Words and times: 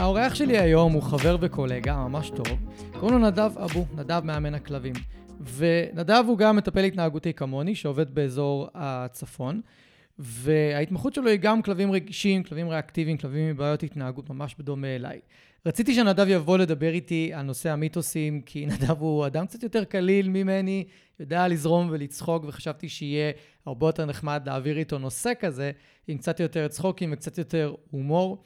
האורח 0.00 0.34
שלי 0.34 0.58
היום 0.58 0.92
הוא 0.92 1.02
חבר 1.02 1.36
וקולגה 1.40 1.96
ממש 1.96 2.30
טוב, 2.30 2.58
קוראים 3.00 3.18
לו 3.18 3.26
נדב 3.26 3.58
אבו, 3.58 3.86
נדב 3.96 4.20
מאמן 4.24 4.54
הכלבים. 4.54 4.92
ונדב 5.56 6.24
הוא 6.26 6.38
גם 6.38 6.56
מטפל 6.56 6.84
התנהגותי 6.84 7.32
כמוני, 7.32 7.74
שעובד 7.74 8.14
באזור 8.14 8.68
הצפון, 8.74 9.60
וההתמחות 10.18 11.14
שלו 11.14 11.28
היא 11.28 11.38
גם 11.38 11.62
כלבים 11.62 11.92
רגישים, 11.92 12.42
כלבים 12.42 12.68
ריאקטיביים, 12.68 13.16
כלבים 13.16 13.48
עם 13.48 13.56
בעיות 13.56 13.82
התנהגות 13.82 14.30
ממש 14.30 14.54
בדומה 14.58 14.86
אליי. 14.86 15.20
רציתי 15.66 15.94
שנדב 15.94 16.28
יבוא 16.28 16.58
לדבר 16.58 16.92
איתי 16.92 17.30
על 17.34 17.42
נושא 17.42 17.70
המיתוסים, 17.70 18.40
כי 18.40 18.66
נדב 18.70 19.00
הוא 19.00 19.26
אדם 19.26 19.46
קצת 19.46 19.62
יותר 19.62 19.84
קליל 19.84 20.28
ממני, 20.28 20.84
יודע 21.20 21.48
לזרום 21.48 21.88
ולצחוק, 21.90 22.44
וחשבתי 22.46 22.88
שיהיה 22.88 23.32
הרבה 23.66 23.88
יותר 23.88 24.04
נחמד 24.04 24.42
להעביר 24.46 24.78
איתו 24.78 24.98
נושא 24.98 25.32
כזה, 25.40 25.70
עם 26.08 26.18
קצת 26.18 26.40
יותר 26.40 26.68
צחוקים 26.68 27.12
וקצת 27.12 27.38
יותר 27.38 27.74
הומור. 27.90 28.42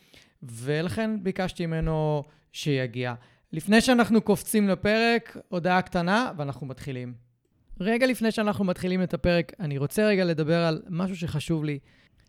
ולכן 0.53 1.11
ביקשתי 1.23 1.66
ממנו 1.66 2.23
שיגיע. 2.52 3.15
לפני 3.52 3.80
שאנחנו 3.80 4.21
קופצים 4.21 4.68
לפרק, 4.68 5.37
הודעה 5.49 5.82
קטנה 5.82 6.32
ואנחנו 6.37 6.66
מתחילים. 6.66 7.15
רגע 7.80 8.07
לפני 8.07 8.30
שאנחנו 8.30 8.65
מתחילים 8.65 9.02
את 9.02 9.15
הפרק, 9.15 9.52
אני 9.60 9.79
רוצה 9.79 10.07
רגע 10.07 10.24
לדבר 10.24 10.65
על 10.65 10.83
משהו 10.88 11.16
שחשוב 11.16 11.65
לי. 11.65 11.79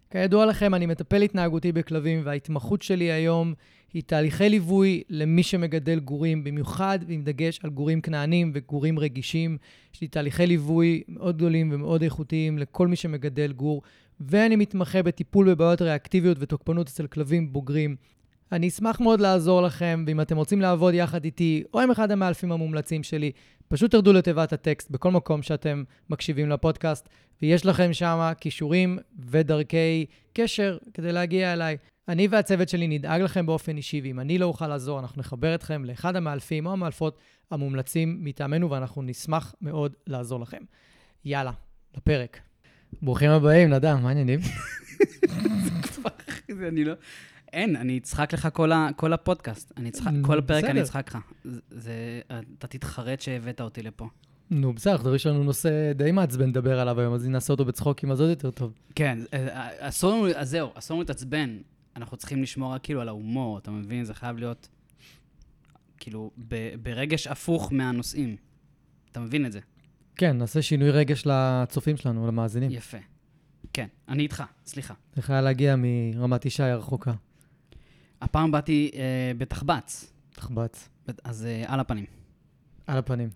כידוע 0.10 0.46
לכם, 0.46 0.76
אני 0.76 0.86
מטפל 0.86 1.22
התנהגותי 1.22 1.72
בכלבים, 1.72 2.22
וההתמחות 2.24 2.82
שלי 2.82 3.12
היום 3.12 3.54
היא 3.94 4.04
תהליכי 4.06 4.50
ליווי 4.50 5.04
למי 5.10 5.44
שמגדל 5.44 6.00
גורים, 6.00 6.44
במיוחד 6.44 7.00
עם 7.08 7.24
דגש 7.24 7.60
על 7.64 7.70
גורים 7.70 8.02
כנענים 8.02 8.52
וגורים 8.54 9.00
רגישים. 9.00 9.58
יש 9.94 10.02
לי 10.02 10.08
תהליכי 10.08 10.48
ליווי 10.48 11.04
מאוד 11.08 11.38
גדולים 11.38 11.70
ומאוד 11.74 12.02
איכותיים 12.02 12.58
לכל 12.58 12.88
מי 12.88 12.96
שמגדל 12.96 13.52
גור, 13.52 13.82
ואני 14.20 14.56
מתמחה 14.56 15.04
בטיפול 15.04 15.50
בבעיות 15.50 15.82
ריאקטיביות 15.82 16.38
ותוקפנות 16.40 16.88
אצל 16.88 17.08
כלבים 17.08 17.54
בוגרים. 17.54 17.96
אני 18.56 18.68
אשמח 18.68 19.00
מאוד 19.00 19.20
לעזור 19.20 19.62
לכם, 19.62 20.04
ואם 20.08 20.22
אתם 20.22 20.38
רוצים 20.38 20.62
לעבוד 20.62 20.94
יחד 20.94 21.26
איתי, 21.26 21.64
או 21.74 21.80
עם 21.80 21.92
אחד 21.92 22.12
המאלפים 22.12 22.52
המומלצים 22.52 23.04
שלי, 23.04 23.32
פשוט 23.68 23.92
תרדו 23.92 24.14
לתיבת 24.14 24.54
הטקסט 24.54 24.92
בכל 24.92 25.12
מקום 25.12 25.42
שאתם 25.42 25.84
מקשיבים 26.10 26.50
לפודקאסט, 26.50 27.10
ויש 27.42 27.66
לכם 27.66 27.94
שם 27.94 28.32
כישורים 28.40 29.00
ודרכי 29.30 30.06
קשר 30.34 30.78
כדי 30.94 31.12
להגיע 31.12 31.54
אליי. 31.54 31.78
אני 32.08 32.28
והצוות 32.28 32.70
שלי 32.70 32.88
נדאג 32.88 33.22
לכם 33.22 33.46
באופן 33.46 33.78
אישי, 33.78 34.02
ואם 34.04 34.20
אני 34.20 34.38
לא 34.38 34.46
אוכל 34.46 34.68
לעזור, 34.68 35.00
אנחנו 35.00 35.20
נחבר 35.20 35.56
אתכם 35.56 35.86
לאחד 35.86 36.16
המאלפים 36.16 36.66
או 36.66 36.72
המאלפות 36.72 37.20
המומלצים 37.52 38.18
מטעמנו, 38.22 38.72
ואנחנו 38.72 39.02
נשמח 39.02 39.56
מאוד 39.62 39.94
לעזור 40.08 40.40
לכם. 40.40 40.62
יאללה, 41.26 41.52
לפרק. 41.98 42.40
ברוכים 43.02 43.32
הבאים, 43.32 43.70
נדב, 43.70 43.96
מה 44.02 44.08
העניינים? 44.10 44.40
אני 46.68 46.86
לא... 46.86 46.94
אין, 47.56 47.76
אני 47.76 47.98
אצחק 47.98 48.34
לך 48.34 48.48
כל, 48.54 48.72
ה, 48.72 48.90
כל 48.96 49.14
הפודקאסט. 49.14 49.72
אני 49.78 49.90
אצחק, 49.90 50.12
כל 50.22 50.40
הפרק 50.40 50.64
אני 50.64 50.82
אצחק 50.82 51.10
לך. 51.10 51.18
זה, 51.44 51.60
זה, 51.70 52.22
אתה 52.58 52.68
תתחרט 52.68 53.22
שהבאת 53.22 53.62
אותי 53.62 53.82
לפה. 53.82 54.08
נו, 54.52 54.74
בסדר, 54.74 55.16
יש 55.16 55.28
לנו 55.28 55.44
נושא 55.44 55.92
די 55.96 56.12
מעצבן 56.12 56.50
לדבר 56.50 56.80
עליו 56.80 57.00
היום, 57.00 57.14
אז 57.14 57.28
נעשה 57.28 57.54
אותו 57.54 57.66
בצחוקים, 57.66 58.12
אז 58.12 58.22
עוד 58.22 58.30
יותר 58.30 58.52
טוב. 58.52 58.74
כן, 58.96 59.20
אסור 59.80 60.12
לנו, 60.12 60.28
אז 60.36 60.50
זהו, 60.50 60.70
אסור 60.76 60.96
לנו 60.96 61.02
להתעצבן. 61.02 61.58
אנחנו 61.96 62.18
צריכים 62.18 62.44
לשמור 62.44 62.78
כאילו 62.78 63.02
על 63.02 63.08
ההומור, 63.08 63.58
אתה 63.58 63.72
מבין? 63.72 64.06
זה 64.06 64.14
חייב 64.14 64.38
להיות 64.38 64.70
כאילו 65.98 66.32
ב, 66.48 66.76
ברגש 66.84 67.28
הפוך 67.28 67.74
מהנושאים. 67.74 68.36
אתה 69.12 69.20
מבין 69.20 69.46
את 69.46 69.52
זה? 69.52 69.60
כן, 70.16 70.38
נעשה 70.38 70.62
שינוי 70.62 70.92
רגש 70.92 71.24
לצופים 71.26 71.98
שלנו, 71.98 72.28
למאזינים. 72.28 72.72
יפה. 72.72 72.98
כן, 73.74 73.88
אני 74.10 74.24
איתך, 74.24 74.44
סליחה. 74.66 74.94
צריך 75.16 75.30
היה 75.30 75.42
להגיע 75.42 75.76
מרמת 75.78 76.46
ישי 76.46 76.64
הרחוקה. 76.64 77.14
הפעם 78.26 78.52
באתי 78.52 78.92
אה, 78.94 79.32
בתחבץ. 79.38 80.14
תחבץ. 80.34 80.90
אז 81.24 81.46
אה, 81.46 81.64
על 81.68 81.80
הפנים. 81.80 82.06
על 82.88 82.98
הפנים. 82.98 83.30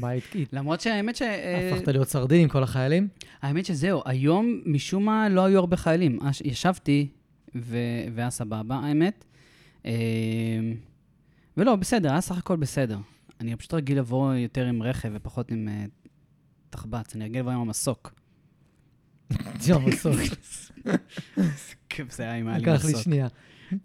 מה 0.00 0.10
התקיד? 0.10 0.48
למרות 0.56 0.80
שהאמת 0.80 1.16
ש... 1.16 1.22
אה, 1.22 1.70
הפכת 1.72 1.88
להיות 1.88 2.08
סרדין 2.08 2.40
עם 2.40 2.48
כל 2.48 2.62
החיילים? 2.62 3.08
האמת 3.42 3.66
שזהו, 3.66 4.02
היום 4.04 4.60
משום 4.66 5.04
מה 5.04 5.28
לא 5.28 5.44
היו 5.44 5.58
הרבה 5.58 5.76
חיילים. 5.76 6.18
ישבתי, 6.44 7.08
ו... 7.54 7.78
והיה 8.14 8.30
סבבה, 8.30 8.76
האמת. 8.76 9.24
אה, 9.86 9.92
ולא, 11.56 11.76
בסדר, 11.76 12.10
היה 12.10 12.20
סך 12.20 12.38
הכל 12.38 12.56
בסדר. 12.56 12.98
אני 13.40 13.56
פשוט 13.56 13.74
רגיל 13.74 13.98
לבוא 13.98 14.34
יותר 14.34 14.66
עם 14.66 14.82
רכב 14.82 15.10
ופחות 15.14 15.50
עם 15.50 15.68
uh, 15.68 16.08
תחבץ, 16.70 17.14
אני 17.16 17.24
רגיל 17.24 17.40
לבוא 17.40 17.52
עם 17.52 17.60
המסוק. 17.60 18.14
עם 19.68 19.74
המסוק. 19.74 20.14
זה 22.10 22.22
היה 22.22 22.34
עם 22.34 22.48
היה 22.48 22.58
לי. 22.58 22.62
לקח 22.62 22.84
לי 22.84 22.96
שנייה. 22.96 23.28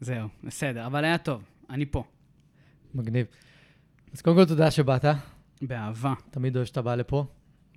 זהו, 0.01 0.27
בסדר, 0.43 0.85
אבל 0.85 1.05
היה 1.05 1.17
טוב, 1.17 1.43
אני 1.69 1.85
פה. 1.85 2.03
מגניב. 2.95 3.25
אז 4.13 4.21
קודם 4.21 4.35
כל 4.37 4.45
תודה 4.45 4.71
שבאת. 4.71 5.05
באהבה. 5.61 6.13
תמיד 6.31 6.55
אוהב 6.55 6.65
שאתה 6.65 6.81
בא 6.81 6.95
לפה. 6.95 7.25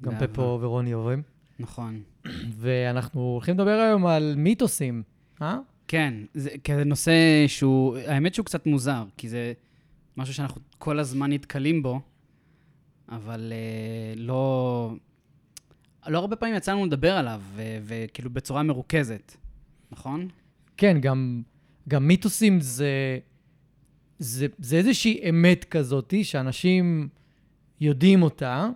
גם 0.03 0.13
פפו 0.19 0.59
ורוני 0.61 0.93
עוברים. 0.93 1.23
נכון. 1.59 2.03
ואנחנו 2.61 3.21
הולכים 3.21 3.55
לדבר 3.55 3.71
היום 3.71 4.07
על 4.07 4.35
מיתוסים, 4.37 5.03
אה? 5.43 5.59
כן, 5.89 6.15
זה 6.35 6.51
כזה 6.65 6.85
נושא 6.85 7.13
שהוא, 7.47 7.97
האמת 7.97 8.35
שהוא 8.35 8.47
קצת 8.47 8.67
מוזר, 8.67 9.05
כי 9.17 9.29
זה 9.29 9.53
משהו 10.17 10.35
שאנחנו 10.35 10.61
כל 10.79 10.99
הזמן 10.99 11.33
נתקלים 11.33 11.83
בו, 11.83 12.01
אבל 13.09 13.53
uh, 13.53 14.19
לא... 14.21 14.95
לא 16.07 16.19
הרבה 16.19 16.37
פעמים 16.37 16.55
יצא 16.55 16.73
לנו 16.73 16.87
לדבר 16.87 17.13
עליו, 17.13 17.43
וכאילו 17.83 18.31
בצורה 18.31 18.63
מרוכזת, 18.63 19.37
נכון? 19.93 20.29
כן, 20.77 20.99
גם 21.01 21.43
גם 21.89 22.09
מיתוסים 22.09 22.61
זה, 22.61 23.19
זה, 24.19 24.47
זה 24.59 24.77
איזושהי 24.77 25.31
אמת 25.31 25.65
כזאתי, 25.65 26.25
שאנשים 26.25 27.09
יודעים 27.81 28.23
אותה, 28.23 28.69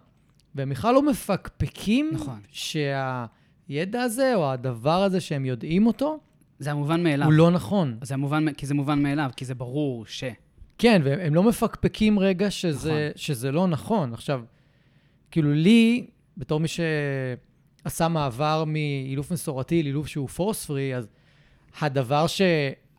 והם 0.55 0.71
בכלל 0.71 0.95
לא 0.95 1.03
מפקפקים 1.03 2.11
נכון. 2.13 2.41
שהידע 2.51 4.03
הזה, 4.03 4.35
או 4.35 4.53
הדבר 4.53 5.03
הזה 5.03 5.21
שהם 5.21 5.45
יודעים 5.45 5.87
אותו, 5.87 6.21
זה 6.59 6.71
המובן 6.71 7.03
מאליו. 7.03 7.27
הוא 7.27 7.33
לא 7.33 7.51
נכון. 7.51 7.99
זה 8.03 8.15
המובן, 8.15 8.53
כי 8.53 8.67
זה 8.67 8.75
מובן 8.75 9.03
מאליו, 9.03 9.31
כי 9.37 9.45
זה 9.45 9.55
ברור 9.55 10.07
ש... 10.07 10.25
כן, 10.79 11.03
והם 11.05 11.35
לא 11.35 11.43
מפקפקים 11.43 12.19
רגע 12.19 12.51
שזה, 12.51 12.91
נכון. 12.91 13.23
שזה 13.23 13.53
לא 13.53 13.67
נכון. 13.67 14.13
עכשיו, 14.13 14.43
כאילו 15.31 15.53
לי, 15.53 16.07
בתור 16.37 16.61
מי 16.61 16.69
שעשה 17.85 18.09
מעבר 18.09 18.65
מאילוף 18.67 19.31
מסורתי 19.31 19.83
לאילוף 19.83 20.07
שהוא 20.07 20.29
פורס 20.29 20.67
פרי, 20.67 20.97
אז 20.97 21.09
הדבר 21.81 22.27
ש... 22.27 22.41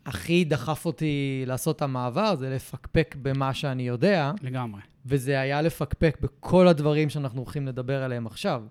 הכי 0.05 0.43
דחף 0.43 0.85
אותי 0.85 1.43
לעשות 1.47 1.75
את 1.75 1.81
המעבר 1.81 2.35
זה 2.35 2.49
לפקפק 2.55 3.15
במה 3.21 3.53
שאני 3.53 3.87
יודע. 3.87 4.31
לגמרי. 4.41 4.81
וזה 5.05 5.39
היה 5.39 5.61
לפקפק 5.61 6.17
בכל 6.21 6.67
הדברים 6.67 7.09
שאנחנו 7.09 7.41
הולכים 7.41 7.67
לדבר 7.67 8.03
עליהם 8.03 8.27
עכשיו. 8.27 8.63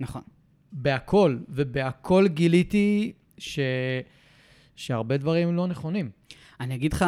נכון. 0.00 0.22
בהכל, 0.72 1.38
ובהכל 1.48 2.28
גיליתי 2.28 3.12
ש... 3.38 3.58
שהרבה 4.76 5.16
דברים 5.16 5.56
לא 5.56 5.66
נכונים. 5.66 6.10
אני 6.60 6.74
אגיד 6.74 6.92
לך, 6.92 7.04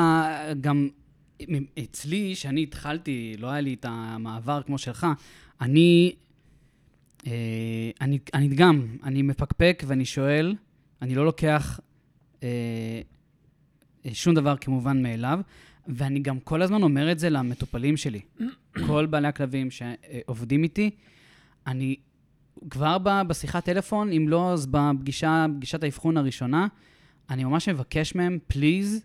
גם 0.60 0.88
אצלי, 1.78 2.34
שאני 2.34 2.62
התחלתי, 2.62 3.36
לא 3.38 3.50
היה 3.50 3.60
לי 3.60 3.74
את 3.74 3.86
המעבר 3.88 4.62
כמו 4.62 4.78
שלך, 4.78 5.06
אני, 5.60 6.14
אני, 8.00 8.18
אני 8.34 8.48
גם, 8.48 8.86
אני 9.02 9.22
מפקפק 9.22 9.82
ואני 9.86 10.04
שואל, 10.04 10.54
אני 11.02 11.14
לא 11.14 11.24
לוקח 11.24 11.80
אה, 12.42 13.00
שום 14.12 14.34
דבר 14.34 14.56
כמובן 14.56 15.02
מאליו, 15.02 15.40
ואני 15.88 16.20
גם 16.20 16.40
כל 16.40 16.62
הזמן 16.62 16.82
אומר 16.82 17.12
את 17.12 17.18
זה 17.18 17.30
למטופלים 17.30 17.96
שלי. 17.96 18.20
כל 18.86 19.06
בעלי 19.06 19.28
הכלבים 19.28 19.68
שעובדים 19.70 20.62
איתי, 20.62 20.90
אני 21.66 21.96
כבר 22.70 22.96
בשיחת 23.28 23.64
טלפון, 23.64 24.12
אם 24.12 24.28
לא, 24.28 24.52
אז 24.52 24.66
בפגישה, 24.66 25.46
פגישת 25.56 25.82
האבחון 25.82 26.16
הראשונה, 26.16 26.66
אני 27.30 27.44
ממש 27.44 27.68
מבקש 27.68 28.14
מהם, 28.14 28.38
פליז, 28.46 29.04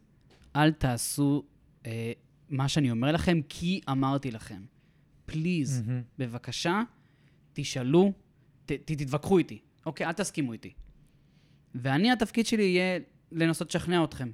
אל 0.55 0.71
תעשו 0.71 1.43
אה, 1.85 2.11
מה 2.49 2.67
שאני 2.67 2.91
אומר 2.91 3.11
לכם, 3.11 3.39
כי 3.49 3.81
אמרתי 3.89 4.31
לכם. 4.31 4.61
פליז, 5.25 5.83
mm-hmm. 5.85 5.91
בבקשה, 6.19 6.81
תשאלו, 7.61 8.11
ת, 8.65 8.71
ת, 8.71 8.91
תתווכחו 8.91 9.37
איתי, 9.37 9.59
אוקיי? 9.85 10.07
אל 10.07 10.11
תסכימו 10.11 10.53
איתי. 10.53 10.73
ואני, 11.75 12.11
התפקיד 12.11 12.45
שלי 12.45 12.63
יהיה 12.63 12.99
לנסות 13.31 13.69
לשכנע 13.69 14.03
אתכם. 14.03 14.31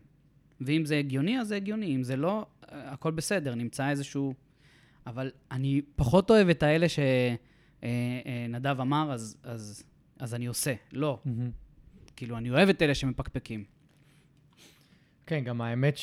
ואם 0.62 0.86
זה 0.86 0.98
הגיוני, 0.98 1.40
אז 1.40 1.48
זה 1.48 1.56
הגיוני. 1.56 1.96
אם 1.96 2.04
זה 2.04 2.16
לא, 2.16 2.46
אה, 2.72 2.92
הכל 2.92 3.12
בסדר, 3.12 3.56
נמצא 3.56 3.90
איזשהו... 3.90 4.34
אבל 5.08 5.32
אני 5.52 5.82
פחות 5.96 6.32
אוהב 6.32 6.50
את 6.50 6.64
האלה 6.64 6.86
שנדב 7.82 8.82
אמר, 8.82 9.14
אז, 9.14 9.38
אז, 9.44 9.84
אז 10.20 10.34
אני 10.34 10.46
עושה. 10.46 10.74
לא. 10.92 11.20
מהמם. 11.26 11.52
כאילו, 12.16 12.38
אני 12.38 12.50
אוהב 12.50 12.70
את 12.70 12.82
אלה 12.82 12.96
שמפקפקים. 12.96 13.64
כן, 15.26 15.44
גם 15.44 15.62
האמת 15.62 15.98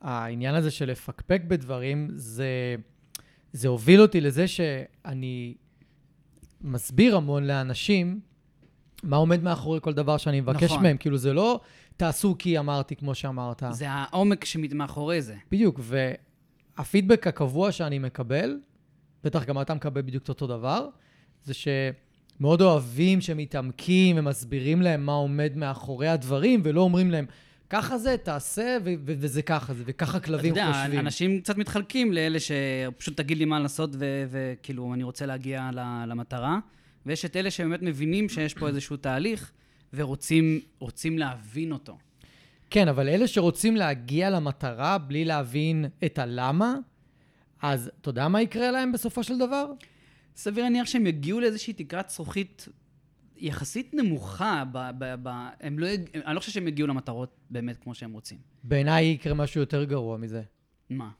שהעניין 0.00 0.54
הזה 0.54 0.70
של 0.70 0.90
לפקפק 0.90 1.42
בדברים, 1.48 2.08
זה, 2.14 2.76
זה 3.52 3.68
הוביל 3.68 4.00
אותי 4.00 4.20
לזה 4.20 4.48
שאני 4.48 5.54
מסביר 6.60 7.16
המון 7.16 7.44
לאנשים 7.44 8.20
מה 9.02 9.16
עומד 9.16 9.42
מאחורי 9.42 9.80
כל 9.82 9.92
דבר 9.92 10.16
שאני 10.16 10.40
מבקש 10.40 10.62
נכון. 10.62 10.82
מהם. 10.82 10.96
כאילו, 10.96 11.18
זה 11.18 11.32
לא 11.32 11.60
תעשו 11.96 12.36
כי 12.38 12.58
אמרתי, 12.58 12.96
כמו 12.96 13.14
שאמרת. 13.14 13.62
זה 13.70 13.90
העומק 13.90 14.44
שמאחורי 14.44 15.22
זה. 15.22 15.36
בדיוק, 15.50 15.80
והפידבק 16.76 17.26
הקבוע 17.26 17.72
שאני 17.72 17.98
מקבל, 17.98 18.58
בטח 19.24 19.44
גם 19.44 19.60
אתה 19.60 19.74
מקבל 19.74 20.02
בדיוק 20.02 20.22
את 20.22 20.28
אותו 20.28 20.46
דבר, 20.46 20.88
זה 21.44 21.52
שמאוד 21.54 22.62
אוהבים 22.62 23.20
שמתעמקים 23.20 24.18
ומסבירים 24.18 24.82
להם 24.82 25.06
מה 25.06 25.12
עומד 25.12 25.52
מאחורי 25.56 26.08
הדברים, 26.08 26.60
ולא 26.64 26.80
אומרים 26.80 27.10
להם, 27.10 27.26
ככה 27.72 27.98
זה, 27.98 28.16
תעשה, 28.22 28.76
ו- 28.84 28.94
ו- 29.06 29.14
וזה 29.18 29.42
ככה 29.42 29.74
זה, 29.74 29.82
וככה 29.86 30.18
אתה 30.18 30.26
כלבים 30.26 30.48
יודע, 30.48 30.72
חושבים. 30.72 31.00
אנשים 31.00 31.40
קצת 31.40 31.56
מתחלקים 31.56 32.12
לאלה 32.12 32.38
שפשוט 32.40 33.16
תגיד 33.16 33.38
לי 33.38 33.44
מה 33.44 33.60
לעשות, 33.60 33.90
וכאילו, 34.30 34.94
אני 34.94 35.02
רוצה 35.02 35.26
להגיע 35.26 35.70
ל- 35.72 36.04
למטרה, 36.06 36.58
ויש 37.06 37.24
את 37.24 37.36
אלה 37.36 37.50
שבאמת 37.50 37.82
מבינים 37.82 38.28
שיש 38.28 38.54
פה 38.54 38.68
איזשהו 38.68 38.96
תהליך, 38.96 39.52
ורוצים 39.94 40.60
רוצים 40.78 41.18
להבין 41.18 41.72
אותו. 41.72 41.98
כן, 42.70 42.88
אבל 42.88 43.08
אלה 43.08 43.26
שרוצים 43.28 43.76
להגיע 43.76 44.30
למטרה 44.30 44.98
בלי 44.98 45.24
להבין 45.24 45.84
את 46.04 46.18
הלמה, 46.18 46.74
אז 47.62 47.90
אתה 48.00 48.08
יודע 48.08 48.28
מה 48.28 48.42
יקרה 48.42 48.70
להם 48.70 48.92
בסופו 48.92 49.22
של 49.22 49.38
דבר? 49.38 49.72
סביר 50.36 50.64
להניח 50.64 50.86
שהם 50.86 51.06
יגיעו 51.06 51.40
לאיזושהי 51.40 51.72
תקרת 51.72 52.10
זכוכית 52.10 52.68
יחסית 53.42 53.94
נמוכה, 53.94 54.64
ב- 54.72 54.90
ב- 54.98 55.14
ב- 55.22 55.48
הם 55.60 55.78
לא, 55.78 55.86
אני 56.26 56.34
לא 56.34 56.40
חושב 56.40 56.52
שהם 56.52 56.68
יגיעו 56.68 56.88
למטרות 56.88 57.36
באמת 57.50 57.76
כמו 57.76 57.94
שהם 57.94 58.12
רוצים. 58.12 58.38
בעיניי 58.64 59.04
יקרה 59.04 59.34
משהו 59.34 59.60
יותר 59.60 59.84
גרוע 59.84 60.16
מזה. 60.16 60.42
מה? 60.90 61.10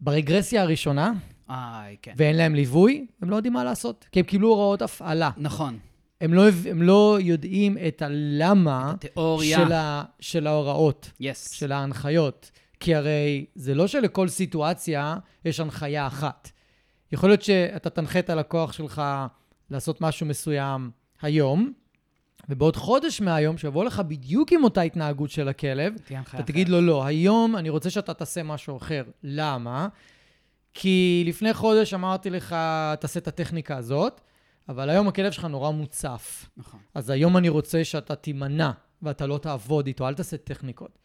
ברגרסיה 0.00 0.62
הראשונה, 0.62 1.12
איי, 1.50 1.96
כן. 2.02 2.14
ואין 2.16 2.36
להם 2.36 2.54
ליווי, 2.54 3.06
הם 3.22 3.30
לא 3.30 3.36
יודעים 3.36 3.52
מה 3.52 3.64
לעשות. 3.64 4.08
כי 4.12 4.20
הם 4.20 4.26
קיבלו 4.26 4.48
הוראות 4.48 4.82
הפעלה. 4.82 5.30
נכון. 5.36 5.78
הם 6.20 6.34
לא, 6.34 6.42
הם 6.70 6.82
לא 6.82 7.18
יודעים 7.20 7.76
את 7.88 8.02
הלמה 8.02 8.94
תיאוריה. 9.00 9.58
של, 9.58 9.72
ה, 9.72 10.04
של 10.20 10.46
ההוראות, 10.46 11.10
יס. 11.20 11.50
של 11.50 11.72
ההנחיות. 11.72 12.50
כי 12.80 12.94
הרי 12.94 13.46
זה 13.54 13.74
לא 13.74 13.86
שלכל 13.86 14.28
סיטואציה 14.28 15.16
יש 15.44 15.60
הנחיה 15.60 16.06
אחת. 16.06 16.50
יכול 17.12 17.28
להיות 17.30 17.42
שאתה 17.42 17.90
תנחה 17.90 18.18
את 18.18 18.30
הלקוח 18.30 18.72
שלך 18.72 19.02
לעשות 19.72 20.00
משהו 20.00 20.26
מסוים 20.26 20.90
היום, 21.22 21.72
ובעוד 22.48 22.76
חודש 22.76 23.20
מהיום, 23.20 23.58
שיבוא 23.58 23.84
לך 23.84 24.02
בדיוק 24.08 24.52
עם 24.52 24.64
אותה 24.64 24.80
התנהגות 24.80 25.30
של 25.30 25.48
הכלב, 25.48 25.94
אתה 26.34 26.42
תגיד 26.42 26.68
לו, 26.68 26.80
לא, 26.80 27.04
היום 27.04 27.56
אני 27.56 27.68
רוצה 27.68 27.90
שאתה 27.90 28.14
תעשה 28.14 28.42
משהו 28.42 28.76
אחר. 28.76 29.04
למה? 29.22 29.88
כי 30.74 31.24
לפני 31.26 31.54
חודש 31.54 31.94
אמרתי 31.94 32.30
לך, 32.30 32.56
תעשה 33.00 33.20
את 33.20 33.28
הטכניקה 33.28 33.76
הזאת, 33.76 34.20
אבל 34.68 34.90
היום 34.90 35.08
הכלב 35.08 35.32
שלך 35.32 35.44
נורא 35.44 35.70
מוצף. 35.70 36.48
נכון. 36.56 36.80
אז 36.94 37.10
היום 37.10 37.36
אני 37.36 37.48
רוצה 37.48 37.84
שאתה 37.84 38.14
תימנע, 38.14 38.70
ואתה 39.02 39.26
לא 39.26 39.38
תעבוד 39.38 39.86
איתו, 39.86 40.08
אל 40.08 40.14
תעשה 40.14 40.36
טכניקות. 40.36 40.98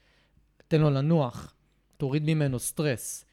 תן 0.68 0.82
לו 0.82 0.90
לנוח, 0.90 1.54
תוריד 1.98 2.24
ממנו 2.26 2.60
סטרס. 2.60 3.26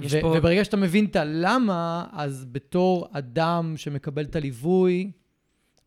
יש 0.00 0.14
ו- 0.14 0.20
פה- 0.20 0.34
וברגע 0.38 0.64
שאתה 0.64 0.76
מבין 0.76 1.04
את 1.04 1.16
הלמה, 1.16 2.06
אז 2.12 2.46
בתור 2.52 3.08
אדם 3.12 3.74
שמקבל 3.76 4.24
את 4.24 4.36
הליווי, 4.36 5.10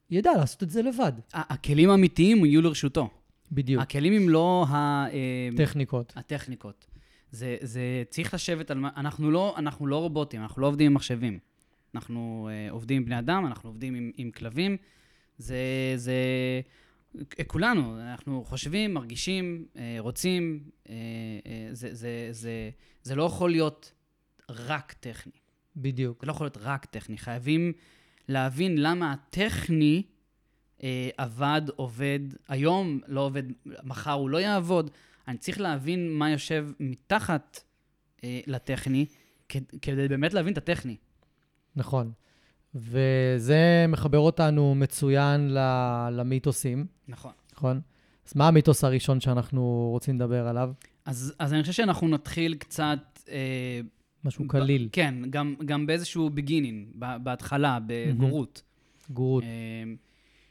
ידע 0.09 0.31
לעשות 0.37 0.63
את 0.63 0.69
זה 0.69 0.81
לבד. 0.81 1.11
הכלים 1.33 1.89
האמיתיים 1.89 2.45
יהיו 2.45 2.61
לרשותו. 2.61 3.09
בדיוק. 3.51 3.81
הכלים 3.81 4.13
הם 4.13 4.29
לא 4.29 4.65
ה... 4.69 5.05
אה, 5.13 5.49
טכניקות. 5.57 6.13
הטכניקות. 6.15 6.87
זה, 7.31 7.57
זה 7.61 8.03
צריך 8.09 8.33
לשבת 8.33 8.71
על 8.71 8.77
מה... 8.79 8.89
אנחנו 8.97 9.31
לא, 9.31 9.55
אנחנו 9.57 9.87
לא 9.87 9.97
רובוטים, 10.01 10.41
אנחנו 10.41 10.61
לא 10.61 10.67
עובדים 10.67 10.85
עם 10.85 10.93
מחשבים. 10.93 11.39
אנחנו 11.95 12.49
אה, 12.51 12.71
עובדים 12.71 12.97
עם 12.97 13.05
בני 13.05 13.19
אדם, 13.19 13.45
אנחנו 13.45 13.69
עובדים 13.69 13.95
עם, 13.95 14.11
עם 14.17 14.31
כלבים. 14.31 14.77
זה, 15.37 15.57
זה... 15.95 16.13
כולנו, 17.47 17.99
אנחנו 17.99 18.43
חושבים, 18.45 18.93
מרגישים, 18.93 19.65
אה, 19.77 19.95
רוצים. 19.99 20.59
אה, 20.89 20.95
אה, 21.45 21.69
זה, 21.71 21.93
זה, 21.93 22.27
זה, 22.31 22.69
זה 23.03 23.15
לא 23.15 23.23
יכול 23.23 23.51
להיות 23.51 23.91
רק 24.49 24.93
טכני. 24.99 25.31
בדיוק. 25.75 26.21
זה 26.21 26.27
לא 26.27 26.31
יכול 26.31 26.45
להיות 26.45 26.57
רק 26.61 26.85
טכני. 26.85 27.17
חייבים 27.17 27.73
להבין 28.27 28.77
למה 28.77 29.13
הטכני 29.13 30.03
אה, 30.83 31.09
עבד, 31.17 31.61
עובד, 31.75 32.19
היום 32.47 32.99
לא 33.07 33.21
עובד, 33.21 33.43
מחר 33.83 34.11
הוא 34.11 34.29
לא 34.29 34.37
יעבוד. 34.37 34.91
אני 35.27 35.37
צריך 35.37 35.59
להבין 35.59 36.13
מה 36.13 36.31
יושב 36.31 36.67
מתחת 36.79 37.59
אה, 38.23 38.39
לטכני, 38.47 39.05
כדי 39.81 40.07
באמת 40.07 40.33
להבין 40.33 40.53
את 40.53 40.57
הטכני. 40.57 40.95
נכון. 41.75 42.11
וזה 42.75 43.85
מחבר 43.87 44.19
אותנו 44.19 44.75
מצוין 44.75 45.53
למיתוסים, 46.11 46.85
נכון. 47.07 47.31
נכון? 47.53 47.81
אז 48.27 48.35
מה 48.35 48.47
המיתוס 48.47 48.83
הראשון 48.83 49.21
שאנחנו 49.21 49.89
רוצים 49.91 50.15
לדבר 50.15 50.47
עליו? 50.47 50.71
אז, 51.05 51.33
אז 51.39 51.53
אני 51.53 51.61
חושב 51.61 51.73
שאנחנו 51.73 52.07
נתחיל 52.07 52.55
קצת... 52.55 52.99
אה, 53.29 53.81
משהו 54.27 54.47
קליל, 54.47 54.89
כן, 54.91 55.15
גם, 55.29 55.55
גם 55.65 55.85
באיזשהו 55.85 56.29
beginning, 56.35 56.91
ב- 56.99 57.17
בהתחלה, 57.23 57.79
בגורות. 57.87 58.61
גורות. 59.09 59.43
אה, 59.43 59.49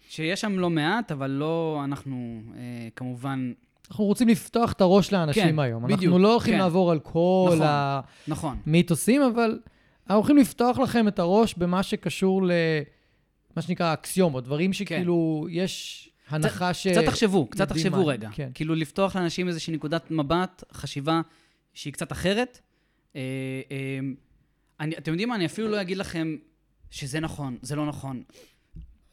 שיש 0.08 0.40
שם 0.40 0.58
לא 0.58 0.70
מעט, 0.70 1.12
אבל 1.12 1.31
לא, 1.31 1.81
אנחנו 1.84 2.43
אה, 2.56 2.88
כמובן... 2.96 3.52
אנחנו 3.90 4.05
רוצים 4.05 4.28
לפתוח 4.28 4.73
את 4.73 4.81
הראש 4.81 5.12
לאנשים 5.12 5.43
כן, 5.43 5.58
היום. 5.58 5.84
בדיוק, 5.84 6.02
אנחנו 6.02 6.19
לא 6.19 6.32
הולכים 6.32 6.52
כן. 6.52 6.58
לעבור 6.58 6.90
על 6.90 7.00
כל 7.00 7.52
נכון. 7.55 8.02
נכון. 8.28 8.56
המיתוסים, 8.67 9.23
אבל 9.23 9.58
אנחנו 10.06 10.20
הולכים 10.20 10.37
לפתוח 10.37 10.78
לכם 10.78 11.08
את 11.08 11.19
הראש 11.19 11.55
במה 11.55 11.82
שקשור 11.82 12.43
למה 12.43 13.62
שנקרא 13.62 13.93
אקסיומות, 13.93 14.44
דברים 14.44 14.73
שכאילו 14.73 15.46
יש 15.50 16.08
הנחה 16.28 16.75
ש... 16.75 16.87
קצת 16.87 17.05
תחשבו, 17.05 17.46
קצת 17.46 17.69
תחשבו 17.69 18.06
רגע. 18.06 18.28
כן. 18.32 18.50
כאילו 18.55 18.75
לפתוח 18.75 19.17
לאנשים 19.17 19.49
איזושהי 19.49 19.75
נקודת 19.75 20.11
מבט, 20.11 20.64
חשיבה 20.73 21.21
שהיא 21.75 21.92
קצת 21.92 22.12
אחרת. 22.12 22.61
אה, 23.16 23.20
אה, 23.70 23.99
אני, 24.80 24.96
אתם 24.99 25.11
יודעים 25.11 25.28
מה? 25.28 25.35
אני 25.35 25.46
אפילו 25.46 25.68
לא 25.68 25.80
אגיד 25.80 25.96
לכם 25.96 26.37
שזה 26.90 27.20
נכון, 27.20 27.58
זה 27.62 27.76
לא 27.76 27.87
נכון. 27.87 28.23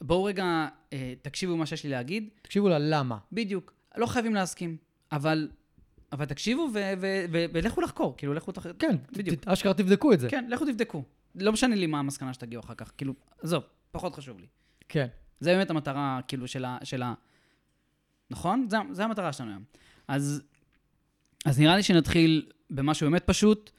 בואו 0.02 0.24
רגע, 0.24 0.68
אה, 0.94 1.14
תקשיבו 1.22 1.58
מה 1.58 1.66
שיש 1.66 1.84
לי 1.84 1.90
להגיד. 1.90 2.30
תקשיבו 2.42 2.70
ללמה. 2.70 3.18
בדיוק. 3.32 3.74
לא 3.98 4.06
חייבים 4.06 4.34
להסכים, 4.36 4.78
אבל, 5.12 5.50
אבל 6.12 6.26
תקשיבו 6.26 6.70
ו- 6.74 6.94
ו- 7.02 7.26
ו- 7.32 7.46
ולכו 7.54 7.82
לחקור. 7.82 8.18
כאילו, 8.18 8.34
לכו 8.34 8.52
תח... 8.52 8.66
כן, 8.80 8.96
בדיוק. 9.12 9.48
אשכרה 9.48 9.74
תבדקו 9.74 10.14
את 10.14 10.20
זה. 10.20 10.30
כן, 10.30 10.46
לכו 10.50 10.66
תבדקו. 10.66 11.04
לא 11.36 11.52
משנה 11.52 11.76
לי 11.76 11.88
מה 11.88 12.00
המסקנה 12.00 12.34
שתגיעו 12.34 12.64
אחר 12.64 12.74
כך. 12.74 12.92
כאילו, 12.98 13.14
עזוב, 13.42 13.64
פחות 13.92 14.16
חשוב 14.16 14.40
לי. 14.40 14.48
כן. 14.90 15.08
זה 15.40 15.54
באמת 15.54 15.70
המטרה, 15.70 16.20
כאילו, 16.28 16.48
של 16.48 16.66
ה... 16.66 16.78
של 16.84 17.02
ה... 17.02 17.14
נכון? 18.30 18.68
זה, 18.70 18.78
זה 18.92 19.04
המטרה 19.04 19.34
שלנו 19.34 19.50
היום. 19.52 19.64
אז, 20.08 20.42
אז 21.46 21.60
נראה 21.60 21.76
לי 21.76 21.84
שנתחיל 21.84 22.52
במשהו 22.70 23.10
באמת 23.10 23.24
פשוט. 23.26 23.72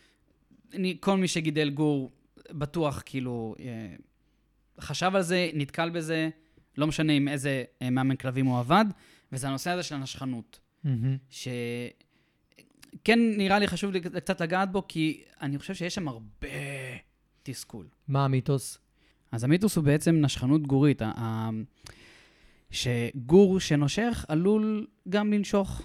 אני, 0.75 0.97
כל 1.01 1.17
מי 1.17 1.29
שגידל 1.29 1.71
גור, 1.71 2.11
בטוח, 2.51 3.03
כאילו, 3.07 3.55
אה, 3.61 3.95
חשב 4.81 5.11
על 5.15 5.23
זה, 5.23 5.51
נתקל 5.55 5.91
בזה, 5.91 6.29
לא 6.79 6.87
משנה 6.87 7.13
עם 7.13 7.29
איזה 7.29 7.65
אה, 7.83 7.91
מאמן 7.91 8.17
כלבים 8.17 8.47
הוא 8.47 8.59
עבד, 8.59 8.85
וזה 9.33 9.49
הנושא 9.49 9.71
הזה 9.71 9.83
של 9.83 9.95
הנשכנות. 9.95 10.61
מהמם. 10.85 11.17
שכן 11.31 13.19
נראה 13.37 13.59
לי 13.59 13.69
חשוב 13.69 13.93
לי 13.93 14.01
קצת 14.01 14.41
לגעת 14.41 14.73
בו, 14.73 14.83
כי 14.89 15.23
אני 15.41 15.59
חושב 15.59 15.75
שיש 15.75 15.95
שם 15.95 16.09
הרבה 16.09 16.49
תסכול. 17.43 17.87
מה 18.09 18.25
המיתוס? 18.25 18.79
אז 19.33 19.45
המיתוס 19.45 19.77
הוא 19.77 19.85
בעצם 19.85 20.15
נשכנות 20.21 20.67
גורית. 20.67 21.03
שגור 22.71 23.61
שנושך 23.61 24.25
עלול 24.29 24.87
גם 25.09 25.33
לנשוך 25.33 25.83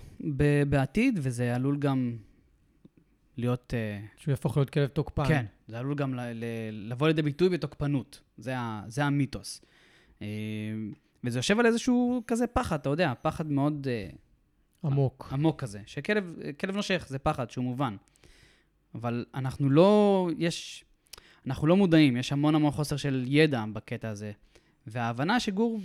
בעתיד, 0.70 1.20
וזה 1.22 1.56
עלול 1.56 1.78
גם 1.78 2.18
להיות... 3.40 3.74
אה, 3.74 4.00
שהוא 4.18 4.32
יהפוך 4.32 4.58
להיות 4.58 4.70
כלב 4.70 4.88
תוקפן. 4.88 5.28
כן, 5.28 5.46
זה 5.68 5.80
עלול 5.80 5.96
גם 5.96 6.14
ל- 6.16 6.32
ל- 6.34 6.90
לבוא 6.92 7.08
לידי 7.08 7.22
ביטוי 7.22 7.50
בתוקפנות. 7.50 8.22
זה, 8.38 8.58
ה- 8.58 8.84
זה 8.88 9.06
המיתוס. 9.06 9.62
אה, 10.22 10.28
וזה 11.24 11.40
יושב 11.40 11.60
על 11.60 11.66
איזשהו 11.66 12.24
כזה 12.28 12.48
פחד, 12.48 12.80
אתה 12.80 12.90
יודע, 12.90 13.14
פחד 13.22 13.52
מאוד 13.52 13.88
אה, 13.90 14.10
עמוק. 14.84 15.30
עמוק 15.32 15.62
כזה, 15.62 15.80
שכלב 15.86 16.36
כלב 16.60 16.76
נושך, 16.76 17.06
זה 17.10 17.20
פחד 17.20 17.50
שהוא 17.50 17.66
מובן. 17.66 17.96
אבל 18.96 19.26
אנחנו 19.36 19.70
לא, 19.70 20.30
יש, 20.38 20.86
אנחנו 21.48 21.68
לא 21.68 21.78
מודעים, 21.78 22.18
יש 22.18 22.32
המון 22.32 22.56
המון 22.56 22.72
חוסר 22.72 22.98
של 22.98 23.24
ידע 23.28 23.66
בקטע 23.74 24.10
הזה. 24.10 24.32
וההבנה 24.88 25.40
שגור 25.40 25.80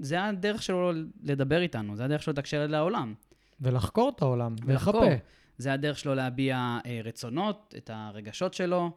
זה 0.00 0.24
הדרך 0.24 0.62
שלו 0.62 0.92
לדבר 1.22 1.60
איתנו, 1.62 1.96
זה 1.96 2.04
הדרך 2.04 2.22
שלו 2.22 2.32
לתקשר 2.32 2.66
לעולם. 2.66 3.14
ולחקור 3.60 4.12
את 4.16 4.22
העולם, 4.22 4.54
ולחקור. 4.64 5.00
ולחפה. 5.02 5.16
זה 5.58 5.72
הדרך 5.72 5.98
שלו 5.98 6.14
להביע 6.14 6.78
אה, 6.86 7.00
רצונות, 7.04 7.74
את 7.76 7.90
הרגשות 7.92 8.54
שלו, 8.54 8.90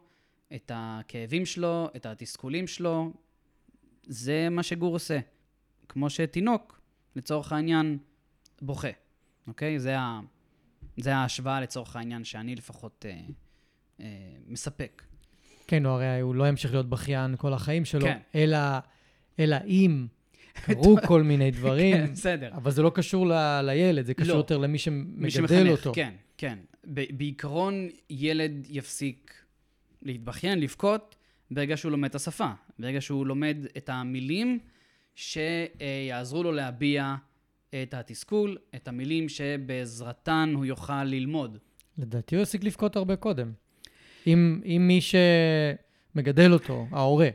את 0.54 0.70
הכאבים 0.74 1.46
שלו, 1.46 1.88
את 1.96 2.06
התסכולים 2.06 2.66
שלו. 2.66 3.12
זה 4.06 4.48
מה 4.50 4.62
שגור 4.62 4.94
עושה. 4.94 5.18
כמו 5.88 6.10
שתינוק, 6.10 6.80
לצורך 7.16 7.52
העניין, 7.52 7.98
בוכה, 8.62 8.88
אוקיי? 9.46 9.78
זה, 9.78 9.98
ה... 9.98 10.20
זה 10.96 11.16
ההשוואה 11.16 11.60
לצורך 11.60 11.96
העניין 11.96 12.24
שאני 12.24 12.54
לפחות 12.54 13.06
אה, 13.08 13.20
אה, 14.00 14.06
מספק. 14.46 15.02
כן, 15.66 15.86
הוא 15.86 15.92
הרי 15.92 16.20
הוא 16.20 16.34
לא 16.34 16.48
ימשיך 16.48 16.72
להיות 16.72 16.88
בכיין 16.88 17.36
כל 17.36 17.52
החיים 17.52 17.84
שלו, 17.84 18.06
כן. 18.06 18.18
אלא, 18.34 18.58
אלא 19.38 19.56
אם 19.66 20.06
קרו 20.54 20.96
כל 21.06 21.22
מיני 21.22 21.50
דברים, 21.50 21.96
כן, 21.96 22.12
בסדר. 22.12 22.50
אבל 22.54 22.70
זה 22.70 22.82
לא 22.82 22.92
קשור 22.94 23.26
ל, 23.26 23.60
לילד, 23.62 24.06
זה 24.06 24.14
קשור 24.14 24.32
לא. 24.34 24.38
יותר 24.38 24.58
למי 24.58 24.72
מי 24.72 24.78
שמגדל 24.78 25.30
שמחנך, 25.30 25.70
אותו. 25.70 25.92
כן, 25.94 26.12
כן. 26.38 26.58
ב- 26.86 27.16
בעיקרון, 27.16 27.88
ילד 28.10 28.66
יפסיק 28.70 29.34
להתבכיין, 30.02 30.60
לבכות, 30.60 31.16
ברגע 31.50 31.76
שהוא 31.76 31.92
לומד 31.92 32.08
את 32.08 32.14
השפה. 32.14 32.50
ברגע 32.78 33.00
שהוא 33.00 33.26
לומד 33.26 33.56
את 33.76 33.88
המילים 33.88 34.58
שיעזרו 35.14 36.42
לו 36.42 36.52
להביע 36.52 37.14
את 37.82 37.94
התסכול, 37.94 38.56
את 38.74 38.88
המילים 38.88 39.28
שבעזרתן 39.28 40.52
הוא 40.56 40.64
יוכל 40.64 41.04
ללמוד. 41.04 41.58
לדעתי 41.98 42.34
הוא 42.34 42.42
הפסיק 42.42 42.64
לבכות 42.64 42.96
הרבה 42.96 43.16
קודם. 43.16 43.52
אם, 44.26 44.60
אם 44.64 44.84
מי 44.88 45.00
שמגדל 45.00 46.52
אותו, 46.52 46.86
ההורה, 46.90 47.28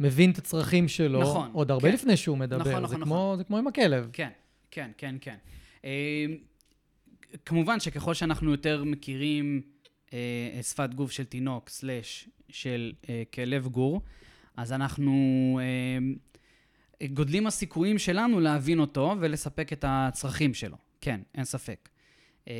מבין 0.00 0.30
את 0.30 0.38
הצרכים 0.38 0.88
שלו, 0.88 1.20
נכון, 1.20 1.50
עוד 1.52 1.70
הרבה 1.70 1.88
כן. 1.88 1.94
לפני 1.94 2.16
שהוא 2.16 2.38
מדבר, 2.38 2.58
נכון, 2.58 2.74
זה, 2.74 2.80
נכון, 2.80 3.04
כמו, 3.04 3.34
זה 3.36 3.44
כמו 3.44 3.58
עם 3.58 3.66
הכלב. 3.66 4.10
כן, 4.12 4.28
כן, 4.70 4.90
כן, 4.98 5.16
כן. 5.20 5.36
אה, 5.84 6.26
כמובן 7.44 7.80
שככל 7.80 8.14
שאנחנו 8.14 8.50
יותר 8.50 8.84
מכירים 8.84 9.62
אה, 10.12 10.62
שפת 10.62 10.94
גוף 10.94 11.10
של 11.10 11.24
תינוק, 11.24 11.68
סלאש 11.68 12.28
של 12.48 12.92
אה, 13.08 13.22
כלב 13.34 13.66
גור, 13.68 14.00
אז 14.56 14.72
אנחנו 14.72 15.60
אה, 15.62 17.06
גודלים 17.08 17.46
הסיכויים 17.46 17.98
שלנו 17.98 18.40
להבין 18.40 18.78
אותו 18.78 19.14
ולספק 19.20 19.72
את 19.72 19.84
הצרכים 19.88 20.54
שלו. 20.54 20.76
כן, 21.00 21.20
אין 21.34 21.44
ספק. 21.44 21.88
אה, 22.48 22.54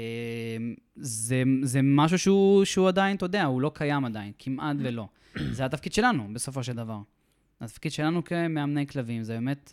זה, 0.96 1.42
זה 1.62 1.80
משהו 1.82 2.18
שהוא, 2.18 2.64
שהוא 2.64 2.88
עדיין, 2.88 3.16
אתה 3.16 3.24
יודע, 3.24 3.44
הוא 3.44 3.60
לא 3.60 3.70
קיים 3.74 4.04
עדיין, 4.04 4.32
כמעט 4.38 4.76
ולא. 4.78 5.08
זה 5.50 5.64
התפקיד 5.64 5.92
שלנו, 5.92 6.28
בסופו 6.32 6.62
של 6.62 6.72
דבר. 6.72 6.98
התפקיד 7.64 7.92
שלנו 7.92 8.24
כמאמני 8.24 8.86
כלבים 8.86 9.22
זה 9.22 9.32
באמת 9.32 9.72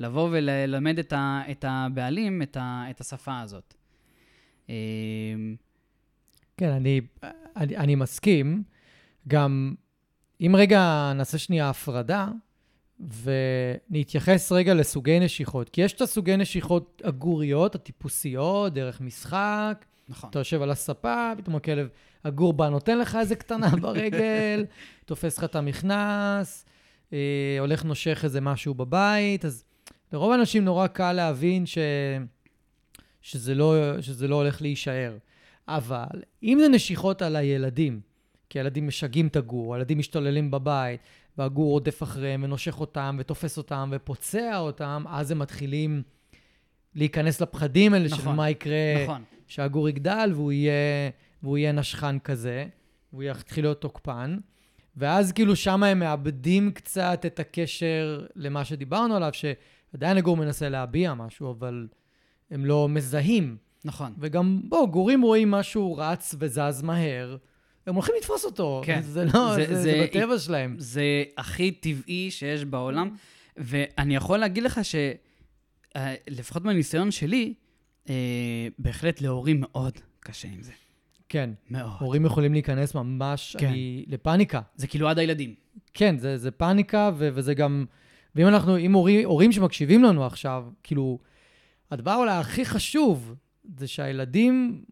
לבוא 0.00 0.28
וללמד 0.32 0.98
את, 0.98 1.12
ה, 1.12 1.42
את 1.50 1.64
הבעלים 1.68 2.42
את, 2.42 2.56
ה, 2.56 2.84
את 2.90 3.00
השפה 3.00 3.40
הזאת. 3.40 3.74
אה, 4.70 4.74
כן, 6.56 6.70
אני, 6.70 7.00
אני, 7.56 7.76
אני 7.76 7.94
מסכים. 7.94 8.62
גם 9.28 9.74
אם 10.40 10.56
רגע 10.56 11.12
נעשה 11.14 11.38
שנייה 11.38 11.70
הפרדה, 11.70 12.28
ונתייחס 13.90 14.52
רגע 14.52 14.74
לסוגי 14.74 15.20
נשיכות. 15.20 15.68
כי 15.68 15.80
יש 15.80 15.92
את 15.92 16.00
הסוגי 16.00 16.36
נשיכות 16.36 17.02
הגוריות, 17.04 17.74
הטיפוסיות, 17.74 18.74
דרך 18.74 19.00
משחק, 19.00 19.84
נכון. 20.08 20.30
אתה 20.30 20.38
יושב 20.38 20.62
על 20.62 20.70
הספה, 20.70 21.32
פתאום 21.36 21.56
הכלב, 21.56 21.88
הגור 22.24 22.52
בא, 22.52 22.68
נותן 22.68 22.98
לך 22.98 23.16
איזה 23.20 23.36
קטנה 23.36 23.68
ברגל, 23.82 24.64
תופס 25.04 25.38
לך 25.38 25.44
את 25.44 25.56
המכנס, 25.56 26.64
אה, 27.12 27.56
הולך 27.60 27.84
נושך 27.84 28.20
איזה 28.24 28.40
משהו 28.40 28.74
בבית, 28.74 29.44
אז 29.44 29.64
לרוב 30.12 30.32
האנשים 30.32 30.64
נורא 30.64 30.86
קל 30.86 31.12
להבין 31.12 31.66
ש... 31.66 31.78
שזה, 33.22 33.54
לא, 33.54 34.00
שזה 34.00 34.28
לא 34.28 34.36
הולך 34.36 34.62
להישאר. 34.62 35.16
אבל 35.68 36.22
אם 36.42 36.58
זה 36.60 36.68
נשיכות 36.68 37.22
על 37.22 37.36
הילדים, 37.36 38.00
כי 38.50 38.58
הילדים 38.58 38.86
משגעים 38.86 39.26
את 39.26 39.36
הגור, 39.36 39.74
הילדים 39.74 39.98
משתוללים 39.98 40.50
בבית, 40.50 41.00
והגור 41.38 41.70
רודף 41.70 42.02
אחריהם 42.02 42.44
ונושך 42.44 42.80
אותם 42.80 43.16
ותופס 43.18 43.58
אותם 43.58 43.90
ופוצע 43.92 44.58
אותם, 44.58 45.04
אז 45.08 45.30
הם 45.30 45.38
מתחילים 45.38 46.02
להיכנס 46.94 47.40
לפחדים 47.40 47.94
האלה 47.94 48.08
של 48.08 48.14
נכון, 48.14 48.36
מה 48.36 48.50
יקרה 48.50 49.04
נכון. 49.04 49.22
שהגור 49.46 49.88
יגדל 49.88 50.30
והוא 50.34 50.52
יהיה, 50.52 51.10
והוא 51.42 51.58
יהיה 51.58 51.72
נשכן 51.72 52.18
כזה, 52.18 52.66
והוא 53.12 53.22
יתחיל 53.22 53.64
להיות 53.64 53.80
תוקפן, 53.80 54.38
ואז 54.96 55.32
כאילו 55.32 55.56
שם 55.56 55.82
הם 55.82 55.98
מאבדים 55.98 56.70
קצת 56.72 57.22
את 57.26 57.40
הקשר 57.40 58.26
למה 58.36 58.64
שדיברנו 58.64 59.16
עליו, 59.16 59.30
שעדיין 59.32 60.16
הגור 60.16 60.36
מנסה 60.36 60.68
להביע 60.68 61.14
משהו, 61.14 61.50
אבל 61.50 61.86
הם 62.50 62.64
לא 62.64 62.88
מזהים. 62.88 63.56
נכון. 63.84 64.14
וגם, 64.18 64.60
בוא, 64.64 64.88
גורים 64.88 65.22
רואים 65.22 65.50
משהו 65.50 65.94
רץ 65.98 66.34
וזז 66.38 66.82
מהר, 66.82 67.36
הם 67.86 67.94
הולכים 67.94 68.14
לתפוס 68.18 68.44
אותו. 68.44 68.82
כן. 68.84 69.00
זה 69.02 69.24
לא, 69.24 69.54
זה- 69.54 69.66
זה, 69.66 69.74
זה, 69.74 69.82
זה- 69.82 70.06
בטבע 70.10 70.38
שלהם. 70.38 70.74
זה 70.78 71.02
הכי 71.38 71.70
טבעי 71.70 72.30
שיש 72.30 72.64
בעולם, 72.64 73.16
ואני 73.56 74.16
יכול 74.16 74.38
להגיד 74.38 74.62
לך 74.62 74.80
שלפחות 76.28 76.64
מהניסיון 76.64 77.10
שלי, 77.10 77.54
אה, 78.08 78.14
בהחלט 78.78 79.20
להורים 79.20 79.60
מאוד 79.60 79.92
קשה 80.20 80.48
עם 80.48 80.62
זה. 80.62 80.72
כן. 81.32 81.50
מאוד. 81.70 81.90
הורים 81.98 82.24
יכולים 82.24 82.52
להיכנס 82.52 82.94
ממש 82.94 83.56
כן. 83.58 83.66
אני, 83.66 84.04
לפאניקה. 84.08 84.60
זה 84.76 84.86
כאילו 84.86 85.08
עד 85.08 85.18
הילדים. 85.18 85.54
כן, 85.94 86.18
זה, 86.18 86.38
זה 86.38 86.50
פאניקה, 86.50 87.10
ו, 87.14 87.28
וזה 87.34 87.54
גם... 87.54 87.84
ואם 88.34 88.48
אנחנו, 88.48 88.78
אם 88.78 88.92
הורים, 88.92 89.24
הורים 89.24 89.52
שמקשיבים 89.52 90.02
לנו 90.02 90.26
עכשיו, 90.26 90.64
כאילו, 90.82 91.18
הדבר 91.90 92.14
אולי 92.14 92.36
הכי 92.36 92.64
חשוב 92.64 93.34
זה 93.76 93.86
שהילדים 93.86 94.84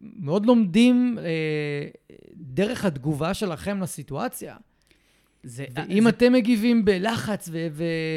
מאוד 0.00 0.46
לומדים 0.46 1.18
אה, 1.18 1.88
דרך 2.34 2.84
התגובה 2.84 3.34
שלכם 3.34 3.80
לסיטואציה. 3.80 4.56
זה, 5.42 5.64
ואם 5.74 6.02
זה, 6.02 6.08
אתם 6.08 6.32
מגיבים 6.32 6.84
בלחץ 6.84 7.48
ו- 7.52 7.66
ו- 7.72 8.16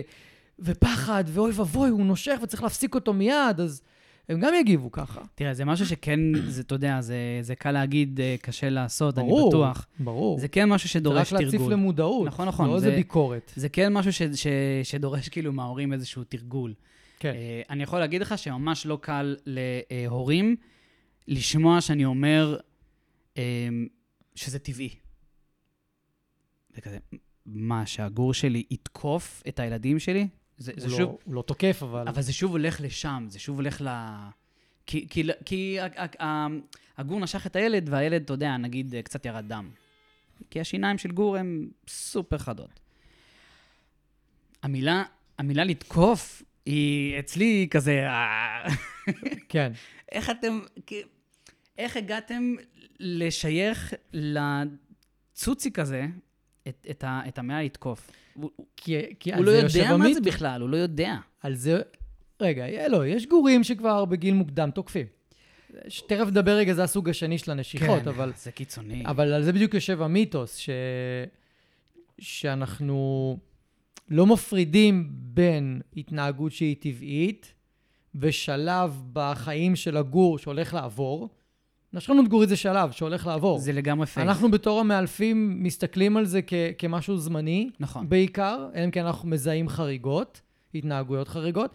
ופחד, 0.59 1.23
ואוי 1.27 1.51
ואבוי, 1.55 1.89
הוא 1.89 2.05
נושך 2.05 2.39
וצריך 2.43 2.63
להפסיק 2.63 2.95
אותו 2.95 3.13
מיד, 3.13 3.59
אז 3.59 3.81
הם 4.29 4.39
גם 4.39 4.53
יגיבו 4.61 4.91
ככה. 4.91 5.21
תראה, 5.35 5.53
זה 5.53 5.65
משהו 5.65 5.85
שכן, 5.85 6.19
זה, 6.47 6.61
אתה 6.61 6.75
יודע, 6.75 7.01
זה, 7.01 7.15
זה 7.41 7.55
קל 7.55 7.71
להגיד, 7.71 8.19
אה, 8.21 8.35
קשה 8.41 8.69
לעשות, 8.69 9.17
אני 9.17 9.27
ברור, 9.27 9.49
בטוח. 9.49 9.87
ברור. 9.99 10.39
זה 10.39 10.47
כן 10.47 10.69
משהו 10.69 10.87
זה 10.87 10.91
שדורש 10.93 11.33
רק 11.33 11.41
להציף 11.41 11.51
תרגול. 11.59 11.73
למודעות, 11.73 12.27
נכון, 12.27 12.47
נכון, 12.47 12.69
לא 12.69 12.79
זה- 12.79 12.85
איזה 12.87 12.97
ביקורת. 12.97 13.51
זה 13.55 13.69
כן 13.69 13.93
משהו 13.93 14.13
ש, 14.13 14.21
ש, 14.21 14.47
שדורש 14.83 15.29
כאילו 15.29 15.53
מההורים 15.53 15.93
איזשהו 15.93 16.23
תרגול. 16.23 16.73
כן. 17.19 17.33
אה, 17.35 17.61
אני 17.69 17.83
יכול 17.83 17.99
להגיד 17.99 18.21
לך 18.21 18.37
שממש 18.37 18.85
לא 18.85 18.97
קל 19.01 19.35
להורים 19.45 20.55
לשמוע 21.27 21.81
שאני 21.81 22.05
אומר 22.05 22.57
אה, 23.37 23.43
שזה 24.35 24.59
טבעי. 24.59 24.89
וכזה, 26.77 26.97
מה, 27.45 27.85
שהגור 27.85 28.33
שלי 28.33 28.63
יתקוף 28.71 29.43
את 29.47 29.59
הילדים 29.59 29.99
שלי? 29.99 30.27
זה, 30.57 30.71
זה 30.75 30.87
הוא, 30.87 30.97
שוב, 30.97 30.99
לא, 30.99 31.17
הוא 31.23 31.33
לא 31.35 31.41
תוקף, 31.41 31.79
אבל... 31.83 32.07
אבל 32.07 32.21
זה 32.21 32.33
שוב 32.33 32.51
הולך 32.51 32.81
לשם, 32.81 33.25
זה 33.29 33.39
שוב 33.39 33.55
הולך 33.55 33.81
ל... 33.81 33.87
כי, 34.85 35.07
כי, 35.09 35.23
כי 35.45 35.77
הגור 36.97 37.19
נשך 37.19 37.47
את 37.47 37.55
הילד, 37.55 37.89
והילד, 37.89 38.21
אתה 38.21 38.33
יודע, 38.33 38.57
נגיד, 38.57 38.95
קצת 39.03 39.25
ירד 39.25 39.45
דם. 39.47 39.69
כי 40.49 40.59
השיניים 40.61 40.97
של 40.97 41.11
גור 41.11 41.37
הן 41.37 41.67
סופר 41.87 42.37
חדות. 42.37 42.79
המילה, 44.63 45.03
המילה 45.37 45.63
לתקוף 45.63 46.43
היא 46.65 47.19
אצלי 47.19 47.67
כזה... 47.71 48.07
אה, 48.07 48.63
כן. 49.49 49.71
איך 50.11 50.29
אתם... 50.29 50.59
איך 51.77 51.97
הגעתם 51.97 52.55
לשייך 52.99 53.93
לצוציק 54.13 55.79
הזה 55.79 56.05
את, 56.67 56.87
את, 56.89 57.03
ה, 57.03 57.21
את 57.27 57.37
המילה 57.37 57.63
לתקוף? 57.63 58.11
הוא, 58.35 58.49
כי, 58.77 58.95
כי 59.19 59.33
הוא 59.33 59.45
לא 59.45 59.51
יודע 59.51 59.97
מה 59.97 60.13
זה. 60.13 60.21
בכלל, 60.21 60.61
הוא 60.61 60.69
לא 60.69 60.77
יודע. 60.77 61.15
על 61.41 61.55
זה... 61.55 61.81
רגע, 62.41 62.65
אה, 62.65 62.87
לא, 62.87 63.07
יש 63.07 63.25
גורים 63.25 63.63
שכבר 63.63 64.05
בגיל 64.05 64.33
מוקדם 64.33 64.71
תוקפים. 64.71 65.05
תכף 66.07 66.27
נדבר 66.27 66.51
רגע, 66.51 66.73
זה 66.73 66.83
הסוג 66.83 67.09
השני 67.09 67.37
של 67.37 67.51
הנשיכות, 67.51 68.01
כן, 68.01 68.07
אבל, 68.07 68.31
זה 68.35 68.51
קיצוני. 68.51 69.03
אבל 69.05 69.33
על 69.33 69.43
זה 69.43 69.53
בדיוק 69.53 69.73
יושב 69.73 70.01
המיתוס, 70.01 70.55
ש... 70.57 70.69
שאנחנו 72.19 73.37
לא 74.09 74.25
מפרידים 74.25 75.09
בין 75.11 75.81
התנהגות 75.97 76.51
שהיא 76.51 76.75
טבעית 76.79 77.53
ושלב 78.15 79.01
בחיים 79.13 79.75
של 79.75 79.97
הגור 79.97 80.37
שהולך 80.39 80.73
לעבור. 80.73 81.29
נשכנות 81.95 82.27
גורית 82.27 82.49
זה 82.49 82.55
שלב 82.55 82.91
שהולך 82.91 83.27
לעבור. 83.27 83.59
זה 83.59 83.71
לגמרי 83.73 84.05
פייק. 84.05 84.27
אנחנו 84.27 84.51
בתור 84.51 84.79
המאלפים 84.79 85.63
מסתכלים 85.63 86.17
על 86.17 86.25
זה 86.25 86.41
כ- 86.47 86.53
כמשהו 86.77 87.17
זמני, 87.17 87.69
נכון. 87.79 88.09
בעיקר, 88.09 88.67
אלא 88.75 88.85
אם 88.85 88.91
כן 88.91 89.05
אנחנו 89.05 89.29
מזהים 89.29 89.69
חריגות, 89.69 90.41
התנהגויות 90.75 91.27
חריגות, 91.27 91.71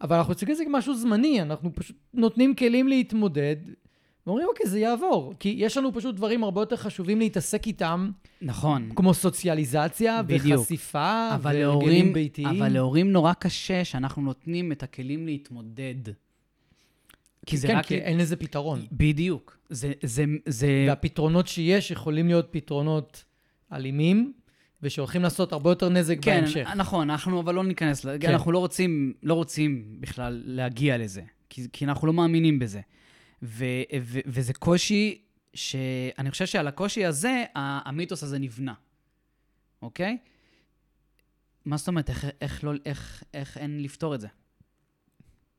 אבל 0.00 0.16
אנחנו 0.16 0.30
מסתכלים 0.30 0.50
על 0.50 0.56
זה 0.56 0.64
כמשהו 0.64 0.94
זמני, 0.94 1.42
אנחנו 1.42 1.74
פשוט 1.74 1.96
נותנים 2.14 2.54
כלים 2.54 2.88
להתמודד, 2.88 3.56
ואומרים, 4.26 4.46
אוקיי, 4.48 4.66
זה 4.66 4.78
יעבור. 4.78 5.34
כי 5.40 5.54
יש 5.58 5.76
לנו 5.76 5.92
פשוט 5.94 6.14
דברים 6.14 6.44
הרבה 6.44 6.60
יותר 6.62 6.76
חשובים 6.76 7.18
להתעסק 7.18 7.66
איתם, 7.66 8.10
נכון. 8.42 8.90
כמו 8.96 9.14
סוציאליזציה, 9.14 10.22
בדיוק. 10.22 10.60
וחשיפה, 10.60 11.28
והרגלים 11.42 12.12
ביתיים. 12.12 12.46
אבל 12.62 12.72
להורים 12.72 13.12
נורא 13.12 13.32
קשה 13.32 13.84
שאנחנו 13.84 14.22
נותנים 14.22 14.72
את 14.72 14.82
הכלים 14.82 15.26
להתמודד. 15.26 15.94
כי 17.46 17.56
זה 17.56 17.68
כן, 17.68 17.76
רק... 17.76 17.86
כי 17.86 17.94
אין 17.94 18.18
לזה 18.18 18.36
פתרון. 18.36 18.86
בדיוק. 18.92 19.58
זה, 19.68 19.92
זה, 20.02 20.24
זה... 20.46 20.84
והפתרונות 20.88 21.46
שיש 21.48 21.90
יכולים 21.90 22.26
להיות 22.26 22.48
פתרונות 22.50 23.24
אלימים, 23.72 24.32
ושהולכים 24.82 25.22
לעשות 25.22 25.52
הרבה 25.52 25.70
יותר 25.70 25.88
נזק 25.88 26.16
כן, 26.22 26.40
בהמשך. 26.40 26.68
נכון, 26.76 27.10
אנחנו 27.10 27.40
אבל 27.40 27.54
לא 27.54 27.64
ניכנס, 27.64 28.06
כן. 28.20 28.30
אנחנו 28.30 28.52
לא 28.52 28.58
רוצים, 28.58 29.12
לא 29.22 29.34
רוצים 29.34 29.96
בכלל 30.00 30.42
להגיע 30.44 30.98
לזה, 30.98 31.22
כי, 31.48 31.66
כי 31.72 31.84
אנחנו 31.84 32.06
לא 32.06 32.12
מאמינים 32.12 32.58
בזה. 32.58 32.80
ו, 33.42 33.64
ו, 34.02 34.18
וזה 34.26 34.52
קושי 34.54 35.22
שאני 35.54 36.30
חושב 36.30 36.46
שעל 36.46 36.68
הקושי 36.68 37.04
הזה, 37.04 37.44
המיתוס 37.54 38.22
הזה 38.22 38.38
נבנה, 38.38 38.74
אוקיי? 39.82 40.18
מה 41.64 41.76
זאת 41.76 41.88
אומרת, 41.88 42.10
איך, 42.10 42.26
איך, 42.40 42.64
לא, 42.64 42.72
איך, 42.86 43.24
איך 43.34 43.56
אין 43.56 43.82
לפתור 43.82 44.14
את 44.14 44.20
זה? 44.20 44.28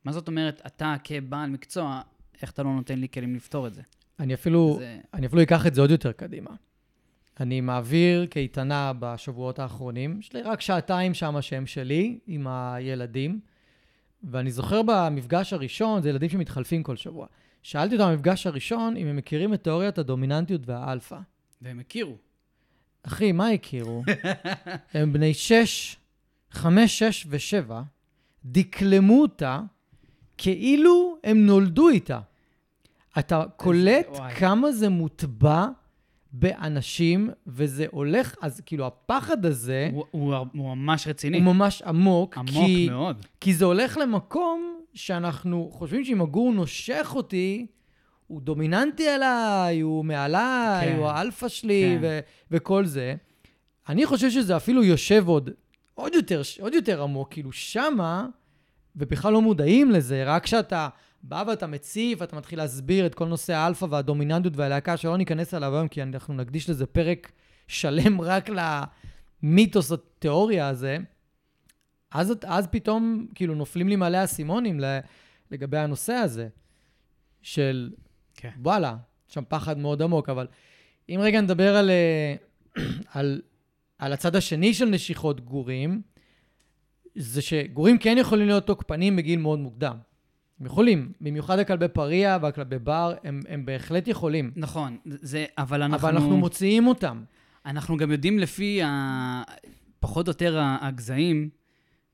מה 0.06 0.12
זאת 0.12 0.28
אומרת, 0.28 0.62
אתה 0.68 0.96
כבעל 1.04 1.50
מקצוע, 1.50 2.02
איך 2.42 2.52
אתה 2.52 2.64
לא 2.64 2.70
נותן 2.74 3.00
לי 3.00 3.08
כלים 3.10 3.36
לפתור 3.36 3.68
את 3.68 3.74
זה? 3.74 3.82
אני 4.20 4.34
אפילו, 4.34 4.76
זה... 4.80 5.00
אני 5.14 5.28
אפילו 5.28 5.42
אקח 5.42 5.68
את 5.68 5.76
זה 5.76 5.82
עוד 5.82 5.92
יותר 5.92 6.12
קדימה. 6.12 6.52
אני 7.40 7.62
מעביר 7.62 8.26
קייטנה 8.26 8.92
בשבועות 9.00 9.60
האחרונים, 9.60 10.20
יש 10.20 10.34
לי 10.34 10.42
רק 10.42 10.62
שעתיים 10.62 11.14
שם 11.14 11.42
שהם 11.42 11.66
שלי, 11.66 12.20
עם 12.28 12.48
הילדים, 12.48 13.40
ואני 14.24 14.52
זוכר 14.52 14.82
במפגש 14.86 15.54
הראשון, 15.54 16.02
זה 16.02 16.10
ילדים 16.10 16.30
שמתחלפים 16.30 16.84
כל 16.84 16.96
שבוע. 16.96 17.28
שאלתי 17.64 17.96
אותם 17.96 18.12
במפגש 18.12 18.48
הראשון 18.48 18.98
אם 18.98 19.08
הם 19.08 19.16
מכירים 19.16 19.54
את 19.54 19.64
תיאוריית 19.64 19.98
הדומיננטיות 19.98 20.62
והאלפא. 20.66 21.20
והם 21.62 21.80
הכירו. 21.80 22.18
אחי, 23.04 23.32
מה 23.32 23.50
הכירו? 23.50 24.04
הם 24.94 25.14
בני 25.14 25.34
שש, 25.34 25.98
חמש, 26.52 27.00
שש 27.00 27.26
ושבע, 27.30 27.82
דקלמו 28.46 29.22
אותה 29.22 29.62
כאילו 30.42 31.18
הם 31.24 31.46
נולדו 31.46 31.90
איתה. 31.90 32.20
אתה 33.20 33.44
קולט 33.56 34.08
וואי. 34.10 34.34
כמה 34.34 34.72
זה 34.72 34.90
מוטבע 34.90 35.68
באנשים, 36.34 37.30
וזה 37.48 37.86
הולך, 37.92 38.36
אז 38.42 38.62
כאילו 38.66 38.88
הפחד 38.88 39.46
הזה 39.46 39.90
הוא, 39.94 40.06
הוא, 40.12 40.36
הוא 40.54 40.76
ממש 40.76 41.08
רציני. 41.08 41.38
הוא 41.38 41.46
ממש 41.46 41.82
עמוק, 41.82 42.38
עמוק 42.38 42.54
כי, 42.66 42.88
מאוד. 42.90 43.26
כי 43.40 43.54
זה 43.54 43.66
הולך 43.66 43.98
למקום 43.98 44.76
שאנחנו 44.94 45.70
חושבים 45.74 46.06
שאם 46.06 46.22
הגור 46.22 46.54
נושך 46.54 47.12
אותי, 47.16 47.66
הוא 48.28 48.42
דומיננטי 48.42 49.08
עליי, 49.08 49.80
הוא 49.80 50.06
מעליי, 50.06 50.88
כן. 50.88 50.98
הוא 50.98 51.08
האלפא 51.08 51.48
שלי, 51.48 51.96
כן. 51.96 52.00
ו- 52.02 52.20
וכל 52.52 52.86
זה. 52.86 53.16
אני 53.90 54.06
חושב 54.06 54.30
שזה 54.30 54.58
אפילו 54.58 54.84
יושב 54.84 55.28
עוד, 55.28 55.50
עוד 55.94 56.14
יותר, 56.16 56.42
עוד 56.60 56.74
יותר 56.74 57.04
עמוק, 57.04 57.32
כאילו 57.32 57.52
שמה, 57.52 58.28
ובכלל 58.96 59.34
לא 59.34 59.42
מודעים 59.42 59.92
לזה, 59.92 60.24
רק 60.26 60.44
כשאתה 60.44 60.90
בא 61.24 61.44
ואתה 61.48 61.68
מציף, 61.68 62.22
ואתה 62.22 62.36
מתחיל 62.36 62.60
להסביר 62.60 63.06
את 63.06 63.16
כל 63.16 63.28
נושא 63.28 63.54
האלפא 63.54 63.86
והדומיננטיות 63.90 64.58
והלהקה, 64.58 64.98
שלא 64.98 65.18
ניכנס 65.18 65.54
אליו 65.54 65.76
היום, 65.76 65.88
כי 65.88 66.04
אנחנו 66.04 66.34
נקדיש 66.34 66.70
לזה 66.70 66.86
פרק 66.86 67.32
שלם 67.68 68.22
רק 68.32 68.50
למיתוס 69.44 69.92
התיאוריה 69.92 70.68
הזה, 70.68 70.98
אז, 72.12 72.34
אז 72.46 72.68
פתאום 72.68 73.28
כאילו 73.36 73.56
נופלים 73.56 73.88
לי 73.88 73.96
מלא 73.96 74.24
אסימונים 74.24 74.80
לגבי 75.52 75.78
הנושא 75.78 76.14
הזה, 76.14 76.48
של 77.42 77.92
כן. 78.36 78.50
וואלה, 78.62 78.96
שם 79.28 79.44
פחד 79.48 79.78
מאוד 79.78 80.02
עמוק, 80.02 80.30
אבל 80.30 80.48
אם 81.10 81.20
רגע 81.22 81.42
נדבר 81.42 81.76
על, 81.76 81.90
אה, 81.90 82.36
על, 83.14 83.42
על 83.98 84.14
הצד 84.14 84.36
השני 84.36 84.74
של 84.74 84.86
נשיכות 84.86 85.42
גורים, 85.42 86.02
זה 87.16 87.42
שגורים 87.42 87.98
כן 87.98 88.16
יכולים 88.20 88.48
להיות 88.48 88.68
תוקפנים 88.68 89.16
בגיל 89.16 89.40
מאוד 89.40 89.60
מוקדם. 89.60 89.96
הם 90.60 90.66
יכולים, 90.66 91.12
במיוחד 91.22 91.60
הכלבי 91.60 91.88
פריע 91.88 92.38
והכלבי 92.42 92.80
בר, 92.80 93.14
הם, 93.24 93.40
הם 93.50 93.66
בהחלט 93.66 94.08
יכולים. 94.08 94.52
נכון, 94.56 94.98
זה, 95.06 95.46
אבל 95.58 95.84
אנחנו... 95.84 96.08
אבל 96.08 96.18
אנחנו 96.18 96.38
מוציאים 96.38 96.88
אותם. 96.88 97.24
אנחנו 97.66 97.98
גם 97.98 98.12
יודעים 98.12 98.40
לפי 98.40 98.84
ה... 98.84 99.42
פחות 100.00 100.28
או 100.28 100.32
יותר 100.32 100.60
הגזעים, 100.82 101.50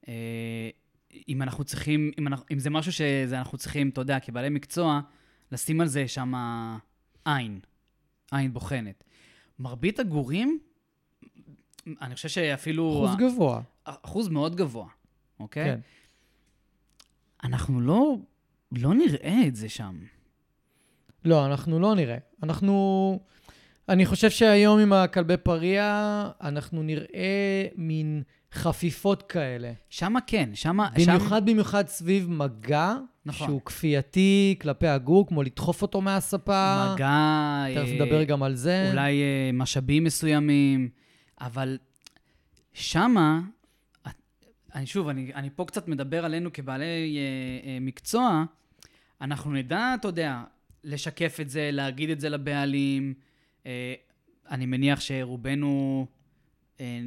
אה, 0.07 0.69
אם 1.29 1.41
אנחנו 1.41 1.63
צריכים, 1.63 2.11
אם, 2.19 2.27
אנחנו, 2.27 2.45
אם 2.51 2.59
זה 2.59 2.69
משהו 2.69 2.91
שאנחנו 2.93 3.57
צריכים, 3.57 3.89
אתה 3.89 4.01
יודע, 4.01 4.19
כבעלי 4.19 4.49
מקצוע, 4.49 4.99
לשים 5.51 5.81
על 5.81 5.87
זה 5.87 6.07
שם 6.07 6.33
עין, 7.25 7.59
עין 8.31 8.53
בוחנת. 8.53 9.03
מרבית 9.59 9.99
הגורים, 9.99 10.59
אני 12.01 12.15
חושב 12.15 12.29
שאפילו... 12.29 13.05
אחוז 13.05 13.15
גבוה. 13.17 13.61
אחוז 13.83 14.27
מאוד 14.29 14.55
גבוה, 14.55 14.87
אוקיי? 15.39 15.65
כן. 15.65 15.79
אנחנו 17.43 17.81
לא, 17.81 18.15
לא 18.71 18.93
נראה 18.93 19.43
את 19.47 19.55
זה 19.55 19.69
שם. 19.69 19.95
לא, 21.25 21.45
אנחנו 21.45 21.79
לא 21.79 21.95
נראה. 21.95 22.17
אנחנו... 22.43 23.19
אני 23.89 24.05
חושב 24.05 24.29
שהיום 24.29 24.79
עם 24.79 24.93
הכלבי 24.93 25.37
פריע, 25.37 26.29
אנחנו 26.41 26.83
נראה 26.83 27.65
מין 27.75 28.23
חפיפות 28.53 29.23
כאלה. 29.23 29.71
שמה 29.89 30.19
כן, 30.27 30.49
שמה... 30.53 30.89
במיוחד 30.95 31.45
במיוחד 31.45 31.87
סביב 31.87 32.29
מגע, 32.29 32.95
נכון. 33.25 33.47
שהוא 33.47 33.61
כפייתי 33.65 34.55
כלפי 34.61 34.87
הגור, 34.87 35.27
כמו 35.27 35.43
לדחוף 35.43 35.81
אותו 35.81 36.01
מהספה. 36.01 36.85
שם 36.87 36.93
מגע... 36.93 37.65
תכף 37.75 37.87
אה, 37.87 37.95
נדבר 37.95 38.23
גם 38.23 38.43
על 38.43 38.55
זה. 38.55 38.89
אולי 38.89 39.21
אה, 39.21 39.49
משאבים 39.53 40.03
מסוימים, 40.03 40.89
אבל 41.41 41.77
שמה, 42.73 43.41
אני 44.75 44.85
שוב, 44.85 45.07
אני, 45.07 45.33
אני 45.33 45.49
פה 45.55 45.65
קצת 45.65 45.87
מדבר 45.87 46.25
עלינו 46.25 46.53
כבעלי 46.53 47.17
אה, 47.17 47.69
אה, 47.69 47.77
מקצוע, 47.81 48.43
אנחנו 49.21 49.51
נדע, 49.51 49.93
אתה 49.99 50.07
יודע, 50.07 50.43
לשקף 50.83 51.37
את 51.41 51.49
זה, 51.49 51.69
להגיד 51.73 52.09
את 52.09 52.19
זה 52.19 52.29
לבעלים. 52.29 53.13
אה, 53.65 53.93
אני 54.49 54.65
מניח 54.65 54.99
שרובנו 54.99 56.05
אה, 56.79 56.99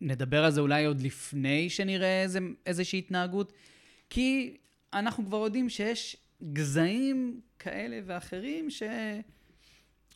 נדבר 0.00 0.44
על 0.44 0.50
זה 0.50 0.60
אולי 0.60 0.84
עוד 0.84 1.00
לפני 1.00 1.70
שנראה 1.70 2.22
איזה, 2.22 2.38
איזושהי 2.66 2.98
התנהגות, 2.98 3.52
כי 4.10 4.56
אנחנו 4.92 5.26
כבר 5.26 5.36
יודעים 5.44 5.68
שיש 5.68 6.16
גזעים 6.52 7.40
כאלה 7.58 8.00
ואחרים 8.06 8.70
ש... 8.70 8.82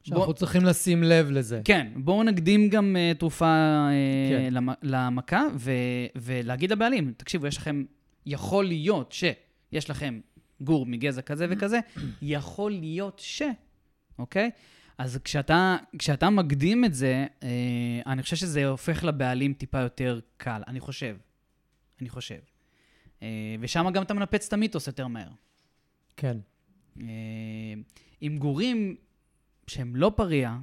שאנחנו 0.02 0.24
בוא- 0.24 0.32
צריכים 0.32 0.64
לשים 0.64 1.02
לב 1.02 1.30
לזה. 1.30 1.60
כן, 1.64 1.92
בואו 1.96 2.22
נקדים 2.22 2.68
גם 2.68 2.96
uh, 2.96 3.18
תרופה 3.18 3.86
uh, 3.88 4.30
כן. 4.30 4.54
למ, 4.54 4.68
למכה, 4.82 5.42
ו, 5.56 5.72
ולהגיד 6.16 6.72
לבעלים, 6.72 7.12
תקשיבו, 7.16 7.46
יש 7.46 7.56
לכם, 7.56 7.84
יכול 8.26 8.64
להיות 8.64 9.12
שיש 9.12 9.90
לכם 9.90 10.20
גור 10.60 10.86
מגזע 10.86 11.22
כזה 11.22 11.46
וכזה, 11.50 11.80
יכול 12.22 12.70
להיות 12.70 13.18
ש, 13.24 13.42
אוקיי? 14.18 14.50
אז 14.98 15.18
כשאתה, 15.24 15.76
כשאתה 15.98 16.30
מקדים 16.30 16.84
את 16.84 16.94
זה, 16.94 17.26
uh, 17.40 17.44
אני 18.06 18.22
חושב 18.22 18.36
שזה 18.36 18.66
הופך 18.66 19.04
לבעלים 19.04 19.52
טיפה 19.52 19.80
יותר 19.80 20.20
קל, 20.36 20.62
אני 20.66 20.80
חושב. 20.80 21.16
אני 22.00 22.08
חושב. 22.08 22.38
Uh, 23.20 23.22
ושם 23.60 23.86
גם 23.94 24.02
אתה 24.02 24.14
מנפץ 24.14 24.46
את 24.46 24.52
המיתוס 24.52 24.86
יותר 24.86 25.06
מהר. 25.06 25.28
כן. 26.16 26.36
אה, 27.00 27.04
עם 28.20 28.38
גורים 28.38 28.96
שהם 29.68 29.96
לא 29.96 30.12
פריע, 30.16 30.56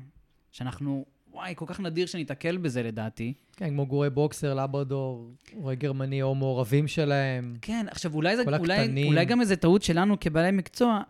שאנחנו, 0.51 1.05
וואי, 1.31 1.53
כל 1.55 1.65
כך 1.67 1.79
נדיר 1.79 2.05
שניתקל 2.05 2.57
בזה 2.57 2.83
לדעתי. 2.83 3.33
כן, 3.57 3.69
כמו 3.69 3.85
גורי 3.85 4.09
בוקסר, 4.09 4.53
לברדור, 4.53 5.31
גורי 5.55 5.75
גרמני 5.75 6.21
או 6.21 6.35
מעורבים 6.35 6.87
שלהם. 6.87 7.57
כן, 7.61 7.85
עכשיו 7.89 8.13
אולי, 8.13 8.35
זה, 8.35 8.43
אולי. 8.59 9.03
אולי 9.07 9.25
גם 9.25 9.41
איזו 9.41 9.55
טעות 9.55 9.83
שלנו 9.83 10.19
כבעלי 10.19 10.51
מקצוע, 10.51 11.01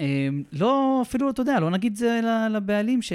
אה, 0.00 0.28
לא, 0.52 1.02
אפילו, 1.02 1.30
אתה 1.30 1.40
יודע, 1.40 1.60
לא 1.60 1.70
נגיד 1.70 1.96
זה 1.96 2.20
לבעלים, 2.50 3.02
ש... 3.02 3.12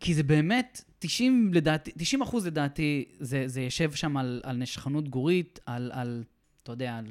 כי 0.00 0.14
זה 0.14 0.22
באמת, 0.22 0.84
90, 0.98 1.50
לדעתי, 1.54 1.90
90 1.96 2.22
אחוז 2.22 2.46
לדעתי, 2.46 3.04
זה, 3.20 3.42
זה 3.46 3.60
יושב 3.60 3.92
שם 3.92 4.16
על, 4.16 4.40
על 4.44 4.56
נשכנות 4.56 5.08
גורית, 5.08 5.60
על, 5.66 5.90
על, 5.94 6.24
אתה 6.62 6.72
יודע, 6.72 6.96
על, 6.96 7.06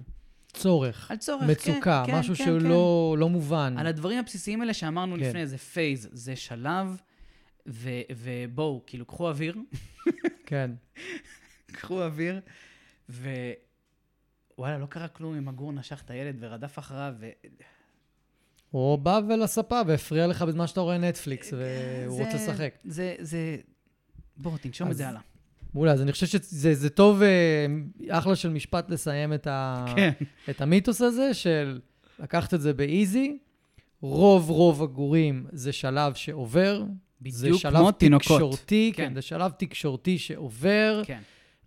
צורך, 0.54 1.12
על 1.12 1.18
צורך, 1.18 1.44
מצוקה, 1.44 2.04
כן, 2.06 2.12
כן, 2.12 2.20
משהו 2.20 2.36
כן, 2.36 2.46
שהוא 2.46 2.60
כן. 2.60 2.66
לא, 2.66 3.16
לא 3.20 3.30
מובן. 3.30 3.76
על 3.78 3.88
הדברים 3.88 4.20
הבסיסיים 4.20 4.62
האלה 4.62 4.74
שאמרנו 4.74 5.16
כן. 5.16 5.22
לפני, 5.22 5.48
זה 5.48 5.58
פייז, 5.58 6.10
זה 6.12 6.36
שלב, 6.36 6.98
ו- 7.68 7.90
ובואו, 8.18 8.82
כאילו, 8.88 9.06
קחו 9.06 9.30
אוויר, 9.30 9.56
כן. 10.46 10.72
קחו 11.78 12.04
אוויר, 12.04 12.42
ווואלה, 13.10 14.78
לא 14.78 14.86
קרה 14.86 15.08
כלום 15.08 15.36
אם 15.38 15.48
הגור 15.48 15.72
נשך 15.74 16.02
את 16.06 16.12
הילד 16.12 16.36
ורדף 16.40 16.80
אחריו, 16.80 17.14
ו... 17.20 17.30
או 18.74 18.98
בא 19.04 19.20
ולספה 19.30 19.82
והפריע 19.88 20.28
לך 20.28 20.42
בזמן 20.42 20.68
שאתה 20.68 20.82
רואה 20.82 20.98
נטפליקס 20.98 21.54
והוא 21.54 21.64
זה- 22.18 22.24
רוצה 22.26 22.36
לשחק. 22.36 22.74
זה, 22.84 23.16
זה... 23.20 23.58
בואו, 24.38 24.58
תנשום 24.58 24.88
את 24.88 24.92
אז- 24.92 24.98
זה 24.98 25.08
הלאה. 25.10 25.22
מעולה, 25.74 25.92
אז 25.92 26.02
אני 26.02 26.12
חושב 26.12 26.26
שזה 26.26 26.74
זה 26.74 26.90
טוב, 26.90 27.22
אה, 27.22 27.66
אחלה 28.10 28.36
של 28.36 28.50
משפט 28.50 28.90
לסיים 28.90 29.34
את, 29.34 29.48
ה, 29.48 29.86
כן. 29.96 30.12
את 30.50 30.62
המיתוס 30.62 31.02
הזה, 31.02 31.34
של 31.34 31.80
לקחת 32.20 32.54
את 32.54 32.62
זה 32.62 32.74
באיזי, 32.74 33.38
רוב 34.02 34.50
רוב 34.50 34.84
הגורים 34.84 35.46
זה 35.52 35.72
שלב 35.72 36.14
שעובר. 36.14 36.84
זה 37.28 37.46
בדיוק 37.48 37.62
שלב 37.62 37.78
כמו 37.78 37.92
תינוקות. 37.92 38.28
תקשורתי, 38.28 38.92
כן. 38.96 39.04
כן. 39.04 39.10
כן, 39.10 39.16
זה 39.16 39.22
שלב 39.22 39.52
תקשורתי 39.52 40.18
שעובר, 40.18 41.02
כן. 41.06 41.22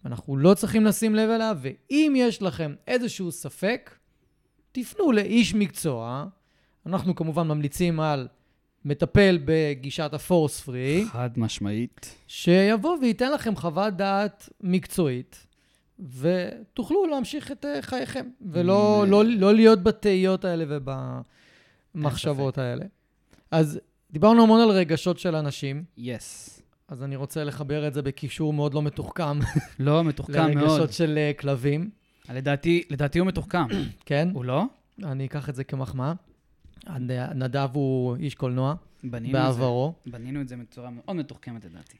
אנחנו 0.06 0.36
לא 0.36 0.54
צריכים 0.54 0.84
לשים 0.84 1.14
לב 1.14 1.30
אליו, 1.30 1.58
ואם 1.60 2.14
יש 2.16 2.42
לכם 2.42 2.74
איזשהו 2.86 3.32
ספק, 3.32 3.94
תפנו 4.72 5.12
לאיש 5.12 5.54
מקצוע. 5.54 6.26
אנחנו 6.86 7.14
כמובן 7.14 7.48
ממליצים 7.48 8.00
על 8.00 8.28
מטפל 8.87 9.38
בגישת 9.44 10.11
הפורס 10.14 10.61
פרי, 10.61 11.05
חד 11.12 11.31
משמעית. 11.37 12.16
שיבוא 12.27 12.96
וייתן 13.01 13.33
לכם 13.33 13.57
חוות 13.57 13.94
דעת 13.94 14.49
מקצועית, 14.61 15.46
ותוכלו 16.18 17.07
להמשיך 17.07 17.53
את 17.53 17.64
אה, 17.64 17.83
חייכם, 17.83 18.27
ולא 18.53 19.05
לא, 19.09 19.25
לא 19.25 19.55
להיות 19.55 19.83
בתהיות 19.83 20.44
האלה 20.44 20.64
ובמחשבות 21.94 22.59
האלה. 22.59 22.85
אז 23.51 23.81
דיברנו 24.11 24.42
המון 24.42 24.61
על 24.61 24.70
רגשות 24.70 25.18
של 25.18 25.35
אנשים, 25.35 25.85
יס. 25.96 26.62
אז 26.88 27.03
אני 27.03 27.16
רוצה 27.16 27.44
לחבר 27.44 27.88
את 27.88 27.94
זה 27.94 28.03
בקישור 28.03 28.53
מאוד 28.53 28.75
לא 28.75 28.83
מתוחכם 28.83 29.38
לא, 29.79 30.05
מתוחכם 30.05 30.55
מאוד. 30.55 30.68
לרגשות 30.68 30.92
של 30.92 31.18
אה, 31.18 31.33
כלבים, 31.38 31.90
לדעתי, 32.35 32.83
לדעתי 32.90 33.18
הוא 33.18 33.27
מתוחכם. 33.27 33.66
כן? 34.07 34.29
הוא 34.35 34.44
לא? 34.44 34.64
אני 35.05 35.27
אקח 35.27 35.49
את 35.49 35.55
זה 35.55 35.64
כמחמאה. 35.64 36.12
נדב 37.35 37.68
הוא 37.72 38.16
איש 38.16 38.35
קולנוע 38.35 38.75
בנינו 39.05 39.33
בעברו, 39.33 39.94
זה. 40.05 40.11
בנינו 40.11 40.40
את 40.40 40.49
זה 40.49 40.57
בצורה 40.57 40.90
מאוד 40.90 41.16
מתוחכמת 41.16 41.64
לדעתי. 41.64 41.96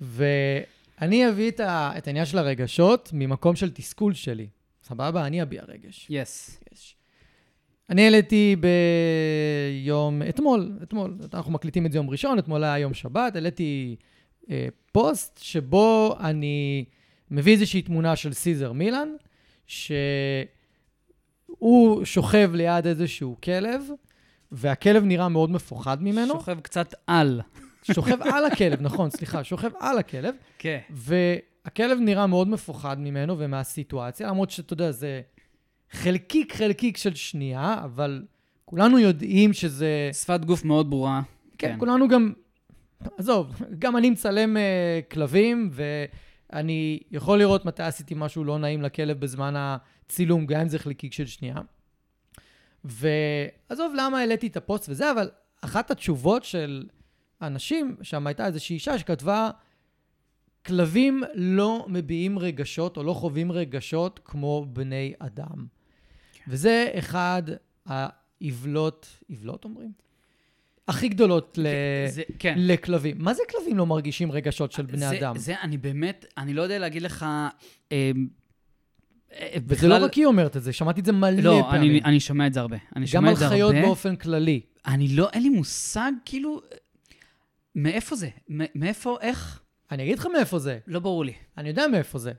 ואני 0.00 1.28
אביא 1.28 1.50
את, 1.50 1.60
ה... 1.60 1.92
את 1.98 2.06
העניין 2.06 2.26
של 2.26 2.38
הרגשות 2.38 3.10
ממקום 3.12 3.56
של 3.56 3.70
תסכול 3.70 4.14
שלי. 4.14 4.48
סבבה? 4.82 5.26
אני 5.26 5.42
אביע 5.42 5.62
רגש. 5.68 6.06
יס. 6.10 6.60
יש. 6.72 6.96
אני 7.90 8.04
העליתי 8.04 8.56
ביום, 8.56 10.22
אתמול, 10.28 10.78
אתמול, 10.82 11.18
אנחנו 11.34 11.52
מקליטים 11.52 11.86
את 11.86 11.92
זה 11.92 11.98
יום 11.98 12.10
ראשון, 12.10 12.38
אתמול 12.38 12.64
היה 12.64 12.78
יום 12.78 12.94
שבת, 12.94 13.34
העליתי 13.34 13.96
אה, 14.50 14.68
פוסט 14.92 15.40
שבו 15.42 16.16
אני 16.20 16.84
מביא 17.30 17.52
איזושהי 17.52 17.82
תמונה 17.82 18.16
של 18.16 18.32
סיזר 18.32 18.72
מילן, 18.72 19.08
שהוא 19.66 20.44
שוכב 22.04 22.50
ליד 22.54 22.86
איזשהו 22.86 23.36
כלב, 23.44 23.82
והכלב 24.52 25.04
נראה 25.04 25.28
מאוד 25.28 25.50
מפוחד 25.50 26.02
ממנו. 26.02 26.34
שוכב 26.34 26.60
קצת 26.60 26.94
על. 27.06 27.40
שוכב 27.82 28.22
על 28.22 28.44
הכלב, 28.44 28.82
נכון, 28.82 29.10
סליחה, 29.10 29.44
שוכב 29.44 29.70
על 29.80 29.98
הכלב, 29.98 30.34
כן. 30.58 30.78
והכלב 30.90 31.98
נראה 32.00 32.26
מאוד 32.26 32.48
מפוחד 32.48 33.00
ממנו 33.00 33.38
ומהסיטואציה, 33.38 34.28
למרות 34.28 34.50
שאתה 34.50 34.72
יודע, 34.72 34.90
זה 34.90 35.20
חלקיק 35.90 36.54
חלקיק 36.54 36.96
של 36.96 37.14
שנייה, 37.14 37.76
אבל 37.84 38.22
כולנו 38.64 38.98
יודעים 38.98 39.52
שזה... 39.52 40.10
שפת 40.12 40.44
גוף 40.44 40.64
מאוד 40.64 40.90
ברורה. 40.90 41.22
כן, 41.58 41.68
כן. 41.68 41.78
כולנו 41.78 42.08
גם... 42.08 42.32
עזוב, 43.18 43.62
גם 43.78 43.96
אני 43.96 44.10
מצלם 44.10 44.56
uh, 44.56 45.12
כלבים, 45.14 45.70
ואני 45.72 47.00
יכול 47.10 47.38
לראות 47.38 47.64
מתי 47.64 47.82
עשיתי 47.82 48.14
משהו 48.16 48.44
לא 48.44 48.58
נעים 48.58 48.82
לכלב 48.82 49.20
בזמן 49.20 49.54
הצילום, 49.56 50.46
גם 50.46 50.60
אם 50.60 50.68
זה 50.68 50.78
חלקיק 50.78 51.12
של 51.12 51.26
שנייה. 51.26 51.54
ועזוב 52.84 53.92
למה 53.96 54.18
העליתי 54.18 54.46
את 54.46 54.56
הפוסט 54.56 54.88
וזה, 54.88 55.12
אבל 55.12 55.30
אחת 55.60 55.90
התשובות 55.90 56.44
של 56.44 56.86
אנשים, 57.42 57.96
שם 58.02 58.26
הייתה 58.26 58.46
איזושהי 58.46 58.74
אישה 58.74 58.98
שכתבה, 58.98 59.50
כלבים 60.66 61.22
לא 61.34 61.86
מביעים 61.88 62.38
רגשות 62.38 62.96
או 62.96 63.02
לא 63.02 63.12
חווים 63.12 63.52
רגשות 63.52 64.20
כמו 64.24 64.66
בני 64.72 65.12
אדם. 65.18 65.66
וזה 66.48 66.88
אחד 66.98 67.42
העוולות, 67.86 69.06
עוולות 69.30 69.64
אומרים? 69.64 69.92
הכי 70.88 71.08
גדולות 71.08 71.58
ל... 71.58 71.66
זה, 72.08 72.22
כן. 72.38 72.54
לכלבים. 72.58 73.16
מה 73.18 73.34
זה 73.34 73.42
כלבים 73.50 73.78
לא 73.78 73.86
מרגישים 73.86 74.32
רגשות 74.32 74.72
של 74.72 74.86
בני 74.86 74.98
זה, 74.98 75.18
אדם? 75.18 75.38
זה, 75.38 75.54
אני 75.60 75.78
באמת, 75.78 76.24
אני 76.38 76.54
לא 76.54 76.62
יודע 76.62 76.78
להגיד 76.78 77.02
לך... 77.02 77.22
אה, 77.22 77.48
אה, 77.92 78.10
וזה 79.66 79.88
לא 79.88 80.04
רק 80.04 80.14
היא 80.14 80.26
אומרת 80.26 80.56
את 80.56 80.62
זה, 80.62 80.72
שמעתי 80.72 81.00
את 81.00 81.04
זה 81.04 81.12
מלא 81.12 81.40
לא, 81.42 81.62
פעמים. 81.70 81.90
אני, 81.90 82.00
אני 82.04 82.20
שומע 82.20 82.46
את 82.46 82.54
זה 82.54 82.60
הרבה. 82.60 82.76
אני 82.96 83.00
גם 83.00 83.06
שומע 83.06 83.28
על 83.28 83.34
את 83.34 83.38
זה 83.38 83.48
חיות 83.48 83.74
הרבה. 83.74 83.86
באופן 83.86 84.16
כללי. 84.16 84.60
אני 84.86 85.08
לא, 85.08 85.28
אין 85.32 85.42
לי 85.42 85.48
מושג, 85.48 86.12
כאילו, 86.24 86.60
מאיפה 87.74 88.16
זה? 88.16 88.28
מאיפה, 88.74 89.16
איך? 89.20 89.60
אני 89.90 90.02
אגיד 90.02 90.18
לך 90.18 90.26
מאיפה 90.32 90.58
זה. 90.58 90.78
לא 90.86 91.00
ברור 91.00 91.24
לי. 91.24 91.32
אני 91.58 91.68
יודע 91.68 91.86
מאיפה 91.88 92.18
זה. 92.18 92.32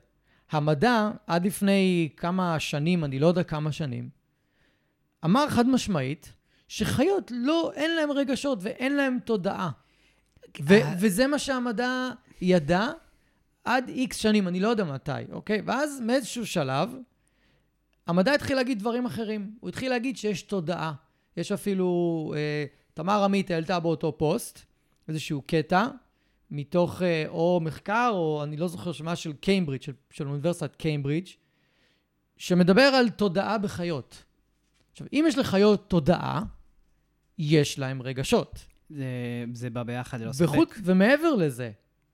המדע, 0.50 1.10
עד 1.26 1.46
לפני 1.46 2.08
כמה 2.16 2.60
שנים, 2.60 3.04
אני 3.04 3.18
לא 3.18 3.26
יודע 3.26 3.42
כמה 3.42 3.72
שנים, 3.72 4.08
אמר 5.24 5.48
חד 5.48 5.68
משמעית 5.68 6.32
שחיות 6.68 7.32
לא, 7.34 7.72
אין 7.74 7.96
להם 7.96 8.10
רגשות 8.10 8.58
ואין 8.62 8.96
להם 8.96 9.18
תודעה. 9.24 9.70
ו- 10.62 10.72
אה. 10.72 10.94
וזה 11.00 11.26
מה 11.26 11.38
שהמדע 11.38 12.10
ידע 12.40 12.88
עד 13.64 13.88
איקס 13.88 14.16
שנים, 14.16 14.48
אני 14.48 14.60
לא 14.60 14.68
יודע 14.68 14.84
מתי, 14.84 15.12
אוקיי? 15.32 15.62
ואז 15.66 16.00
מאיזשהו 16.00 16.46
שלב, 16.46 16.94
המדע 18.06 18.34
התחיל 18.34 18.56
להגיד 18.56 18.78
דברים 18.78 19.06
אחרים. 19.06 19.56
הוא 19.60 19.68
התחיל 19.68 19.90
להגיד 19.90 20.16
שיש 20.16 20.42
תודעה. 20.42 20.92
יש 21.36 21.52
אפילו, 21.52 22.32
אה, 22.36 22.64
תמר 22.94 23.24
עמית 23.24 23.50
העלתה 23.50 23.80
באותו 23.80 24.18
פוסט 24.18 24.58
איזשהו 25.08 25.42
קטע 25.46 25.86
מתוך 26.50 27.02
אה, 27.02 27.24
או 27.28 27.60
מחקר, 27.62 28.10
או 28.12 28.42
אני 28.42 28.56
לא 28.56 28.68
זוכר 28.68 28.92
שמה 28.92 29.16
של 29.16 29.32
קיימברידג', 29.32 29.82
של, 29.82 29.92
של 30.10 30.28
אוניברסיטת 30.28 30.76
קיימברידג', 30.76 31.26
שמדבר 32.36 32.82
על 32.82 33.10
תודעה 33.10 33.58
בחיות. 33.58 34.24
עכשיו, 34.92 35.06
אם 35.12 35.24
יש 35.28 35.38
לחיות 35.38 35.90
תודעה, 35.90 36.42
יש 37.38 37.78
להם 37.78 38.02
רגשות. 38.02 38.58
זה, 38.90 39.04
זה 39.52 39.70
בא 39.70 39.82
ביחד, 39.82 40.20
ללא 40.20 40.32
ספק. 40.32 40.76
ומעבר 40.84 41.34
לזה, 41.34 41.70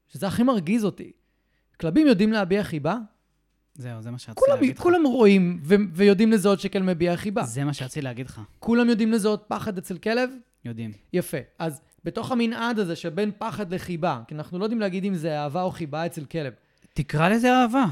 שזה 0.08 0.26
הכי 0.26 0.42
מרגיז 0.42 0.84
אותי, 0.84 1.12
כלבים 1.80 2.06
יודעים 2.06 2.32
להביע 2.32 2.64
חיבה? 2.64 2.96
זהו, 3.74 4.02
זה 4.02 4.10
מה 4.10 4.18
שרציתי 4.18 4.40
כולם, 4.40 4.60
להגיד 4.60 4.76
לך. 4.76 4.82
כולם 4.82 5.06
רואים 5.06 5.60
ו- 5.64 5.74
ויודעים 5.92 6.32
לזהות 6.32 6.60
שכלב 6.60 6.82
מביע 6.82 7.16
חיבה. 7.16 7.42
זה 7.42 7.64
מה 7.64 7.72
שרציתי 7.72 8.02
להגיד 8.02 8.26
לך. 8.26 8.40
כולם 8.58 8.88
יודעים 8.88 9.12
לזהות 9.12 9.44
פחד 9.48 9.78
אצל 9.78 9.98
כלב? 9.98 10.30
יודעים. 10.64 10.92
יפה. 11.12 11.36
אז 11.58 11.80
בתוך 12.04 12.32
המנעד 12.32 12.78
הזה 12.78 12.96
שבין 12.96 13.30
פחד 13.38 13.74
לחיבה, 13.74 14.20
כי 14.28 14.34
אנחנו 14.34 14.58
לא 14.58 14.64
יודעים 14.64 14.80
להגיד 14.80 15.04
אם 15.04 15.14
זה 15.14 15.38
אהבה 15.38 15.62
או 15.62 15.70
חיבה 15.70 16.06
אצל 16.06 16.24
כלב. 16.24 16.52
תקרא 16.94 17.28
לזה 17.28 17.52
אהבה. 17.52 17.84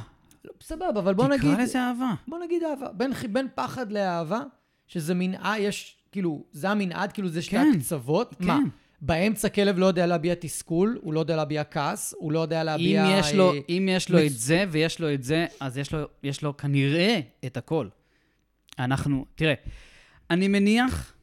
לא, 0.44 0.50
סבבה, 0.62 1.00
אבל 1.00 1.14
בוא 1.14 1.28
נגיד... 1.28 1.52
תקרא 1.52 1.62
לזה 1.62 1.78
אהבה. 1.80 2.14
בוא 2.28 2.38
נגיד 2.44 2.62
אהבה. 2.62 2.92
בין, 2.92 3.12
בין 3.32 3.48
פחד 3.54 3.92
לאהבה, 3.92 4.40
שזה 4.86 5.14
מנעד, 5.14 5.60
יש, 5.60 5.96
כאילו, 6.12 6.44
זה 6.52 6.70
המנעד, 6.70 7.12
כאילו 7.12 7.28
זה 7.28 7.42
שתי 7.42 7.56
כן, 7.56 7.70
הקצוות. 7.76 8.34
כן. 8.38 8.46
מה? 8.46 8.58
באמצע 9.06 9.48
כלב 9.48 9.78
לא 9.78 9.86
יודע 9.86 10.06
להביע 10.06 10.34
תסכול, 10.34 10.98
הוא 11.02 11.14
לא 11.14 11.20
יודע 11.20 11.36
להביע 11.36 11.64
כעס, 11.64 12.14
הוא 12.18 12.32
לא 12.32 12.38
יודע 12.38 12.60
אם 12.60 12.66
להביע... 12.66 13.16
יש 13.18 13.34
לו, 13.34 13.52
אה, 13.52 13.58
אם 13.68 13.88
יש 13.90 14.10
לו 14.10 14.18
מצ- 14.18 14.24
את 14.32 14.38
זה 14.38 14.64
ויש 14.70 15.00
לו 15.00 15.14
את 15.14 15.22
זה, 15.22 15.46
אז 15.60 15.78
יש 15.78 15.92
לו, 15.92 16.08
יש 16.22 16.42
לו 16.42 16.56
כנראה 16.56 17.20
את 17.46 17.56
הכל. 17.56 17.88
אנחנו, 18.78 19.26
תראה, 19.34 19.54
אני 20.30 20.48
מניח, 20.48 21.14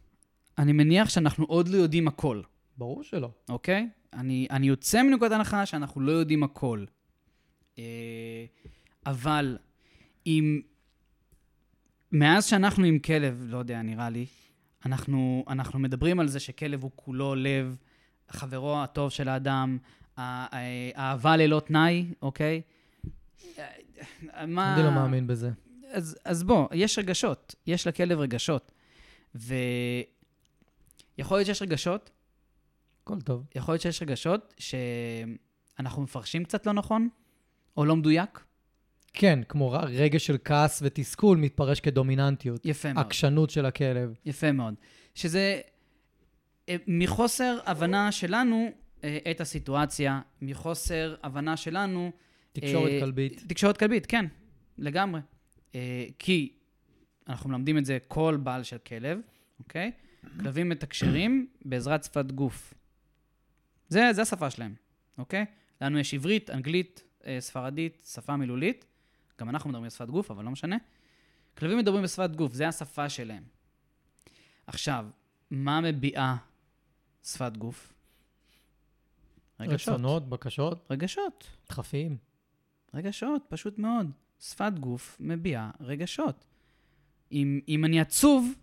אני 0.57 0.71
מניח 0.71 1.09
שאנחנו 1.09 1.45
עוד 1.45 1.67
לא 1.67 1.77
יודעים 1.77 2.07
הכל, 2.07 2.41
ברור 2.77 3.03
שלא. 3.03 3.29
אוקיי? 3.49 3.89
אני, 4.13 4.47
אני 4.51 4.67
יוצא 4.67 5.03
מנקודת 5.03 5.31
הנחה 5.31 5.65
שאנחנו 5.65 6.01
לא 6.01 6.11
יודעים 6.11 6.43
הכל. 6.43 6.85
אה, 7.79 7.83
אבל 9.05 9.57
אם... 10.27 10.61
מאז 12.11 12.45
שאנחנו 12.45 12.85
עם 12.85 12.99
כלב, 12.99 13.43
לא 13.47 13.57
יודע, 13.57 13.81
נראה 13.81 14.09
לי, 14.09 14.25
אנחנו, 14.85 15.45
אנחנו 15.47 15.79
מדברים 15.79 16.19
על 16.19 16.27
זה 16.27 16.39
שכלב 16.39 16.83
הוא 16.83 16.91
כולו 16.95 17.35
לב, 17.35 17.77
חברו 18.29 18.83
הטוב 18.83 19.11
של 19.11 19.29
האדם, 19.29 19.77
ה- 20.17 20.57
ה- 20.57 20.91
אהבה 20.97 21.37
ללא 21.37 21.59
תנאי, 21.59 22.13
אוקיי? 22.21 22.61
מה... 24.47 24.75
אני 24.75 24.83
לא 24.83 24.91
מאמין 24.91 25.27
בזה. 25.27 25.51
אז, 25.91 26.17
אז 26.25 26.43
בוא, 26.43 26.67
יש 26.73 26.99
רגשות, 26.99 27.55
יש 27.67 27.87
לכלב 27.87 28.19
רגשות. 28.19 28.71
ויכול 29.35 29.47
להיות 31.37 31.45
שיש 31.45 31.61
רגשות, 31.61 32.09
הכל 33.03 33.21
טוב. 33.21 33.45
יכול 33.55 33.73
להיות 33.73 33.81
שיש 33.81 34.01
רגשות 34.01 34.53
שאנחנו 34.59 36.01
מפרשים 36.01 36.43
קצת 36.43 36.65
לא 36.65 36.73
נכון, 36.73 37.09
או 37.77 37.85
לא 37.85 37.95
מדויק. 37.95 38.43
כן, 39.13 39.39
כמו 39.49 39.71
ר- 39.73 39.86
רגש 39.86 40.26
של 40.26 40.38
כעס 40.45 40.80
ותסכול 40.86 41.38
מתפרש 41.38 41.80
כדומיננטיות. 41.80 42.65
יפה 42.65 42.93
מאוד. 42.93 43.06
עקשנות 43.06 43.49
של 43.49 43.65
הכלב. 43.65 44.13
יפה 44.26 44.52
מאוד. 44.52 44.73
שזה 45.15 45.62
אה, 46.69 46.76
מחוסר 46.88 47.60
הבנה 47.65 48.12
שלנו 48.12 48.71
אה, 49.04 49.17
את 49.32 49.41
הסיטואציה, 49.41 50.21
מחוסר 50.41 51.15
הבנה 51.23 51.58
שלנו... 51.58 52.12
תקשורת 52.54 52.91
אה, 52.91 52.99
כלבית. 52.99 53.43
תקשורת 53.47 53.78
כלבית, 53.78 54.06
כן, 54.06 54.26
לגמרי. 54.78 55.21
אה, 55.76 56.06
כי 56.19 56.54
אנחנו 57.28 57.49
מלמדים 57.49 57.78
את 57.78 57.86
זה 57.86 57.97
כל 58.08 58.38
בעל 58.43 58.63
של 58.63 58.78
כלב, 58.78 59.19
אוקיי? 59.60 59.91
כלבים 60.39 60.69
מתקשרים 60.69 61.47
בעזרת 61.65 62.04
שפת 62.04 62.32
גוף. 62.32 62.73
זה, 63.89 64.10
זה 64.13 64.21
השפה 64.21 64.49
שלהם, 64.49 64.73
אוקיי? 65.17 65.45
לנו 65.82 65.99
יש 65.99 66.13
עברית, 66.13 66.49
אנגלית, 66.49 67.04
אה, 67.28 67.38
ספרדית, 67.39 68.08
שפה 68.13 68.36
מילולית. 68.38 68.86
גם 69.43 69.49
אנחנו 69.49 69.69
מדברים 69.69 69.88
בשפת 69.88 70.10
גוף, 70.10 70.32
אבל 70.32 70.45
לא 70.45 70.51
משנה. 70.51 70.77
כלבים 71.58 71.77
מדברים 71.77 72.03
בשפת 72.03 72.29
גוף, 72.36 72.53
זה 72.53 72.67
השפה 72.67 73.10
שלהם. 73.10 73.43
עכשיו, 74.67 75.06
מה 75.51 75.82
מביעה 75.82 76.38
שפת 77.23 77.58
גוף? 77.58 77.93
רגשות. 79.60 79.93
רצונות, 79.93 80.29
בקשות, 80.29 80.88
רגשות. 80.89 81.47
דחפים. 81.69 82.17
רגשות, 82.93 83.43
פשוט 83.49 83.79
מאוד. 83.79 84.12
שפת 84.39 84.73
גוף 84.79 85.17
מביעה 85.19 85.71
רגשות. 85.79 86.45
אם, 87.32 87.60
אם 87.67 87.86
אני 87.86 87.99
עצוב, 87.99 88.53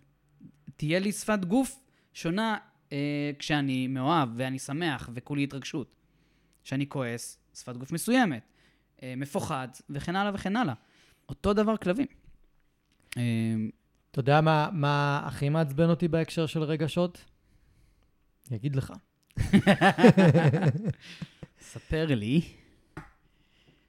תהיה 0.75 0.99
לי 0.99 1.11
שפת 1.11 1.45
גוף 1.45 1.79
שונה 2.13 2.57
אה, 2.91 3.31
כשאני 3.39 3.87
מאוהב 3.87 4.29
ואני 4.35 4.59
שמח 4.59 5.09
וכולי 5.13 5.43
התרגשות. 5.43 5.95
כשאני 6.63 6.89
כועס, 6.89 7.39
שפת 7.53 7.77
גוף 7.77 7.91
מסוימת. 7.91 8.43
אה, 9.03 9.13
מפוחד, 9.17 9.67
וכן 9.89 10.15
הלאה 10.15 10.31
וכן 10.33 10.55
הלאה. 10.55 10.73
אותו 11.29 11.53
דבר 11.53 11.77
כלבים. 11.77 12.07
אה, 13.17 13.55
אתה 14.11 14.19
יודע 14.19 14.41
מה, 14.41 14.69
מה 14.73 15.21
הכי 15.25 15.49
מעצבן 15.49 15.89
אותי 15.89 16.07
בהקשר 16.07 16.45
של 16.45 16.63
רגשות? 16.63 17.25
אני 18.49 18.57
אגיד 18.57 18.75
לך. 18.75 18.93
ספר 21.61 22.05
לי. 22.15 22.41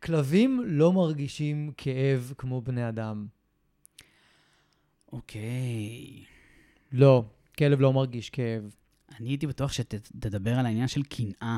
כלבים 0.03 0.63
לא 0.67 0.93
מרגישים 0.93 1.73
כאב 1.77 2.33
כמו 2.39 2.61
בני 2.61 2.89
אדם. 2.89 3.27
אוקיי. 5.13 6.25
לא, 6.93 7.25
כלב 7.59 7.81
לא 7.81 7.93
מרגיש 7.93 8.31
כאב. 8.31 8.75
אני 9.21 9.29
הייתי 9.29 9.47
בטוח 9.47 9.73
שתדבר 9.73 10.59
על 10.59 10.67
העניין 10.67 10.89
של 10.89 11.03
קנאה. 11.03 11.57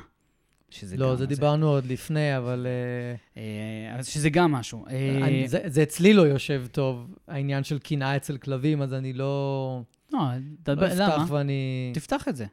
שזה 0.70 0.96
לא, 0.96 1.10
גם 1.10 1.16
זה 1.16 1.26
דיברנו 1.26 1.68
עוד 1.68 1.86
לפני, 1.86 2.36
אבל... 2.36 2.66
אה, 2.66 3.42
אה, 3.42 3.98
אז 3.98 4.06
שזה 4.06 4.30
גם 4.30 4.52
משהו. 4.52 4.86
אה, 4.86 5.18
אני, 5.22 5.48
זה, 5.48 5.60
זה 5.66 5.82
אצלי 5.82 6.14
לא 6.14 6.22
יושב 6.22 6.66
טוב, 6.72 7.14
העניין 7.28 7.64
של 7.64 7.78
קנאה 7.78 8.16
אצל 8.16 8.36
כלבים, 8.36 8.82
אז 8.82 8.94
אני 8.94 9.12
לא... 9.12 9.82
לא, 10.12 10.18
לא 10.20 10.26
דבר, 10.62 10.86
אפתח 10.86 10.98
למה? 10.98 11.24
ואני... 11.28 11.92
תפתח 11.94 12.28
את 12.28 12.36
זה. 12.36 12.46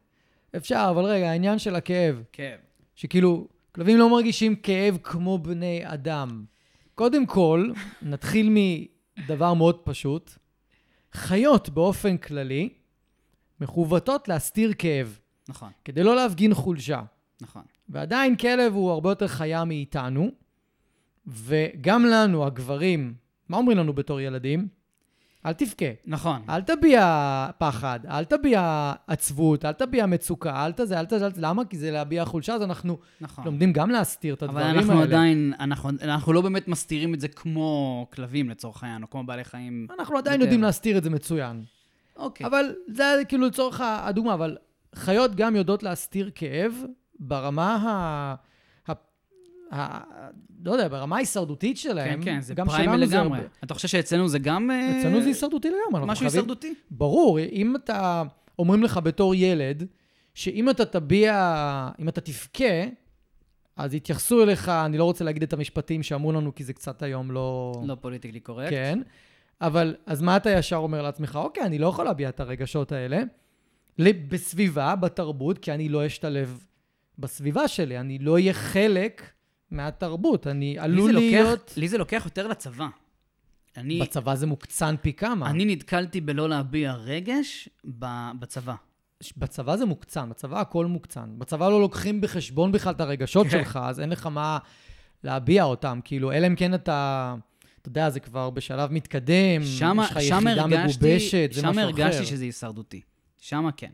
אפשר, 0.56 0.88
אבל 0.90 1.04
רגע, 1.04 1.32
העניין 1.32 1.60
של 1.60 1.76
הכאב, 1.76 2.24
כן. 2.32 2.56
שכאילו, 2.96 3.48
כלבים 3.72 3.98
לא 3.98 4.10
מרגישים 4.10 4.56
כאב 4.56 4.98
כמו 5.04 5.38
בני 5.38 5.82
אדם. 5.84 6.46
קודם 6.96 7.26
כל, 7.26 7.72
נתחיל 8.02 8.50
מדבר 9.18 9.54
מאוד 9.54 9.80
פשוט. 9.84 10.32
חיות 11.14 11.70
באופן 11.70 12.18
כללי 12.18 12.70
מכוותות 13.60 14.28
להסתיר 14.28 14.74
כאב, 14.78 15.20
נכון, 15.50 15.70
כדי 15.86 16.04
לא 16.04 16.16
להפגין 16.16 16.54
חולשה. 16.54 17.02
נכון. 17.42 17.62
ועדיין 17.92 18.36
כלב 18.36 18.74
הוא 18.74 18.92
הרבה 18.92 19.12
יותר 19.12 19.28
חיה 19.28 19.66
מאיתנו, 19.66 20.32
וגם 21.28 22.06
לנו, 22.06 22.46
הגברים, 22.46 23.14
מה 23.50 23.58
אומרים 23.58 23.78
לנו 23.78 23.94
בתור 23.94 24.20
ילדים? 24.20 24.68
אל 25.46 25.54
תבכה, 25.54 25.86
נכון. 26.06 26.42
אל 26.50 26.62
תביע 26.62 27.48
פחד, 27.58 28.00
אל 28.10 28.26
תביע 28.26 28.94
עצבות, 29.08 29.66
אל 29.66 29.72
תביע 29.72 30.06
מצוקה, 30.06 30.66
אל 30.66 30.72
תזה, 30.72 31.00
אל 31.00 31.06
תזה, 31.06 31.26
אל 31.26 31.32
תזה. 31.32 31.42
למה? 31.42 31.66
כי 31.66 31.78
זה 31.78 31.92
להביע 31.92 32.26
חולשה, 32.26 32.54
אז 32.54 32.62
אנחנו 32.62 32.98
נכון. 33.22 33.46
לומדים 33.46 33.74
גם 33.74 33.90
להסתיר 33.90 34.34
את 34.34 34.44
אבל 34.44 34.50
הדברים 34.50 34.68
האלה. 34.68 34.80
אנחנו 34.80 35.02
עדיין, 35.02 35.54
אנחנו, 35.60 35.90
אנחנו 36.02 36.34
לא 36.34 36.42
באמת 36.42 36.68
מסתירים 36.68 37.14
את 37.14 37.20
זה 37.20 37.28
כמו 37.28 38.08
כלבים 38.14 38.50
לצורך 38.50 38.84
העניין, 38.84 39.04
או 39.04 39.10
כמו 39.10 39.24
בעלי 39.24 39.44
חיים. 39.44 39.88
אנחנו 40.00 40.18
עדיין 40.18 40.34
יותר. 40.34 40.46
יודעים 40.46 40.62
להסתיר 40.62 40.98
את 40.98 41.04
זה 41.04 41.10
מצוין. 41.10 41.64
אוקיי. 42.16 42.48
אבל 42.48 42.76
זה 42.88 43.04
כאילו 43.28 43.48
לצורך 43.48 43.82
הדוגמה, 43.84 44.34
אבל 44.34 44.58
חיות 44.96 45.36
גם 45.36 45.56
יודעות 45.56 45.84
להסתיר 45.84 46.32
כאב 46.36 46.74
ברמה 47.22 47.76
ה... 47.76 48.36
ה... 49.74 50.02
לא 50.66 50.72
יודע, 50.72 50.88
ברמה 50.88 51.16
ההישרדותית 51.16 51.78
כן, 51.78 51.82
שלהם. 51.82 52.24
כן, 52.24 52.42
זה 52.42 52.54
שלנו 52.56 52.92
זה 53.08 53.16
לגמרי. 53.16 53.38
הרבה- 53.38 53.50
אתה 53.64 53.74
חושב 53.74 53.88
שאצלנו 53.88 54.28
זה 54.28 54.40
גם... 54.40 54.72
אה, 54.72 55.00
אצלנו 55.00 55.22
זה 55.22 55.28
הישרדותי 55.28 55.68
לגמרי. 55.70 56.06
משהו 56.08 56.26
הישרדותי? 56.26 56.74
ברור, 56.92 57.40
אם 57.40 57.76
אתה, 57.76 58.24
אומרים 58.60 58.84
לך 58.84 59.00
בתור 59.04 59.36
ילד, 59.36 59.88
שאם 60.34 60.70
אתה 60.70 60.86
תביע, 60.86 61.90
אם 62.00 62.10
אתה 62.10 62.22
תבכה, 62.22 62.84
אז 63.76 63.94
יתייחסו 63.94 64.44
אליך, 64.44 64.70
אני 64.70 64.98
לא 64.98 65.04
רוצה 65.04 65.24
להגיד 65.24 65.44
את 65.44 65.54
המשפטים 65.54 66.04
שאמרו 66.04 66.32
לנו, 66.32 66.56
כי 66.56 66.64
זה 66.64 66.74
קצת 66.74 67.04
היום 67.04 67.32
לא... 67.32 67.74
לא 67.86 67.96
פוליטיקלי 67.96 68.40
קורקט. 68.40 68.70
כן. 68.70 69.00
אבל, 69.62 69.96
אז 70.06 70.22
מה 70.22 70.38
אתה 70.38 70.50
ישר 70.50 70.76
אומר 70.76 71.02
לעצמך? 71.02 71.40
אוקיי, 71.44 71.64
אני 71.64 71.78
לא 71.78 71.88
יכול 71.88 72.06
להביע 72.06 72.30
את 72.30 72.40
הרגשות 72.40 72.92
האלה 72.92 73.24
בסביבה, 74.30 74.96
בתרבות, 74.96 75.58
כי 75.58 75.72
אני 75.72 75.90
לא 75.90 76.06
אשתלב 76.06 76.66
בסביבה 77.20 77.68
שלי, 77.68 78.00
אני 78.00 78.20
לא 78.20 78.34
אהיה 78.34 78.54
חלק 78.54 79.22
מהתרבות, 79.72 80.48
אני 80.48 80.74
לי 80.74 80.80
עלול 80.80 81.12
לוקח- 81.12 81.22
להיות... 81.22 81.74
לי 81.78 81.88
זה 81.88 81.98
לוקח 81.98 82.22
יותר 82.26 82.48
לצבא. 82.48 82.88
אני, 83.78 84.00
בצבא 84.02 84.36
זה 84.36 84.48
מוקצן 84.48 84.96
פי 85.02 85.14
כמה. 85.14 85.50
אני 85.50 85.66
נתקלתי 85.66 86.22
בלא 86.22 86.50
להביע 86.50 86.94
רגש 86.94 87.70
בצבא. 88.40 88.76
בצבא 89.38 89.76
זה 89.76 89.86
מוקצן, 89.86 90.30
בצבא 90.30 90.62
הכל 90.62 90.86
מוקצן. 90.86 91.30
בצבא 91.38 91.70
לא 91.70 91.82
לוקחים 91.82 92.22
בחשבון 92.22 92.72
בכלל 92.72 92.94
את 92.94 93.02
הרגשות 93.02 93.48
כן. 93.48 93.52
שלך, 93.52 93.80
אז 93.84 94.00
אין 94.00 94.10
לך 94.10 94.26
מה 94.26 94.58
להביע 95.24 95.64
אותם. 95.64 96.00
כאילו, 96.04 96.32
אלא 96.32 96.48
אם 96.48 96.56
כן 96.56 96.74
אתה, 96.74 97.36
אתה 97.82 97.90
יודע, 97.90 98.10
זה 98.10 98.20
כבר 98.20 98.50
בשלב 98.50 98.92
מתקדם, 98.92 99.64
שם, 99.64 99.98
יש 100.04 100.12
לך 100.12 100.22
שם 100.22 100.48
יחידה 100.48 100.62
הרגשתי, 100.62 101.06
מגובשת, 101.06 101.50
זה 101.54 101.62
שם 101.62 101.68
משהו 101.68 101.82
אחר. 101.82 102.04
הרגשתי 102.04 102.26
שזה 102.26 102.44
הישרדותי. 102.44 103.02
שם 103.38 103.70
כן. 103.78 103.92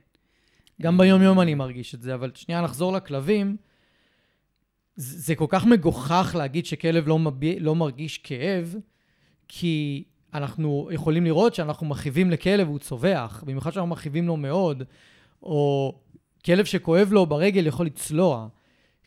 גם 0.81 0.97
ביום-יום 0.97 1.41
אני 1.41 1.53
מרגיש 1.55 1.95
את 1.95 2.01
זה, 2.01 2.13
אבל 2.13 2.31
שנייה 2.35 2.61
נחזור 2.61 2.93
לכלבים. 2.93 3.57
זה, 4.95 5.19
זה 5.19 5.35
כל 5.35 5.45
כך 5.49 5.65
מגוחך 5.65 6.35
להגיד 6.37 6.65
שכלב 6.65 7.07
לא, 7.07 7.19
מביע, 7.19 7.55
לא 7.59 7.75
מרגיש 7.75 8.17
כאב, 8.17 8.75
כי 9.47 10.03
אנחנו 10.33 10.89
יכולים 10.91 11.23
לראות 11.23 11.55
שאנחנו 11.55 11.87
מכאיבים 11.87 12.31
לכלב 12.31 12.67
והוא 12.67 12.79
צווח, 12.79 13.43
במיוחד 13.47 13.73
שאנחנו 13.73 13.89
מכאיבים 13.89 14.27
לו 14.27 14.37
מאוד, 14.37 14.83
או 15.43 15.93
כלב 16.45 16.65
שכואב 16.65 17.09
לו 17.11 17.25
ברגל 17.25 17.67
יכול 17.67 17.85
לצלוע. 17.85 18.47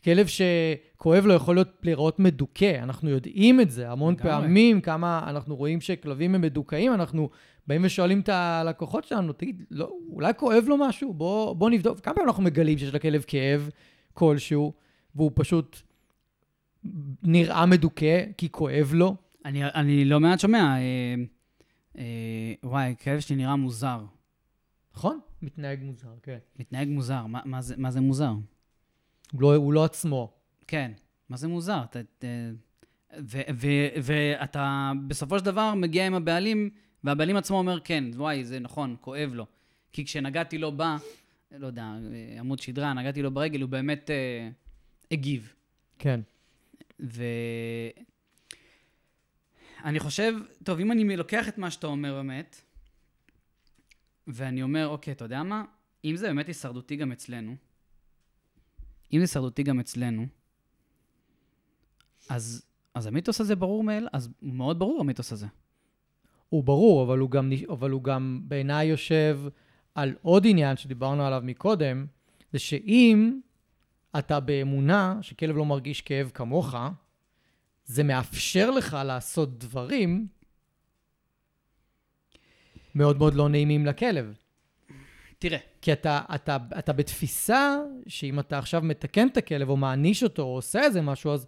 כלב 0.03 0.27
שכואב 0.27 1.25
לו 1.25 1.33
יכול 1.33 1.55
להיות 1.55 1.79
להיראות 1.83 2.19
מדוכא, 2.19 2.79
אנחנו 2.83 3.09
יודעים 3.09 3.61
את 3.61 3.71
זה 3.71 3.91
המון. 3.91 4.15
פעמים, 4.15 4.81
כמה 4.81 5.23
אנחנו 5.27 5.55
רואים 5.55 5.81
שכלבים 5.81 6.35
הם 6.35 6.41
מדוכאים, 6.41 6.93
אנחנו 6.93 7.29
באים 7.67 7.81
ושואלים 7.85 8.19
את 8.19 8.29
הלקוחות 8.29 9.03
שלנו, 9.03 9.33
תגיד, 9.33 9.63
לא, 9.71 9.91
אולי 10.09 10.33
כואב 10.37 10.63
לו 10.67 10.77
משהו? 10.77 11.13
בוא, 11.13 11.53
בוא 11.53 11.69
נבדוק. 11.69 11.99
כמה 11.99 12.13
פעמים 12.13 12.29
אנחנו 12.29 12.43
מגלים 12.43 12.77
שיש 12.77 12.93
לכלב 12.93 13.23
כאב 13.27 13.69
כלשהו, 14.13 14.73
והוא 15.15 15.31
פשוט 15.35 15.77
נראה 17.23 17.65
מדוכא 17.65 18.25
כי 18.37 18.51
כואב 18.51 18.91
לו? 18.93 19.15
אני, 19.45 19.65
אני 19.65 20.05
לא 20.05 20.19
מעט 20.19 20.39
שומע, 20.39 20.75
אה, 20.77 21.15
אה, 21.97 22.53
וואי, 22.63 22.95
כלב 23.03 23.19
שלי 23.19 23.35
נראה 23.35 23.55
מוזר. 23.55 24.05
נכון? 24.95 25.19
מתנהג 25.41 25.83
מוזר, 25.83 26.09
כן. 26.23 26.37
מתנהג 26.59 26.87
מוזר. 26.87 27.25
מה, 27.25 27.41
מה, 27.45 27.61
זה, 27.61 27.75
מה 27.77 27.91
זה 27.91 28.01
מוזר? 28.01 28.31
הוא 29.31 29.41
לא, 29.41 29.55
הוא 29.55 29.73
לא 29.73 29.85
עצמו. 29.85 30.33
כן, 30.67 30.91
מה 31.29 31.37
זה 31.37 31.47
מוזר? 31.47 31.83
אתה, 31.83 31.99
אתה, 31.99 32.27
ו, 33.19 33.41
ו, 33.53 33.67
ואתה 34.03 34.91
בסופו 35.07 35.39
של 35.39 35.45
דבר 35.45 35.73
מגיע 35.73 36.07
עם 36.07 36.13
הבעלים, 36.13 36.69
והבעלים 37.03 37.37
עצמו 37.37 37.57
אומר, 37.57 37.79
כן, 37.79 38.03
וואי, 38.15 38.45
זה 38.45 38.59
נכון, 38.59 38.95
כואב 39.01 39.31
לו. 39.33 39.45
כי 39.93 40.05
כשנגעתי 40.05 40.57
לו 40.57 40.71
ב... 40.77 40.83
לא 41.51 41.67
יודע, 41.67 41.85
עמוד 42.39 42.59
שדרה, 42.59 42.93
נגעתי 42.93 43.21
לו 43.21 43.31
ברגל, 43.31 43.61
הוא 43.61 43.69
באמת 43.69 44.09
אה, 44.09 44.49
הגיב. 45.11 45.53
כן. 45.99 46.19
ואני 46.99 47.19
חושב, 49.99 50.33
טוב, 50.63 50.79
אם 50.79 50.91
אני 50.91 51.17
לוקח 51.17 51.47
את 51.47 51.57
מה 51.57 51.71
שאתה 51.71 51.87
אומר 51.87 52.13
באמת, 52.13 52.61
ואני 54.27 54.63
אומר, 54.63 54.87
אוקיי, 54.87 55.13
אתה 55.13 55.25
יודע 55.25 55.43
מה? 55.43 55.63
אם 56.05 56.15
זה 56.15 56.27
באמת 56.27 56.47
הישרדותי 56.47 56.95
גם 56.95 57.11
אצלנו, 57.11 57.55
אם 59.13 59.17
זה 59.17 59.23
הישרדותי 59.23 59.63
גם 59.63 59.79
אצלנו, 59.79 60.25
אז, 62.29 62.65
אז 62.93 63.05
המיתוס 63.05 63.41
הזה 63.41 63.55
ברור 63.55 63.83
מאל, 63.83 64.07
אז 64.13 64.29
מאוד 64.41 64.79
ברור 64.79 65.01
המיתוס 65.01 65.31
הזה. 65.31 65.47
הוא 66.51 66.63
ברור, 66.63 67.03
אבל 67.03 67.19
הוא 67.19 67.31
גם, 67.31 67.51
אבל 67.69 67.89
הוא 67.89 68.03
גם 68.03 68.41
בעיניי 68.43 68.87
יושב 68.87 69.39
על 69.95 70.13
עוד 70.21 70.45
עניין 70.47 70.77
שדיברנו 70.77 71.25
עליו 71.25 71.41
מקודם, 71.43 72.05
זה 72.53 72.59
שאם 72.59 73.39
אתה 74.19 74.39
באמונה 74.39 75.17
שכלב 75.21 75.57
לא 75.57 75.65
מרגיש 75.65 76.01
כאב 76.01 76.31
כמוך, 76.33 76.75
זה 77.85 78.03
מאפשר 78.03 78.71
לך 78.71 78.97
לעשות 79.05 79.59
דברים 79.59 80.27
מאוד 82.95 83.17
מאוד 83.17 83.33
לא 83.33 83.49
נעימים 83.49 83.85
לכלב. 83.85 84.33
תראה, 85.39 85.59
כי 85.81 85.93
אתה, 85.93 86.21
אתה, 86.35 86.57
אתה 86.79 86.93
בתפיסה 86.93 87.77
שאם 88.07 88.39
אתה 88.39 88.57
עכשיו 88.57 88.81
מתקן 88.81 89.27
את 89.27 89.37
הכלב 89.37 89.69
או 89.69 89.77
מעניש 89.77 90.23
אותו 90.23 90.41
או 90.41 90.55
עושה 90.55 90.81
איזה 90.81 91.01
משהו, 91.01 91.33
אז 91.33 91.45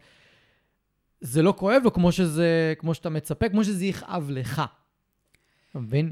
זה 1.22 1.42
לא 1.42 1.54
כואב 1.58 1.82
לו 1.84 1.94
כמו, 1.94 2.12
שזה, 2.12 2.74
כמו 2.78 2.94
שאתה 2.94 3.10
מצפה, 3.10 3.50
כמו 3.50 3.63
שזה 3.63 3.86
יכאב 3.86 4.30
לך. 4.30 4.62
אתה 5.73 5.81
מבין? 5.81 6.12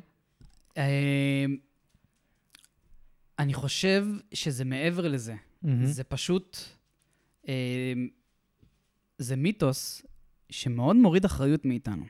אה, 0.77 1.45
אני 3.39 3.53
חושב 3.53 4.05
שזה 4.33 4.65
מעבר 4.65 5.07
לזה. 5.07 5.35
זה 5.85 6.03
פשוט, 6.03 6.57
אה, 7.47 7.93
זה 9.17 9.35
מיתוס 9.35 10.05
שמאוד 10.49 10.95
מוריד 10.95 11.25
אחריות 11.25 11.65
מאיתנו. 11.65 12.05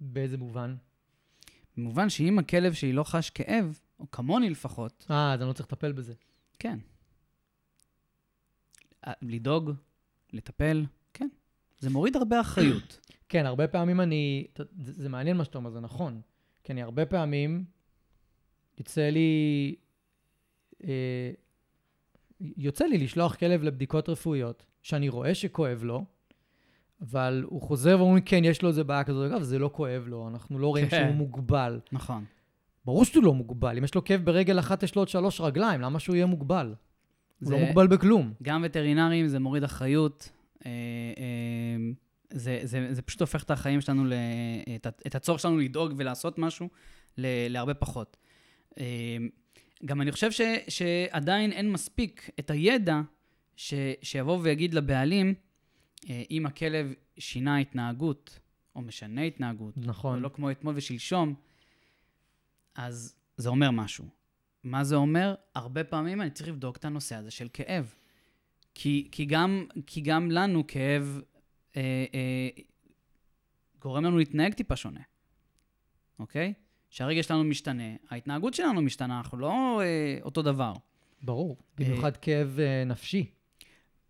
באיזה 0.00 0.38
מובן? 0.38 0.76
במובן 1.76 2.10
שאם 2.10 2.38
הכלב 2.38 2.72
שלי 2.72 2.92
לא 2.92 3.04
חש 3.04 3.30
כאב, 3.30 3.80
או 4.00 4.10
כמוני 4.10 4.50
לפחות, 4.50 5.06
אה, 5.10 5.32
אז 5.32 5.40
אני 5.40 5.48
לא 5.48 5.52
צריך 5.52 5.72
לטפל 5.72 5.92
בזה. 5.92 6.14
כן. 6.58 6.78
אה, 9.06 9.12
לדאוג, 9.22 9.70
לטפל, 10.32 10.86
כן. 11.14 11.28
זה 11.78 11.90
מוריד 11.90 12.16
הרבה 12.16 12.40
אחריות. 12.40 13.00
כן, 13.28 13.46
הרבה 13.46 13.68
פעמים 13.68 14.00
אני... 14.00 14.46
זה, 14.56 14.92
זה 14.92 15.08
מעניין 15.08 15.36
מה 15.36 15.44
שאתה 15.44 15.58
אומר, 15.58 15.70
זה 15.70 15.80
נכון. 15.80 16.20
כי 16.64 16.72
אני 16.72 16.82
הרבה 16.82 17.06
פעמים, 17.06 17.64
יוצא 18.78 19.08
לי... 19.08 19.74
אה, 20.84 21.30
יוצא 22.40 22.84
לי 22.84 22.98
לשלוח 22.98 23.34
כלב 23.34 23.62
לבדיקות 23.62 24.08
רפואיות, 24.08 24.64
שאני 24.82 25.08
רואה 25.08 25.34
שכואב 25.34 25.84
לו, 25.84 26.04
אבל 27.00 27.44
הוא 27.46 27.62
חוזר 27.62 27.96
ואומרים, 27.98 28.22
כן, 28.22 28.44
יש 28.44 28.62
לו 28.62 28.68
איזה 28.68 28.84
בעיה 28.84 29.04
כזאת. 29.04 29.32
אגב, 29.32 29.42
זה 29.42 29.58
לא 29.58 29.70
כואב 29.72 30.04
לו, 30.06 30.28
אנחנו 30.28 30.58
לא 30.58 30.66
רואים 30.66 30.88
כן. 30.88 31.04
שהוא 31.04 31.16
מוגבל. 31.16 31.80
נכון. 31.92 32.24
ברור 32.84 33.04
שהוא 33.04 33.24
לא 33.24 33.34
מוגבל. 33.34 33.76
אם 33.78 33.84
יש 33.84 33.94
לו 33.94 34.04
כאב 34.04 34.24
ברגל 34.24 34.58
אחת, 34.58 34.82
יש 34.82 34.94
לו 34.94 35.02
עוד 35.02 35.08
שלוש 35.08 35.40
רגליים, 35.40 35.80
למה 35.80 35.98
שהוא 35.98 36.16
יהיה 36.16 36.26
מוגבל? 36.26 36.74
הוא 37.44 37.52
לא 37.52 37.58
מוגבל 37.58 37.86
בכלום. 37.86 38.32
גם 38.42 38.64
וטרינרים 38.66 39.28
זה 39.28 39.38
מוריד 39.38 39.64
אחריות. 39.64 40.30
אה, 40.68 41.22
אה, 41.22 41.92
זה, 42.30 42.60
זה, 42.62 42.94
זה 42.94 43.02
פשוט 43.02 43.20
הופך 43.20 43.42
את 43.42 43.50
החיים 43.50 43.80
שלנו, 43.80 44.04
ל, 44.04 44.12
את, 45.06 45.14
הצורך 45.14 45.40
שלנו 45.40 45.58
לדאוג 45.58 45.92
ולעשות 45.96 46.38
משהו, 46.38 46.68
ל, 47.18 47.26
להרבה 47.48 47.74
פחות. 47.74 48.16
אה, 48.78 49.16
גם 49.84 50.00
אני 50.00 50.12
חושב 50.12 50.32
ש, 50.32 50.40
שעדיין 50.68 51.52
אין 51.52 51.72
מספיק 51.72 52.30
את 52.38 52.50
הידע 52.50 53.00
ש, 53.56 53.74
שיבוא 54.02 54.38
ויגיד 54.42 54.74
לבעלים, 54.74 55.34
אם 56.30 56.46
הכלב 56.46 56.92
שינה 57.18 57.58
התנהגות, 57.58 58.38
או 58.76 58.80
משנה 58.80 59.22
התנהגות, 59.22 59.74
נכון. 59.76 60.18
ולא 60.18 60.28
כמו 60.28 60.50
אתמול 60.50 60.74
ושלשום, 60.76 61.34
אז 62.74 63.14
זה 63.36 63.48
אומר 63.48 63.70
משהו. 63.70 64.04
מה 64.64 64.84
זה 64.84 64.96
אומר? 64.96 65.34
הרבה 65.54 65.84
פעמים 65.84 66.20
אני 66.20 66.30
צריך 66.30 66.48
לבדוק 66.48 66.76
את 66.76 66.84
הנושא 66.84 67.16
הזה 67.16 67.30
של 67.30 67.48
כאב. 67.52 67.94
כי, 68.80 69.08
כי, 69.12 69.24
גם, 69.24 69.64
כי 69.86 70.00
גם 70.00 70.30
לנו 70.30 70.66
כאב 70.66 71.20
אה, 71.76 72.04
אה, 72.14 72.48
גורם 73.80 74.04
לנו 74.04 74.18
להתנהג 74.18 74.54
טיפה 74.54 74.76
שונה, 74.76 75.00
אוקיי? 76.18 76.54
שהרגש 76.90 77.26
שלנו 77.26 77.44
משתנה, 77.44 77.82
ההתנהגות 78.10 78.54
שלנו 78.54 78.82
משתנה, 78.82 79.18
אנחנו 79.18 79.38
לא 79.38 79.80
אה, 79.82 80.18
אותו 80.22 80.42
דבר. 80.42 80.72
ברור. 81.22 81.56
במיוחד 81.78 82.16
כאב 82.16 82.58
אה, 82.60 82.84
נפשי. 82.84 83.30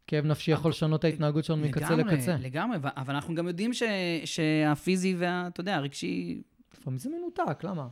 כאב 0.07 0.24
נפשי 0.24 0.50
יכול 0.50 0.70
לשנות 0.70 1.00
את 1.00 1.04
ההתנהגות 1.04 1.44
שלנו 1.44 1.62
מקצה 1.62 1.96
לגמרי, 1.96 2.16
לקצה. 2.16 2.37
לגמרי, 2.37 2.78
אבל 2.83 3.14
אנחנו 3.14 3.35
גם 3.35 3.48
יודעים 3.48 3.72
ש, 3.72 3.83
שהפיזי 4.24 5.14
וה... 5.18 5.46
אתה 5.46 5.61
יודע, 5.61 5.76
הרגשי... 5.76 6.42
לפעמים 6.78 6.98
זה 6.98 7.11
מנותק, 7.11 7.64
למה? 7.64 7.88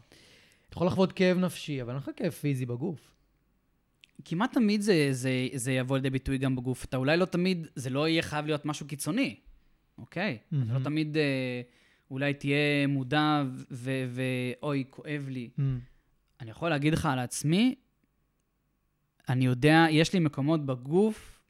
אתה 0.69 0.77
יכול 0.77 0.87
לחוות 0.87 1.13
כאב 1.13 1.39
נפשי, 1.39 1.83
אבל 1.83 1.91
אין 1.91 1.99
לך 1.99 2.11
כאב 2.17 2.31
פיזי 2.33 2.67
בגוף. 2.67 3.16
כמעט 4.29 4.53
תמיד 4.53 4.81
זה, 4.81 5.09
זה, 5.11 5.31
זה 5.55 5.73
יבוא 5.73 5.97
לידי 5.97 6.11
ביטוי 6.11 6.39
גם 6.39 6.57
בגוף. 6.57 6.85
אתה 6.85 6.97
אולי 6.97 7.17
לא 7.17 7.25
תמיד, 7.25 7.67
זה 7.75 7.91
לא 7.91 8.09
יהיה 8.09 8.23
חייב 8.23 8.47
להיות 8.47 8.67
משהו 8.67 8.87
קיצוני, 8.87 9.37
אוקיי? 9.99 10.39
Mm-hmm. 10.39 10.57
לא 10.57 10.65
מהמם. 10.65 10.85
תמיד 10.85 11.17
אה, 11.17 11.63
אולי 12.11 12.35
תהיה 12.35 12.87
מודע 12.89 13.43
ואוי, 13.71 14.85
כואב 14.91 15.27
לי. 15.29 15.51
Mm. 15.59 15.63
אני 16.41 16.51
יכול 16.51 16.71
להגיד 16.71 16.93
לך 16.93 17.07
על 17.07 17.19
עצמי, 17.19 17.75
אני 19.29 19.45
יודע, 19.45 19.87
יש 19.91 20.13
לי 20.13 20.19
מקומות 20.19 20.67
בגוף, 20.67 21.41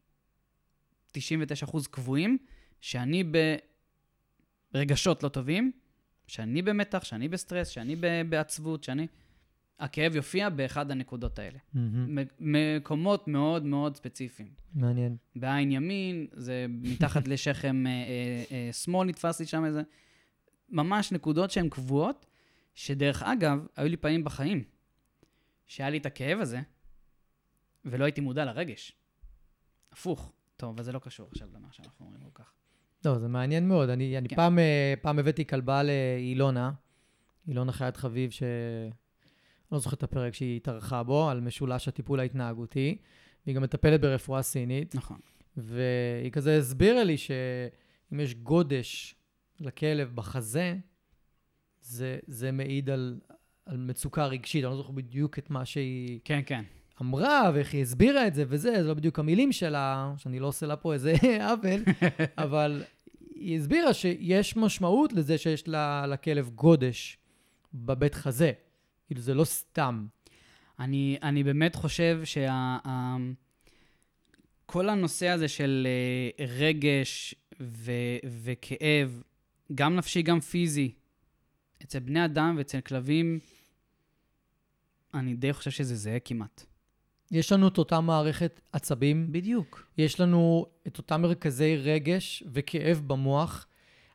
99% 1.19 1.19
קבועים, 1.91 2.39
שאני 2.81 3.25
ברגשות 4.73 5.23
לא 5.23 5.29
טובים, 5.29 5.73
שאני 6.27 6.63
במתח, 6.63 7.05
שאני 7.05 7.29
בסטרס, 7.29 7.69
שאני 7.69 7.97
בעצבות, 8.29 8.85
שאני... 8.85 9.07
הכאב 9.79 10.17
יופיע 10.17 10.49
באחד 10.49 10.91
הנקודות 10.91 11.39
האלה. 11.39 11.59
מ- 11.75 12.17
מקומות 12.41 13.29
מאוד 13.29 13.65
מאוד 13.65 13.97
ספציפיים. 13.97 14.49
מעניין. 14.75 15.17
בעין 15.37 15.73
ימין, 15.73 16.27
זה 16.33 16.67
מתחת 16.69 17.29
לשכם 17.33 17.87
אה, 17.87 17.93
אה, 17.93 18.45
אה, 18.51 18.73
שמאל 18.73 19.09
נתפס 19.09 19.41
לי 19.41 19.47
שם 19.47 19.65
איזה... 19.65 19.83
ממש 20.69 21.13
נקודות 21.13 21.51
שהן 21.51 21.69
קבועות, 21.69 22.27
שדרך 22.75 23.23
אגב, 23.23 23.67
היו 23.77 23.89
לי 23.89 23.97
פעמים 23.97 24.25
בחיים, 24.25 24.65
שהיה 25.67 25.91
לי 25.91 25.99
את 25.99 26.07
הכאב 26.07 26.41
הזה, 26.41 26.61
ולא 27.85 28.05
הייתי 28.05 28.21
מודע 28.21 28.45
לרגש. 28.45 28.93
הפוך. 29.93 30.33
טוב, 30.57 30.75
אבל 30.75 30.83
זה 30.85 30.93
לא 30.93 30.99
קשור 30.99 31.29
עכשיו 31.33 31.49
למה 31.55 31.69
שאנחנו 31.71 32.07
אומרים 32.07 32.23
כל 32.23 32.43
כך. 32.43 32.53
לא, 33.05 33.19
זה 33.19 33.29
מעניין 33.29 33.69
מאוד. 33.69 33.89
אני, 33.89 34.19
אני 34.19 34.29
כן. 34.29 34.37
פעם, 34.37 34.59
אה, 34.59 34.95
פעם 35.03 35.19
הבאתי 35.19 35.47
כלבה 35.47 35.83
לאילונה, 35.83 36.73
אילונה 37.49 37.73
חיית 37.73 37.97
חביב, 37.97 38.31
ש... 38.31 38.43
לא 39.73 39.79
זוכר 39.79 39.97
את 39.97 40.03
הפרק 40.03 40.35
שהיא 40.35 40.57
התארחה 40.57 41.03
בו, 41.03 41.31
על 41.31 41.41
משולש 41.41 41.89
הטיפול 41.89 42.21
ההתנהגותי. 42.21 42.99
והיא 43.47 43.57
גם 43.57 43.63
מטפלת 43.63 44.01
ברפואה 44.01 44.43
סינית, 44.43 44.95
נכון. 44.95 45.19
והיא 45.57 46.33
כזה 46.33 46.59
הסבירה 46.59 47.05
לי 47.05 47.17
שאם 47.17 48.21
יש 48.21 48.35
גודש 48.35 49.15
לכלב 49.61 50.13
בחזה, 50.15 50.77
זה, 51.81 52.19
זה 52.27 52.53
מעיד 52.53 52.91
על, 52.91 53.21
על 53.67 53.77
מצוקה 53.77 54.27
רגשית. 54.27 54.65
אני 54.65 54.71
לא 54.71 54.77
זוכר 54.77 54.93
בדיוק 54.93 55.39
את 55.39 55.51
מה 55.51 55.65
שהיא 55.65 56.21
כן, 56.25 56.41
כן. 56.47 56.65
אמרה, 57.03 57.51
ואיך 57.55 57.75
היא 57.75 57.83
הסבירה 57.83 58.27
את 58.27 58.35
זה 58.35 58.45
וזה, 58.49 58.83
זה 58.83 58.89
לא 58.89 58.95
בדיוק 58.95 59.19
המילים 59.19 59.53
שלה, 59.53 60.15
שאני 60.17 60.39
לא 60.39 60.47
עושה 60.47 60.67
לה 60.67 60.77
פה 60.77 60.93
איזה 60.93 61.15
עוול, 61.51 61.83
אבל 62.45 62.85
היא 63.35 63.59
הסבירה 63.59 63.95
שיש 63.95 64.57
משמעות 64.57 65.13
לזה 65.13 65.39
שיש 65.39 65.69
לה, 65.69 66.07
לכלב 66.07 66.51
גודש 66.55 67.19
בבית 67.75 68.15
חזה. 68.15 68.53
כאילו, 69.07 69.21
זה 69.21 69.35
לא 69.35 69.45
סתם. 69.45 70.07
אני, 70.79 71.19
אני 71.23 71.45
באמת 71.45 71.75
חושב 71.75 72.21
שה... 72.25 72.53
ה- 72.53 73.17
כל 74.67 74.89
הנושא 74.89 75.29
הזה 75.29 75.49
של 75.49 75.87
אה, 76.39 76.47
רגש 76.47 77.35
ו, 77.61 77.93
וכאב, 78.43 79.23
גם 79.75 79.97
נפשי, 79.97 80.23
גם 80.23 80.41
פיזי, 80.41 80.93
אצל 81.83 81.99
בני 81.99 82.25
אדם 82.25 82.55
ואצל 82.59 82.81
כלבים, 82.81 83.39
אני 85.15 85.35
די 85.35 85.53
חושב 85.53 85.71
שזה 85.71 85.97
זהה 85.97 86.19
כמעט. 86.19 86.65
יש 87.31 87.53
לנו 87.53 87.69
את 87.69 87.79
אותה 87.79 88.01
מערכת 88.01 88.61
עצבים, 88.73 89.33
בדיוק. 89.33 89.87
יש 89.99 90.21
לנו 90.21 90.67
את 90.87 90.99
אותם 90.99 91.23
מרכזי 91.23 91.77
רגש 91.77 92.43
וכאב 92.53 93.03
במוח. 93.07 93.67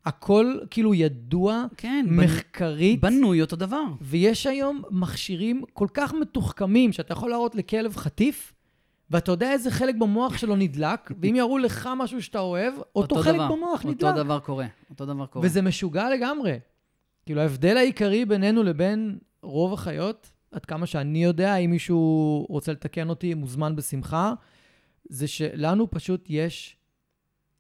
הכל 0.06 0.58
כאילו 0.70 0.94
ידוע 0.94 1.66
כן, 1.78 2.06
בנ... 2.10 2.24
מחקרית. 2.24 3.02
בנוי 3.02 3.42
אותו 3.42 3.56
דבר. 3.56 3.84
ויש 4.02 4.48
היום 4.48 4.82
מכשירים 4.92 5.64
כל 5.74 5.88
כך 5.94 6.14
מתוחכמים, 6.14 6.92
שאתה 6.92 7.14
יכול 7.14 7.30
להראות 7.30 7.56
לכלב 7.56 7.96
חטיף, 7.96 8.54
ואתה 9.10 9.32
יודע 9.32 9.52
איזה 9.52 9.72
חלק 9.72 9.96
במוח 9.96 10.38
שלו 10.38 10.56
נדלק, 10.56 11.12
ואם 11.22 11.36
יראו 11.36 11.58
לך 11.58 11.90
משהו 11.98 12.22
שאתה 12.22 12.40
אוהב, 12.40 12.74
אותו, 12.96 13.16
חלק 13.16 13.36
דבר, 13.36 13.52
במוח 13.52 13.86
אותו 13.86 13.90
נדלק. 13.90 14.16
דבר 14.16 14.40
קורה. 14.40 14.66
אותו 14.90 15.06
דבר 15.06 15.26
קורה. 15.26 15.46
וזה 15.46 15.62
משוגע 15.62 16.10
לגמרי. 16.10 16.60
כאילו, 17.26 17.42
ההבדל 17.42 17.78
העיקרי 17.78 18.26
בינינו 18.26 18.64
לבין 18.64 19.18
רוב 19.42 19.74
החיות, 19.74 20.32
עד 20.52 20.66
כמה 20.66 20.86
שאני 20.86 21.24
יודע, 21.24 21.56
אם 21.56 21.72
מישהו 21.72 22.46
רוצה 22.50 22.72
לתקן 22.72 23.10
אותי, 23.10 23.34
מוזמן 23.34 23.76
בשמחה, 23.76 24.34
זה 25.10 25.28
שלנו 25.28 25.92
פשוט 25.92 26.26
יש 26.30 26.78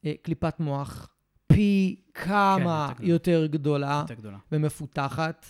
אה, 0.06 0.14
קליפת 0.22 0.60
מוח 0.60 1.10
פי 1.54 1.96
כמה 2.14 2.94
יותר 3.00 3.46
גדולה. 3.46 3.46
יותר 3.46 3.46
גדולה 3.48 4.04
יותר 4.10 4.14
גדולה. 4.22 4.38
ומפותחת. 4.52 5.46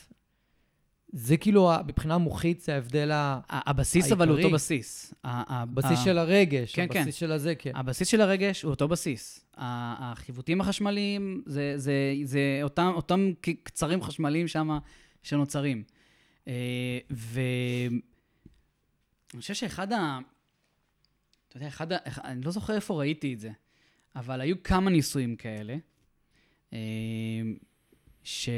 זה 1.14 1.38
כאילו, 1.38 1.72
מבחינה 1.88 2.18
מוחית, 2.18 2.62
זה 2.62 2.74
ההבדל 2.74 3.12
ה- 3.12 3.40
ה- 3.50 3.70
הבסיס 3.70 4.12
אבל 4.12 4.28
הוא 4.28 4.36
העיקרי. 4.36 4.46
אותו 4.46 4.56
בסיס. 4.56 5.14
הבסיס 5.24 6.00
של 6.04 6.18
הרגש, 6.18 6.76
כן, 6.76 6.88
כן. 6.92 7.00
הבסיס 7.00 7.16
של 7.16 7.32
הזה, 7.32 7.56
כן. 7.56 7.72
הבסיס 7.76 8.08
של 8.08 8.22
הרגש 8.22 8.62
הוא 8.62 8.70
אותו 8.72 8.88
בסיס. 8.88 9.46
החיווטים 9.58 10.62
החשמליים 10.62 11.44
זה, 11.46 11.74
זה, 11.78 11.94
זה 12.24 12.60
אותם, 12.64 13.32
קצרים 13.64 14.02
חשמליים 14.04 14.48
שם 14.48 14.78
שנוצרים. 15.24 15.84
אה, 16.48 16.54
ואני 17.10 18.02
חושב 19.42 19.54
שאחד 19.54 19.94
ה... 19.94 20.20
אתה 21.48 21.58
יודע, 21.58 21.68
אחד 21.68 21.92
ה... 21.94 21.98
אני 22.24 22.42
לא 22.42 22.52
זוכר 22.52 22.76
איפה 22.76 22.94
ראיתי 23.00 23.34
את 23.34 23.40
זה, 23.40 23.52
אבל 24.16 24.42
היו 24.42 24.64
כמה 24.64 24.90
ניסויים 24.90 25.36
כאלה, 25.36 25.76
ש... 28.24 28.50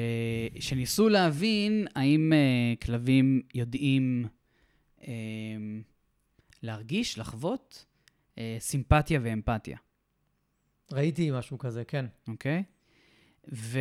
שניסו 0.60 1.10
להבין 1.10 1.88
האם 1.96 2.34
אה, 2.34 2.74
כלבים 2.86 3.42
יודעים 3.54 4.26
אה, 5.08 5.14
להרגיש, 6.64 7.18
לחוות, 7.20 7.86
אה, 8.38 8.58
סימפתיה 8.60 9.20
ואמפתיה, 9.24 9.78
ראיתי 10.92 11.32
משהו 11.32 11.58
כזה, 11.58 11.84
כן. 11.84 12.06
אוקיי? 12.28 12.64
ו... 13.54 13.80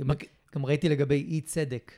גם- 0.00 0.10
גם 0.54 0.66
ראיתי 0.66 0.88
לגבי 0.88 1.14
אי 1.28 1.40
צדק. 1.40 1.92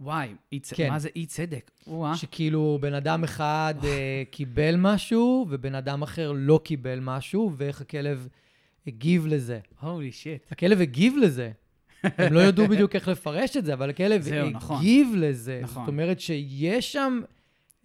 וואי, 0.00 0.28
אי 0.52 0.60
צ... 0.60 0.72
כן. 0.72 0.88
מה 0.90 0.98
זה 0.98 1.08
אי 1.16 1.26
צדק? 1.26 1.70
וואה. 1.86 2.16
שכאילו 2.16 2.78
בן 2.80 2.94
אדם 2.94 3.24
אחד 3.24 3.74
אה, 3.84 4.22
קיבל 4.30 4.74
משהו, 4.78 5.46
ובן 5.50 5.74
אדם 5.74 6.02
אחר 6.02 6.32
לא 6.36 6.60
קיבל 6.64 6.98
משהו, 7.00 7.52
ואיך 7.56 7.80
הכלב 7.80 8.28
הגיב 8.88 9.26
לזה. 9.26 9.58
הולי 9.80 10.12
שיט. 10.12 10.52
הכלב 10.52 10.80
הגיב 10.80 11.14
לזה. 11.16 11.50
הם 12.02 12.32
לא 12.32 12.40
ידעו 12.40 12.66
בדיוק 12.68 12.94
איך 12.94 13.08
לפרש 13.08 13.56
את 13.56 13.64
זה, 13.64 13.72
אבל 13.72 13.90
הכלב 13.90 14.20
זהו, 14.22 14.50
נכון. 14.50 14.76
הגיב 14.78 15.14
לזה. 15.16 15.60
נכון. 15.62 15.82
זאת 15.82 15.88
אומרת 15.88 16.20
שיש 16.20 16.92
שם 16.92 17.20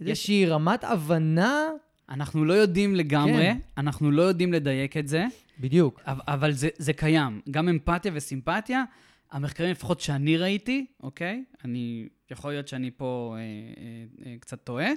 איזושהי 0.02 0.46
רמת 0.46 0.84
הבנה, 0.84 1.70
אנחנו 2.10 2.46
לא 2.46 2.54
יודעים 2.54 2.96
לגמרי, 2.96 3.34
כן. 3.34 3.58
אנחנו 3.78 4.12
לא 4.12 4.22
יודעים 4.22 4.54
לדייק 4.54 4.98
את 4.98 5.08
זה, 5.08 5.26
בדיוק. 5.60 6.02
אבל, 6.06 6.52
זה, 6.52 6.70
זה 6.78 6.94
קיים. 6.94 7.42
גם 7.52 7.70
אמפתיה 7.70 8.12
וסימפתיה, 8.16 8.84
המחקרים 9.32 9.72
לפחות 9.72 10.02
שאני 10.02 10.38
ראיתי, 10.38 10.86
אוקיי? 11.04 11.44
אני, 11.66 12.08
יכול 12.32 12.52
להיות 12.52 12.68
שאני 12.68 12.92
פה 12.92 13.36
אה, 13.38 13.42
אה, 13.42 14.32
אה, 14.32 14.36
קצת 14.40 14.64
טועה, 14.64 14.90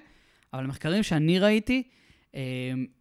אבל 0.53 0.65
המחקרים 0.65 1.03
שאני 1.03 1.39
ראיתי, 1.39 1.83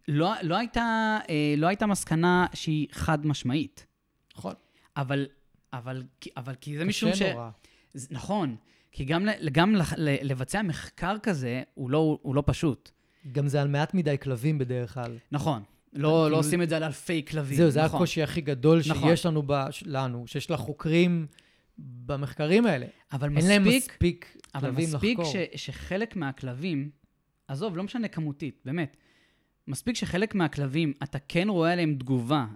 לא, 0.08 0.32
לא, 0.42 0.56
הייתה, 0.56 1.18
אה, 1.28 1.54
לא 1.56 1.66
הייתה 1.66 1.86
מסקנה 1.86 2.46
שהיא 2.54 2.86
חד 2.92 3.26
משמעית. 3.26 3.86
נכון. 4.36 4.54
אבל, 4.96 5.26
אבל, 5.72 6.02
אבל 6.36 6.54
כי 6.54 6.78
זה 6.78 6.84
משום 6.84 7.10
ש... 7.10 7.12
קשה 7.12 7.32
נורא. 7.32 7.50
נכון, 8.10 8.56
כי 8.92 9.04
גם, 9.04 9.28
גם 9.52 9.74
לבצע 10.00 10.62
מחקר 10.62 11.16
כזה, 11.22 11.62
הוא 11.74 11.90
לא, 11.90 12.18
הוא 12.22 12.34
לא 12.34 12.42
פשוט. 12.46 12.90
גם 13.32 13.48
זה 13.48 13.62
על 13.62 13.68
מעט 13.68 13.94
מדי 13.94 14.18
כלבים 14.18 14.58
בדרך 14.58 14.94
כלל. 14.94 15.18
נכון. 15.32 15.62
לא, 15.92 16.08
כאילו- 16.08 16.28
לא 16.28 16.38
עושים 16.38 16.62
את 16.62 16.68
זה 16.68 16.76
על 16.76 16.84
אלפי 16.84 17.24
כלבים. 17.24 17.56
זהו, 17.56 17.70
זה 17.70 17.82
נכון. 17.84 17.96
הקושי 17.96 18.22
הכי 18.22 18.40
גדול 18.40 18.80
נכון. 18.88 19.08
שיש 19.10 19.26
לנו, 19.26 19.42
ב- 19.46 19.66
לנו, 19.86 20.26
שיש 20.26 20.50
לחוקרים 20.50 21.26
במחקרים 21.78 22.66
האלה. 22.66 22.86
אבל 23.12 23.36
אין 23.36 23.48
להם 23.48 23.62
מספיק, 23.64 23.90
מספיק 23.92 24.36
אבל 24.54 24.68
כלבים 24.68 24.84
מספיק 24.84 25.18
לחקור. 25.18 25.32
ש, 25.32 25.36
שחלק 25.66 26.16
מהכלבים, 26.16 26.90
עזוב, 27.48 27.76
לא 27.76 27.82
משנה 27.82 28.08
כמותית, 28.08 28.60
באמת. 28.64 28.96
מספיק 29.68 29.96
שחלק 29.96 30.34
מהכלבים, 30.34 30.92
אתה 31.02 31.18
כן 31.18 31.48
רואה 31.48 31.72
עליהם 31.72 31.96
תגובה, 31.98 32.46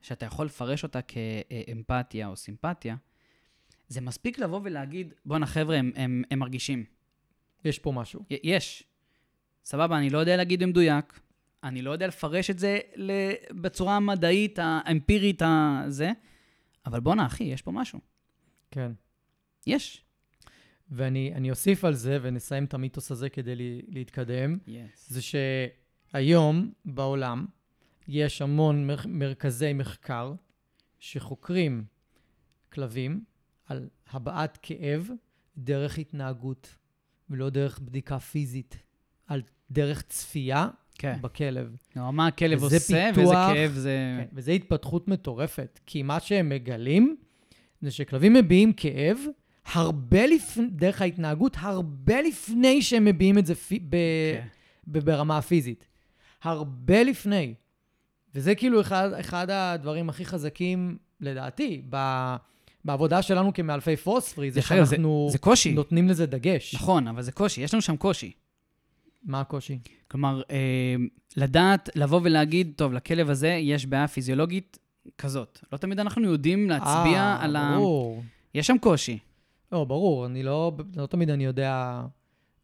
שאתה 0.00 0.26
יכול 0.26 0.46
לפרש 0.46 0.82
אותה 0.82 1.00
כאמפתיה 1.02 2.26
או 2.26 2.36
סימפתיה, 2.36 2.96
זה 3.88 4.00
מספיק 4.00 4.38
לבוא 4.38 4.60
ולהגיד, 4.64 5.14
בואנה 5.24 5.46
חבר'ה, 5.46 5.76
הם, 5.76 5.92
הם, 5.96 6.22
הם 6.30 6.38
מרגישים. 6.38 6.84
יש 7.64 7.78
פה 7.78 7.92
משהו. 7.92 8.24
יש. 8.30 8.84
סבבה, 9.64 9.98
אני 9.98 10.10
לא 10.10 10.18
יודע 10.18 10.36
להגיד 10.36 10.62
במדויק, 10.62 11.20
אני 11.64 11.82
לא 11.82 11.90
יודע 11.90 12.06
לפרש 12.06 12.50
את 12.50 12.58
זה 12.58 12.78
בצורה 13.50 13.96
המדעית, 13.96 14.58
האמפירית, 14.62 15.42
הזה, 15.44 16.10
אבל 16.86 17.00
בואנה, 17.00 17.26
אחי, 17.26 17.44
יש 17.44 17.62
פה 17.62 17.72
משהו. 17.72 17.98
כן. 18.70 18.92
יש. 19.66 20.04
ואני 20.90 21.32
אני 21.34 21.50
אוסיף 21.50 21.84
על 21.84 21.94
זה, 21.94 22.18
ונסיים 22.22 22.64
את 22.64 22.74
המיתוס 22.74 23.10
הזה 23.10 23.28
כדי 23.30 23.54
לי- 23.56 23.82
להתקדם, 23.88 24.58
Yes. 24.66 24.70
זה 24.96 25.20
שהיום 26.12 26.70
בעולם 26.84 27.46
יש 28.08 28.42
המון 28.42 28.86
מר- 28.86 29.06
מרכזי 29.08 29.72
מחקר 29.72 30.32
שחוקרים 30.98 31.84
כלבים 32.72 33.24
על 33.66 33.88
הבעת 34.12 34.58
כאב 34.62 35.10
דרך 35.56 35.98
התנהגות, 35.98 36.74
ולא 37.30 37.50
דרך 37.50 37.78
בדיקה 37.78 38.18
פיזית, 38.18 38.76
על 39.26 39.42
דרך 39.70 40.02
צפייה 40.02 40.68
כן. 40.94 41.16
בכלב. 41.20 41.76
כלומר, 41.92 42.10
מה 42.10 42.26
הכלב 42.26 42.62
וזה 42.62 42.76
עושה, 42.76 43.10
פיתוח- 43.14 43.26
ואיזה 43.28 43.34
כאב 43.54 43.72
זה... 43.72 43.96
כן, 44.20 44.28
וזו 44.32 44.52
התפתחות 44.52 45.08
מטורפת, 45.08 45.80
כי 45.86 46.02
מה 46.02 46.20
שהם 46.20 46.48
מגלים 46.48 47.16
זה 47.82 47.90
שכלבים 47.90 48.34
מביעים 48.34 48.72
כאב 48.72 49.18
הרבה 49.72 50.26
לפני, 50.26 50.66
דרך 50.70 51.02
ההתנהגות, 51.02 51.56
הרבה 51.60 52.22
לפני 52.22 52.82
שהם 52.82 53.04
מביעים 53.04 53.38
את 53.38 53.46
זה 53.46 53.54
פי, 53.54 53.78
ב, 53.78 53.90
כן. 54.34 54.46
ב, 54.86 54.98
ברמה 54.98 55.38
הפיזית. 55.38 55.86
הרבה 56.42 57.02
לפני. 57.02 57.54
וזה 58.34 58.54
כאילו 58.54 58.80
אחד, 58.80 59.10
אחד 59.20 59.50
הדברים 59.50 60.08
הכי 60.08 60.24
חזקים, 60.24 60.96
לדעתי, 61.20 61.82
ב, 61.90 61.96
בעבודה 62.84 63.22
שלנו 63.22 63.54
כמאלפי 63.54 63.96
פוספרי, 63.96 64.50
זה 64.50 64.60
אגב, 64.70 64.84
זה- 64.84 64.90
שאנחנו 64.90 65.28
זה 65.32 65.38
קושי. 65.38 65.72
נותנים 65.72 66.08
לזה 66.08 66.26
דגש. 66.26 66.74
נכון, 66.74 67.08
אבל 67.08 67.22
זה 67.22 67.32
קושי, 67.32 67.60
יש 67.60 67.74
לנו 67.74 67.82
שם 67.82 67.96
קושי. 67.96 68.32
מה 69.24 69.40
הקושי? 69.40 69.78
כלומר, 70.08 70.42
אה, 70.50 70.94
לדעת, 71.36 71.88
לבוא 71.94 72.20
ולהגיד, 72.24 72.72
טוב, 72.76 72.92
לכלב 72.92 73.30
הזה 73.30 73.48
יש 73.48 73.86
בעיה 73.86 74.08
פיזיולוגית 74.08 74.78
כזאת. 75.18 75.58
לא 75.72 75.78
תמיד 75.78 76.00
אנחנו 76.00 76.24
יודעים 76.24 76.70
להצביע 76.70 77.20
אה, 77.20 77.44
על 77.44 77.56
ה... 77.56 77.72
ברור. 77.76 78.22
יש 78.54 78.66
שם 78.66 78.78
קושי. 78.78 79.18
לא, 79.72 79.84
ברור, 79.84 80.26
אני 80.26 80.42
לא, 80.42 80.72
לא 80.96 81.06
תמיד 81.06 81.30
אני 81.30 81.44
יודע... 81.44 82.02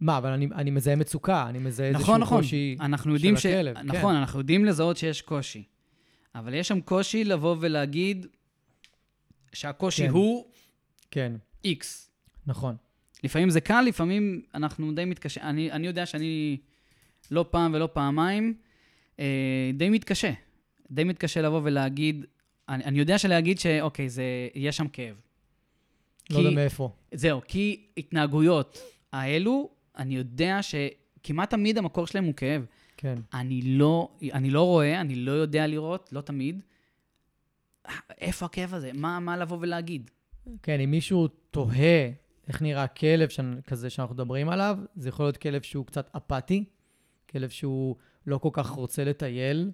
מה, 0.01 0.19
אבל 0.19 0.31
אני, 0.31 0.49
אני 0.55 0.71
מזהה 0.71 0.97
מצוקה, 0.97 1.47
אני 1.49 1.59
מזהה 1.59 1.89
איזשהו 1.89 2.03
נכון, 2.03 2.21
נכון. 2.21 2.39
קושי 2.39 2.77
אנחנו 2.81 3.15
יודעים 3.15 3.37
של 3.37 3.49
הכלב. 3.49 3.79
נכון, 3.85 4.15
כן. 4.15 4.19
אנחנו 4.19 4.39
יודעים 4.39 4.65
לזהות 4.65 4.97
שיש 4.97 5.23
קושי. 5.23 5.63
אבל 6.35 6.55
יש 6.55 6.69
שם 6.69 6.81
קושי 6.81 7.25
לבוא 7.25 7.57
ולהגיד 7.61 8.27
שהקושי 9.53 10.03
כן. 10.03 10.11
הוא 10.11 10.47
כן, 11.11 11.33
X. 11.67 11.85
נכון. 12.47 12.77
לפעמים 13.25 13.51
זה 13.51 13.61
קל, 13.61 13.81
לפעמים 13.81 14.43
אנחנו 14.55 14.93
די 14.93 15.05
מתקשה. 15.05 15.41
אני, 15.43 15.73
אני 15.73 15.87
יודע 15.87 16.07
שאני 16.07 16.57
לא 17.31 17.45
פעם 17.51 17.75
ולא 17.75 17.89
פעמיים 17.93 18.55
אה, 19.21 19.71
די 19.75 19.91
מתקשה. 19.91 20.33
די 20.91 21.05
מתקשה 21.05 21.43
לבוא 21.43 21.61
ולהגיד, 21.65 22.25
אני, 22.69 22.85
אני 22.85 22.99
יודע 22.99 23.19
שלהגיד 23.19 23.59
שאוקיי, 23.59 24.09
זה, 24.09 24.23
יש 24.55 24.77
שם 24.77 24.89
כאב. 24.89 25.17
לא 26.31 26.39
יודע 26.39 26.51
מאיפה. 26.51 26.91
זהו, 27.13 27.41
כי 27.49 27.87
התנהגויות 27.97 28.79
האלו, 29.13 29.71
אני 29.99 30.17
יודע 30.17 30.59
שכמעט 30.63 31.51
תמיד 31.51 31.79
המקור 31.79 32.07
שלהם 32.07 32.25
הוא 32.25 32.35
כאב. 32.35 32.67
כן. 32.97 33.15
אני 33.35 33.63
לא, 33.63 34.09
אני 34.33 34.51
לא 34.51 34.63
רואה, 34.63 35.01
אני 35.01 35.15
לא 35.15 35.33
יודע 35.33 35.67
לראות, 35.67 36.09
לא 36.13 36.21
תמיד. 36.21 36.61
איפה 38.21 38.47
הכאב 38.47 38.75
הזה? 38.75 38.91
מה, 38.95 39.21
מה 39.21 39.37
לבוא 39.37 39.59
ולהגיד? 39.61 40.11
כן, 40.63 40.81
אם 40.81 40.91
מישהו 40.91 41.29
תוהה 41.29 42.11
איך 42.49 42.63
נראה 42.63 42.87
כלב 42.87 43.29
ש... 43.29 43.41
כזה 43.67 43.91
שאנחנו 43.91 44.15
מדברים 44.15 44.49
עליו, 44.49 44.79
זה 44.97 45.09
יכול 45.09 45.27
להיות 45.27 45.37
כלב 45.37 45.63
שהוא 45.63 45.87
קצת 45.87 46.11
אפאתי, 46.17 46.65
כלב 47.31 47.49
שהוא 47.49 47.97
לא 48.27 48.39
כל 48.39 48.49
כך 48.53 48.69
רוצה 48.71 49.05
לטייל, 49.05 49.71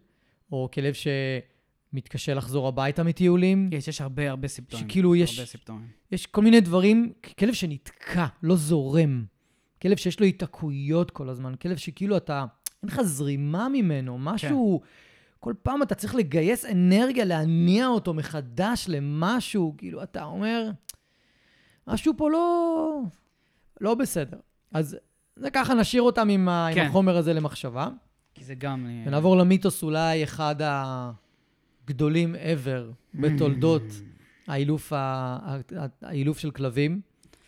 או 0.52 0.68
כלב 0.72 0.94
שמתקשה 1.92 2.34
לחזור 2.34 2.68
הביתה 2.68 3.02
מטיולים. 3.02 3.70
יש, 3.72 3.88
יש 3.88 4.00
הרבה, 4.00 4.30
הרבה 4.30 4.48
סימפטומים. 4.48 4.88
שכאילו 4.88 5.16
יש- 5.16 5.38
הרבה 5.38 5.50
סימפטומים. 5.50 5.88
יש 6.12 6.26
כל 6.26 6.42
מיני 6.42 6.60
דברים, 6.60 7.12
כלב 7.38 7.54
שנתקע, 7.54 8.26
לא 8.42 8.56
זורם. 8.56 9.24
כלב 9.82 9.96
שיש 9.96 10.20
לו 10.20 10.26
היתקעויות 10.26 11.10
כל 11.10 11.28
הזמן, 11.28 11.54
כלב 11.54 11.76
שכאילו 11.76 12.16
אתה, 12.16 12.44
אין 12.82 12.90
לך 12.90 13.02
זרימה 13.02 13.68
ממנו, 13.68 14.18
משהו, 14.18 14.80
כל 15.40 15.54
פעם 15.62 15.82
אתה 15.82 15.94
צריך 15.94 16.14
לגייס 16.14 16.64
אנרגיה 16.64 17.24
להניע 17.24 17.86
אותו 17.86 18.14
מחדש 18.14 18.84
למשהו, 18.88 19.74
כאילו 19.78 20.02
אתה 20.02 20.24
אומר, 20.24 20.70
משהו 21.86 22.14
פה 22.16 22.30
לא, 22.30 23.00
לא 23.80 23.94
בסדר. 23.94 24.38
אז 24.72 24.96
זה 25.36 25.50
ככה, 25.50 25.74
נשאיר 25.74 26.02
אותם 26.02 26.28
עם, 26.28 26.48
ה, 26.48 26.66
עם 26.66 26.74
כן. 26.74 26.86
החומר 26.86 27.16
הזה 27.16 27.32
למחשבה, 27.32 27.88
כי 28.34 28.44
זה 28.44 28.54
גם... 28.54 28.86
אה, 28.86 29.04
ונעבור 29.06 29.36
למיתוס 29.36 29.82
אולי 29.82 30.24
אחד 30.24 30.56
הגדולים 30.58 32.34
ever 32.34 32.92
בתולדות 33.14 33.82
האילוף, 34.46 34.92
ה, 34.92 34.96
ה, 34.96 35.86
האילוף 36.02 36.38
של 36.38 36.50
כלבים. 36.50 37.00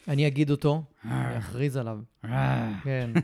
אני 0.09 0.27
אגיד 0.27 0.51
אותו, 0.51 0.83
אני 1.05 1.39
אכריז 1.39 1.77
עליו. 1.77 1.99
אה, 2.25 2.73
כן. 2.85 3.11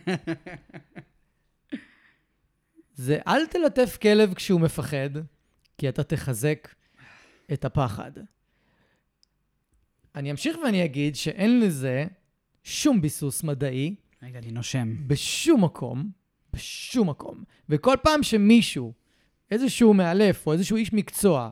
זה 2.95 3.19
אל 3.27 3.47
תלטף 3.47 3.99
כלב 4.03 4.35
כשהוא 4.35 4.61
מפחד, 4.61 5.11
כי 5.79 5.89
אתה 5.89 6.03
תחזק 6.03 6.69
את 7.53 7.65
הפחד. 7.65 8.13
אני 10.15 10.31
אמשיך 10.31 10.57
ואני 10.65 10.85
אגיד 10.85 11.17
שאין 11.17 11.61
לזה 11.61 12.07
שום 12.63 13.01
ביסוס 13.01 13.43
מדעי 13.43 13.95
רגע, 14.23 14.39
אני 14.39 14.51
נושם. 14.51 14.97
בשום 15.07 15.65
מקום, 15.65 16.11
בשום 16.53 17.11
מקום. 17.11 17.45
וכל 17.69 17.97
פעם 18.03 18.23
שמישהו, 18.23 18.93
איזשהו 19.51 19.95
מאלף 19.95 20.47
או 20.47 20.53
איזשהו 20.53 20.77
איש 20.77 20.93
מקצוע, 20.93 21.51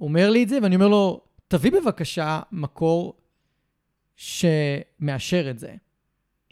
אומר 0.00 0.30
לי 0.30 0.42
את 0.42 0.48
זה, 0.48 0.58
ואני 0.62 0.74
אומר 0.74 0.88
לו, 0.88 1.20
תביא 1.48 1.72
בבקשה 1.72 2.40
מקור 2.52 3.20
שמאשר 4.20 5.50
את 5.50 5.58
זה. 5.58 5.74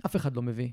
אף 0.06 0.16
אחד 0.16 0.36
לא 0.36 0.42
מביא. 0.42 0.68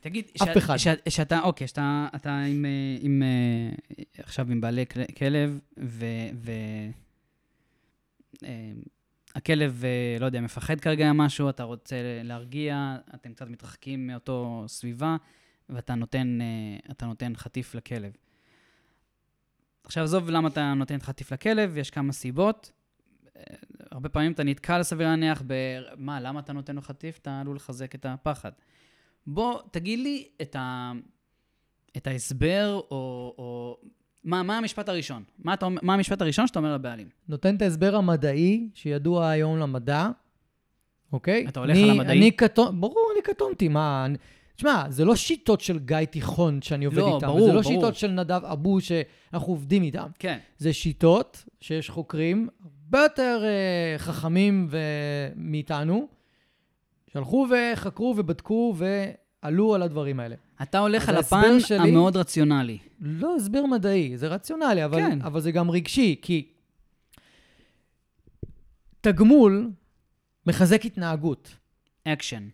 תגיד, 0.00 0.24
אף 0.42 0.48
שאת- 0.48 0.56
אחד. 0.56 0.76
שאת- 0.76 1.10
שאתה, 1.10 1.40
אוקיי, 1.42 1.66
שאתה 1.68 2.08
אתה 2.16 2.38
עם, 2.38 2.64
אה, 2.64 2.70
עם, 3.00 3.22
אה, 3.22 3.98
עכשיו 4.18 4.50
עם 4.52 4.60
בעלי 4.60 4.86
כל- 4.86 5.12
כלב, 5.18 5.58
ו... 5.78 6.04
ו 6.34 6.50
אה, 8.44 8.72
הכלב, 9.34 9.82
לא 10.20 10.26
יודע, 10.26 10.40
מפחד 10.40 10.80
כרגע 10.80 11.12
משהו, 11.12 11.48
אתה 11.50 11.62
רוצה 11.62 11.96
להרגיע, 12.24 12.96
אתם 13.14 13.32
קצת 13.32 13.48
מתרחקים 13.48 14.06
מאותו 14.06 14.64
סביבה, 14.68 15.16
ואתה 15.68 15.94
נותן, 15.94 16.38
אתה 16.90 17.06
נותן 17.06 17.32
חטיף 17.36 17.74
לכלב. 17.74 18.12
עכשיו, 19.84 20.04
עזוב 20.04 20.30
למה 20.30 20.48
אתה 20.48 20.74
נותן 20.74 20.98
חטיף 21.00 21.32
לכלב, 21.32 21.76
יש 21.76 21.90
כמה 21.90 22.12
סיבות. 22.12 22.70
הרבה 23.90 24.08
פעמים 24.08 24.32
אתה 24.32 24.44
נתקל, 24.44 24.82
סביר 24.82 25.06
להניח, 25.06 25.42
ב... 25.46 25.54
מה, 25.96 26.20
למה 26.20 26.40
אתה 26.40 26.52
נותן 26.52 26.74
לו 26.74 26.82
חטיף? 26.82 27.18
אתה 27.18 27.40
עלול 27.40 27.56
לחזק 27.56 27.94
את 27.94 28.06
הפחד. 28.06 28.50
בוא, 29.26 29.60
תגיד 29.70 29.98
לי 29.98 30.28
את, 30.42 30.56
ה... 30.56 30.92
את 31.96 32.06
ההסבר, 32.06 32.80
או, 32.90 33.34
או 33.38 33.78
מה, 34.24 34.42
מה 34.42 34.58
המשפט 34.58 34.88
הראשון? 34.88 35.22
מה, 35.38 35.54
אתה, 35.54 35.68
מה 35.68 35.94
המשפט 35.94 36.22
הראשון 36.22 36.46
שאתה 36.46 36.58
אומר 36.58 36.74
לבעלים? 36.74 37.08
נותן 37.28 37.56
את 37.56 37.62
ההסבר 37.62 37.96
המדעי 37.96 38.68
שידוע 38.74 39.28
היום 39.28 39.58
למדע, 39.58 40.08
אוקיי? 41.12 41.46
אתה 41.48 41.60
הולך 41.60 41.76
אני, 41.76 41.82
על 41.84 41.90
המדעי? 41.90 42.18
אני 42.18 42.30
קטון, 42.30 42.80
ברור, 42.80 43.10
אני 43.14 43.22
קטונתי, 43.22 43.68
מה... 43.68 44.04
אני- 44.06 44.18
תשמע, 44.56 44.84
זה 44.88 45.04
לא 45.04 45.16
שיטות 45.16 45.60
של 45.60 45.78
גיא 45.78 46.04
תיכון 46.04 46.62
שאני 46.62 46.84
עובד 46.84 46.98
לא, 46.98 47.14
איתם, 47.14 47.26
ברור, 47.26 47.40
זה 47.40 47.52
לא 47.52 47.60
ברור. 47.60 47.74
שיטות 47.74 47.94
של 47.94 48.10
נדב 48.10 48.44
אבו 48.44 48.80
שאנחנו 48.80 49.52
עובדים 49.52 49.82
איתם. 49.82 50.06
כן. 50.18 50.38
זה 50.58 50.72
שיטות 50.72 51.44
שיש 51.60 51.90
חוקרים 51.90 52.48
הרבה 52.86 53.02
יותר 53.02 53.42
uh, 53.44 53.98
חכמים 53.98 54.66
ו... 54.70 54.78
מאיתנו, 55.36 56.08
שהלכו 57.12 57.46
וחקרו 57.50 58.14
ובדקו 58.16 58.74
ועלו 58.76 59.74
על 59.74 59.82
הדברים 59.82 60.20
האלה. 60.20 60.34
אתה 60.62 60.78
הולך 60.78 61.08
על 61.08 61.16
הפן 61.16 61.60
שלי- 61.60 61.78
המאוד 61.90 62.16
רציונלי. 62.16 62.78
לא 63.00 63.36
הסבר 63.36 63.66
מדעי, 63.66 64.18
זה 64.18 64.28
רציונלי, 64.28 64.84
אבל, 64.84 64.98
כן. 64.98 65.22
אבל 65.22 65.40
זה 65.40 65.52
גם 65.52 65.70
רגשי, 65.70 66.16
כי 66.22 66.48
תגמול 69.00 69.70
מחזק 70.46 70.84
התנהגות. 70.84 71.56
אקשן. 72.04 72.48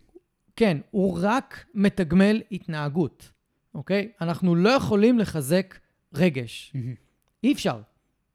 כן, 0.55 0.77
הוא 0.91 1.19
רק 1.21 1.65
מתגמל 1.73 2.41
התנהגות, 2.51 3.31
אוקיי? 3.75 4.11
אנחנו 4.21 4.55
לא 4.55 4.69
יכולים 4.69 5.19
לחזק 5.19 5.79
רגש. 6.13 6.73
אי 7.43 7.53
אפשר. 7.53 7.81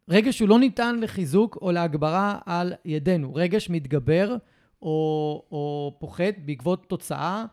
רגש 0.08 0.40
הוא 0.40 0.48
לא 0.48 0.58
ניתן 0.58 1.00
לחיזוק 1.00 1.58
או 1.62 1.72
להגברה 1.72 2.38
על 2.46 2.72
ידינו. 2.84 3.34
רגש 3.34 3.70
מתגבר 3.70 4.36
או, 4.82 4.88
או 5.50 5.96
פוחת 6.00 6.34
בעקבות 6.44 6.88
תוצאה 6.88 7.44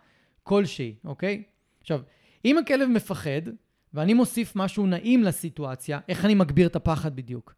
כלשהי, 0.43 0.95
אוקיי? 1.05 1.43
עכשיו, 1.81 2.01
אם 2.45 2.57
הכלב 2.57 2.89
מפחד, 2.89 3.41
ואני 3.93 4.13
מוסיף 4.13 4.55
משהו 4.55 4.87
נעים 4.87 5.23
לסיטואציה, 5.23 5.99
איך 6.09 6.25
אני 6.25 6.35
מגביר 6.35 6.67
את 6.67 6.75
הפחד 6.75 7.15
בדיוק? 7.15 7.55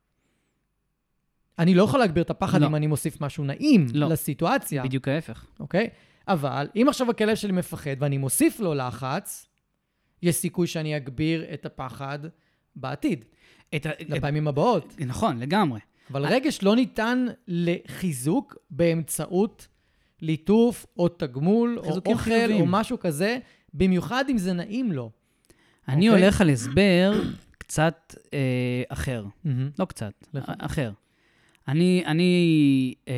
אני 1.60 1.76
לא 1.76 1.84
יכול 1.84 2.00
להגביר 2.00 2.24
את 2.24 2.30
הפחד 2.30 2.62
לא. 2.62 2.68
אם 2.68 2.76
אני 2.76 2.88
מוסיף 2.88 3.22
משהו 3.22 3.44
נעים 3.44 3.86
לא. 3.94 4.10
לסיטואציה. 4.10 4.84
בדיוק 4.84 5.08
ההפך. 5.08 5.46
אוקיי? 5.60 5.90
אבל 6.28 6.68
אם 6.76 6.86
עכשיו 6.90 7.10
הכלב 7.10 7.36
שלי 7.36 7.52
מפחד 7.52 7.96
ואני 8.00 8.18
מוסיף 8.18 8.60
לו 8.60 8.74
לחץ, 8.74 9.48
יש 10.22 10.36
סיכוי 10.36 10.68
שאני 10.68 10.98
אגביר 10.98 11.46
את 11.54 11.66
הפחד 11.66 12.20
בעתיד, 12.78 13.26
את 13.76 13.86
ה... 13.86 13.90
לפעמים 14.10 14.48
הבאות. 14.48 14.96
נכון, 15.06 15.40
לגמרי. 15.40 15.80
אבל 16.12 16.26
רגש 16.26 16.60
לא 16.64 16.76
ניתן 16.76 17.26
לחיזוק 17.48 18.58
באמצעות 18.70 19.68
ליטוף 20.22 20.86
או 20.98 21.08
תגמול 21.08 21.80
או 21.80 21.84
אוכל 22.06 22.16
חיוביים. 22.18 22.62
או 22.62 22.66
משהו 22.66 23.00
כזה, 23.00 23.38
במיוחד 23.74 24.26
אם 24.30 24.38
זה 24.38 24.54
נעים 24.54 24.92
לו. 24.92 25.12
אני 25.88 26.10
אוקיי. 26.10 26.24
הולך 26.24 26.42
על 26.42 26.50
הסבר 26.50 27.22
קצת 27.58 28.16
אה, 28.34 28.40
אחר. 28.90 29.26
מהמם. 29.44 29.70
לא 29.80 29.86
קצת, 29.86 30.14
לך. 30.34 30.50
א- 30.50 30.54
אחר. 30.58 30.92
אני, 31.68 32.04
אני 32.06 32.94
אה, 33.08 33.14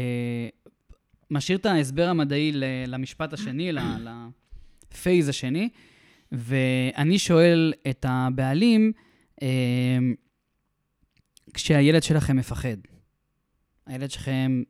משאיר 1.32 1.58
את 1.58 1.66
ההסבר 1.66 2.08
המדעי 2.10 2.52
ל- 2.52 2.64
למשפט 2.88 3.34
השני, 3.34 3.72
לפייז 4.92 5.30
השני, 5.30 5.70
ואני 6.32 7.20
שואל 7.20 7.74
את 7.90 8.06
הבעלים, 8.10 8.92
אה, 8.96 9.02
כשהילד 11.54 12.04
שלכם 12.04 12.38
מפחד, 12.38 12.78
הילד 13.86 14.12
שלכם 14.12 14.64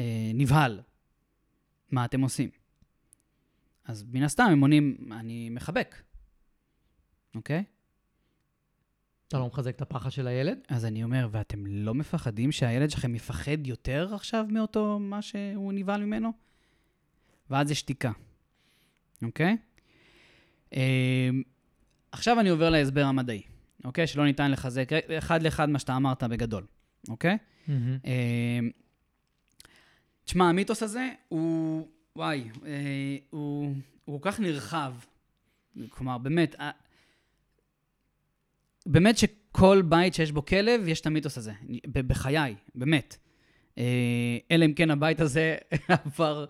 אה, 0.00 0.30
נבהל, 0.34 0.80
מה 1.90 2.04
אתם 2.04 2.20
עושים? 2.20 2.50
אז 3.84 4.04
מן 4.12 4.22
הסתם 4.22 4.44
הם 4.52 4.60
עונים, 4.60 5.12
אני 5.12 5.50
מחבק, 5.50 6.02
אוקיי? 7.34 7.64
אתה 9.28 9.38
לא 9.38 9.46
מחזק 9.46 9.76
את 9.76 9.82
הפחד 9.82 10.10
של 10.10 10.26
הילד? 10.26 10.58
אז 10.68 10.84
אני 10.84 11.04
אומר, 11.04 11.28
ואתם 11.30 11.66
לא 11.66 11.94
מפחדים 11.94 12.52
שהילד 12.52 12.90
שלכם 12.90 13.14
יפחד 13.14 13.66
יותר 13.66 14.14
עכשיו 14.14 14.46
מאותו 14.48 14.98
מה 14.98 15.22
שהוא 15.22 15.72
נבהל 15.72 16.04
ממנו? 16.04 16.32
ואז 17.50 17.70
יש 17.70 17.78
שתיקה, 17.78 18.12
אוקיי? 19.22 19.56
אה, 20.72 21.30
עכשיו 22.12 22.40
אני 22.40 22.48
עובר 22.48 22.70
להסבר 22.70 23.04
המדעי, 23.04 23.42
אוקיי? 23.84 24.06
שלא 24.06 24.24
ניתן 24.24 24.50
לחזק, 24.50 24.88
אחד 25.18 25.42
לאחד 25.42 25.70
מה 25.70 25.78
שאתה 25.78 25.96
אמרת 25.96 26.22
בגדול, 26.22 26.66
אוקיי? 27.08 27.38
אה, 28.06 28.60
תשמע, 30.24 30.48
המיתוס 30.48 30.82
הזה 30.82 31.08
הוא, 31.28 31.88
וואי, 32.16 32.44
אה, 32.66 33.16
הוא, 33.30 33.74
הוא 34.04 34.20
כל 34.22 34.30
כך 34.30 34.40
נרחב. 34.40 34.92
כלומר, 35.90 36.18
באמת, 36.18 36.54
אה, 36.60 36.70
באמת 38.86 39.18
שכל 39.18 39.82
בית 39.88 40.14
שיש 40.14 40.32
בו 40.32 40.44
כלב, 40.44 40.88
יש 40.88 41.00
את 41.00 41.06
המיתוס 41.06 41.38
הזה. 41.38 41.52
בחיי, 41.92 42.54
באמת. 42.74 43.16
אה, 43.78 44.38
אלא 44.50 44.64
אם 44.64 44.72
כן 44.72 44.90
הבית 44.90 45.20
הזה 45.20 45.56
עבר 45.88 46.46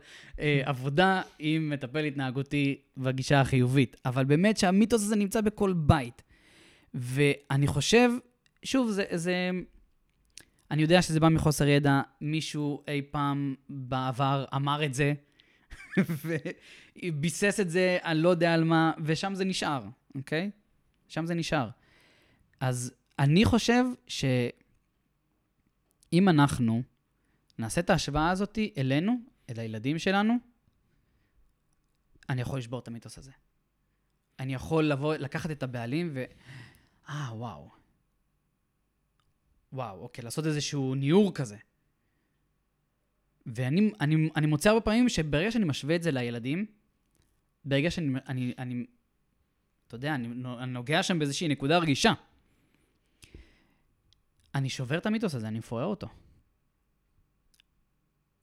עבודה 0.64 1.22
עם 1.38 1.70
מטפל 1.70 2.04
התנהגותי 2.04 2.80
בגישה 2.96 3.40
החיובית. 3.40 3.96
אבל 4.04 4.24
באמת 4.24 4.56
שהמיתוס 4.56 5.02
הזה 5.02 5.16
נמצא 5.16 5.40
בכל 5.40 5.72
בית. 5.72 6.22
ואני 6.98 7.66
חושב, 7.66 8.10
שוב, 8.62 8.90
זה, 8.90 9.04
זה, 9.14 9.50
אני 10.70 10.82
יודע 10.82 11.02
שזה 11.02 11.20
בא 11.20 11.28
מחוסר 11.28 11.68
ידע, 11.68 12.00
מישהו 12.20 12.82
אי 12.88 13.02
פעם 13.10 13.54
בעבר 13.68 14.44
אמר 14.54 14.84
את 14.84 14.94
זה, 14.94 15.12
וביסס 17.04 17.60
את 17.60 17.70
זה, 17.70 17.98
אני 18.04 18.22
לא 18.22 18.28
יודע 18.28 18.54
על 18.54 18.64
מה, 18.64 18.92
ושם 19.04 19.34
זה 19.34 19.44
נשאר, 19.44 19.84
אוקיי? 20.14 20.50
שם 21.08 21.26
זה 21.26 21.34
נשאר. 21.34 21.70
אז 22.60 22.94
אני 23.18 23.44
חושב 23.44 23.84
שאם 24.06 24.38
אנחנו 26.28 26.82
נעשה 27.58 27.80
את 27.80 27.90
ההשוואה 27.90 28.30
הזאת 28.30 28.58
אלינו, 28.78 29.16
אל 29.50 29.60
הילדים 29.60 29.98
שלנו, 29.98 30.34
אני 32.28 32.40
יכול 32.40 32.58
לשבור 32.58 32.78
את 32.78 32.88
המיתוס 32.88 33.18
הזה. 33.18 33.32
אני 34.38 34.54
יכול 34.54 34.84
לבוא, 34.84 35.14
לקחת 35.14 35.50
את 35.50 35.62
הבעלים 35.62 36.10
ו... 36.14 36.24
אה, 37.08 37.28
וואו. 37.32 37.70
וואו, 39.72 40.00
אוקיי, 40.00 40.24
לעשות 40.24 40.46
איזשהו 40.46 40.94
ניעור 40.94 41.34
כזה. 41.34 41.56
ואני 43.46 43.92
אני, 44.00 44.30
אני 44.36 44.46
מוצא 44.46 44.68
הרבה 44.68 44.80
פעמים 44.80 45.08
שברגע 45.08 45.50
שאני 45.50 45.64
משווה 45.64 45.96
את 45.96 46.02
זה 46.02 46.10
לילדים, 46.10 46.66
ברגע 47.64 47.90
שאני, 47.90 48.18
אני, 48.28 48.54
אני, 48.58 48.86
אתה 49.86 49.94
יודע, 49.94 50.14
אני, 50.14 50.28
אני 50.58 50.72
נוגע 50.72 51.02
שם 51.02 51.18
באיזושהי 51.18 51.48
נקודה 51.48 51.78
רגישה. 51.78 52.12
אני 54.54 54.70
שובר 54.70 54.98
את 54.98 55.06
המיתוס 55.06 55.34
הזה, 55.34 55.48
אני 55.48 55.58
מפורר 55.58 55.84
אותו. 55.84 56.08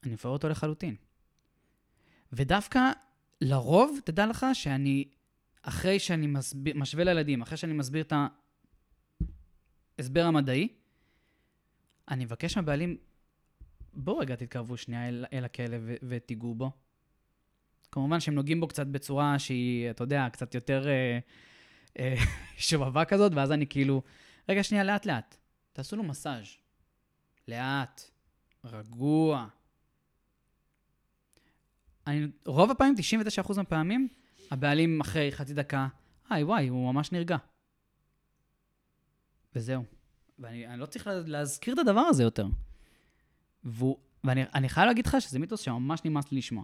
אני 0.03 0.13
מפורר 0.13 0.33
אותו 0.33 0.49
לחלוטין. 0.49 0.95
ודווקא, 2.33 2.91
לרוב, 3.41 3.99
תדע 4.05 4.25
לך 4.25 4.45
שאני, 4.53 5.09
אחרי 5.61 5.99
שאני 5.99 6.27
מסביר, 6.27 6.77
משווה 6.77 7.03
לילדים, 7.03 7.41
אחרי 7.41 7.57
שאני 7.57 7.73
מסביר 7.73 8.01
את 8.01 8.13
ההסבר 9.99 10.23
המדעי, 10.25 10.67
אני 12.09 12.25
מבקש 12.25 12.57
מהבעלים, 12.57 12.97
בואו 13.93 14.17
רגע 14.17 14.35
תתקרבו 14.35 14.77
שנייה 14.77 15.07
אל, 15.07 15.25
אל 15.33 15.45
הכלב 15.45 15.89
ותיגעו 16.09 16.55
בו. 16.55 16.71
כמובן 17.91 18.19
שהם 18.19 18.35
נוגעים 18.35 18.59
בו 18.59 18.67
קצת 18.67 18.87
בצורה 18.87 19.39
שהיא, 19.39 19.89
אתה 19.89 20.03
יודע, 20.03 20.27
קצת 20.31 20.55
יותר 20.55 20.87
אה, 20.87 21.19
אה, 21.99 22.15
שובבה 22.57 23.05
כזאת, 23.05 23.31
ואז 23.35 23.51
אני 23.51 23.67
כאילו, 23.67 24.01
רגע, 24.49 24.63
שנייה, 24.63 24.83
לאט-לאט. 24.83 25.37
תעשו 25.73 25.95
לו 25.95 26.03
מסאז'. 26.03 26.57
לאט, 27.47 28.01
רגוע. 28.63 29.47
אני, 32.07 32.27
רוב 32.45 32.71
הפעמים, 32.71 32.95
99% 33.45 33.57
מהפעמים, 33.57 34.07
הבעלים 34.51 35.01
אחרי 35.01 35.31
חצי 35.31 35.53
דקה, 35.53 35.87
היי, 36.29 36.43
וואי, 36.43 36.67
הוא 36.67 36.93
ממש 36.93 37.11
נרגע. 37.11 37.37
וזהו. 39.55 39.83
ואני 40.39 40.67
אני 40.67 40.79
לא 40.79 40.85
צריך 40.85 41.07
לה- 41.07 41.19
להזכיר 41.25 41.73
את 41.73 41.79
הדבר 41.79 41.99
הזה 42.01 42.23
יותר. 42.23 42.47
והוא, 43.63 43.97
ואני 44.23 44.43
אני 44.55 44.69
חייב 44.69 44.87
להגיד 44.87 45.07
לך 45.07 45.17
שזה 45.21 45.39
מיתוס 45.39 45.59
שממש 45.61 45.99
נמאס 46.05 46.31
לי 46.31 46.37
לשמוע. 46.37 46.63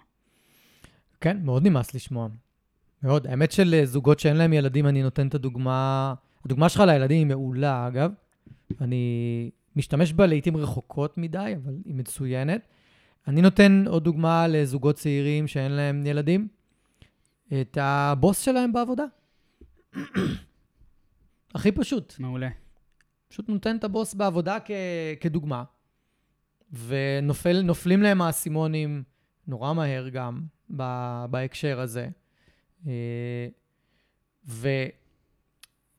כן, 1.22 1.38
מאוד 1.44 1.64
נמאס 1.68 1.94
לשמוע. 1.96 2.28
מאוד. 3.04 3.28
האמת 3.28 3.52
של 3.52 3.74
אה, 3.74 4.14
שאין 4.20 4.38
להם 4.38 4.54
ילדים, 4.54 4.88
אני 4.88 5.04
נותן 5.04 5.28
את 5.28 5.36
הדוגמה... 5.36 6.14
הדוגמה 6.46 6.70
שלך 6.70 6.82
לילדים 6.88 7.18
היא 7.18 7.26
מעולה, 7.26 7.88
אגב. 7.88 8.12
אני 8.82 9.50
משתמש 9.76 10.14
בה 10.14 10.26
לעיתים 10.26 10.58
רחוקות 10.58 11.18
מדי, 11.18 11.54
אבל 11.64 11.74
היא 11.86 11.96
מצוינת. 11.96 12.62
אני 13.28 13.42
נותן 13.42 13.84
עוד 13.88 14.04
דוגמה 14.04 14.48
לזוגות 14.48 14.96
צעירים 14.96 15.48
שאין 15.48 15.72
להם 15.72 16.06
ילדים. 16.06 16.48
את 17.62 17.78
הבוס 17.82 18.40
שלהם 18.42 18.74
בעבודה. 18.74 19.04
הכי 21.56 21.72
פשוט. 21.72 22.16
מעולה. 22.20 22.50
פשוט 23.32 23.50
נותן 23.50 23.76
את 23.76 23.84
הבוס 23.84 24.14
בעבודה 24.14 24.58
כ- 24.66 24.72
כדוגמה, 25.20 25.64
ונופלים 26.88 28.02
להם 28.02 28.22
האסימונים 28.22 29.04
נורא 29.48 29.74
מהר 29.74 30.10
גם 30.10 30.42
ב- 30.76 31.26
בהקשר 31.30 31.80
הזה. 31.80 32.10
אה, 32.88 33.48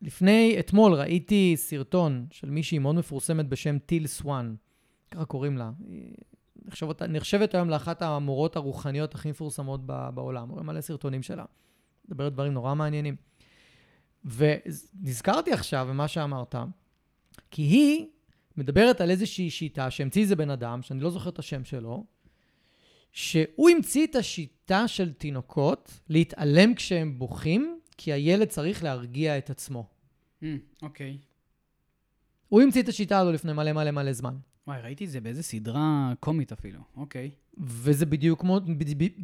לפני, 0.03 0.57
אתמול 0.59 0.95
ראיתי 0.95 1.53
סרטון 1.57 2.27
של 2.31 2.51
מישהי 2.51 2.79
מאוד 2.79 2.95
מפורסמת 2.95 3.49
בשם 3.49 3.79
טיל 3.79 4.07
סואן, 4.07 4.55
ככה 5.11 5.25
קוראים 5.25 5.59
לה. 5.59 5.71
נחשבת, 6.65 7.03
נחשבת 7.03 7.55
היום 7.55 7.71
לאחת 7.71 8.03
המורות 8.03 8.57
הרוחניות 8.57 9.15
הכי 9.15 9.31
מפורסמות 9.31 9.87
בעולם. 9.87 10.49
רואים 10.49 10.67
מלא 10.67 10.81
סרטונים 10.81 11.23
שלה. 11.23 11.45
מדברת 12.09 12.33
דברים 12.33 12.53
נורא 12.53 12.75
מעניינים. 12.75 13.17
ונזכרתי 14.25 15.53
עכשיו 15.53 15.87
במה 15.91 16.09
שאמרת, 16.09 16.55
כי 17.53 17.63
היא 17.63 18.07
מדברת 18.57 19.01
על 19.01 19.11
איזושהי 19.11 19.51
שיטה 19.51 19.91
שהמציא 19.91 20.23
איזה 20.23 20.37
בן 20.37 20.51
אדם, 20.51 20.83
שאני 20.83 21.01
לא 21.01 21.11
זוכר 21.11 21.31
את 21.31 21.39
השם 21.39 21.65
שלו, 21.65 22.05
שהוא 23.13 23.71
המציא 23.71 24.07
את 24.07 24.17
השיטה 24.17 24.89
של 24.89 25.13
תינוקות 25.13 26.01
להתעלם 26.09 26.75
כשהם 26.75 27.19
בוכים, 27.19 27.79
כי 27.97 28.13
הילד 28.13 28.49
צריך 28.49 28.85
להרגיע 28.85 29.39
את 29.39 29.51
עצמו. 29.51 29.87
Mm, 30.43 30.47
אוקיי. 30.83 31.19
הוא 32.49 32.61
המציא 32.61 32.83
את 32.83 32.89
השיטה 32.89 33.19
הזו 33.19 33.33
לפני 33.33 33.53
מלא 33.53 33.73
מלא 33.73 33.91
מלא 33.91 34.13
זמן. 34.13 34.37
וואי, 34.67 34.81
ראיתי 34.81 35.05
את 35.05 35.11
זה 35.11 35.21
באיזה 35.21 35.43
סדרה 35.43 36.13
קומית 36.21 36.53
אפילו. 36.53 36.81
אוקיי. 36.97 37.31
וזה 37.59 38.07
בדיוק 38.07 38.41
כמו, 38.41 38.61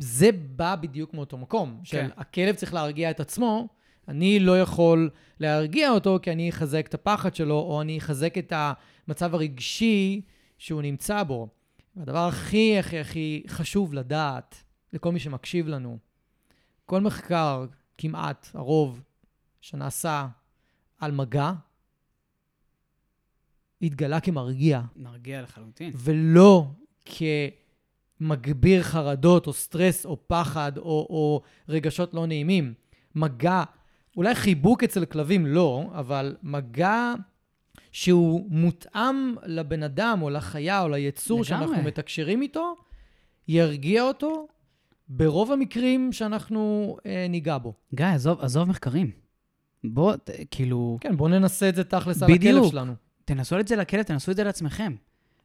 זה 0.00 0.32
בא 0.32 0.76
בדיוק 0.76 1.14
מאותו 1.14 1.38
מקום, 1.38 1.80
של 1.84 1.96
כן. 1.96 2.08
הכלב 2.16 2.54
צריך 2.54 2.74
להרגיע 2.74 3.10
את 3.10 3.20
עצמו, 3.20 3.68
אני 4.08 4.40
לא 4.40 4.60
יכול 4.60 5.10
להרגיע 5.40 5.90
אותו 5.90 6.18
כי 6.22 6.32
אני 6.32 6.50
אחזק 6.50 6.86
את 6.88 6.94
הפחד 6.94 7.34
שלו, 7.34 7.54
או 7.54 7.80
אני 7.80 7.98
אחזק 7.98 8.38
את 8.38 8.52
המצב 8.56 9.34
הרגשי 9.34 10.20
שהוא 10.58 10.82
נמצא 10.82 11.22
בו. 11.22 11.48
והדבר 11.96 12.26
הכי 12.28 12.78
הכי 12.78 12.98
הכי 12.98 13.42
חשוב 13.48 13.94
לדעת 13.94 14.62
לכל 14.92 15.12
מי 15.12 15.18
שמקשיב 15.18 15.68
לנו, 15.68 15.98
כל 16.86 17.00
מחקר, 17.00 17.66
כמעט, 17.98 18.48
הרוב, 18.54 19.02
שנעשה 19.60 20.26
על 20.98 21.12
מגע, 21.12 21.52
התגלה 23.82 24.20
כמרגיע. 24.20 24.82
נרגיע 24.96 25.42
לחלוטין. 25.42 25.92
ולא 25.94 26.66
כמגביר 28.20 28.82
חרדות 28.82 29.46
או 29.46 29.52
סטרס 29.52 30.06
או 30.06 30.28
פחד 30.28 30.78
או, 30.78 30.82
או 30.84 31.42
רגשות 31.68 32.14
לא 32.14 32.26
נעימים. 32.26 32.74
מגע, 33.14 33.64
אולי 34.18 34.34
חיבוק 34.34 34.84
אצל 34.84 35.04
כלבים 35.04 35.46
לא, 35.46 35.90
אבל 35.94 36.36
מגע 36.42 37.14
שהוא 37.92 38.46
מותאם 38.50 39.34
לבן 39.46 39.82
אדם 39.82 40.18
או 40.22 40.30
לחיה 40.30 40.82
או 40.82 40.88
ליצור 40.88 41.42
לגמרי. 41.42 41.66
שאנחנו 41.66 41.82
מתקשרים 41.82 42.42
איתו, 42.42 42.76
ירגיע 43.48 44.02
אותו 44.02 44.48
ברוב 45.08 45.52
המקרים 45.52 46.12
שאנחנו 46.12 46.96
אה, 47.06 47.26
ניגע 47.28 47.58
בו. 47.58 47.72
גיא, 47.94 48.06
עזוב, 48.06 48.40
עזוב 48.40 48.68
מחקרים. 48.68 49.10
בוא, 49.84 50.16
ת- 50.16 50.30
כאילו, 50.50 50.98
כן, 51.00 51.16
בואו 51.16 51.28
ננסה 51.28 51.68
את 51.68 51.74
זה 51.74 51.84
תכלס 51.84 52.22
על 52.22 52.30
הכלב. 52.32 52.70
שלנו. 52.70 52.92
תנסו 53.24 53.60
את 53.60 53.68
זה 53.68 53.76
לכלב, 53.76 54.02
תנסו 54.02 54.30
את 54.30 54.36
זה 54.36 54.44
לעצמכם. 54.44 54.94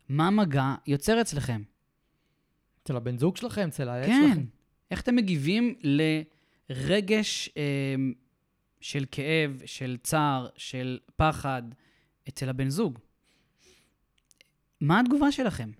מה 0.09 0.29
מגע 0.29 0.75
יוצר 0.87 1.21
אצלכם? 1.21 1.61
אצל 2.83 2.95
הבן 2.95 3.17
זוג 3.17 3.37
שלכם, 3.37 3.67
אצל 3.67 3.89
העץ 3.89 4.05
כן. 4.05 4.27
שלכם. 4.29 4.45
איך 4.91 5.01
אתם 5.01 5.15
מגיבים 5.15 5.75
לרגש 6.69 7.49
אה, 7.57 7.63
של 8.83 9.05
כאב, 9.11 9.61
של 9.65 9.97
צער, 10.03 10.47
של 10.57 10.99
פחד 11.15 11.63
אצל 12.29 12.49
הבן 12.49 12.69
זוג? 12.69 12.99
מה 14.81 14.99
התגובה 14.99 15.31
שלכם? 15.31 15.71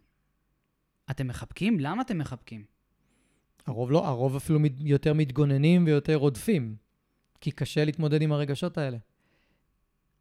אתם 1.12 1.28
מחבקים? 1.28 1.80
למה 1.80 2.02
אתם 2.02 2.18
מחבקים? 2.18 2.66
הרוב 3.66 3.92
לא, 3.92 4.08
הרוב 4.08 4.36
אפילו 4.36 4.60
מת- 4.60 4.80
יותר 4.80 5.14
מתגוננים 5.14 5.86
ויותר 5.86 6.16
רודפים, 6.16 6.76
כי 7.42 7.52
קשה 7.52 7.86
להתמודד 7.86 8.22
עם 8.22 8.32
הרגשות 8.32 8.78
האלה. 8.78 8.98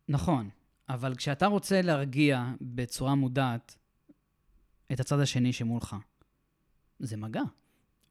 נכון, 0.09 0.51
אבל 0.89 1.15
כשאתה 1.15 1.47
רוצה 1.47 1.83
להרגיע 1.83 2.53
בצורה 2.61 3.15
מודעת 3.15 3.77
את 4.93 5.01
הצד 5.01 5.21
השני 5.21 5.53
שמולך, 5.53 5.97
זה 6.99 7.17
מגע. 7.17 7.43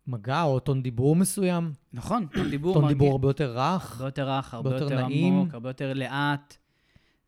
מגע 0.07 0.43
או 0.43 0.59
טון 0.59 0.83
דיבור 0.83 1.15
מסוים, 1.15 1.71
נכון, 1.93 2.27
טון 2.27 2.49
דיבור 2.51 2.73
טון 2.73 2.81
מרגיע. 2.81 2.97
דיבור 2.97 3.11
הרבה 3.11 3.29
יותר 3.29 3.57
רך. 3.57 3.91
הרבה 3.91 4.07
יותר 4.07 4.29
רך, 4.29 4.53
הרבה 4.53 4.69
יותר 4.69 4.83
יותר 4.83 5.07
נעים. 5.07 5.33
עמוק, 5.33 5.53
הרבה 5.53 5.69
יותר 5.69 5.93
לאט. 5.93 6.57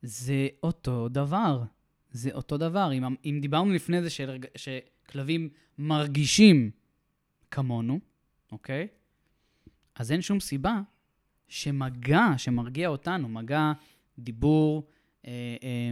זה 0.02 0.48
אותו 0.64 1.10
דבר. 1.10 1.64
זה 2.12 2.32
אותו 2.34 2.58
דבר. 2.58 2.94
אם, 2.94 3.04
אם 3.26 3.40
דיברנו 3.42 3.74
לפני 3.74 4.02
זה 4.02 4.10
של, 4.10 4.38
שכלבים 4.56 5.50
מרגישים 5.78 6.72
כמונו, 7.52 8.00
אוקיי? 8.52 8.88
אז 9.96 10.12
אין 10.12 10.22
שום 10.22 10.40
סיבה 10.40 10.82
שמגע 11.48 12.28
שמרגיע 12.38 12.88
אותנו, 12.88 13.30
מגע, 13.30 13.72
דיבור, 14.20 14.88
אה, 15.28 15.32
אה, 15.64 15.92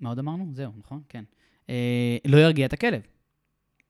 מה 0.00 0.08
עוד 0.08 0.18
אמרנו? 0.18 0.50
זהו, 0.52 0.72
נכון? 0.78 1.02
כן. 1.08 1.24
אה, 1.68 2.16
לא 2.26 2.36
ירגיע 2.36 2.66
את 2.66 2.72
הכלב. 2.72 3.00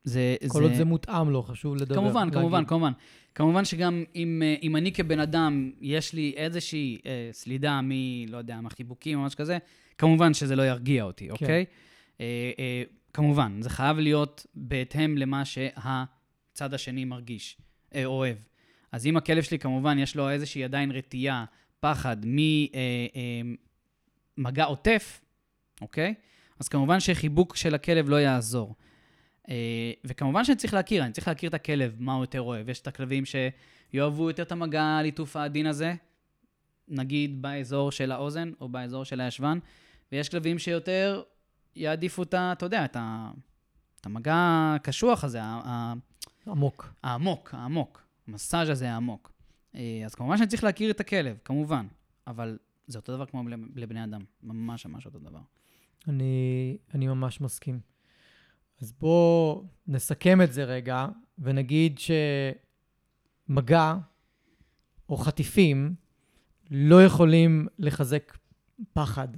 זה... 0.05 0.37
כל 0.49 0.63
עוד 0.63 0.75
זה 0.75 0.85
מותאם 0.85 1.31
לו, 1.31 1.43
חשוב 1.43 1.77
לדבר. 1.77 1.95
כמובן, 1.95 2.25
להגיד. 2.25 2.39
כמובן, 2.39 2.65
כמובן. 2.65 2.93
כמובן 3.35 3.65
שגם 3.65 4.05
אם, 4.15 4.43
אה, 4.45 4.55
אם 4.63 4.77
אני 4.77 4.93
כבן 4.93 5.21
אדם, 5.21 5.71
יש 5.81 6.13
לי 6.13 6.33
איזושהי 6.37 6.99
אה, 7.07 7.29
סלידה 7.33 7.81
מ... 7.81 7.91
לא 8.29 8.37
יודע, 8.37 8.61
מהחיבוקים 8.61 9.19
או 9.19 9.25
משהו 9.25 9.39
כזה, 9.39 9.59
כמובן 9.99 10.35
שזה 10.35 10.57
לא 10.57 10.63
ירגיע 10.63 11.05
אותי, 11.05 11.31
אוקיי? 11.31 11.65
אה, 12.21 12.53
אה, 12.59 12.83
כמובן, 13.13 13.63
זה 13.63 13.71
חייב 13.71 13.99
להיות 13.99 14.47
בהתאם 14.55 15.19
למה 15.19 15.45
שהצד 15.45 16.75
השני 16.75 17.05
מרגיש, 17.05 17.57
אה, 17.95 18.05
אוהב. 18.05 18.37
אז 18.93 19.07
אם 19.07 19.17
הכלב 19.17 19.43
שלי, 19.43 19.59
כמובן, 19.59 19.99
יש 19.99 20.17
לו 20.17 20.31
איזושהי 20.31 20.65
עדיין 20.65 20.91
רתיעה, 20.91 21.45
פחד 21.81 22.17
ממגע 24.39 24.65
עוטף, 24.65 25.21
אוקיי? 25.81 26.15
אז 26.61 26.69
כמובן 26.69 27.01
שחיבוק 27.01 27.57
של 27.57 27.75
הכלב 27.75 28.09
לא 28.09 28.17
יעזור. 28.17 28.75
אה, 29.49 29.93
וכמובן 30.05 30.45
שאני 30.45 30.57
צריך 30.57 30.75
להכיר, 30.75 31.05
אני 31.05 31.13
צריך 31.13 31.29
להכיר 31.29 31.49
את 31.49 31.55
הכלב, 31.55 31.97
מה 31.99 32.15
הוא 32.15 32.23
יותר 32.23 32.41
אוהב. 32.41 32.69
יש 32.69 32.81
את 32.81 32.87
הכלבים 32.87 33.25
שיאהבו 33.25 34.31
יותר 34.31 34.43
את 34.43 34.53
המגע 34.53 34.83
הליטוף 34.83 35.37
העדין 35.37 35.67
הזה, 35.67 35.95
נגיד 36.89 37.43
באזור 37.43 37.93
של 37.93 38.13
האוזן 38.13 38.51
או 38.61 38.69
באזור 38.69 39.05
של 39.05 39.21
הישבן, 39.21 39.59
ויש 40.13 40.29
כלבים 40.29 40.59
שיותר 40.59 41.23
יעדיפו 41.77 42.23
את 42.23 42.35
ה... 42.35 42.53
אתה 42.53 42.67
יודע, 42.67 42.85
את, 42.85 42.97
ה, 42.97 43.31
את 44.01 44.07
המגע 44.07 44.35
הקשוח 44.77 45.25
הזה, 45.25 45.43
ה- 45.43 45.61
ה- 45.65 45.95
עמוק. 46.47 46.95
העמוק, 47.03 47.55
העמוק. 47.55 48.05
המסאז' 48.29 48.69
הזה 48.69 48.91
העמוק. 48.93 49.33
אה, 49.75 50.03
אז 50.05 50.15
כמובן 50.15 50.37
שאני 50.37 50.49
צריך 50.49 50.65
להכיר 50.65 50.91
את 50.91 51.01
הכלב, 51.01 51.39
כמובן, 51.45 51.87
אבל 52.27 52.59
זה 52.87 52.99
אותו 52.99 53.13
דבר 53.17 53.27
כמו 53.27 53.49
לב- 53.49 53.79
לבני 53.79 54.05
אדם, 54.05 54.21
ממש 54.43 54.87
ממש 54.87 55.07
אותו 55.07 55.19
דבר. 55.19 55.41
אני, 56.09 56.77
אני 56.95 57.07
ממש 57.07 57.41
מסכים. 57.41 57.81
אז 58.81 58.93
בואו 58.93 59.65
נסכם 59.87 60.43
את 60.43 60.53
זה 60.53 60.65
רגע, 60.65 61.07
ונגיד 61.39 62.01
שמגע 63.49 63.95
או 65.09 65.17
חטיפים 65.17 65.95
לא 66.71 67.05
יכולים 67.05 67.67
לחזק 67.79 68.37
פחד. 68.93 69.29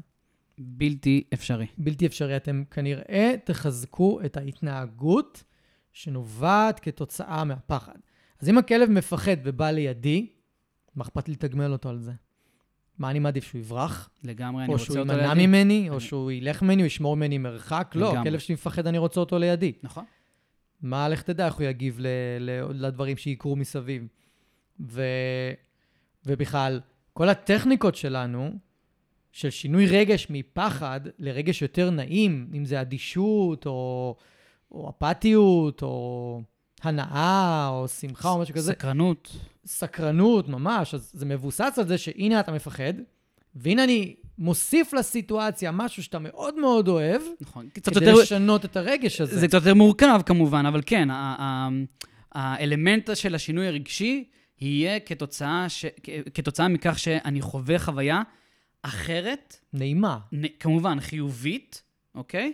בלתי 0.59 1.24
אפשרי. 1.34 1.66
בלתי 1.78 2.07
אפשרי. 2.07 2.37
אתם 2.37 2.62
כנראה 2.70 3.34
תחזקו 3.45 4.20
את 4.24 4.37
ההתנהגות 4.37 5.45
שנובעת 5.93 6.80
כתוצאה 6.80 7.45
מהפחד. 7.45 7.97
אז 8.41 8.49
אם 8.49 8.59
הכלב 8.59 8.91
מפחד 8.91 9.37
ובא 9.45 9.70
לידי, 9.70 10.32
מה 10.95 11.05
אכפת 11.05 11.28
לי 11.28 11.34
לתגמל 11.34 11.72
אותו 11.72 11.89
על 11.89 11.99
זה? 11.99 12.12
מה 12.99 13.11
אני 13.11 13.19
מעדיף, 13.19 13.45
שהוא 13.45 13.59
יברח? 13.59 14.11
לגמרי, 14.25 14.65
אני 14.65 14.69
או 14.69 14.73
רוצה 14.73 14.85
שהוא 14.85 14.99
אותו 14.99 15.13
יימנע 15.13 15.35
לידי. 15.35 15.47
ממני, 15.47 15.91
או 15.91 16.01
שהוא 16.01 16.31
ילך 16.31 16.63
ממני, 16.63 16.83
הוא 16.83 16.87
ישמור 16.87 17.17
ממני 17.17 17.39
מרחק? 17.39 17.93
לא. 17.95 18.17
הכלב 18.17 18.39
שלי 18.39 18.55
מפחד, 18.55 18.87
אני 18.87 18.99
רוצה 18.99 19.21
אותו 19.21 19.39
לידי. 19.39 19.73
נכון. 19.83 20.05
מה, 20.83 21.09
לך 21.09 21.23
תדע 21.23 21.47
איך 21.47 21.55
הוא 21.55 21.65
יגיב 21.67 21.97
ל, 22.01 22.07
ל, 22.41 22.63
לדברים 22.87 23.17
שיקרו 23.17 23.57
מסביב. 23.57 24.07
ו, 24.81 25.03
ובכלל, 26.27 26.81
כל 27.13 27.29
הטכניקות 27.29 27.95
שלנו, 27.95 28.53
של 29.33 29.51
שינוי 29.51 29.87
רגש 29.87 30.27
מפחד 30.31 31.01
לרגש 31.19 31.63
יותר 31.63 31.91
נעים, 31.91 32.51
אם 32.55 32.65
זה 32.65 32.81
אדישות, 32.81 33.67
או, 33.67 34.17
או 34.71 34.91
אפתיות, 34.91 35.83
או 35.83 36.41
הנאה, 36.83 37.69
או 37.69 37.89
שמחה, 37.89 38.31
או 38.31 38.39
משהו 38.39 38.55
כזה, 38.55 38.73
סקרנות. 38.73 39.37
סקרנות 39.67 40.49
ממש, 40.49 40.95
אז 40.95 41.11
זה 41.14 41.27
מבוסס 41.27 41.75
על 41.79 41.87
זה 41.87 41.99
שהנה 41.99 42.41
אתה 42.41 42.53
מפחד, 42.53 42.93
והנה 43.55 43.85
אני 43.85 44.17
מוסיף 44.39 44.93
לסיטואציה 44.93 45.73
משהו 45.73 46.03
שאתה 46.03 46.19
מאוד 46.19 46.59
מאוד 46.59 46.89
אוהב, 46.89 47.23
נכון. 47.41 47.69
קצת 47.73 47.95
כדי 47.95 48.05
יותר... 48.05 48.23
לשנות 48.23 48.64
את 48.64 48.77
הרגש 48.77 49.21
הזה. 49.21 49.39
זה 49.39 49.49
קצת 49.49 49.59
יותר 49.59 49.75
מורכב 49.75 50.21
כמובן, 50.27 50.67
אבל 50.67 50.81
כן, 50.87 51.09
האלמנט 52.33 53.11
של 53.14 53.35
השינוי 53.35 53.67
הרגשי 53.67 54.25
יהיה 54.61 55.01
כתוצאה, 55.01 55.69
ש... 55.69 55.85
כתוצאה 56.35 56.69
מכך 56.69 56.99
שאני 56.99 57.41
חווה 57.41 57.79
חוויה 57.79 58.23
אחרת, 58.83 59.57
נעימה. 59.73 60.19
נ- 60.33 60.59
כמובן 60.61 61.01
חיובית, 61.01 61.83
אוקיי? 62.14 62.53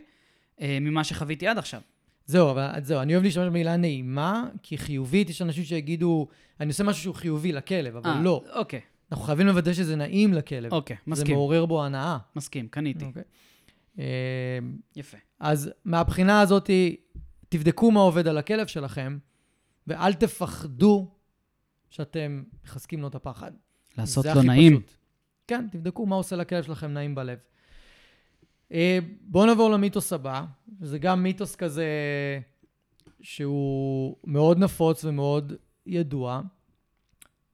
אה, 0.61 0.79
ממה 0.81 1.05
שחוויתי 1.05 1.47
עד 1.47 1.59
עכשיו. 1.59 1.81
זהו, 2.27 2.51
אבל 2.51 2.71
זהו, 2.83 3.01
אני 3.01 3.13
אוהב 3.13 3.25
להשתמש 3.25 3.47
במילה 3.47 3.77
נעימה, 3.77 4.45
כי 4.63 4.79
חיובית, 4.79 5.31
יש 5.31 5.43
אנשים 5.43 5.65
שיגידו, 5.65 6.29
אני 6.61 6.69
עושה 6.69 6.85
משהו 6.85 7.03
שהוא 7.03 7.15
חיובי 7.15 7.53
לכלב, 7.53 7.97
אבל 7.97 8.11
אה, 8.11 8.21
לא. 8.23 8.45
אוקיי. 8.55 8.81
אנחנו 9.13 9.25
חייבים 9.25 9.47
לוודא 9.47 9.73
שזה 9.73 9.97
נעים 9.97 10.35
לכלב. 10.35 10.73
אוקיי, 10.73 10.97
זה 10.97 11.11
מסכים, 11.11 11.35
מעורר 11.35 11.67
בו 11.67 11.85
הנאה. 11.85 12.19
מסכים, 12.37 12.69
קניתי. 12.69 13.05
אוקיי. 13.05 13.23
אה, 13.99 14.59
יפה. 14.97 15.17
אז 15.41 15.71
מהבחינה 15.85 16.41
הזאת, 16.41 16.71
תבדקו 17.49 17.91
מה 17.91 18.01
עובד 18.01 18.29
על 18.29 18.39
הכלב 18.39 18.67
שלכם, 18.67 19.19
ואל 19.87 20.15
תפחדו 20.15 21.11
שאתם 21.91 22.43
מחזקים 22.65 23.01
לו 23.01 23.09
את 23.09 23.15
הפחד. 23.15 23.53
לעשות 23.99 24.25
זה 24.25 24.35
לו 24.35 24.39
הכי 24.39 24.47
נעים. 24.47 24.77
פשוט. 24.77 24.95
כן, 25.47 25.67
תבדקו 25.71 26.07
מה 26.07 26.17
עושה 26.17 26.37
לכלב 26.37 26.63
שלכם 26.63 26.93
נעים 26.93 27.15
בלב. 27.15 27.39
אה, 28.73 28.99
בואו 29.21 29.47
נעבור 29.47 29.71
למיתוס 29.71 30.13
הבא, 30.13 30.45
וזה 30.81 30.99
גם 30.99 31.23
מיתוס 31.23 31.57
כזה 31.57 31.87
שהוא 33.21 34.17
מאוד 34.25 34.59
נפוץ 34.59 35.05
ומאוד 35.05 35.53
ידוע. 35.87 36.41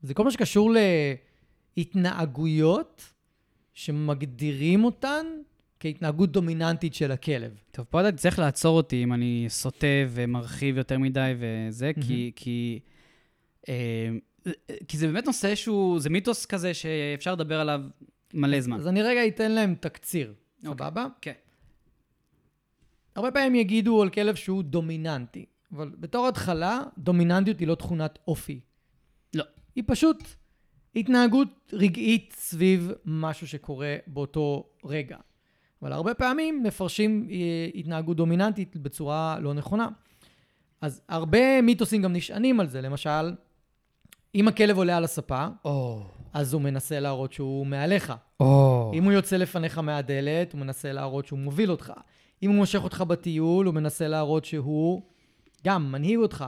זה 0.03 0.15
כל 0.15 0.25
מה 0.25 0.31
שקשור 0.31 0.73
להתנהגויות 1.77 3.13
שמגדירים 3.75 4.85
אותן 4.85 5.27
כהתנהגות 5.81 6.33
דומיננטית 6.33 6.95
של 6.95 7.13
הכלב. 7.13 7.53
טוב, 7.71 7.87
פה 7.91 8.09
אתה 8.09 8.17
צריך 8.17 8.39
לעצור 8.39 8.77
אותי 8.77 9.03
אם 9.03 9.13
אני 9.13 9.47
סוטה 9.49 9.87
ומרחיב 10.09 10.77
יותר 10.77 10.99
מדי 10.99 11.35
וזה, 11.39 11.91
כי, 12.01 12.33
כי, 12.37 12.81
אה, 13.69 14.09
כי 14.89 14.99
זה 14.99 15.07
באמת 15.07 15.27
נושא 15.27 15.55
שהוא, 15.55 16.01
זה 16.01 16.11
מיתוס 16.11 16.47
כזה 16.47 16.75
שאפשר 16.75 17.33
לדבר 17.33 17.61
עליו 17.61 17.81
מלא 18.35 18.61
זמן. 18.61 18.77
אז 18.77 18.87
אני 18.87 19.03
רגע 19.03 19.27
אתן 19.27 19.53
להם 19.53 19.75
תקציר. 19.81 20.35
סבבה? 20.63 21.07
כן. 21.21 21.33
הרבה 23.17 23.31
פעמים 23.31 23.55
יגידו 23.55 24.03
על 24.03 24.11
כלב 24.11 24.35
שהוא 24.35 24.63
דומיננטי, 24.63 25.47
אבל 25.73 25.91
בתור 25.99 26.29
התחלה, 26.29 26.83
דומיננטיות 26.99 27.61
היא 27.61 27.69
לא 27.69 27.75
תכונת 27.75 28.19
אופי. 28.29 28.61
לא. 29.35 29.45
היא 29.77 29.85
פשוט 29.87 30.25
התנהגות 30.97 31.73
רגעית 31.73 32.35
סביב 32.39 32.93
משהו 33.05 33.47
שקורה 33.49 33.97
באותו 34.07 34.71
רגע. 34.85 35.17
אבל 35.83 35.93
הרבה 35.93 36.15
פעמים 36.15 36.63
מפרשים 36.63 37.29
אה, 37.31 37.69
התנהגות 37.75 38.17
דומיננטית 38.17 38.77
בצורה 38.77 39.39
לא 39.41 39.55
נכונה. 39.55 39.89
אז 40.81 41.03
הרבה 41.09 41.63
מיתוסים 41.63 42.03
גם 42.03 42.13
נשענים 42.13 42.61
על 42.61 42.69
זה. 42.69 42.81
למשל, 42.81 43.33
אם 44.35 44.49
הכלב 44.49 44.77
עולה 44.77 44.97
על 44.97 45.05
הספה, 45.05 45.47
או, 45.65 46.07
אז 46.33 46.53
הוא 46.55 46.63
מנסה 46.63 47.01
להראות 47.01 47.33
שהוא 47.33 47.67
מעליך. 47.67 48.13
או. 48.41 48.91
אם 48.95 49.05
הוא 49.05 49.13
יוצא 49.13 49.37
לפניך 49.37 49.79
מהדלת, 49.79 50.53
הוא 50.53 50.61
מנסה 50.61 50.93
להראות 50.93 51.27
שהוא 51.27 51.39
מוביל 51.39 51.71
אותך. 51.71 51.93
אם 52.43 52.51
הוא 52.51 52.57
מושך 52.57 52.81
אותך 52.85 53.01
בטיול, 53.01 53.67
הוא 53.67 53.75
מנסה 53.75 54.09
להראות 54.09 54.45
שהוא 54.45 55.03
גם 55.67 55.93
מנהיג 55.93 56.19
אותך, 56.19 56.45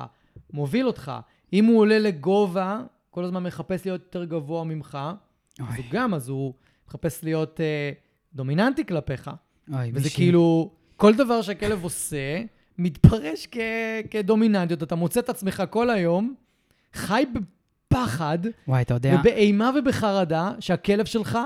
מוביל 0.52 0.86
אותך. 0.86 1.12
אם 1.52 1.64
הוא 1.64 1.78
עולה 1.78 1.98
לגובה, 1.98 2.80
כל 3.10 3.24
הזמן 3.24 3.42
מחפש 3.42 3.86
להיות 3.86 4.00
יותר 4.02 4.24
גבוה 4.24 4.64
ממך, 4.64 4.98
אז 5.60 5.74
הוא 5.76 5.84
גם, 5.90 6.14
אז 6.14 6.28
הוא 6.28 6.54
מחפש 6.88 7.24
להיות 7.24 7.60
אה, 7.60 7.90
דומיננטי 8.34 8.86
כלפיך. 8.86 9.30
אוי, 9.72 9.90
וזה 9.94 10.04
מישהי- 10.04 10.16
כאילו, 10.16 10.70
כל 10.96 11.14
דבר 11.14 11.42
שהכלב 11.42 11.84
עושה, 11.84 12.42
מתפרש 12.78 13.46
כ- 13.50 13.58
כדומיננטיות. 14.10 14.82
אתה 14.82 14.94
מוצא 14.94 15.20
את 15.20 15.28
עצמך 15.28 15.62
כל 15.70 15.90
היום, 15.90 16.34
חי 16.94 17.24
בפחד, 17.92 18.38
וואי, 18.68 18.82
אתה 18.82 18.94
יודע, 18.94 19.16
ובאימה 19.20 19.70
ובחרדה 19.78 20.52
שהכלב 20.60 21.04
שלך 21.04 21.38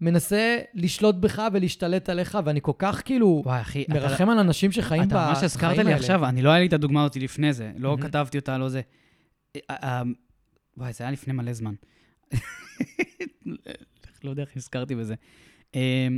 מנסה 0.00 0.58
לשלוט 0.74 1.14
בך 1.14 1.42
ולהשתלט 1.52 2.08
עליך, 2.08 2.38
ואני 2.44 2.60
כל 2.62 2.72
כך 2.78 3.02
כאילו 3.04 3.42
וואי, 3.44 3.60
אחי, 3.60 3.82
אתה- 3.82 3.94
מרחם 3.94 4.30
על 4.30 4.38
אנשים 4.38 4.72
שחיים 4.72 5.02
אתה 5.02 5.14
בחיים 5.14 5.28
ממש 5.28 5.42
הזכרת 5.42 5.72
לי 5.72 5.78
האלה. 5.78 5.96
עכשיו, 5.96 6.24
אני 6.26 6.42
לא 6.42 6.50
היה 6.50 6.60
לי 6.60 6.66
את 6.66 6.72
הדוגמה 6.72 7.02
הזאת 7.04 7.16
לפני 7.16 7.52
זה, 7.52 7.72
לא 7.76 7.90
מהמם. 7.90 8.02
כתבתי 8.02 8.38
אותה, 8.38 8.58
לא 8.58 8.68
זה. 8.68 8.80
אה, 9.56 9.60
אה, 9.70 10.02
וואי, 10.76 10.92
זה 10.92 11.04
היה 11.04 11.10
לפני 11.10 11.32
מלא 11.32 11.52
זמן. 11.52 11.74
לא 14.24 14.30
יודע 14.30 14.42
איך 14.42 14.56
נזכרתי 14.56 14.94
בזה. 14.94 15.14
אה, 15.74 16.08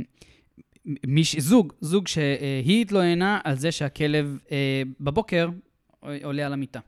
מיש, 1.07 1.35
זוג, 1.39 1.73
זוג 1.81 2.07
שהיא 2.07 2.81
התלוננה 2.81 3.39
על 3.43 3.55
זה 3.55 3.71
שהכלב 3.71 4.37
אה, 4.51 4.81
בבוקר 4.99 5.49
עולה 6.23 6.45
על 6.45 6.53
המיטה. 6.53 6.79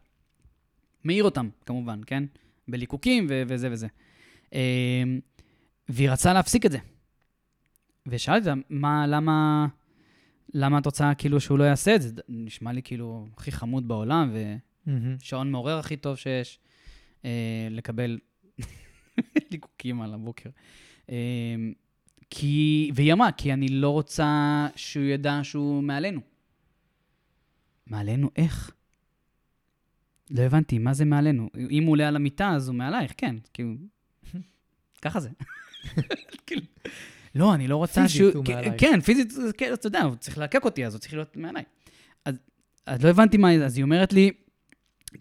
מעיר 1.04 1.24
אותם, 1.24 1.50
כמובן, 1.66 2.00
כן? 2.06 2.24
בליקוקים 2.68 3.28
ו- 3.30 3.44
וזה 3.48 3.72
וזה. 3.72 3.88
אה, 4.54 5.04
והיא 5.90 6.10
רצה 6.10 6.34
להפסיק 6.34 6.66
את 6.66 6.72
זה. 6.72 6.78
ושאלתי 8.08 8.50
אותה, 8.50 8.62
מה, 8.70 9.08
למה, 9.08 9.68
למה 10.54 10.78
את 10.78 10.86
רוצה 10.86 11.14
כאילו 11.14 11.40
שהוא 11.40 11.60
לא 11.60 11.64
יעשה 11.64 11.96
את 11.96 12.02
זה? 12.02 12.10
נשמע 12.30 12.72
לי 12.72 12.82
כאילו 12.84 13.28
הכי 13.38 13.52
חמוד 13.52 13.88
בעולם. 13.88 14.36
ושעון 15.20 15.52
מעורר 15.52 15.80
הכי 15.80 15.98
טוב 15.98 16.16
שיש, 16.16 16.60
אה, 17.26 17.68
לקבל 17.72 18.20
ליקוקים 19.52 20.02
על 20.02 20.14
הבוקר. 20.14 20.50
אה, 21.10 21.56
כי, 22.30 22.92
והיא 22.96 23.14
אמרה, 23.14 23.32
כי 23.32 23.54
אני 23.54 23.68
לא 23.68 23.90
רוצה 23.90 24.68
שהוא 24.76 25.04
ידע 25.04 25.40
שהוא 25.44 25.84
מעלינו. 25.84 26.22
מעלינו 27.88 28.30
איך? 28.36 28.72
לא 30.34 30.42
הבנתי, 30.42 30.78
מה 30.78 30.94
זה 30.94 31.06
מעלינו? 31.06 31.50
אם 31.72 31.84
הוא 31.84 31.92
עולה 31.92 32.08
על 32.08 32.16
המיטה, 32.16 32.50
אז 32.50 32.68
הוא 32.68 32.76
מעלייך, 32.76 33.14
כן, 33.18 33.36
כאילו... 33.54 33.74
ככה 35.02 35.20
זה. 35.20 35.30
כאילו, 36.48 36.62
לא, 37.36 37.54
אני 37.54 37.68
לא 37.68 37.78
רוצה 37.78 38.02
פיזית 38.02 38.18
שהוא... 38.18 38.32
הוא 38.34 38.46
כן, 38.46 38.54
מעלייך. 38.54 38.74
כן, 38.78 39.02
פיזית, 39.02 39.34
כן, 39.58 39.74
אתה 39.74 39.88
יודע, 39.88 40.02
הוא 40.02 40.16
צריך 40.16 40.38
להקק 40.38 40.66
אותי, 40.66 40.86
אז 40.86 40.94
הוא 40.94 41.00
צריך 41.00 41.14
להיות 41.14 41.38
מעליי. 41.38 41.64
אז, 42.26 42.36
אז 42.86 43.04
לא 43.04 43.10
הבנתי 43.10 43.38
מה... 43.38 43.52
אז 43.54 43.78
היא 43.78 43.84
אומרת 43.84 44.14
לי, 44.14 44.32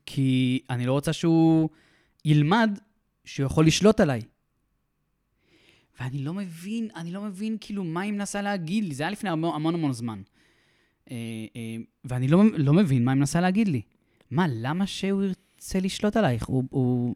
כי 0.06 0.60
אני 0.70 0.86
לא 0.86 0.92
רוצה 0.92 1.12
שהוא 1.12 1.68
ילמד 2.24 2.78
שהוא 3.24 3.46
יכול 3.46 3.66
לשלוט 3.66 4.00
עליי. 4.00 4.20
ואני 6.00 6.18
לא 6.18 6.34
מבין, 6.34 6.88
אני 6.96 7.12
לא 7.12 7.22
מבין 7.22 7.56
כאילו 7.60 7.84
מה 7.84 8.00
היא 8.00 8.12
מנסה 8.12 8.42
להגיד 8.42 8.84
לי. 8.84 8.94
זה 8.94 9.02
היה 9.02 9.10
לפני 9.10 9.30
המון 9.30 9.54
המון, 9.54 9.74
המון 9.74 9.92
זמן. 9.92 10.22
אה, 11.10 11.16
אה, 11.56 11.76
ואני 12.04 12.28
לא, 12.28 12.42
לא 12.56 12.72
מבין 12.72 13.04
מה 13.04 13.12
היא 13.12 13.18
מנסה 13.18 13.40
להגיד 13.40 13.68
לי. 13.68 13.82
מה, 14.32 14.46
למה 14.50 14.86
שהוא 14.86 15.22
ירצה 15.22 15.80
לשלוט 15.80 16.16
עלייך? 16.16 16.46
הוא, 16.46 16.64
הוא, 16.70 17.14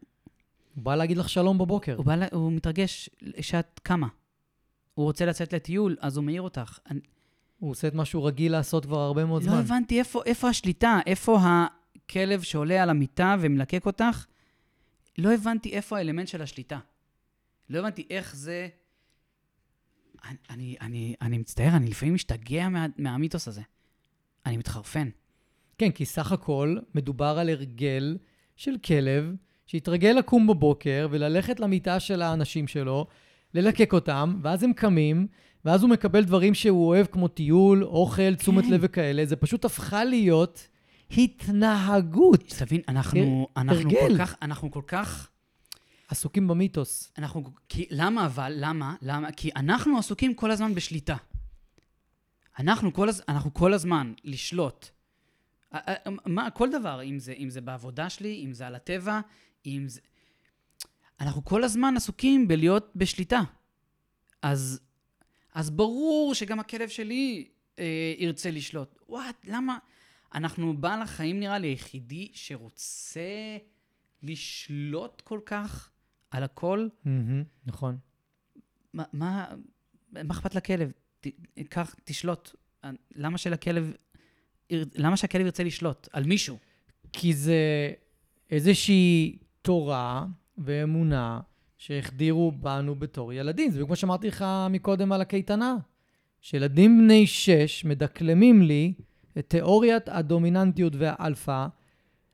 הוא 0.75 0.83
בא 0.83 0.95
להגיד 0.95 1.17
לך 1.17 1.29
שלום 1.29 1.57
בבוקר. 1.57 1.95
הוא, 1.95 2.05
בא, 2.05 2.15
לה- 2.15 2.27
הוא 2.31 2.51
מתרגש 2.51 3.09
שאת 3.41 3.79
קמה. 3.83 4.07
הוא 4.93 5.05
רוצה 5.05 5.25
לצאת 5.25 5.53
לטיול, 5.53 5.95
אז 5.99 6.17
הוא 6.17 6.23
מעיר 6.25 6.41
אותך. 6.41 6.79
אני, 6.91 6.99
הוא 7.59 7.71
עושה 7.71 7.87
את 7.87 7.93
מה 7.93 8.05
שהוא 8.05 8.27
רגיל 8.27 8.51
לעשות 8.51 8.85
כבר 8.85 8.99
הרבה 8.99 9.25
מאוד 9.25 9.43
לא 9.43 9.49
זמן. 9.49 9.59
הבנתי 9.59 9.99
איפה, 9.99 10.21
איפה 10.25 10.49
השליטה, 10.49 10.99
איפה 11.05 11.39
הכלב 11.41 12.41
שעולה 12.41 12.83
על 12.83 12.89
המיטה 12.89 13.35
ומלקק 13.39 13.85
אותך. 13.85 14.25
לא 15.17 15.33
הבנתי 15.33 15.69
איפה 15.73 15.97
האלמנט 15.97 16.27
של 16.27 16.41
השליטה. 16.41 16.79
לא 17.69 17.79
הבנתי 17.79 18.07
איך 18.09 18.35
זה... 18.35 18.67
אני, 20.25 20.35
אני, 20.49 20.75
אני, 20.81 21.15
אני 21.21 21.37
מצטער, 21.37 21.75
אני 21.75 21.87
לפעמים 21.89 22.13
משתגע 22.15 22.69
מה, 22.69 22.85
מהמיתוס 22.97 23.47
הזה. 23.47 23.61
אני 24.45 24.57
מתחרפן. 24.57 25.09
כן, 25.77 25.91
כי 25.91 26.05
סך 26.05 26.31
הכל 26.31 26.77
מדובר 26.95 27.37
על 27.39 27.49
הרגל 27.49 28.17
של 28.55 28.77
כלב 28.85 29.35
שהתרגל 29.65 30.15
לקום 30.19 30.47
בבוקר 30.47 31.07
וללכת 31.11 31.59
למיטה 31.59 31.99
של 31.99 32.21
האנשים 32.21 32.67
שלו, 32.67 33.07
ללקק 33.53 33.93
אותם, 33.93 34.39
ואז 34.41 34.63
הם 34.63 34.73
קמים, 34.73 35.27
ואז 35.65 35.81
הוא 35.81 35.89
מקבל 35.89 36.23
דברים 36.23 36.53
שהוא 36.53 36.87
אוהב, 36.87 37.05
כמו 37.05 37.27
טיול, 37.27 37.83
אוכל, 37.83 38.35
תשומת 38.35 38.63
כן. 38.63 38.71
לב 38.71 38.79
וכאלה. 38.83 39.25
זה 39.25 39.35
פשוט 39.35 39.65
הפכה 39.65 40.03
להיות 40.03 40.67
התנהגות. 41.11 42.43
תבין, 42.59 42.81
אנחנו, 42.87 43.47
אנחנו 43.57 43.73
הרגל. 43.73 43.99
כל 44.07 44.17
כך, 44.17 44.35
אנחנו 44.41 44.71
כל 44.71 44.81
כך, 44.87 45.29
עסוקים 46.07 46.47
במיתוס. 46.47 47.13
אנחנו, 47.17 47.43
כי, 47.69 47.85
למה 47.89 48.25
אבל, 48.25 48.53
למה, 48.55 48.95
למה? 49.01 49.31
כי 49.31 49.49
אנחנו 49.55 49.97
עסוקים 49.97 50.33
כל 50.33 50.51
הזמן 50.51 50.75
בשליטה. 50.75 51.15
אנחנו 52.59 52.93
כל, 52.93 53.09
הז, 53.09 53.23
אנחנו 53.29 53.53
כל 53.53 53.73
הזמן 53.73 54.13
לשלוט. 54.23 54.89
א- 55.71 55.77
א- 55.77 56.09
מה, 56.25 56.51
כל 56.51 56.69
דבר, 56.69 57.03
אם 57.03 57.19
זה, 57.19 57.31
אם 57.31 57.49
זה 57.49 57.61
בעבודה 57.61 58.09
שלי, 58.09 58.45
אם 58.45 58.53
זה 58.53 58.67
על 58.67 58.75
הטבע, 58.75 59.19
אם 59.65 59.83
זה... 59.87 60.01
אנחנו 61.19 61.45
כל 61.45 61.63
הזמן 61.63 61.93
עסוקים 61.97 62.47
בלהיות 62.47 62.91
בשליטה. 62.95 63.41
אז, 64.41 64.79
אז 65.53 65.69
ברור 65.69 66.33
שגם 66.33 66.59
הכלב 66.59 66.89
שלי 66.89 67.47
אה, 67.79 68.13
ירצה 68.17 68.51
לשלוט. 68.51 68.99
וואט, 69.09 69.45
למה? 69.47 69.77
אנחנו 70.33 70.77
בעל 70.77 71.01
החיים, 71.01 71.39
נראה 71.39 71.57
לי, 71.57 71.67
היחידי 71.67 72.29
שרוצה 72.33 73.57
לשלוט 74.23 75.21
כל 75.21 75.39
כך 75.45 75.91
על 76.31 76.43
הכל. 76.43 76.87
מהמם, 77.05 77.43
נכון. 77.65 77.97
מה, 78.93 79.03
מה, 79.13 79.55
מה 80.11 80.33
אכפת 80.33 80.55
לכלב? 80.55 80.91
ת, 81.19 81.27
קח, 81.69 81.95
תשלוט. 82.03 82.55
למה 83.15 83.37
שלכלב, 83.37 83.93
למה 84.71 85.17
שהכלב 85.17 85.45
ירצה 85.45 85.63
לשלוט? 85.63 86.07
על 86.13 86.23
מישהו. 86.23 86.57
כי 87.13 87.33
זה 87.33 87.91
איזושהי 88.51 89.37
תורה 89.61 90.25
ואמונה 90.57 91.39
שהחדירו 91.77 92.51
בנו 92.51 92.95
בתור 92.95 93.33
ילדים. 93.33 93.71
זה 93.71 93.75
בדיוק 93.75 93.87
כמו 93.87 93.95
שאמרתי 93.95 94.27
לך 94.27 94.45
מקודם 94.69 95.11
על 95.11 95.21
הקייטנה. 95.21 95.75
שילדים 96.41 96.97
בני 96.97 97.27
שש 97.27 97.85
מדקלמים 97.85 98.61
לי 98.61 98.93
את 99.37 99.49
תיאוריית 99.49 100.09
הדומיננטיות 100.09 100.93
והאלפא 100.95 101.67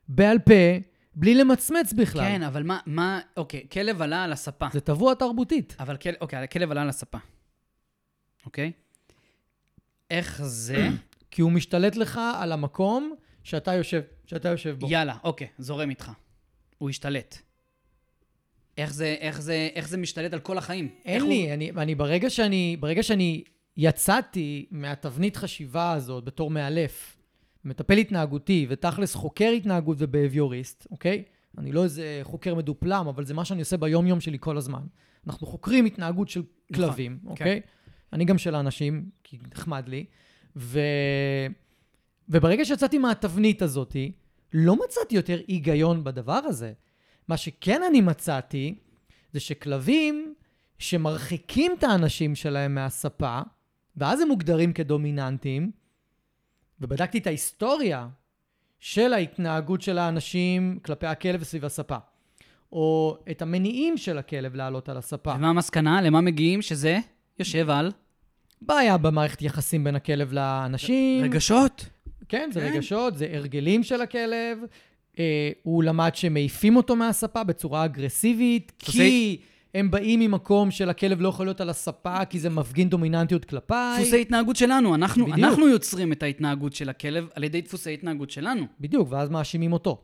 בעל 0.08 0.40
פה, 0.40 0.78
בלי 1.16 1.36
למצמץ 1.36 1.94
בכלל. 1.94 2.22
כן, 2.22 2.44
אבל 2.44 2.64
מה, 2.64 2.80
מה, 2.86 3.20
אוקיי, 3.38 3.68
כלב 3.72 4.02
עלה 4.02 4.24
על 4.24 4.32
הספה. 4.32 4.68
זה 4.74 4.82
טבוע 4.82 5.16
תרבותית. 5.16 5.76
אבל 5.80 5.98
כל, 5.98 6.10
אוקיי, 6.22 6.40
הכלב 6.40 6.72
עלה 6.72 6.82
על 6.82 6.90
הספה. 6.90 7.18
אוקיי? 8.46 8.72
איך 10.12 10.42
זה? 10.44 10.90
כי 11.34 11.42
הוא 11.42 11.52
משתלט 11.52 11.96
לך 11.96 12.20
על 12.36 12.52
המקום 12.52 13.16
שאתה 13.44 13.74
יושב, 13.74 14.02
שאתה 14.26 14.50
יושב 14.50 14.76
בו. 14.80 14.88
יאללה, 14.90 15.18
אוקיי, 15.24 15.48
זורם 15.58 15.90
איתך. 15.90 16.12
הוא 16.78 16.90
השתלט. 16.90 17.38
איך 18.78 18.94
זה, 18.94 19.16
איך 19.20 19.42
זה, 19.42 19.70
איך 19.76 19.88
זה 19.88 19.98
משתלט 19.98 20.34
על 20.34 20.40
כל 20.40 20.58
החיים? 20.58 20.90
אין 21.06 21.28
לי, 21.28 21.46
הוא... 21.46 21.54
אני, 21.54 21.72
אני 21.72 21.96
ברגע 21.96 22.30
שאני, 22.30 22.78
ברגע 22.80 23.04
שאני 23.04 23.44
יצאתי 23.78 24.66
מהתבנית 24.72 25.38
חשיבה 25.38 25.92
הזאת 25.92 26.24
בתור 26.24 26.50
מאלף, 26.50 27.18
מטפל 27.66 27.98
התנהגותי 27.98 28.66
ותכלס 28.70 29.16
חוקר 29.16 29.50
התנהגות 29.50 29.98
ובהביוריסט, 30.00 30.88
אוקיי? 30.92 31.24
אני 31.58 31.72
לא 31.72 31.84
איזה 31.84 32.20
חוקר 32.24 32.56
מדופלם, 32.56 33.06
אבל 33.10 33.26
זה 33.26 33.34
מה 33.34 33.46
שאני 33.46 33.60
עושה 33.60 33.78
ביום-יום 33.78 34.22
שלי 34.22 34.38
כל 34.40 34.58
הזמן. 34.58 34.82
אנחנו 35.28 35.48
חוקרים 35.48 35.86
התנהגות 35.86 36.30
של 36.30 36.44
נכון, 36.70 36.86
כלבים, 36.86 37.20
אוקיי? 37.26 37.62
אני 38.14 38.26
גם 38.26 38.38
של 38.38 38.56
האנשים, 38.56 39.10
כי 39.24 39.38
נחמד 39.52 39.90
לי. 39.90 40.06
ו... 40.56 40.80
וברגע 42.30 42.66
שיצאתי 42.66 42.98
מהתבנית 42.98 43.62
הזאת, 43.62 43.96
לא 44.54 44.76
מצאתי 44.76 45.16
יותר 45.16 45.40
היגיון 45.48 46.04
בדבר 46.04 46.34
הזה. 46.34 46.74
מה 47.28 47.38
שכן 47.38 47.82
אני 47.90 48.02
מצאתי, 48.02 48.76
זה 49.34 49.40
שכלבים 49.40 50.34
שמרחיקים 50.80 51.72
את 51.80 51.84
האנשים 51.84 52.36
שלהם 52.36 52.76
מהספה, 52.76 53.42
ואז 53.98 54.22
הם 54.22 54.28
מוגדרים 54.28 54.74
כדומיננטיים, 54.74 55.72
ובדקתי 56.80 57.18
את 57.18 57.28
ההיסטוריה 57.28 58.08
של 58.80 59.14
ההתנהגות 59.14 59.82
של 59.82 59.98
האנשים 59.98 60.80
כלפי 60.86 61.08
הכלב 61.08 61.44
סביב 61.44 61.66
הספה, 61.66 61.98
או 62.72 63.18
את 63.32 63.42
המניעים 63.42 63.98
של 63.98 64.18
הכלב 64.18 64.56
לעלות 64.56 64.90
על 64.90 64.98
הספה. 64.98 65.34
ומה 65.36 65.50
המסקנה? 65.50 66.02
למה 66.02 66.22
מגיעים? 66.22 66.62
שזה 66.62 67.00
יושב 67.40 67.70
על 67.70 67.92
בעיה 68.66 68.98
במערכת 68.98 69.42
יחסים 69.42 69.84
בין 69.84 69.96
הכלב 69.96 70.34
לאנשים. 70.34 71.24
רגשות. 71.24 71.86
כן, 72.30 72.50
זה 72.54 72.60
כן. 72.60 72.74
רגשות, 72.74 73.18
זה 73.18 73.28
הרגלים 73.34 73.84
של 73.84 74.02
הכלב. 74.02 74.58
אה, 75.20 75.52
הוא 75.64 75.84
למד 75.84 76.16
שמעיפים 76.16 76.76
אותו 76.76 76.96
מהספה 76.96 77.44
בצורה 77.44 77.86
אגרסיבית, 77.86 78.72
כי 78.80 79.38
הם 79.74 79.92
באים 79.92 80.20
ממקום 80.20 80.72
של 80.72 80.90
הכלב 80.90 81.22
לא 81.22 81.28
יכול 81.28 81.46
להיות 81.46 81.62
על 81.62 81.70
הספה, 81.70 82.26
כי 82.26 82.40
זה 82.40 82.50
מפגין 82.50 82.90
דומיננטיות 82.90 83.46
כלפיי. 83.46 84.02
דפוסי 84.02 84.22
התנהגות 84.22 84.56
שלנו. 84.56 84.96
אנחנו, 84.96 85.26
בדיוק. 85.26 85.40
אנחנו 85.40 85.68
יוצרים 85.68 86.12
את 86.12 86.24
ההתנהגות 86.24 86.74
של 86.74 86.90
הכלב 86.90 87.28
על 87.36 87.44
ידי 87.44 87.62
דפוסי 87.62 87.94
התנהגות 87.94 88.30
שלנו. 88.30 88.66
בדיוק, 88.80 89.12
ואז 89.12 89.30
מאשימים 89.30 89.74
אותו. 89.74 90.02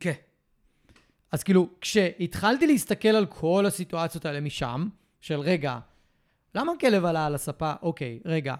כן. 0.00 0.12
אז 1.32 1.42
כאילו, 1.42 1.68
כשהתחלתי 1.80 2.66
להסתכל 2.66 3.08
על 3.08 3.26
כל 3.26 3.66
הסיטואציות 3.66 4.26
האלה 4.26 4.40
משם, 4.40 4.88
של 5.20 5.40
רגע, 5.40 5.78
למה 6.56 6.72
הכלב 6.72 7.04
עלה 7.04 7.26
על 7.26 7.34
הספה? 7.34 7.72
אוקיי, 7.82 8.20
רגע, 8.24 8.54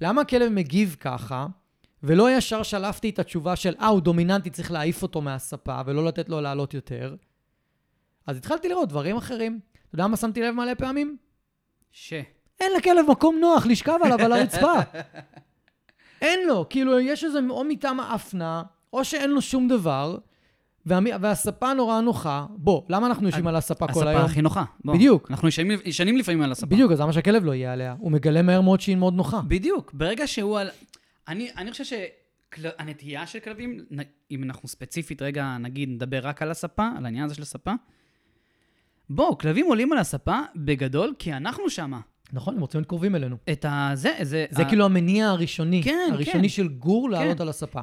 למה 0.00 0.20
הכלב 0.20 0.52
מגיב 0.52 0.96
ככה, 1.00 1.46
ולא 2.02 2.30
ישר 2.30 2.62
שלפתי 2.62 3.10
את 3.10 3.18
התשובה 3.18 3.56
של, 3.56 3.74
אה, 3.80 3.86
הוא 3.86 4.00
דומיננטי, 4.00 4.50
צריך 4.50 4.70
להעיף 4.72 5.02
אותו 5.02 5.20
מהספה, 5.20 5.80
ולא 5.86 6.04
לתת 6.04 6.28
לו 6.28 6.40
לעלות 6.40 6.74
יותר? 6.74 7.16
אז 8.26 8.36
התחלתי 8.36 8.68
לראות 8.68 8.88
דברים 8.88 9.16
אחרים. 9.16 9.60
אתה 9.72 9.94
יודע 9.94 10.06
מה 10.06 10.16
שמתי 10.16 10.40
לב 10.42 10.54
מלא 10.54 10.74
פעמים? 10.74 11.16
ש. 11.92 12.12
אין 12.60 12.72
לכלב 12.76 13.06
מקום 13.10 13.36
נוח 13.40 13.66
לשכב 13.66 13.98
עליו 14.04 14.20
על 14.20 14.32
הרצפה. 14.32 14.72
אין 16.22 16.48
לו, 16.48 16.66
כאילו, 16.70 17.00
יש 17.00 17.24
איזה 17.24 17.38
או 17.50 17.64
מיטה 17.64 17.92
מאפנה, 17.92 18.62
או 18.92 19.04
שאין 19.04 19.30
לו 19.30 19.42
שום 19.42 19.68
דבר, 19.68 20.18
והמ... 20.86 21.06
והספה 21.20 21.74
נורא 21.74 22.00
נוחה. 22.00 22.46
בוא, 22.50 22.82
למה 22.88 23.06
אנחנו 23.06 23.26
יושבים 23.26 23.46
על 23.46 23.56
הספה 23.56 23.86
כל 23.86 24.00
הספה 24.00 24.10
היום? 24.10 24.24
הכי 24.24 24.42
נוחה. 24.42 24.64
בוא. 24.84 24.94
בדיוק. 24.94 25.30
אנחנו 25.30 25.48
ישנים, 25.48 25.78
ישנים 25.84 26.16
לפעמים 26.16 26.42
על 26.42 26.52
הספה. 26.52 26.66
בדיוק, 26.66 26.92
אז 26.92 27.00
למה 27.00 27.12
שהכלב 27.12 27.44
לא 27.44 27.54
יהיה 27.54 27.72
עליה? 27.72 27.94
הוא 27.98 28.12
מגלה 28.12 28.42
מהר 28.42 28.60
מאוד 28.60 28.80
שהיא 28.80 28.96
מאוד 28.96 29.14
נוחה. 29.14 29.40
בדיוק. 29.48 29.92
ברגע 29.94 30.26
שהוא 30.26 30.58
על... 30.58 30.70
אני, 31.28 31.50
אני 31.56 31.70
חושב 31.70 31.84
שהנטייה 31.84 33.26
של 33.26 33.38
כלבים, 33.38 33.78
אם 34.30 34.44
אנחנו 34.44 34.68
ספציפית 34.68 35.22
רגע, 35.22 35.56
נגיד, 35.60 35.88
נדבר 35.88 36.20
רק 36.22 36.42
על 36.42 36.50
הספה, 36.50 36.88
על 36.96 37.04
העניין 37.04 37.24
הזה 37.24 37.34
של 37.34 37.42
הספה, 37.42 37.72
בואו, 39.10 39.38
כלבים 39.38 39.66
עולים 39.66 39.92
על 39.92 39.98
הספה 39.98 40.38
בגדול, 40.56 41.14
כי 41.18 41.32
אנחנו 41.32 41.70
שמה. 41.70 42.00
נכון, 42.32 42.54
הם 42.54 42.60
רוצים 42.60 42.78
להיות 42.78 42.88
קרובים 42.88 43.14
אלינו. 43.14 43.36
את 43.52 43.64
ה... 43.64 43.90
זה, 43.94 44.14
זה... 44.22 44.44
זה 44.50 44.62
ה- 44.62 44.68
כאילו 44.68 44.84
המניע 44.84 45.28
הראשוני. 45.28 45.82
כן, 45.82 46.10
הראשוני 46.12 46.42
כן. 46.42 46.48
של 46.48 46.68
גור 46.68 47.10
לעלות 47.10 47.36
כן. 47.36 47.42
על 47.42 47.48
הספה. 47.48 47.80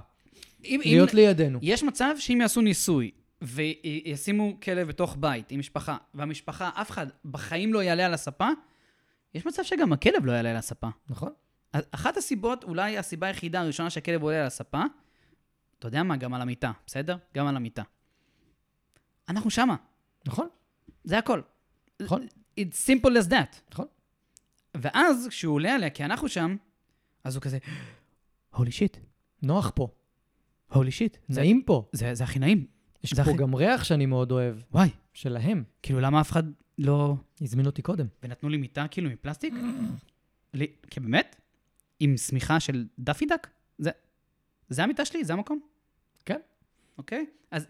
אם, 0.66 0.82
להיות 0.86 1.10
אם, 1.10 1.16
לידינו. 1.16 1.60
יש 1.62 1.84
מצב 1.84 2.16
שאם 2.20 2.41
יעשו 2.41 2.62
ניסוי, 2.62 3.12
וישימו 3.41 4.57
כלב 4.64 4.88
בתוך 4.88 5.18
בית 5.20 5.51
עם 5.51 5.60
משפחה, 5.60 5.97
והמשפחה, 6.14 6.70
אף 6.74 6.91
אחד 6.91 7.07
בחיים 7.26 7.74
לא 7.74 7.84
יעלה 7.84 8.05
על 8.05 8.14
הספה, 8.14 8.47
יש 9.34 9.45
מצב 9.45 9.64
שגם 9.64 9.93
הכלב 9.93 10.26
לא 10.26 10.32
יעלה 10.32 10.49
על 10.49 10.55
הספה. 10.55 10.88
נכון? 11.10 11.32
אחת 11.72 12.18
הסיבות, 12.18 12.64
אולי 12.64 12.97
הסיבה 12.97 13.28
היחידה 13.28 13.62
הראשונה 13.62 13.89
שהכלב 13.89 14.24
עולה 14.24 14.39
על 14.39 14.45
הספה, 14.47 14.84
אתה 15.80 15.88
יודע 15.88 16.03
מה? 16.03 16.18
גם 16.18 16.34
על 16.34 16.41
המיטה, 16.41 16.72
בסדר? 16.88 17.18
גם 17.36 17.47
על 17.47 17.55
המיטה. 17.55 17.84
אנחנו 19.30 19.49
שמה, 19.49 19.76
נכון? 20.26 20.47
זה 21.03 21.18
הכל. 21.18 21.41
נכון. 21.99 22.28
It's 22.60 22.88
simple 22.88 23.10
as 23.10 23.30
that. 23.30 23.60
נכון. 23.72 23.86
ואז, 24.78 25.28
כשהוא 25.30 25.55
עולה 25.55 25.76
עליה, 25.76 25.89
כי 25.89 26.05
אנחנו 26.05 26.30
שם, 26.30 26.55
אז 27.24 27.36
הוא 27.36 27.41
כזה, 27.41 27.57
הולי 28.55 28.72
שיט, 28.72 28.97
נוח 29.41 29.72
פה. 29.76 29.88
הולי 30.74 30.91
שיט. 30.91 31.17
נעים 31.30 31.61
פה. 31.65 31.89
זה, 31.91 32.13
זה 32.15 32.24
הכי 32.24 32.39
נעים. 32.39 32.65
יש 33.03 33.13
פה 33.13 33.22
הכי- 33.22 33.38
גם 33.38 33.55
ריח 33.55 33.84
שאני 33.84 34.05
מאוד 34.05 34.32
אוהב. 34.32 34.55
וואי, 34.72 34.89
שלהם. 35.13 35.63
כאילו, 35.82 35.99
למה 35.99 36.22
אף 36.22 36.32
אחד 36.32 36.43
לא... 36.78 37.15
הזמין 37.41 37.65
אותי 37.65 37.82
קודם. 37.82 38.05
ונתנו 38.24 38.49
לי 38.49 38.57
מיטה 38.57 38.86
כאילו 38.91 39.09
מפלסטיק? 39.09 39.53
לי, 40.53 40.67
כי 40.89 40.99
באמת? 40.99 41.36
עם 41.99 42.17
שמיכה 42.17 42.59
של 42.59 42.88
דאפי 42.99 43.26
דק? 43.26 43.47
זה, 43.78 43.89
זה 44.70 44.84
המיטה 44.84 45.05
שלי? 45.05 45.24
זה 45.24 45.34
המקום? 45.34 45.59
כן. 46.26 46.39
אוקיי? 46.97 47.26
אז... 47.51 47.67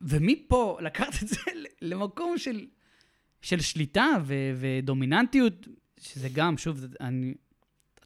ומפה 0.00 0.78
לקחת 0.82 1.22
את 1.22 1.28
זה 1.28 1.36
למקום 1.82 2.38
של, 2.38 2.66
של 3.42 3.60
שליטה 3.60 4.06
ו, 4.24 4.34
ודומיננטיות, 4.56 5.68
שזה 6.00 6.28
גם, 6.32 6.58
שוב, 6.58 6.76
זה, 6.76 6.86
אני, 7.00 7.34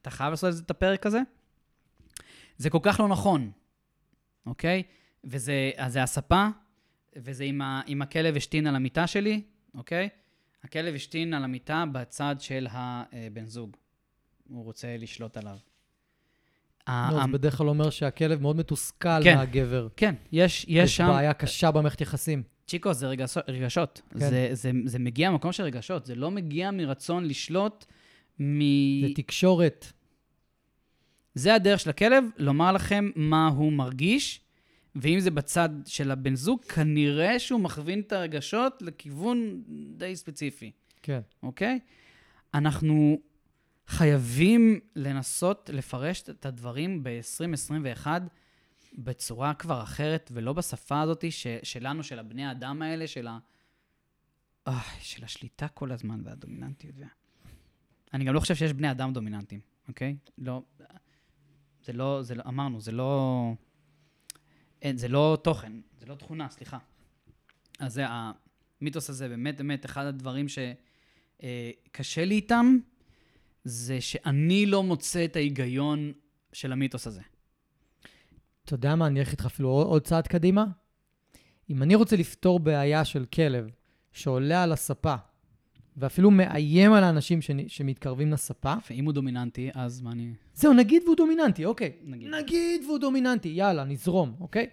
אתה 0.03 0.11
חייב 0.11 0.31
לעשות 0.31 0.55
את 0.65 0.71
הפרק 0.71 1.07
הזה? 1.07 1.21
זה 2.59 2.71
כל 2.71 2.79
כך 2.83 3.01
לא 3.01 3.09
נכון, 3.09 3.51
אוקיי? 4.47 4.83
וזה, 5.25 5.71
אז 5.77 5.93
זה 5.93 6.03
הספה, 6.03 6.47
וזה 7.17 7.45
עם, 7.45 7.63
ה, 7.63 7.81
עם 7.87 8.03
הכלב 8.03 8.37
השתין 8.37 8.67
על 8.67 8.77
המיטה 8.77 9.07
שלי, 9.07 9.43
אוקיי? 9.75 10.09
הכלב 10.65 10.95
השתין 10.95 11.35
על 11.35 11.45
המיטה 11.45 11.85
בצד 11.93 12.37
של 12.39 12.67
הבן 12.71 13.47
זוג. 13.47 13.77
הוא 14.49 14.65
רוצה 14.65 14.97
לשלוט 14.99 15.37
עליו. 15.37 15.57
ה- 16.87 17.11
לא, 17.13 17.27
זה 17.27 17.33
בדרך 17.33 17.57
כלל 17.57 17.69
אומר 17.69 17.91
שהכלב 17.91 18.43
מאוד 18.43 18.57
מתוסכל 18.57 19.23
כן. 19.25 19.37
מהגבר. 19.37 19.89
כן, 19.97 20.15
יש, 20.33 20.65
יש 20.65 20.69
יש 20.69 20.97
שם... 20.97 21.07
בעיה 21.09 21.33
קשה 21.33 21.71
במערכת 21.71 22.01
יחסים. 22.01 22.43
צ'יקו, 22.67 22.93
זה 22.95 23.07
רגשות. 23.07 23.45
רגשות. 23.49 24.03
כן. 24.11 24.19
זה, 24.19 24.49
זה, 24.53 24.71
זה 24.85 24.99
מגיע 24.99 25.31
ממקום 25.31 25.53
של 25.53 25.63
רגשות, 25.63 26.07
זה 26.07 26.15
לא 26.15 26.31
מגיע 26.31 26.71
מרצון 26.71 27.25
לשלוט, 27.25 27.85
מ... 28.41 28.61
זה 29.09 29.15
תקשורת. 29.15 29.93
זה 31.39 31.55
הדרך 31.55 31.81
של 31.81 31.91
הכלב, 31.91 32.25
לומר 32.39 32.73
לכם 32.73 33.11
מה 33.17 33.49
הוא 33.49 33.73
מרגיש, 33.73 34.41
ואם 34.97 35.21
זה 35.21 35.31
בצד 35.31 35.69
של 35.87 36.11
הבן 36.11 36.35
זוג, 36.35 36.65
כנראה 36.65 37.39
שהוא 37.39 37.61
מכווין 37.61 38.01
את 38.01 38.13
הרגשות 38.13 38.83
לכיוון 38.83 39.63
די 39.97 40.17
ספציפי, 40.17 40.71
כן. 41.03 41.21
אוקיי? 41.43 41.79
אנחנו 42.55 43.21
חייבים 43.87 44.81
לנסות 44.97 45.71
לפרש 45.73 46.23
את 46.23 46.47
הדברים 46.47 47.03
ב-2021 47.03 48.07
בצורה 48.99 49.55
כבר 49.55 49.83
אחרת, 49.83 50.31
ולא 50.35 50.53
בשפה 50.53 51.01
הזאת 51.01 51.25
ש- 51.31 51.47
שלנו, 51.63 52.03
של 52.03 52.19
הבני 52.19 52.45
האדם 52.47 52.83
האלה, 52.83 53.07
של 53.07 53.27
ה... 53.27 53.39
אה, 54.69 54.81
של 55.01 55.25
השליטה 55.25 55.69
כל 55.69 55.93
הזמן 55.93 56.21
והדומיננטיות. 56.25 56.95
וה... 56.99 57.07
אני 58.15 58.25
גם 58.25 58.35
לא 58.35 58.41
חושב 58.41 58.55
שיש 58.55 58.73
בני 58.73 58.91
אדם 58.91 59.13
דומיננטיים, 59.13 59.61
אוקיי? 59.89 60.17
לא... 60.39 60.63
זה 61.89 61.93
לא, 61.93 62.23
זה 62.23 62.35
לא, 62.35 62.43
אמרנו, 62.47 62.81
זה 62.81 62.93
לא... 62.93 63.53
אין, 64.83 64.97
זה 64.97 65.09
לא 65.09 65.39
תוכן, 65.45 65.73
זה 66.01 66.07
לא 66.07 66.15
תכונה, 66.15 66.49
סליחה. 66.49 66.79
אז 67.79 67.95
זה, 67.95 68.05
המיתוס 68.09 69.11
הזה 69.11 69.29
באמת 69.29 69.57
באמת 69.57 69.85
אחד 69.85 70.05
הדברים 70.05 70.47
שקשה 70.49 72.25
לי 72.25 72.35
איתם, 72.35 72.79
זה 73.65 74.01
שאני 74.01 74.67
לא 74.67 74.83
מוצא 74.83 75.25
את 75.25 75.37
ההיגיון 75.37 76.13
של 76.53 76.73
המיתוס 76.73 77.07
הזה. 77.07 77.23
אתה 78.65 78.75
יודע 78.75 78.95
מה, 78.95 79.07
אני 79.07 79.21
אלך 79.21 79.31
איתך 79.31 79.47
אפילו 79.47 79.69
עוד 79.69 80.03
צעד 80.03 80.27
קדימה. 80.27 80.65
אם 81.71 81.83
אני 81.83 81.95
רוצה 81.95 82.17
לפתור 82.17 82.61
בעיה 82.61 83.05
של 83.05 83.25
כלב 83.25 83.71
שעולה 84.13 84.63
על 84.63 84.73
הספה, 84.73 85.15
ואפילו 85.99 86.31
מאיים 86.31 86.93
על 86.93 87.05
האנשים 87.05 87.41
שנ- 87.41 87.69
שמתקרבים 87.69 88.33
לספה, 88.33 88.75
ואם 88.91 89.05
הוא 89.05 89.13
דומיננטי, 89.13 89.71
אז 89.75 90.01
מה 90.01 90.13
אני... 90.13 90.33
זהו, 90.55 90.73
נגיד 90.73 91.03
והוא 91.05 91.17
דומיננטי, 91.17 91.65
אוקיי. 91.65 91.93
נגיד. 92.05 92.29
נגיד 92.29 92.85
והוא 92.85 92.99
דומיננטי, 92.99 93.49
יאללה, 93.49 93.85
נזרום, 93.85 94.35
אוקיי? 94.41 94.67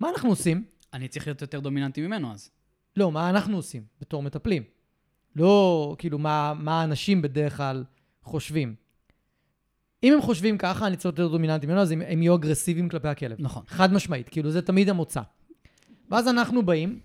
מה 0.00 0.10
אנחנו 0.10 0.28
עושים? 0.28 0.64
אני 0.92 1.08
צריך 1.08 1.26
להיות 1.26 1.42
יותר 1.42 1.60
דומיננטי 1.60 2.00
ממנו 2.06 2.32
אז. 2.32 2.50
לא, 2.96 3.12
מה 3.12 3.30
אנחנו 3.30 3.56
עושים 3.56 3.82
בתור 4.00 4.22
מטפלים? 4.22 4.62
לא, 5.36 5.96
כאילו, 5.98 6.18
מה, 6.18 6.54
מה 6.58 6.80
האנשים 6.80 7.22
בדרך 7.22 7.56
כלל 7.56 7.84
חושבים. 8.22 8.74
אם 10.02 10.12
הם 10.12 10.22
חושבים 10.22 10.58
ככה, 10.58 10.86
אני 10.86 10.96
צריך 10.96 11.04
להיות 11.06 11.18
יותר 11.18 11.32
דומיננטי 11.32 11.66
ממנו, 11.66 11.80
אז 11.80 11.90
הם, 11.90 12.02
הם 12.08 12.22
יהיו 12.22 12.34
אגרסיביים 12.34 12.88
כלפי 12.88 13.08
הכלב. 13.08 13.36
נכון. 13.40 13.62
חד 13.66 13.92
משמעית, 13.92 14.28
כאילו, 14.28 14.50
זה 14.50 14.62
תמיד 14.62 14.88
המוצא. 14.88 15.20
ואז 16.10 16.28
אנחנו 16.28 16.62
באים, 16.62 17.00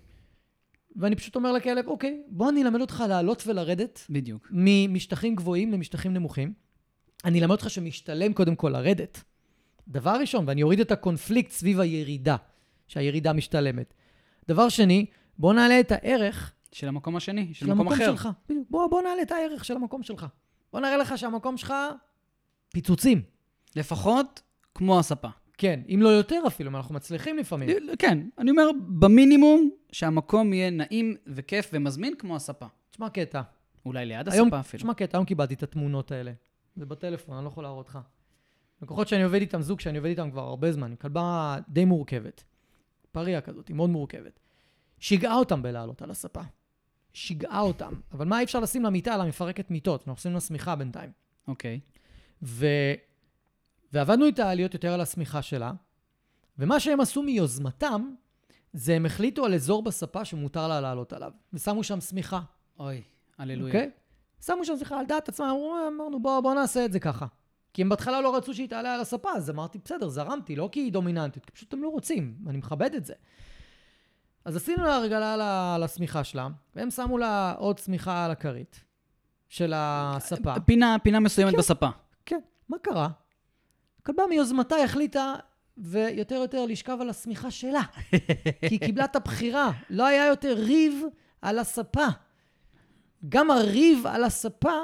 ואני 0.98 1.16
פשוט 1.16 1.36
אומר 1.36 1.52
לכלב, 1.52 1.88
אוקיי, 1.88 2.22
בוא 2.28 2.50
אני 2.50 2.62
אלמד 2.62 2.80
אותך 2.80 3.04
לעלות 3.08 3.46
ולרדת 3.46 4.06
בדיוק. 4.10 4.48
ממשטחים 4.50 5.34
גבוהים 5.34 5.72
למשטחים 5.72 6.14
נמוכים. 6.14 6.52
אני 7.24 7.40
אלמד 7.40 7.50
אותך 7.50 7.70
שמשתלם 7.70 8.32
קודם 8.32 8.56
כל 8.56 8.68
לרדת. 8.68 9.22
דבר 9.88 10.16
ראשון, 10.20 10.44
ואני 10.48 10.62
אוריד 10.62 10.80
את 10.80 10.92
הקונפליקט 10.92 11.50
סביב 11.50 11.80
הירידה, 11.80 12.36
שהירידה 12.86 13.32
משתלמת. 13.32 13.94
דבר 14.48 14.68
שני, 14.68 15.06
בוא 15.38 15.52
נעלה 15.52 15.80
את 15.80 15.92
הערך 15.92 16.52
של 16.72 16.88
המקום 16.88 17.16
השני, 17.16 17.54
של, 17.54 17.54
של 17.54 17.66
מקום 17.66 17.80
המקום 17.80 17.92
אחר. 17.92 18.16
שלך. 18.16 18.28
בדיוק. 18.48 18.66
בוא, 18.70 18.86
בוא 18.86 19.02
נעלה 19.02 19.22
את 19.22 19.32
הערך 19.32 19.64
של 19.64 19.76
המקום 19.76 20.02
שלך. 20.02 20.26
בוא 20.72 20.80
נראה 20.80 20.96
לך 20.96 21.18
שהמקום 21.18 21.56
שלך 21.56 21.74
פיצוצים. 22.68 23.22
לפחות 23.76 24.42
כמו 24.74 24.98
הספה. 24.98 25.28
כן, 25.58 25.80
אם 25.94 26.00
לא 26.02 26.08
יותר 26.08 26.42
אפילו, 26.46 26.70
אם 26.70 26.76
אנחנו 26.76 26.94
מצליחים 26.94 27.38
לפעמים. 27.38 27.70
כן, 27.98 28.18
אני 28.38 28.50
אומר, 28.50 28.70
במינימום, 28.88 29.70
שהמקום 29.92 30.52
יהיה 30.52 30.70
נעים 30.70 31.16
וכיף 31.26 31.70
ומזמין 31.72 32.14
כמו 32.18 32.36
הספה. 32.36 32.66
תשמע 32.90 33.08
קטע. 33.08 33.42
אולי 33.86 34.06
ליד 34.06 34.28
היום, 34.28 34.48
הספה 34.48 34.60
אפילו. 34.60 34.80
תשמע 34.80 34.94
קטע, 34.94 35.18
היום 35.18 35.24
קיבלתי 35.24 35.54
את 35.54 35.62
התמונות 35.62 36.12
האלה. 36.12 36.32
זה 36.76 36.86
בטלפון, 36.86 37.36
אני 37.36 37.44
לא 37.44 37.48
יכול 37.48 37.64
להראות 37.64 37.88
לך. 37.88 37.98
לקוחות 38.82 39.08
שאני 39.08 39.22
עובד 39.22 39.40
איתם, 39.40 39.62
זוג 39.62 39.80
שאני 39.80 39.98
עובד 39.98 40.10
איתם 40.10 40.30
כבר 40.30 40.42
הרבה 40.42 40.72
זמן, 40.72 40.94
כלבה 40.96 41.56
די 41.68 41.84
מורכבת. 41.84 42.44
פריה 43.12 43.40
כזאת, 43.40 43.68
היא 43.68 43.76
מאוד 43.76 43.90
מורכבת. 43.90 44.40
שיגעה 44.98 45.34
אותם 45.34 45.62
בלעלות 45.62 46.02
על 46.02 46.10
הספה. 46.10 46.40
שיגעה 47.12 47.60
אותם. 47.60 47.92
אבל 48.12 48.26
מה 48.26 48.38
אי 48.38 48.44
אפשר 48.44 48.60
לשים 48.60 48.82
לה 48.82 48.90
מיטה 48.90 49.14
על 49.14 49.20
המפרקת 49.20 49.70
מיטות? 49.70 50.00
אנחנו 50.00 50.12
עושים 50.12 50.32
לה 50.32 50.40
שמיכה 50.40 50.76
בינתיים. 50.76 51.10
אוקיי. 51.48 51.80
ו... 52.42 52.66
ועבדנו 53.92 54.26
איתה 54.26 54.54
להיות 54.54 54.74
יותר 54.74 54.92
על 54.92 55.00
השמיכה 55.00 55.42
שלה, 55.42 55.72
ומה 56.58 56.80
שהם 56.80 57.00
עשו 57.00 57.22
מיוזמתם, 57.22 58.10
זה 58.72 58.94
הם 58.96 59.06
החליטו 59.06 59.44
על 59.44 59.54
אזור 59.54 59.82
בספה 59.82 60.24
שמותר 60.24 60.68
לה 60.68 60.80
לעלות 60.80 61.12
עליו, 61.12 61.32
ושמו 61.52 61.84
שם 61.84 62.00
שמיכה, 62.00 62.40
אוי, 62.78 63.02
הללויה. 63.38 63.74
אוקיי? 63.74 63.90
שמו 64.44 64.64
שם 64.64 64.76
שמיכה 64.76 65.00
על 65.00 65.06
דעת 65.06 65.28
עצמם, 65.28 65.46
אמרו, 65.46 65.76
אמרנו, 65.94 66.22
בוא, 66.22 66.40
בוא 66.40 66.54
נעשה 66.54 66.84
את 66.84 66.92
זה 66.92 67.00
ככה. 67.00 67.26
כי 67.72 67.82
הם 67.82 67.88
בהתחלה 67.88 68.20
לא 68.20 68.36
רצו 68.36 68.54
שהיא 68.54 68.68
תעלה 68.68 68.94
על 68.94 69.00
הספה, 69.00 69.30
אז 69.32 69.50
אמרתי, 69.50 69.78
בסדר, 69.84 70.08
זרמתי, 70.08 70.56
לא 70.56 70.68
כי 70.72 70.80
היא 70.80 70.92
דומיננטית, 70.92 71.44
כי 71.44 71.52
פשוט 71.52 71.72
הם 71.72 71.82
לא 71.82 71.88
רוצים, 71.88 72.38
אני 72.46 72.58
מכבד 72.58 72.94
את 72.94 73.04
זה. 73.04 73.14
אז 74.44 74.56
עשינו 74.56 74.84
לה 74.84 74.98
רגלה 74.98 75.34
על 75.74 75.82
השמיכה 75.82 76.24
שלה, 76.24 76.48
והם 76.76 76.90
שמו 76.90 77.18
לה 77.18 77.54
עוד 77.58 77.78
שמיכה 77.78 78.24
על 78.24 78.30
הכרית 78.30 78.84
של 79.48 79.72
הספה. 79.76 80.60
פינה, 80.60 80.96
פינה 81.02 81.20
מסוימת 81.20 81.52
כן. 81.52 81.58
בספה. 81.58 81.88
כן, 82.26 82.40
מה 82.68 82.76
קרה? 82.78 83.08
הכלבה 84.08 84.26
מיוזמתה 84.26 84.76
החליטה 84.76 85.34
ויותר 85.78 86.34
יותר 86.34 86.66
לשכב 86.66 86.98
על 87.00 87.10
השמיכה 87.10 87.50
שלה. 87.50 87.82
כי 88.68 88.68
היא 88.70 88.80
קיבלה 88.80 89.04
את 89.04 89.16
הבחירה. 89.16 89.70
לא 89.90 90.06
היה 90.06 90.26
יותר 90.26 90.54
ריב 90.58 91.02
על 91.42 91.58
הספה. 91.58 92.06
גם 93.28 93.50
הריב 93.50 94.06
על 94.06 94.24
הספה 94.24 94.80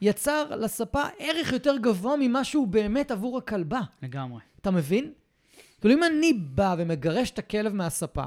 יצר 0.00 0.56
לספה 0.56 1.02
ערך 1.18 1.52
יותר 1.52 1.76
גבוה 1.76 2.16
ממה 2.18 2.44
שהוא 2.44 2.68
באמת 2.68 3.10
עבור 3.10 3.38
הכלבה. 3.38 3.80
לגמרי. 4.02 4.40
אתה 4.60 4.70
מבין? 4.70 5.12
כאילו 5.80 5.94
אם 5.94 6.04
אני 6.04 6.32
בא 6.32 6.74
ומגרש 6.78 7.30
את 7.30 7.38
הכלב 7.38 7.72
מהספה, 7.72 8.24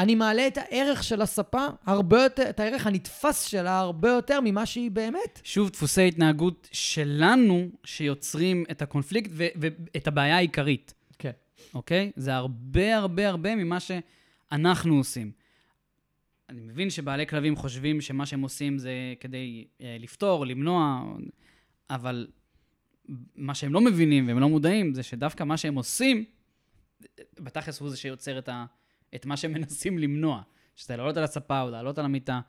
אני 0.00 0.14
מעלה 0.14 0.46
את 0.46 0.58
הערך 0.58 1.04
של 1.04 1.22
הספה 1.22 1.66
הרבה 1.86 2.22
יותר, 2.22 2.50
את 2.50 2.60
הערך 2.60 2.86
הנתפס 2.86 3.44
שלה 3.44 3.78
הרבה 3.78 4.08
יותר 4.08 4.40
ממה 4.44 4.66
שהיא 4.66 4.90
באמת. 4.90 5.40
שוב, 5.44 5.70
דפוסי 5.70 6.08
התנהגות 6.08 6.68
שלנו 6.72 7.68
שיוצרים 7.84 8.64
את 8.70 8.82
הקונפליקט 8.82 9.30
ו- 9.32 9.46
ואת 9.56 10.06
הבעיה 10.06 10.36
העיקרית, 10.36 10.94
כן. 11.18 11.30
אוקיי? 11.74 12.12
זה 12.16 12.34
הרבה 12.34 12.96
הרבה 12.96 13.28
הרבה 13.28 13.56
ממה 13.56 13.78
שאנחנו 13.80 14.96
עושים. 14.96 15.32
אני 16.48 16.60
מבין 16.60 16.90
שבעלי 16.90 17.26
כלבים 17.26 17.56
חושבים 17.56 18.00
שמה 18.00 18.26
שהם 18.26 18.42
עושים 18.42 18.78
זה 18.78 18.92
כדי 19.20 19.64
אה, 19.80 19.96
לפתור, 20.00 20.46
למנוע, 20.46 21.04
אבל 21.90 22.26
מה 23.36 23.54
שהם 23.54 23.72
לא 23.72 23.80
מבינים 23.80 24.28
והם 24.28 24.38
לא 24.38 24.48
מודעים 24.48 24.94
זה 24.94 25.02
שדווקא 25.02 25.44
מה 25.44 25.56
שהם 25.56 25.74
עושים, 25.74 26.24
בתכלס 27.40 27.80
הוא 27.80 27.90
זה 27.90 27.96
שיוצר 27.96 28.38
את, 28.38 28.48
ה, 28.48 28.64
את 29.14 29.26
מה 29.26 29.36
שהם 29.36 29.52
מנסים 29.52 29.98
למנוע, 29.98 30.42
שזה 30.76 30.96
לעלות 30.96 31.16
על 31.16 31.24
הספה 31.24 31.60
או 31.60 31.70
לעלות 31.70 31.98
על 31.98 32.04
המיטה. 32.04 32.40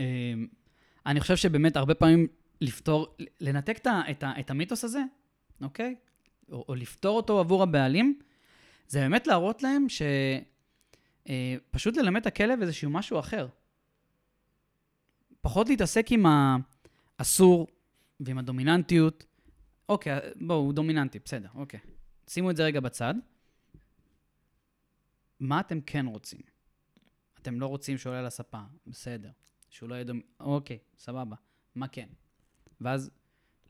אה, 0.00 0.04
אני 1.06 1.20
חושב 1.20 1.36
שבאמת 1.36 1.76
הרבה 1.76 1.94
פעמים 1.94 2.26
לפתור, 2.60 3.16
לנתק 3.40 3.76
את, 3.76 3.86
את, 4.10 4.24
את 4.40 4.50
המיתוס 4.50 4.84
הזה, 4.84 5.02
אוקיי? 5.62 5.94
או, 6.52 6.64
או 6.68 6.74
לפתור 6.74 7.16
אותו 7.16 7.40
עבור 7.40 7.62
הבעלים, 7.62 8.18
זה 8.88 9.00
באמת 9.00 9.26
להראות 9.26 9.62
להם 9.62 9.88
ש... 9.88 10.02
אה, 11.28 11.56
פשוט 11.70 11.96
ללמד 11.96 12.20
את 12.20 12.26
הכלב 12.26 12.60
איזשהו 12.62 12.90
משהו 12.90 13.18
אחר. 13.18 13.48
פחות 15.40 15.68
להתעסק 15.68 16.06
עם 16.10 16.26
האסור 17.18 17.66
ועם 18.20 18.38
הדומיננטיות. 18.38 19.24
אוקיי, 19.88 20.18
בואו, 20.40 20.58
הוא 20.58 20.72
דומיננטי, 20.72 21.18
בסדר, 21.24 21.48
אוקיי. 21.54 21.80
שימו 22.28 22.50
את 22.50 22.56
זה 22.56 22.64
רגע 22.64 22.80
בצד. 22.80 23.14
מה 25.40 25.60
אתם 25.60 25.80
כן 25.80 26.06
רוצים? 26.06 26.40
אתם 27.42 27.60
לא 27.60 27.66
רוצים 27.66 27.98
שהוא 27.98 28.10
עולה 28.10 28.22
לספה, 28.22 28.60
בסדר. 28.86 29.30
שהוא 29.70 29.88
לא 29.88 29.94
יהיה 29.94 30.04
דומ... 30.04 30.20
אוקיי, 30.40 30.78
סבבה. 30.98 31.36
מה 31.74 31.88
כן? 31.88 32.06
ואז, 32.80 33.10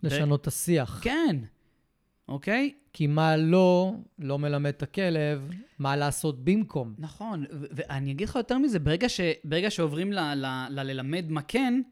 לשנות 0.03 0.41
את 0.41 0.47
השיח. 0.47 1.01
כן, 1.03 1.37
אוקיי? 2.29 2.75
כי 2.93 3.07
מה 3.07 3.37
לא, 3.37 3.93
לא 4.19 4.39
מלמד 4.39 4.69
את 4.69 4.83
הכלב 4.83 5.51
מה 5.79 5.97
לעשות 5.97 6.45
במקום. 6.45 6.95
נכון, 6.99 7.45
ואני 7.51 8.12
אגיד 8.12 8.29
לך 8.29 8.37
יותר 8.37 8.59
מזה, 8.59 8.79
ברגע, 8.79 9.09
ש- 9.09 9.21
ברגע 9.45 9.71
שעוברים 9.71 10.12
לללמד 10.71 11.31
מה 11.31 11.43
כן, 11.43 11.83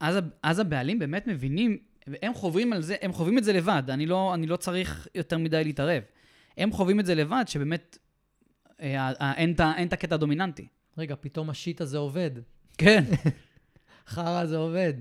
אז, 0.00 0.16
אז 0.42 0.58
הבעלים 0.58 0.98
באמת 0.98 1.26
מבינים, 1.26 1.78
והם 2.06 2.34
חווים 2.34 2.72
על 2.72 2.82
זה, 2.82 2.96
הם 3.02 3.12
חווים 3.12 3.38
את 3.38 3.44
זה 3.44 3.52
לבד, 3.52 3.82
אני 3.88 4.06
לא, 4.06 4.34
אני 4.34 4.46
לא 4.46 4.56
צריך 4.56 5.08
יותר 5.14 5.38
מדי 5.38 5.64
להתערב. 5.64 6.02
הם 6.56 6.72
חווים 6.72 7.00
את 7.00 7.06
זה 7.06 7.14
לבד, 7.14 7.44
שבאמת 7.46 7.98
אין 9.36 9.52
את 9.52 9.60
ה- 9.60 9.72
אין 9.76 9.88
את 9.88 9.92
הקטע 9.92 10.14
הדומיננטי. 10.14 10.66
רגע, 10.98 11.14
פתאום 11.20 11.50
השיט 11.50 11.80
הזה 11.80 11.98
עובד. 11.98 12.30
כן. 12.78 13.04
חרא 14.08 14.40
הזה 14.40 14.56
עובד. 14.56 14.94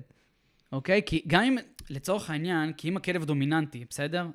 אוקיי? 0.71 1.01
כי 1.05 1.23
גם 1.27 1.43
אם, 1.43 1.57
לצורך 1.89 2.29
העניין, 2.29 2.73
כי 2.73 2.89
אם 2.89 2.97
הכלב 2.97 3.25
דומיננטי, 3.25 3.85
בסדר? 3.89 4.27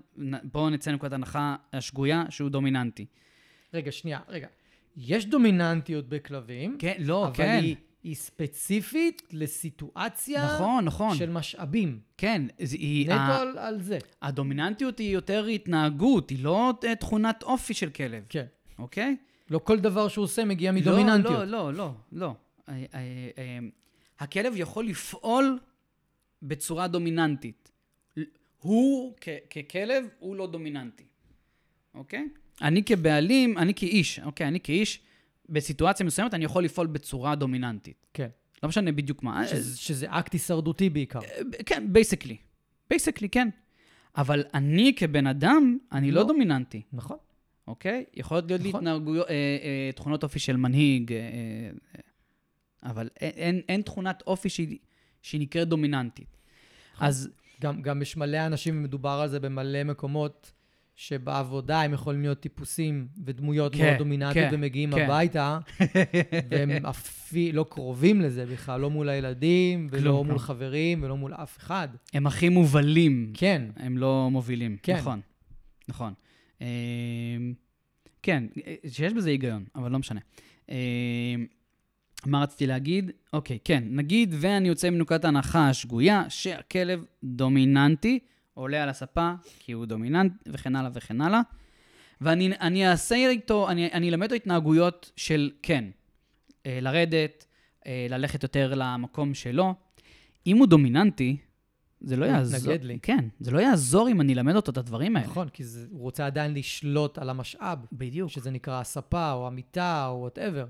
בואו 0.42 0.70
נצא 0.70 0.90
לנקודת 0.90 1.12
הנחה 1.12 1.56
השגויה 1.72 2.24
שהוא 2.30 2.50
דומיננטי. 2.50 3.06
רגע, 3.74 3.92
שנייה, 3.92 4.20
רגע. 4.28 4.46
יש 4.96 5.26
דומיננטיות 5.26 6.08
בכלבים, 6.08 6.76
כן, 6.78 6.94
לא, 6.98 7.26
אבל 7.26 7.34
כן. 7.34 7.58
היא, 7.62 7.76
היא 8.04 8.14
ספציפית 8.14 9.22
לסיטואציה 9.32 10.44
נכון, 10.44 10.84
נכון. 10.84 11.16
של 11.16 11.30
משאבים. 11.30 12.00
כן, 12.16 12.42
זה- 12.62 12.76
היא... 12.76 13.06
נטו 13.06 13.14
ה- 13.14 13.40
על, 13.40 13.58
על 13.58 13.82
זה. 13.82 13.98
הדומיננטיות 14.22 14.98
היא 14.98 15.10
יותר 15.14 15.44
התנהגות, 15.46 16.30
היא 16.30 16.44
לא 16.44 16.72
אה, 16.84 16.94
תכונת 16.96 17.42
אופי 17.42 17.74
של 17.74 17.90
כלב, 17.90 18.24
כן. 18.28 18.44
אוקיי? 18.78 19.16
לא 19.50 19.58
כל 19.58 19.80
דבר 19.80 20.08
שהוא 20.08 20.24
עושה 20.24 20.44
מגיע 20.44 20.72
מדומיננטיות. 20.72 21.38
לא, 21.38 21.44
לא, 21.44 21.74
לא, 21.74 21.92
לא. 22.12 22.34
אה, 22.68 22.74
אה, 22.94 23.30
אה, 23.38 23.58
הכלב 24.18 24.52
יכול 24.56 24.86
לפעול 24.86 25.58
בצורה 26.42 26.88
דומיננטית. 26.88 27.70
הוא, 28.58 29.14
ככלב, 29.50 30.06
הוא 30.18 30.36
לא 30.36 30.46
דומיננטי, 30.46 31.04
אוקיי? 31.94 32.28
אני 32.62 32.84
כבעלים, 32.84 33.58
אני 33.58 33.74
כאיש, 33.74 34.20
אוקיי? 34.20 34.48
אני 34.48 34.60
כאיש, 34.60 35.00
בסיטואציה 35.48 36.06
מסוימת 36.06 36.34
אני 36.34 36.44
יכול 36.44 36.64
לפעול 36.64 36.86
בצורה 36.86 37.34
דומיננטית. 37.34 38.06
כן. 38.14 38.28
לא 38.62 38.68
משנה 38.68 38.92
בדיוק 38.92 39.22
מה. 39.22 39.46
שזה, 39.48 39.78
שזה 39.78 40.06
אקט 40.10 40.32
הישרדותי 40.32 40.90
בעיקר. 40.90 41.20
כן, 41.66 41.92
basically. 41.92 42.36
Basically, 42.90 43.28
כן. 43.28 43.48
אבל 44.16 44.44
אני 44.54 44.94
כבן 44.96 45.26
אדם, 45.26 45.78
אני 45.92 46.10
לא, 46.10 46.20
לא. 46.20 46.28
דומיננטי. 46.28 46.82
נכון. 46.92 47.16
אוקיי? 47.68 48.04
יכולות 48.14 48.44
להיות 48.48 48.62
לי 48.62 48.68
נכון. 48.68 48.86
התנהגויות, 48.86 49.28
אה, 49.28 49.34
אה, 49.34 49.90
תכונות 49.92 50.22
אופי 50.22 50.38
של 50.38 50.56
מנהיג, 50.56 51.12
אה, 51.12 51.18
אה, 51.18 52.00
אבל 52.82 53.08
אין, 53.20 53.32
אין, 53.36 53.60
אין 53.68 53.82
תכונת 53.82 54.22
אופי 54.26 54.48
שהיא, 54.48 54.78
שהיא 55.22 55.40
נקראת 55.40 55.68
דומיננטית. 55.68 56.36
נכון. 56.94 57.06
אז 57.06 57.30
גם, 57.60 57.82
גם 57.82 58.02
יש 58.02 58.16
מלא 58.16 58.46
אנשים, 58.46 58.82
מדובר 58.82 59.18
על 59.22 59.28
זה 59.28 59.40
במלא 59.40 59.84
מקומות, 59.84 60.52
שבעבודה 60.96 61.82
הם 61.82 61.92
יכולים 61.92 62.22
להיות 62.22 62.40
טיפוסים 62.40 63.08
ודמויות 63.24 63.74
כן, 63.74 63.84
מאוד 63.84 63.98
דומיננטיות, 63.98 64.50
כן, 64.50 64.54
ומגיעים 64.54 64.94
כן. 64.94 65.04
הביתה, 65.04 65.58
והם 66.50 66.86
אפילו 66.86 67.56
לא 67.56 67.66
קרובים 67.70 68.20
לזה 68.20 68.46
בכלל, 68.46 68.80
לא 68.80 68.90
מול 68.90 69.08
הילדים, 69.08 69.86
ולא 69.90 70.00
כלום, 70.00 70.16
מול 70.16 70.26
כלום. 70.26 70.38
חברים, 70.38 71.02
ולא 71.02 71.16
מול 71.16 71.34
אף 71.34 71.58
אחד. 71.58 71.88
הם 72.12 72.26
הכי 72.26 72.48
מובלים, 72.48 73.32
כן, 73.34 73.62
הם 73.76 73.98
לא 73.98 74.28
מובילים. 74.30 74.76
כן. 74.82 74.96
נכון, 74.96 75.20
נכון. 75.88 76.12
אה, 76.62 76.66
כן, 78.22 78.44
שיש 78.88 79.12
בזה 79.12 79.30
היגיון, 79.30 79.64
אבל 79.74 79.90
לא 79.90 79.98
משנה. 79.98 80.20
אה, 80.70 81.34
מה 82.26 82.42
רציתי 82.42 82.66
להגיד? 82.66 83.10
אוקיי, 83.32 83.58
כן, 83.64 83.84
נגיד 83.86 84.34
ואני 84.38 84.68
יוצא 84.68 84.90
מנקודת 84.90 85.24
ההנחה 85.24 85.68
השגויה 85.68 86.24
שהכלב 86.28 87.04
דומיננטי, 87.24 88.18
עולה 88.54 88.82
על 88.82 88.88
הספה 88.88 89.32
כי 89.58 89.72
הוא 89.72 89.86
דומיננט, 89.86 90.32
וכן 90.46 90.76
הלאה 90.76 90.90
וכן 90.94 91.20
הלאה, 91.20 91.40
ואני 92.20 92.52
אני 92.60 92.88
אעשה 92.88 93.16
איתו, 93.16 93.70
אני, 93.70 93.92
אני 93.92 94.08
אלמד 94.08 94.24
אותו 94.24 94.34
התנהגויות 94.34 95.12
של 95.16 95.50
כן, 95.62 95.84
אה, 96.66 96.78
לרדת, 96.80 97.46
אה, 97.86 98.06
ללכת 98.10 98.42
יותר 98.42 98.72
למקום 98.76 99.34
שלו. 99.34 99.74
אם 100.46 100.58
הוא 100.58 100.66
דומיננטי, 100.66 101.36
זה 102.00 102.16
לא 102.16 102.24
יעזור. 102.24 102.60
מתנגד 102.60 102.84
לי. 102.84 102.98
כן, 103.02 103.28
זה 103.40 103.50
לא 103.50 103.58
יעזור 103.58 104.08
אם 104.08 104.20
אני 104.20 104.34
אלמד 104.34 104.56
אותו 104.56 104.72
את 104.72 104.76
הדברים 104.76 105.16
האלה. 105.16 105.28
נכון, 105.28 105.48
כי 105.48 105.64
זה, 105.64 105.86
הוא 105.90 106.00
רוצה 106.00 106.26
עדיין 106.26 106.54
לשלוט 106.54 107.18
על 107.18 107.30
המשאב, 107.30 107.78
בדיוק. 107.92 108.30
שזה 108.30 108.50
נקרא 108.50 108.80
הספה 108.80 109.32
או 109.32 109.46
המיטה 109.46 110.06
או 110.08 110.20
whatever. 110.20 110.66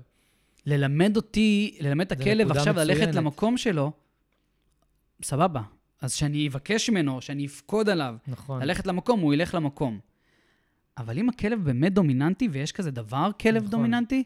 ללמד 0.65 1.15
אותי, 1.15 1.77
ללמד 1.81 2.05
את 2.05 2.11
הכלב 2.11 2.51
עכשיו 2.51 2.75
ללכת 2.75 2.99
מצוינת. 2.99 3.15
למקום 3.15 3.57
שלו, 3.57 3.91
סבבה. 5.21 5.61
אז 6.01 6.13
שאני 6.13 6.47
אבקש 6.47 6.89
ממנו, 6.89 7.21
שאני 7.21 7.45
אפקוד 7.45 7.89
עליו, 7.89 8.15
נכון. 8.27 8.61
ללכת 8.61 8.87
למקום, 8.87 9.19
הוא 9.19 9.33
ילך 9.33 9.55
למקום. 9.55 9.99
אבל 10.97 11.19
אם 11.19 11.29
הכלב 11.29 11.63
באמת 11.63 11.93
דומיננטי, 11.93 12.47
ויש 12.51 12.71
כזה 12.71 12.91
דבר, 12.91 13.29
כלב 13.41 13.55
נכון. 13.55 13.69
דומיננטי, 13.71 14.23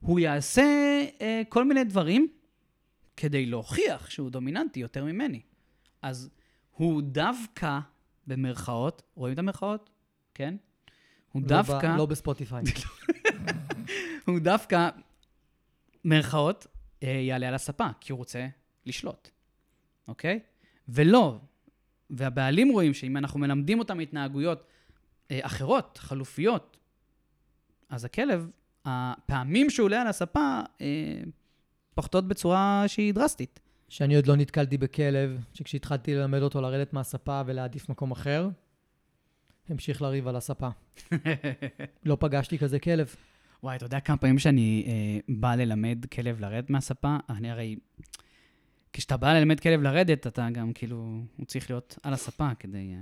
הוא 0.00 0.20
יעשה 0.20 0.62
אה, 1.20 1.42
כל 1.48 1.64
מיני 1.64 1.84
דברים 1.84 2.28
כדי 3.16 3.46
להוכיח 3.46 4.10
שהוא 4.10 4.30
דומיננטי 4.30 4.80
יותר 4.80 5.04
ממני. 5.04 5.40
אז 6.02 6.30
הוא 6.70 7.02
דווקא, 7.02 7.78
במרכאות, 8.26 9.02
רואים 9.14 9.34
את 9.34 9.38
המרכאות? 9.38 9.90
כן? 10.34 10.54
הוא 11.32 11.42
לא 11.42 11.48
דווקא... 11.48 11.94
ב, 11.94 11.96
לא 11.96 12.06
בספוטיפיי. 12.06 12.62
הוא 14.26 14.38
דווקא, 14.38 14.88
מירכאות, 16.04 16.66
אה, 17.02 17.08
יעלה 17.08 17.48
על 17.48 17.54
הספה, 17.54 17.86
כי 18.00 18.12
הוא 18.12 18.18
רוצה 18.18 18.46
לשלוט, 18.86 19.30
אוקיי? 20.08 20.40
ולא, 20.88 21.38
והבעלים 22.10 22.72
רואים 22.72 22.94
שאם 22.94 23.16
אנחנו 23.16 23.40
מלמדים 23.40 23.78
אותם 23.78 24.00
התנהגויות 24.00 24.64
אה, 25.30 25.38
אחרות, 25.42 25.98
חלופיות, 25.98 26.76
אז 27.88 28.04
הכלב, 28.04 28.50
הפעמים 28.84 29.70
שהוא 29.70 29.84
עולה 29.84 30.00
על 30.00 30.06
הספה, 30.06 30.60
אה, 30.80 31.20
פוחתות 31.94 32.28
בצורה 32.28 32.84
שהיא 32.86 33.14
דרסטית. 33.14 33.60
שאני 33.88 34.16
עוד 34.16 34.26
לא 34.26 34.36
נתקלתי 34.36 34.78
בכלב, 34.78 35.44
שכשהתחלתי 35.54 36.14
ללמד 36.14 36.42
אותו 36.42 36.60
לרדת 36.60 36.92
מהספה 36.92 37.42
ולהעדיף 37.46 37.88
מקום 37.88 38.10
אחר, 38.10 38.48
המשיך 39.68 40.02
לריב 40.02 40.28
על 40.28 40.36
הספה. 40.36 40.68
לא 42.04 42.16
פגשתי 42.20 42.58
כזה 42.58 42.78
כלב. 42.78 43.14
וואי, 43.62 43.76
אתה 43.76 43.84
יודע 43.84 44.00
כמה 44.00 44.16
פעמים 44.16 44.38
שאני 44.38 44.84
אה, 44.86 45.20
בא 45.28 45.54
ללמד 45.54 46.04
כלב 46.12 46.40
לרדת 46.40 46.70
מהספה? 46.70 47.16
אני 47.28 47.50
הרי... 47.50 47.76
כשאתה 48.92 49.16
בא 49.16 49.32
ללמד 49.32 49.60
כלב 49.60 49.82
לרדת, 49.82 50.26
אתה 50.26 50.48
גם 50.52 50.72
כאילו... 50.72 51.20
הוא 51.36 51.46
צריך 51.46 51.70
להיות 51.70 51.98
על 52.02 52.12
הספה 52.12 52.48
כדי... 52.58 52.92
אה, 52.94 53.00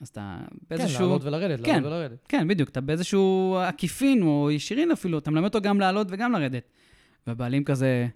אז 0.00 0.08
אתה 0.08 0.38
כן, 0.50 0.56
באיזשהו... 0.70 1.00
לעלות 1.00 1.24
ולרדת, 1.24 1.64
כן. 1.64 1.74
לעלות 1.74 1.92
ולרדת. 1.92 2.18
כן, 2.28 2.48
בדיוק. 2.48 2.68
אתה 2.68 2.80
באיזשהו 2.80 3.56
עקיפין 3.68 4.22
או 4.22 4.50
ישירין 4.50 4.90
אפילו, 4.90 5.18
אתה 5.18 5.30
מלמד 5.30 5.44
אותו 5.44 5.60
גם 5.60 5.80
לעלות 5.80 6.06
וגם 6.10 6.32
לרדת. 6.32 6.70
והבעלים 7.26 7.64
כזה... 7.64 8.08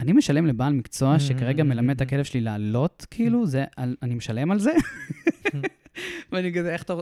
אני 0.00 0.12
משלם 0.12 0.46
לבעל 0.46 0.72
מקצוע 0.72 1.18
שכרגע 1.18 1.64
מלמד 1.64 1.94
את 1.94 2.00
הכלב 2.00 2.24
שלי 2.24 2.40
לעלות, 2.40 3.06
כאילו, 3.10 3.46
זה, 3.46 3.64
אני 4.02 4.14
משלם 4.14 4.50
על 4.50 4.58
זה? 4.58 4.72
ואני 6.32 6.54
כזה, 6.54 6.72
איך 6.72 6.82
אתה... 6.82 6.94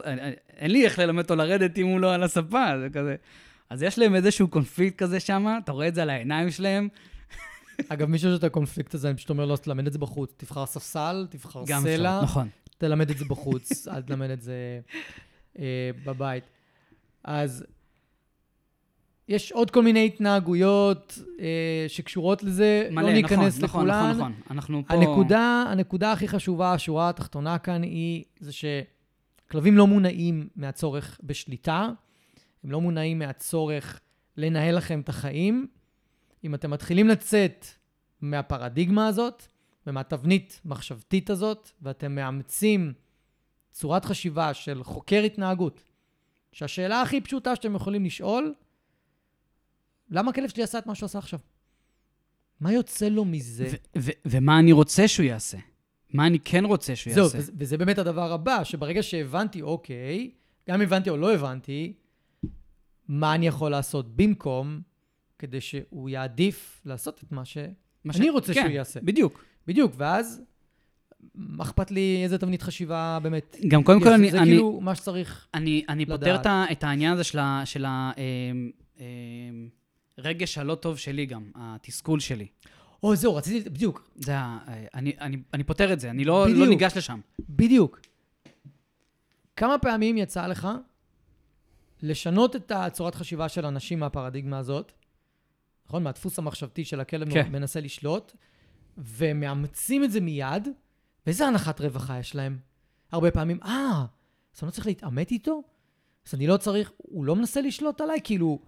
אין 0.57 0.71
לי 0.71 0.85
איך 0.85 0.99
ללמד 0.99 1.23
אותו 1.23 1.37
לרדת 1.37 1.79
אם 1.79 1.87
הוא 1.87 2.01
לא 2.01 2.15
על 2.15 2.23
הספה, 2.23 2.65
זה 2.81 2.89
כזה... 2.91 3.17
אז 3.71 3.83
יש 3.83 3.99
להם 3.99 4.15
איזשהו 4.15 4.49
קונפליקט 4.49 4.99
כזה 4.99 5.21
שם, 5.21 5.47
אתה 5.65 5.73
רואה 5.73 5.89
את 5.89 5.95
זה 5.95 6.03
על 6.03 6.11
העיניים 6.11 6.51
שלהם. 6.51 6.89
אגב, 7.89 8.09
מי 8.09 8.19
שיש 8.19 8.39
את 8.39 8.45
הקונפליקט 8.45 8.95
הזה, 8.95 9.09
אני 9.09 9.17
פשוט 9.17 9.31
אומר 9.31 9.45
לו, 9.45 9.57
תלמד 9.57 9.87
את 9.87 9.93
זה 9.93 9.99
בחוץ. 9.99 10.35
תבחר 10.37 10.67
ספסל, 10.67 11.27
תבחר 11.31 11.63
גם 11.67 11.83
סלע, 11.83 12.17
אפשר, 12.17 12.25
נכון. 12.25 12.49
תלמד 12.79 13.11
את 13.11 13.19
זה 13.19 13.25
בחוץ, 13.25 13.89
אל 13.89 14.03
תלמד 14.03 14.31
את 14.31 14.43
זה 14.43 14.81
אה, 15.59 15.91
בבית. 16.05 16.45
אז 17.25 17.65
יש 19.29 19.53
עוד 19.53 19.71
כל 19.71 19.83
מיני 19.83 20.07
התנהגויות 20.07 21.19
אה, 21.41 21.85
שקשורות 21.89 22.43
לזה, 22.43 22.89
מלא, 22.91 23.03
לא 23.03 23.09
נכון, 23.09 23.23
ניכנס 23.23 23.61
נכון, 23.61 23.81
לכולן. 23.87 24.11
נכון, 24.11 24.33
נכון. 24.33 24.33
אנחנו 24.51 24.83
פה... 24.87 24.95
הנקודה, 24.95 25.65
הנקודה 25.69 26.13
הכי 26.13 26.29
חשובה, 26.29 26.73
השורה 26.73 27.09
התחתונה 27.09 27.59
כאן 27.59 27.83
היא, 27.83 28.25
זה 28.41 28.53
שכלבים 28.53 29.77
לא 29.77 29.87
מונעים 29.87 30.49
מהצורך 30.57 31.21
בשליטה, 31.23 31.89
הם 32.65 32.71
לא 32.71 32.81
מונעים 32.81 33.19
מהצורך 33.19 34.01
לנהל 34.37 34.77
לכם 34.77 35.01
את 35.01 35.09
החיים. 35.09 35.67
אם 36.45 36.55
אתם 36.55 36.71
מתחילים 36.71 37.09
לצאת 37.09 37.67
מהפרדיגמה 38.21 39.07
הזאת 39.07 39.43
ומהתבנית 39.87 40.61
מחשבתית 40.65 41.31
הזאת, 41.31 41.71
ואתם 41.83 42.15
מאמצים 42.15 42.93
צורת 43.73 44.05
חשיבה 44.05 44.55
של 44.55 44.85
חוקר 44.85 45.23
התנהגות, 45.23 45.83
שהשאלה 46.53 47.03
הכי 47.03 47.21
פשוטה 47.21 47.57
שאתם 47.57 47.75
יכולים 47.75 48.05
לשאול, 48.05 48.55
למה 50.11 50.31
הכלב 50.31 50.49
שלי 50.49 50.63
עשה 50.63 50.79
את 50.79 50.87
מה 50.87 50.95
שהוא 50.95 51.07
עשה 51.07 51.19
עכשיו? 51.19 51.39
מה 52.61 52.73
יוצא 52.73 53.09
לו 53.09 53.25
מזה? 53.25 53.69
ומה 54.25 54.59
אני 54.59 54.73
רוצה 54.73 55.09
שהוא 55.09 55.27
יעשה? 55.27 55.59
מה 56.13 56.27
אני 56.27 56.39
כן 56.41 56.65
רוצה 56.65 56.97
שהוא 56.97 57.15
זהו, 57.15 57.25
יעשה? 57.25 57.39
וזה, 57.39 57.53
וזה 57.59 57.79
באמת 57.79 57.99
הדבר 57.99 58.33
הבא, 58.33 58.65
שברגע 58.65 59.03
שהבנתי, 59.03 59.63
אוקיי, 59.63 60.31
גם 60.69 60.81
הבנתי 60.81 61.11
או 61.11 61.17
לא 61.17 61.35
הבנתי, 61.35 61.93
מה 63.09 63.35
אני 63.35 63.47
יכול 63.47 63.71
לעשות 63.71 64.17
במקום, 64.17 64.81
כדי 65.39 65.61
שהוא 65.61 66.09
יעדיף 66.09 66.83
לעשות 66.85 67.21
את 67.25 67.33
מה 67.33 67.45
ש... 67.45 67.59
מה 68.05 68.13
אני 68.17 68.31
רוצה 68.31 68.55
כן, 68.55 68.61
שהוא 68.63 68.73
יעשה. 68.73 69.01
בדיוק. 69.01 69.45
בדיוק, 69.67 69.93
ואז, 69.97 70.43
מה 71.35 71.65
אכפת 71.65 71.91
לי 71.91 72.21
איזה 72.25 72.39
תבנית 72.39 72.63
חשיבה 72.63 73.19
באמת? 73.23 73.57
גם 73.69 73.83
קודם 73.85 74.01
כל? 74.01 74.13
אני, 74.13 74.31
זה 74.31 74.39
אני, 74.39 74.47
כאילו 74.47 74.81
מה 74.81 74.95
שצריך. 74.95 75.49
אני, 75.55 75.85
אני 75.89 76.07
פותר 76.07 76.33
לדעת. 76.33 76.41
את, 76.41 76.47
ה- 76.47 76.65
את 76.73 76.85
העניין 76.85 77.13
הזה 77.13 77.25
של, 77.25 77.39
ה, 77.39 77.63
של 77.65 77.85
ה, 77.85 78.11
אמ, 78.17 78.71
אמ, 79.01 79.69
רגש 80.19 80.59
הלא 80.59 80.75
טוב 80.75 80.99
שלי 80.99 81.27
גם, 81.27 81.51
התסכול 81.55 82.21
שלי. 82.21 82.47
או, 83.03 83.17
זהו, 83.17 83.35
רציתי, 83.35 83.71
בדיוק, 83.71 84.11
זה 84.17 84.39
ה... 84.39 84.59
אני, 84.95 85.13
אני, 85.21 85.37
אני 85.55 85.65
פותר 85.65 85.93
את 85.93 86.01
זה, 86.01 86.11
אני 86.11 86.25
לא, 86.25 86.49
לא. 86.49 86.67
ניגש 86.67 86.97
לשם. 86.97 87.21
בדיוק. 87.49 88.01
כמה 89.57 89.79
פעמים 89.79 90.19
יצא 90.19 90.47
לך 90.47 90.69
לשנות 92.03 92.57
את 92.57 92.71
הצורת 92.71 93.15
חשיבה 93.15 93.49
של 93.49 93.67
אנשים 93.67 94.01
מהפרדיגמה 94.01 94.59
הזאת, 94.59 94.93
נכון? 95.87 96.03
מהדפוס 96.03 96.39
המחשבתי 96.39 96.85
של 96.85 97.01
הכלב. 97.01 97.33
כן. 97.33 97.53
מנסה 97.53 97.81
לשלוט, 97.81 98.33
ומאמצים 98.99 100.05
את 100.05 100.13
זה 100.13 100.21
מיד, 100.21 100.69
ואיזה 101.27 101.47
הנחת 101.47 101.81
רווחה 101.81 102.19
יש 102.19 102.35
להם? 102.35 102.59
הרבה 103.13 103.31
פעמים, 103.31 103.59
אה, 103.63 104.05
אז 104.55 104.63
אני 104.63 104.67
לא 104.67 104.71
צריך 104.71 104.87
להתעמת 104.87 105.31
איתו? 105.31 105.63
אז 106.27 106.35
אני 106.35 106.47
לא 106.47 106.57
צריך, 106.57 106.93
הוא 106.97 107.25
לא 107.25 107.37
מנסה 107.37 107.61
לשלוט 107.61 108.01
עליי? 108.01 108.21
כאילו, 108.25 108.59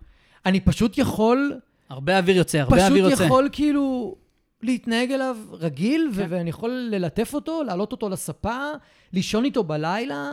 אני 0.49 0.61
פשוט 0.61 0.99
יכול, 0.99 1.61
הרבה 1.89 2.19
אוויר 2.19 2.37
יוצא, 2.37 2.59
הרבה 2.59 2.87
אוויר 2.87 3.03
פשוט 3.05 3.11
יוצא. 3.13 3.25
יכול 3.25 3.49
כאילו 3.53 4.17
להתנהג 4.63 5.13
אליו 5.13 5.37
רגיל, 5.53 6.11
כן. 6.17 6.27
ואני 6.29 6.51
יכול 6.51 6.71
ללטף 6.71 7.35
אותו, 7.35 7.63
להעלות 7.63 7.93
אותו 7.93 8.09
לספה, 8.09 8.59
לישון 9.13 9.45
איתו 9.45 9.65
בלילה. 9.65 10.33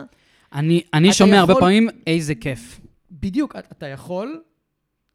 אני, 0.52 0.82
אני 0.94 1.12
שומע 1.12 1.38
הרבה 1.40 1.52
יכול- 1.52 1.62
פעמים, 1.62 1.88
איזה 2.06 2.34
כיף. 2.34 2.80
בדיוק, 3.10 3.56
אתה 3.56 3.86
יכול, 3.86 4.42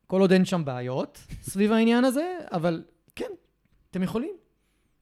כל 0.07 0.21
עוד 0.21 0.31
אין 0.31 0.45
שם 0.45 0.65
בעיות 0.65 1.19
סביב 1.41 1.71
העניין 1.71 2.05
הזה, 2.05 2.33
אבל 2.51 2.83
כן, 3.15 3.29
אתם 3.91 4.03
יכולים. 4.03 4.31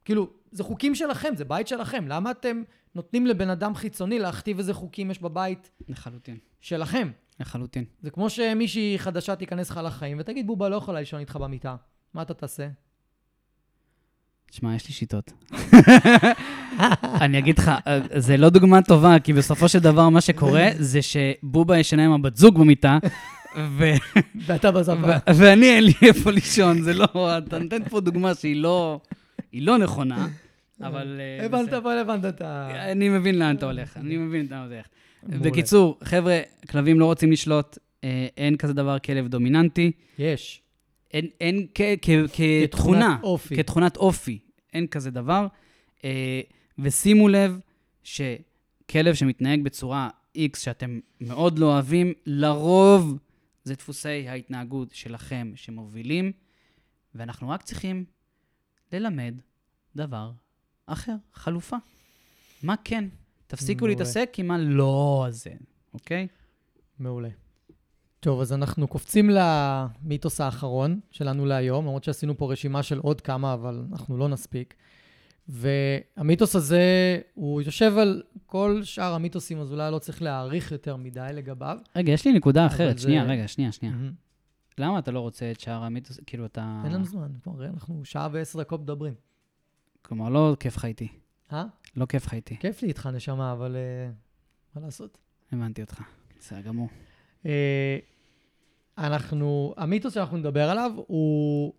כאילו, 0.05 0.29
זה 0.51 0.63
חוקים 0.63 0.95
שלכם, 0.95 1.35
זה 1.35 1.45
בית 1.45 1.67
שלכם. 1.67 2.05
למה 2.07 2.31
אתם 2.31 2.63
נותנים 2.95 3.27
לבן 3.27 3.49
אדם 3.49 3.75
חיצוני 3.75 4.19
להכתיב 4.19 4.57
איזה 4.57 4.73
חוקים 4.73 5.11
יש 5.11 5.21
בבית 5.21 5.71
לחלוטין, 5.89 6.37
שלכם? 6.61 7.09
לחלוטין. 7.39 7.83
זה 8.01 8.09
כמו 8.09 8.29
שמישהי 8.29 8.95
חדשה 8.99 9.35
תיכנס 9.35 9.69
לך 9.69 9.79
לחיים 9.83 10.17
ותגיד, 10.19 10.47
בובה 10.47 10.69
לא 10.69 10.75
יכולה 10.75 10.99
לישון 10.99 11.19
איתך 11.19 11.35
במיטה. 11.35 11.75
מה 12.13 12.21
אתה 12.21 12.33
תעשה? 12.33 12.67
תשמע, 14.51 14.75
יש 14.75 14.87
לי 14.87 14.93
שיטות. 14.93 15.31
אני 17.21 17.39
אגיד 17.39 17.57
לך, 17.59 17.71
אה, 17.87 17.99
זה 18.15 18.37
לא 18.37 18.49
דוגמה 18.49 18.81
טובה, 18.81 19.19
כי 19.19 19.33
בסופו 19.33 19.69
של 19.69 19.79
דבר 19.79 20.09
מה 20.09 20.21
שקורה 20.21 20.67
זה 20.79 20.99
שבובה 21.01 21.77
ישנה 21.77 22.05
עם 22.05 22.11
הבת 22.11 22.35
זוג 22.35 22.59
במיטה, 22.59 22.97
ו- 23.57 23.93
ואתה 24.45 24.71
בספה. 24.71 24.93
ו- 25.07 25.35
ואני 25.35 25.65
אין 25.65 25.83
לי 25.83 25.93
איפה 26.01 26.31
לישון, 26.31 26.81
זה 26.81 26.93
לא, 26.93 27.37
אתה 27.37 27.59
נותן 27.59 27.83
פה 27.89 27.99
דוגמה 28.01 28.35
שהיא 28.35 28.55
לא, 28.55 28.99
היא 29.51 29.61
לא 29.61 29.77
נכונה, 29.77 30.27
אבל... 30.81 31.21
אה, 31.39 31.45
הבנת. 31.45 31.73
אבל 31.73 31.97
הבנת 31.97 32.25
את 32.25 32.41
ה... 32.41 32.69
אני 32.91 33.09
מבין 33.09 33.39
לאן 33.39 33.55
אתה 33.55 33.65
הולך, 33.65 33.97
אני 33.97 34.17
מבין 34.17 34.41
לאן 34.41 34.47
אתה 34.47 34.63
הולך. 34.63 34.85
בקיצור, 35.23 35.97
חבר'ה, 36.03 36.39
כלבים 36.69 36.99
לא 36.99 37.05
רוצים 37.05 37.31
לשלוט, 37.31 37.77
אה, 38.03 38.27
אין 38.37 38.57
כזה 38.57 38.73
דבר 38.73 38.99
כלב 38.99 39.27
דומיננטי, 39.27 39.91
יש. 40.19 40.61
אין, 41.13 41.27
אין 41.41 41.67
כ, 41.75 41.81
כ, 42.01 42.09
כתכונה, 42.63 43.17
אופי. 43.23 43.55
כתכונת 43.55 43.97
אופי, 43.97 44.39
אין 44.73 44.87
כזה 44.87 45.11
דבר. 45.11 45.47
אה, 46.03 46.41
ושימו 46.79 47.27
לב 47.27 47.59
שכלב 48.03 49.13
שמתנהג 49.13 49.63
בצורה 49.63 50.09
X 50.09 50.19
X 50.37 50.59
שאתם 50.59 50.99
מאוד 51.21 51.59
לא 51.59 51.65
אוהבים, 51.65 52.13
לרוב 52.25 53.17
זה 53.63 53.75
דפוסי 53.75 54.27
ההתנהגות 54.27 54.91
שלכם 54.91 55.51
שמובילים, 55.55 56.31
ואנחנו 57.15 57.49
רק 57.49 57.63
צריכים 57.63 58.05
ללמד 58.91 59.35
דבר 59.95 60.31
אחר, 60.85 61.15
חלופה. 61.33 61.77
מה 62.63 62.75
כן? 62.83 63.05
תפסיקו 63.49 63.79
מעולה. 63.79 63.93
להתעסק 63.93 64.33
עם 64.37 64.51
הלא 64.51 65.25
הזה, 65.27 65.49
אוקיי? 65.93 66.27
מעולה. 66.99 67.29
טוב, 68.19 68.41
אז 68.41 68.53
אנחנו 68.53 68.87
קופצים 68.87 69.29
למיתוס 69.33 70.41
האחרון 70.41 70.99
שלנו 71.11 71.45
להיום, 71.45 71.85
למרות 71.85 72.03
שעשינו 72.03 72.37
פה 72.37 72.51
רשימה 72.51 72.83
של 72.83 72.99
עוד 72.99 73.21
כמה, 73.21 73.53
אבל 73.53 73.83
אנחנו 73.91 74.17
לא 74.17 74.27
נספיק. 74.29 74.73
והמיתוס 75.47 76.55
הזה, 76.55 76.81
הוא 77.33 77.61
יושב 77.61 77.97
על 77.97 78.23
כל 78.45 78.81
שאר 78.83 79.13
המיתוסים, 79.13 79.59
אז 79.59 79.71
אולי 79.71 79.91
לא 79.91 79.99
צריך 79.99 80.21
להעריך 80.21 80.71
יותר 80.71 80.95
מדי 80.95 81.29
לגביו. 81.33 81.77
רגע, 81.95 82.11
יש 82.11 82.25
לי 82.25 82.33
נקודה 82.33 82.65
אחרת. 82.65 82.97
זה- 82.97 83.03
שנייה, 83.03 83.23
רגע, 83.23 83.47
שנייה, 83.47 83.71
שנייה. 83.71 83.95
מהמם. 83.95 84.11
למה 84.77 84.99
אתה 84.99 85.11
לא 85.11 85.19
רוצה 85.19 85.51
את 85.51 85.59
שאר 85.59 85.83
המיתוס? 85.83 86.19
כאילו, 86.25 86.45
אתה... 86.45 86.81
אין 86.85 86.91
לנו 86.93 87.05
זמן, 87.05 87.31
כבר 87.43 87.65
אנחנו 87.65 88.05
שעה 88.05 88.29
ועשר 88.31 88.59
דקות 88.59 88.81
מדברים. 88.81 89.13
כלומר, 90.01 90.29
לא 90.29 90.55
כיף 90.59 90.75
לך 90.77 90.85
איתי. 90.85 91.07
אה? 91.53 91.65
לא 91.95 92.05
כיף 92.05 92.25
לך 92.25 92.33
איתי. 92.33 92.57
כיף 92.57 92.81
לי 92.81 92.87
איתך, 92.87 93.09
נשמה, 93.13 93.51
אבל 93.51 93.75
אה, 93.75 94.11
מה 94.75 94.81
לעשות? 94.81 95.17
הבנתי 95.51 95.81
אותך. 95.81 96.01
בסדר 96.39 96.61
גמור. 96.61 96.89
אה, 97.45 97.97
אנחנו, 98.97 99.73
המיתוס 99.77 100.13
שאנחנו 100.13 100.37
נדבר 100.37 100.69
עליו 100.69 100.91
הוא 101.07 101.73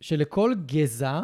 שלכל 0.00 0.54
גזע 0.66 1.20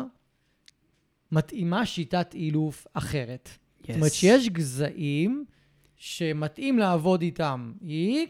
מתאימה 1.32 1.86
שיטת 1.86 2.34
אילוף 2.34 2.86
אחרת. 2.92 3.48
Yes. 3.48 3.86
זאת 3.86 3.96
אומרת 3.96 4.12
שיש 4.12 4.48
גזעים 4.48 5.44
שמתאים 5.96 6.78
לעבוד 6.78 7.22
איתם 7.22 7.72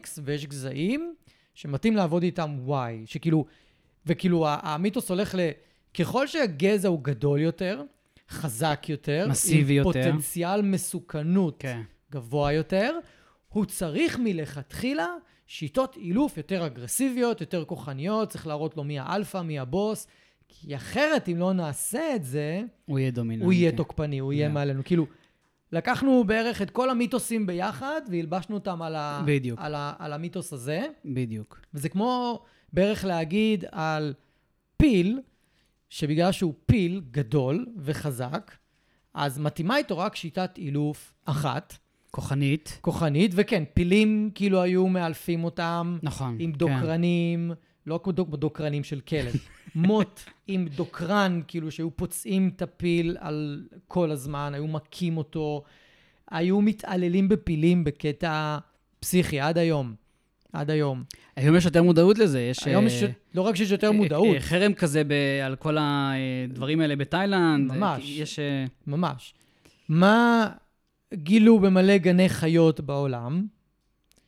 X, 0.03 0.09
ויש 0.25 0.47
גזעים 0.47 1.15
שמתאים 1.55 1.97
לעבוד 1.97 2.23
איתם 2.23 2.59
Y, 2.69 2.73
שכאילו, 3.07 3.47
וכאילו 4.07 4.47
המיתוס 4.49 5.11
הולך 5.11 5.35
ל... 5.35 5.51
ככל 5.95 6.27
שהגזע 6.27 6.89
הוא 6.89 7.01
גדול 7.03 7.41
יותר, 7.41 7.83
חזק 8.31 8.87
יותר, 8.89 9.27
מסיבי 9.31 9.81
עם 9.81 9.87
יותר. 9.87 10.03
פוטנציאל 10.03 10.63
מסוכנות 10.63 11.57
כן. 11.59 11.81
גבוה 12.13 12.53
יותר, 12.53 12.99
הוא 13.49 13.65
צריך 13.65 14.19
מלכתחילה 14.23 15.07
שיטות 15.47 15.97
אילוף 15.97 16.37
יותר 16.37 16.67
אגרסיביות, 16.67 17.41
יותר 17.41 17.65
כוחניות, 17.65 18.29
צריך 18.29 18.47
להראות 18.47 18.77
לו 18.77 18.85
מי 18.85 18.99
האלפא, 18.99 19.39
מי 19.39 19.59
הבוס, 19.59 20.07
כי 20.49 20.77
אחרת, 20.77 21.29
אם 21.29 21.37
לא 21.37 21.53
נעשה 21.53 22.15
את 22.17 22.25
זה, 22.25 22.63
הוא 22.85 22.99
יהיה 22.99 23.11
דומיננטי. 23.11 23.45
הוא 23.45 23.53
יהיה 23.53 23.73
תוקפני, 23.73 24.19
הוא 24.19 24.33
יהיה 24.33 24.49
כן. 24.49 24.55
מעלינו. 24.55 24.83
כאילו, 24.85 25.07
לקחנו 25.73 26.25
בערך 26.27 26.63
את 26.63 26.71
כל 26.71 26.91
המיתוסים 26.91 27.47
ביחד 27.47 28.01
והלבשנו 28.11 28.55
אותם 28.55 28.83
על, 28.83 28.97
ה... 28.97 29.23
בדיוק. 29.27 29.61
על, 29.63 29.75
ה... 29.75 29.93
על 29.99 30.13
המיתוס 30.13 30.53
הזה, 30.53 30.87
בדיוק. 31.05 31.61
וזה 31.75 31.89
כמו 31.89 32.43
בערך 32.73 33.05
להגיד 33.05 33.65
על 33.73 34.15
פיל, 34.77 35.21
שבגלל 35.91 36.33
שהוא 36.33 36.55
פיל 36.67 37.01
גדול 37.11 37.67
וחזק, 37.79 38.57
אז 39.15 39.39
מתאימה 39.39 39.77
איתו 39.77 39.99
רק 39.99 40.17
שיטת 40.17 40.51
אילוף 40.59 41.15
אחת, 41.25 41.77
כוחנית. 42.11 42.79
כוחנית, 42.81 43.33
וכן, 43.35 43.65
פילים 43.75 44.31
כאילו 44.35 44.63
היו 44.63 44.87
מאלפים 44.89 45.45
אותם 45.45 45.99
נכון. 46.03 46.37
עם 46.39 46.53
כן. 46.53 46.59
דוקרנים, 46.59 47.53
לא 47.87 48.01
כמו 48.05 48.13
דוק- 48.13 48.35
דוקרנים 48.37 48.85
של 48.85 49.01
כלב, 49.01 49.35
מוט 49.75 50.21
עם 50.47 50.69
דוקרן, 50.77 51.41
כאילו 51.49 51.71
שהיו 51.71 51.91
פוצעים 51.97 52.51
את 52.57 52.63
הפיל 52.63 53.17
על 53.21 53.67
כל 53.89 54.11
הזמן, 54.11 54.55
היו 54.55 54.67
מכים 54.67 55.17
אותו, 55.17 55.63
היו 56.31 56.61
מתעללים 56.61 57.29
בפילים 57.29 57.85
בקטע 57.85 58.59
פסיכי 59.01 59.41
עד 59.41 59.59
היום. 59.59 59.95
עד 60.61 60.71
היום. 60.71 61.05
היום 61.37 61.57
יש 61.57 61.65
יותר 61.65 61.83
מודעות 61.83 62.19
לזה. 62.19 62.41
יש... 62.41 62.67
היום 62.67 62.85
אה, 62.85 62.91
יש, 62.91 63.05
לא 63.35 63.43
רק 63.43 63.57
שיש 63.57 63.71
יותר 63.71 63.87
אה, 63.87 63.93
מודעות, 63.93 64.35
אה, 64.35 64.41
חרם 64.41 64.75
כזה 64.75 65.05
ב- 65.05 65.41
על 65.45 65.57
כל 65.57 65.77
הדברים 65.81 66.81
האלה 66.81 66.97
בתאילנד. 66.97 67.73
ממש. 67.73 68.05
יש... 68.05 68.39
ממש. 68.87 69.35
מה 69.89 70.49
גילו 71.15 71.59
במלא 71.59 71.97
גני 71.97 72.29
חיות 72.29 72.81
בעולם? 72.81 73.47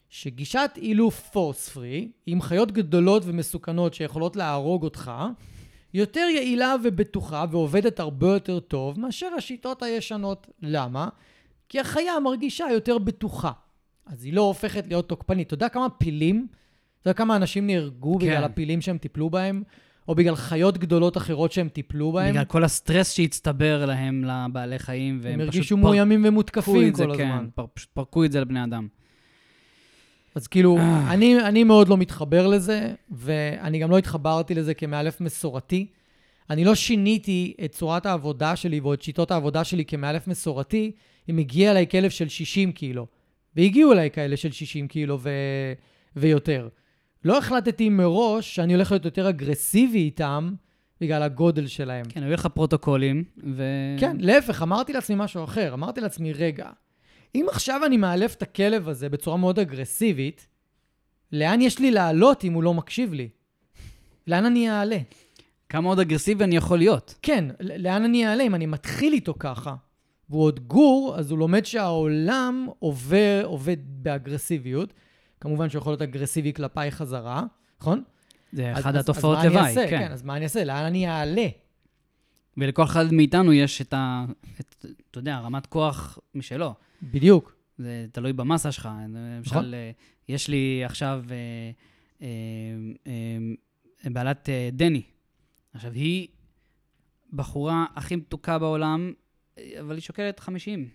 שגישת 0.09 0.70
אילוף 0.76 1.20
פורס 1.32 1.68
פרי, 1.68 2.09
עם 2.26 2.42
חיות 2.42 2.72
גדולות 2.72 3.22
ומסוכנות 3.26 3.94
שיכולות 3.94 4.36
להרוג 4.36 4.82
אותך, 4.84 5.12
יותר 5.94 6.26
יעילה 6.34 6.74
ובטוחה 6.84 7.44
ועובדת 7.50 8.00
הרבה 8.00 8.28
יותר 8.28 8.60
טוב 8.60 9.00
מאשר 9.00 9.28
השיטות 9.36 9.82
הישנות. 9.82 10.46
למה? 10.62 11.09
כי 11.68 11.80
החיה 11.80 12.20
מרגישה 12.20 12.64
יותר 12.72 12.98
בטוחה. 12.98 13.52
אז 14.09 14.24
היא 14.24 14.32
לא 14.32 14.40
הופכת 14.40 14.86
להיות 14.86 15.09
תוקפנית. 15.09 15.47
אתה 15.47 15.55
יודע 15.55 15.68
כמה 15.68 15.89
פילים, 15.89 16.47
אתה 17.01 17.10
יודע 17.10 17.16
כמה 17.16 17.36
אנשים 17.36 17.66
נהרגו 17.66 18.18
כן. 18.18 18.26
בגלל 18.26 18.44
הפילים 18.44 18.80
שהם 18.80 18.98
טיפלו 18.98 19.30
בהם? 19.30 19.62
או 20.09 20.14
בגלל 20.14 20.35
חיות 20.35 20.78
גדולות 20.78 21.16
אחרות 21.16 21.52
שהם 21.52 21.68
טיפלו 21.68 22.12
בהם? 22.12 22.30
בגלל 22.30 22.44
כל 22.44 22.64
הסטרס 22.64 23.12
שהצטבר 23.12 23.85
להם 23.86 24.24
לבעלי 24.24 24.78
חיים, 24.78 25.18
והם 25.22 25.32
הם 25.32 25.40
פשוט 25.40 25.55
הרגישו 25.55 25.76
פרקו 25.76 25.86
מאוימים 25.89 26.24
ומותקפים 26.28 26.93
כל 26.93 27.16
כן, 27.16 27.28
הזמן. 27.30 27.48
פר- 27.55 27.66
פשוט 27.74 27.89
פרקו 27.93 28.24
את 28.24 28.32
זה 28.32 28.40
לבני 28.40 28.64
אדם. 28.64 28.89
אז 30.35 30.47
כאילו, 30.47 30.76
אה. 30.78 31.12
אני, 31.12 31.40
אני 31.40 31.64
מאוד 31.64 31.89
לא 31.89 31.97
מתחבר 31.97 32.47
לזה, 32.47 32.94
ואני 33.10 33.78
גם 33.78 33.90
לא 33.90 33.98
התחברתי 33.98 34.55
לזה 34.55 34.74
כמאלף 34.74 35.20
מסורתי. 35.20 35.86
אני 36.51 36.64
לא 36.64 36.74
שיניתי 36.74 37.55
את 37.64 37.72
צורת 37.72 38.06
העבודה 38.06 38.56
שלי 38.56 38.80
ואת 38.80 39.02
שיטות 39.02 39.30
העבודה 39.30 39.64
שלי 39.64 39.85
כמאלף 39.85 40.26
מסורתי, 40.28 40.93
אם 41.28 41.39
הגיע 41.39 41.70
אליי 41.70 41.86
כלב 41.90 42.10
של 42.10 42.28
60 42.28 42.72
קילו. 42.72 43.06
והגיעו 43.56 43.92
אליי 43.92 44.10
כאלה 44.10 44.36
של 44.36 44.52
60 44.52 44.88
קילו 44.88 45.18
ו... 45.20 45.30
ויותר. 46.16 46.68
לא 47.24 47.38
החלטתי 47.38 47.88
מראש 47.88 48.54
שאני 48.54 48.74
הולך 48.74 48.92
להיות 48.92 49.04
יותר 49.04 49.28
אגרסיבי 49.28 49.98
איתם 49.98 50.54
בגלל 51.00 51.22
הגודל 51.22 51.66
שלהם. 51.66 52.04
כן, 52.08 52.22
היו 52.22 52.34
לך 52.34 52.46
פרוטוקולים, 52.46 53.24
ו... 53.44 53.62
כן, 54.00 54.16
להפך, 54.20 54.62
אמרתי 54.62 54.92
לעצמי 54.92 55.16
משהו 55.18 55.44
אחר. 55.44 55.74
אמרתי 55.74 56.00
לעצמי, 56.00 56.32
רגע, 56.32 56.70
אם 57.34 57.46
עכשיו 57.50 57.80
אני 57.86 57.96
מאלף 57.96 58.34
את 58.34 58.42
הכלב 58.42 58.88
הזה 58.88 59.08
בצורה 59.08 59.36
מאוד 59.36 59.58
אגרסיבית, 59.58 60.46
לאן 61.32 61.60
יש 61.60 61.78
לי 61.78 61.90
לעלות 61.90 62.44
אם 62.44 62.52
הוא 62.52 62.62
לא 62.62 62.74
מקשיב 62.74 63.12
לי? 63.12 63.28
לאן 64.26 64.44
אני 64.44 64.70
אעלה? 64.70 64.98
כמה 65.68 65.88
עוד 65.88 66.00
אגרסיבי 66.00 66.44
אני 66.44 66.56
יכול 66.56 66.78
להיות. 66.78 67.14
כן, 67.22 67.44
לאן 67.60 68.04
אני 68.04 68.26
אעלה 68.26 68.42
אם 68.42 68.54
אני 68.54 68.66
מתחיל 68.66 69.12
איתו 69.12 69.34
ככה? 69.38 69.74
והוא 70.30 70.42
עוד 70.42 70.60
גור, 70.60 71.14
אז 71.18 71.30
הוא 71.30 71.38
לומד 71.38 71.64
שהעולם 71.64 72.66
עובר, 72.78 73.40
עובד 73.44 73.76
באגרסיביות. 74.02 74.92
כמובן 75.40 75.70
שהוא 75.70 75.80
יכול 75.80 75.92
להיות 75.92 76.02
אגרסיבי 76.02 76.52
כלפיי 76.52 76.90
חזרה, 76.90 77.44
נכון? 77.80 78.02
זה 78.52 78.72
אז- 78.72 78.78
אחד 78.78 78.96
אז- 78.96 79.05
התופעות 79.05 79.38
אז 79.38 79.44
לוואי? 79.44 79.74
כן. 79.74 79.86
כן, 79.90 80.12
אז 80.12 80.22
מה 80.22 80.36
אני 80.36 80.44
אעשה? 80.44 80.64
לאן 80.64 80.84
אני 80.84 81.09
אעלה? 81.09 81.46
ולכל 82.56 82.82
אחד 82.82 83.12
מאיתנו 83.12 83.52
יש 83.52 83.80
את 83.82 83.92
ה... 83.94 84.24
את, 84.60 84.86
אתה 85.10 85.18
יודע, 85.18 85.38
רמת 85.38 85.66
כוח 85.66 86.18
משלו. 86.34 86.74
בדיוק. 87.02 87.56
זה 87.78 88.06
תלוי 88.12 88.32
במסה 88.32 88.72
שלך. 88.72 88.88
למשל, 89.09 89.50
נכון. 89.50 89.74
אה, 89.74 89.90
יש 90.28 90.48
לי 90.48 90.82
עכשיו 90.84 91.24
אה, 91.30 91.36
אה, 92.22 92.28
אה, 94.05 94.10
בעלת 94.10 94.48
אה, 94.48 94.68
דני. 94.72 95.02
עכשיו, 95.74 95.92
היא 95.92 96.28
בחורה 97.32 97.86
הכי 97.94 98.16
מתוקה 98.16 98.59
בעולם, 98.59 99.12
אבל 99.80 99.94
היא 99.94 100.02
שוקלת 100.02 100.40
50. 100.40 100.89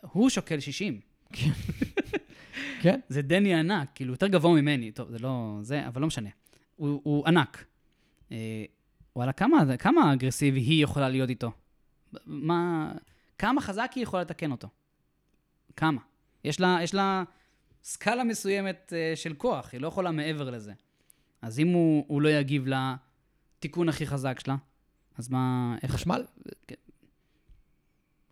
הוא 0.00 0.30
שוקל 0.30 0.60
60. 0.60 1.00
כן? 2.82 3.00
זה 3.08 3.22
דני 3.22 3.54
ענק, 3.54 3.88
כאילו, 3.94 4.12
יותר 4.12 4.26
גבוה 4.26 4.52
ממני. 4.60 4.92
טוב, 4.92 5.10
זה 5.10 5.18
לא... 5.18 5.58
זה, 5.62 5.88
אבל 5.88 6.00
לא 6.00 6.06
משנה. 6.06 6.28
הוא, 6.76 7.00
הוא 7.04 7.26
ענק. 7.26 7.64
אה, 8.32 8.64
וואלה, 9.16 9.32
כמה, 9.32 9.76
כמה 9.76 10.12
אגרסיבי 10.12 10.60
היא 10.60 10.84
יכולה 10.84 11.08
להיות 11.08 11.30
איתו? 11.30 11.52
מה... 12.26 12.92
כמה 13.38 13.60
חזק 13.60 13.92
היא 13.94 14.02
יכולה 14.02 14.22
לתקן 14.22 14.50
אותו? 14.50 14.68
כמה? 15.76 16.00
יש 16.44 16.60
לה, 16.60 16.78
יש 16.82 16.94
לה 16.94 17.24
סקאלה 17.84 18.24
מסוימת 18.24 18.92
אה, 18.96 19.16
של 19.16 19.34
כוח, 19.34 19.72
היא 19.72 19.80
לא 19.80 19.88
יכולה 19.88 20.10
מעבר 20.10 20.50
לזה. 20.50 20.72
אז 21.42 21.58
אם 21.58 21.68
הוא, 21.68 22.04
הוא 22.08 22.22
לא 22.22 22.28
יגיב 22.28 22.66
לתיקון 22.66 23.88
הכי 23.88 24.06
חזק 24.06 24.40
שלה, 24.40 24.56
אז 25.18 25.28
מה... 25.28 25.76
איך... 25.82 25.92
חשמל? 25.92 26.24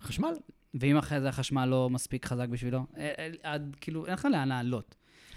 כן. 0.01 0.07
חשמל? 0.07 0.33
ואם 0.75 0.97
אחרי 0.97 1.21
זה 1.21 1.29
החשמל 1.29 1.65
לא 1.65 1.91
מספיק 1.91 2.27
חזק 2.27 2.49
בשבילו? 2.49 2.87
אה, 2.97 3.11
אה, 3.19 3.31
עד, 3.43 3.77
כאילו, 3.81 4.07
אין 4.07 4.15
לך 4.15 4.29
לאן 4.33 4.49
לעלות. 4.49 4.95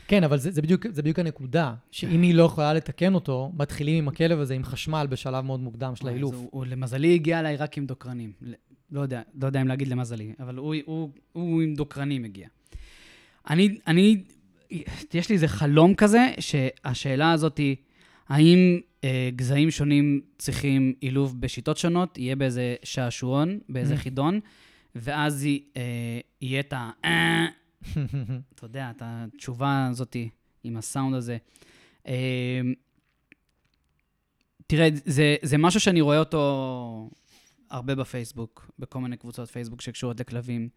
כן, 0.07 0.23
אבל 0.23 0.38
זה, 0.38 0.52
זה, 0.52 0.61
בדיוק, 0.61 0.85
זה 0.90 1.02
בדיוק 1.02 1.19
הנקודה, 1.19 1.73
שאם 1.91 2.22
היא 2.22 2.35
לא 2.35 2.44
יכולה 2.44 2.73
לתקן 2.73 3.14
אותו, 3.14 3.52
מתחילים 3.57 3.95
עם 3.98 4.07
הכלב 4.07 4.40
הזה 4.40 4.53
עם 4.53 4.64
חשמל 4.64 5.07
בשלב 5.10 5.45
מאוד 5.45 5.60
מוקדם 5.60 5.95
של 5.95 6.07
האילוף. 6.07 6.35
הוא, 6.35 6.49
הוא 6.52 6.65
למזלי 6.65 7.14
הגיע 7.14 7.40
אליי 7.40 7.56
רק 7.56 7.77
עם 7.77 7.85
דוקרנים. 7.85 8.31
לא 8.91 9.02
יודע, 9.02 9.22
לא 9.41 9.45
יודע 9.45 9.61
אם 9.61 9.68
להגיד 9.68 9.88
למזלי, 9.88 10.34
אבל 10.40 10.56
הוא, 10.56 10.76
הוא, 10.85 11.10
הוא 11.31 11.61
עם 11.61 11.76
דוקרנים 11.76 12.26
הגיע. 12.26 12.48
אני, 13.49 13.77
אני, 13.88 14.23
יש 15.14 15.30
לי 15.30 15.35
איזה 15.35 15.48
חלום 15.48 15.95
כזה, 15.95 16.27
שהשאלה 16.40 17.31
הזאת 17.31 17.57
היא, 17.57 17.76
האם 18.29 18.79
אה, 19.03 19.29
גזעים 19.35 19.71
שונים 19.71 20.21
צריכים 20.37 20.93
אילוף 21.01 21.33
בשיטות 21.33 21.77
שונות, 21.77 22.17
יהיה 22.17 22.35
באיזה 22.35 22.75
שעשועון, 22.83 23.59
באיזה 23.69 23.93
Mm. 23.93 23.97
חידון, 23.97 24.39
ואז 24.95 25.47
אה, 25.77 26.19
יהיה 26.41 26.59
את 26.59 26.73
ה... 26.73 26.91
אה, 27.05 27.45
אתה 28.55 28.65
יודע, 28.65 28.89
את 28.89 29.01
התשובה 29.05 29.87
הזאת 29.91 30.15
עם 30.63 30.77
הסאונד 30.77 31.15
הזה. 31.15 31.37
אה, 32.07 32.61
תראה, 34.67 34.89
זה, 35.05 35.35
זה 35.41 35.57
משהו 35.57 35.79
שאני 35.79 36.01
רואה 36.01 36.19
אותו 36.19 37.09
הרבה 37.69 37.95
בפייסבוק, 37.95 38.71
בכל 38.79 38.99
מיני 38.99 39.17
קבוצות 39.17 39.49
פייסבוק 39.49 39.81
שקשורות 39.81 40.19
לכלבים, 40.19 40.69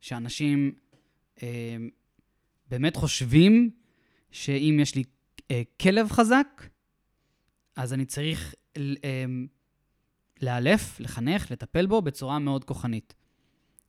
שאנשים 0.00 0.72
אה, 1.42 1.76
באמת 2.70 2.96
חושבים 2.96 3.70
שאם 4.30 4.78
יש 4.82 4.94
לי 4.94 5.04
אה, 5.50 5.62
כלב 5.80 6.10
חזק, 6.10 6.62
אז 7.76 7.92
אני 7.92 8.04
צריך 8.04 8.54
אה, 8.76 8.82
לאלף, 10.42 11.00
לחנך, 11.00 11.50
לטפל 11.50 11.86
בו 11.86 12.02
בצורה 12.02 12.38
מאוד 12.38 12.64
כוחנית. 12.64 13.14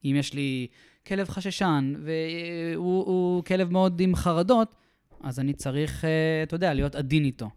אם 0.06 0.16
יש 0.20 0.34
לי 0.34 0.68
כלב 1.08 1.30
חששן 1.30 1.94
והוא 2.04 3.44
כלב 3.44 3.72
מאוד 3.72 4.00
עם 4.00 4.16
חרדות, 4.16 4.76
אז 5.24 5.40
אני 5.40 5.54
צריך, 5.54 6.06
אה, 6.06 6.44
אתה 6.44 6.56
יודע, 6.56 6.74
להיות 6.74 6.96
עדין 6.96 7.26
איתו. 7.26 7.50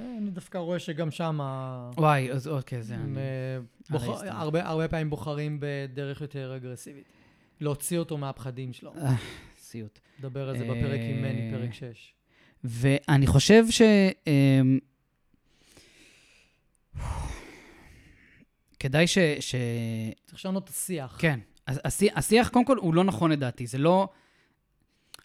אה, 0.00 0.18
אני 0.18 0.30
דווקא 0.30 0.58
רואה 0.58 0.78
שגם 0.78 1.10
שם... 1.10 1.40
וואי, 1.96 2.32
אז 2.32 2.48
אוקיי, 2.48 2.82
זה... 2.82 2.94
הם, 2.94 3.18
בוח... 3.90 4.22
הרבה, 4.24 4.68
הרבה 4.68 4.88
פעמים 4.88 5.10
בוחרים 5.10 5.58
בדרך 5.60 6.20
יותר 6.20 6.56
אגרסיבית. 6.56 7.04
להוציא 7.60 7.98
אותו 7.98 8.18
מהפחדים 8.18 8.72
שלו. 8.72 8.92
סיוט. 9.58 9.98
נדבר 10.18 10.48
על 10.48 10.58
זה 10.58 10.64
בפרק 10.64 11.00
עם 11.00 11.22
מני, 11.22 11.50
פרק 11.52 11.74
6. 11.74 12.14
ואני 12.64 13.26
חושב 13.26 13.64
ש... 13.70 13.82
כדאי 18.78 19.06
ש... 19.06 19.18
ש... 19.40 19.54
צריך 20.24 20.38
לשנות 20.38 20.64
את 20.64 20.68
השיח. 20.68 21.16
כן. 21.18 21.40
השיח, 21.66 22.16
השיח, 22.16 22.48
קודם 22.48 22.64
כל, 22.64 22.76
הוא 22.76 22.94
לא 22.94 23.04
נכון 23.04 23.30
לדעתי. 23.30 23.66
זה 23.66 23.78
לא... 23.78 24.08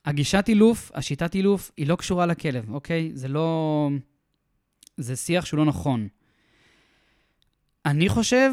הגישת 0.06 0.46
אילוף, 0.48 0.92
השיטת 0.94 1.36
אילוף, 1.36 1.72
היא 1.78 1.88
לא 1.88 1.96
קשורה 1.96 2.26
לכלב, 2.26 2.74
אוקיי? 2.74 3.12
זה 3.14 3.28
לא... 3.28 3.90
זה 4.98 5.16
שיח 5.16 5.46
שהוא 5.46 5.58
לא 5.58 5.66
נכון. 5.66 6.08
אני 7.86 8.10
חושב 8.10 8.52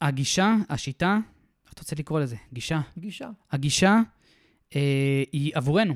שהגישה, 0.00 0.54
השיטה, 0.68 1.18
איך 1.64 1.72
אתה 1.72 1.80
רוצה 1.80 1.96
לקרוא 1.98 2.20
לזה? 2.20 2.36
גישה? 2.52 2.80
גישה. 2.98 3.28
הגישה 3.52 4.00
אה, 4.76 5.22
היא 5.32 5.52
עבורנו, 5.54 5.94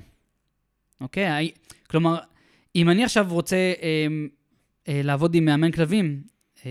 אוקיי? 1.01 1.51
כלומר, 1.91 2.19
אם 2.77 2.91
אני 2.91 3.05
עכשיו 3.05 3.27
רוצה 3.31 3.57
אה, 3.83 4.07
אה, 4.89 5.01
לעבוד 5.05 5.35
עם 5.35 5.45
מאמן 5.45 5.71
כלבים, 5.71 6.23
אה, 6.67 6.71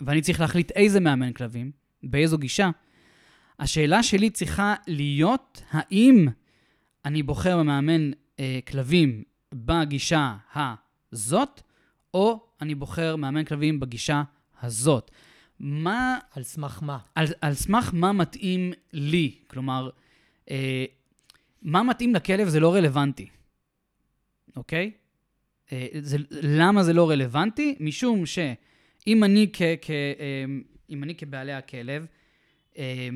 ואני 0.00 0.20
צריך 0.20 0.40
להחליט 0.40 0.70
איזה 0.70 1.00
מאמן 1.00 1.32
כלבים, 1.32 1.70
באיזו 2.02 2.38
גישה, 2.38 2.70
השאלה 3.58 4.02
שלי 4.02 4.30
צריכה 4.30 4.74
להיות, 4.86 5.62
האם 5.70 6.28
אני 7.04 7.22
בוחר 7.22 7.58
במאמן 7.58 8.10
אה, 8.40 8.58
כלבים 8.68 9.22
בגישה 9.54 10.36
הזאת, 11.12 11.62
או 12.14 12.40
אני 12.62 12.74
בוחר 12.74 13.16
מאמן 13.16 13.44
כלבים 13.44 13.80
בגישה 13.80 14.22
הזאת. 14.62 15.10
מה... 15.60 16.18
על 16.34 16.42
סמך 16.42 16.78
מה? 16.82 16.98
על, 17.14 17.26
על 17.40 17.54
סמך 17.54 17.90
מה 17.92 18.12
מתאים 18.12 18.72
לי. 18.92 19.38
כלומר, 19.46 19.90
אה, 20.50 20.84
מה 21.62 21.82
מתאים 21.82 22.14
לכלב 22.14 22.48
זה 22.48 22.60
לא 22.60 22.74
רלוונטי, 22.74 23.28
אוקיי? 24.56 24.90
אה, 25.72 25.86
זה, 26.00 26.16
למה 26.30 26.82
זה 26.82 26.92
לא 26.92 27.10
רלוונטי? 27.10 27.76
משום 27.80 28.26
שאם 28.26 29.24
אני, 29.24 29.50
כ, 29.52 29.62
כ, 29.82 29.90
אה, 29.90 30.44
אם 30.90 31.02
אני 31.02 31.14
כבעלי 31.14 31.52
הכלב 31.52 32.06
אה, 32.78 33.08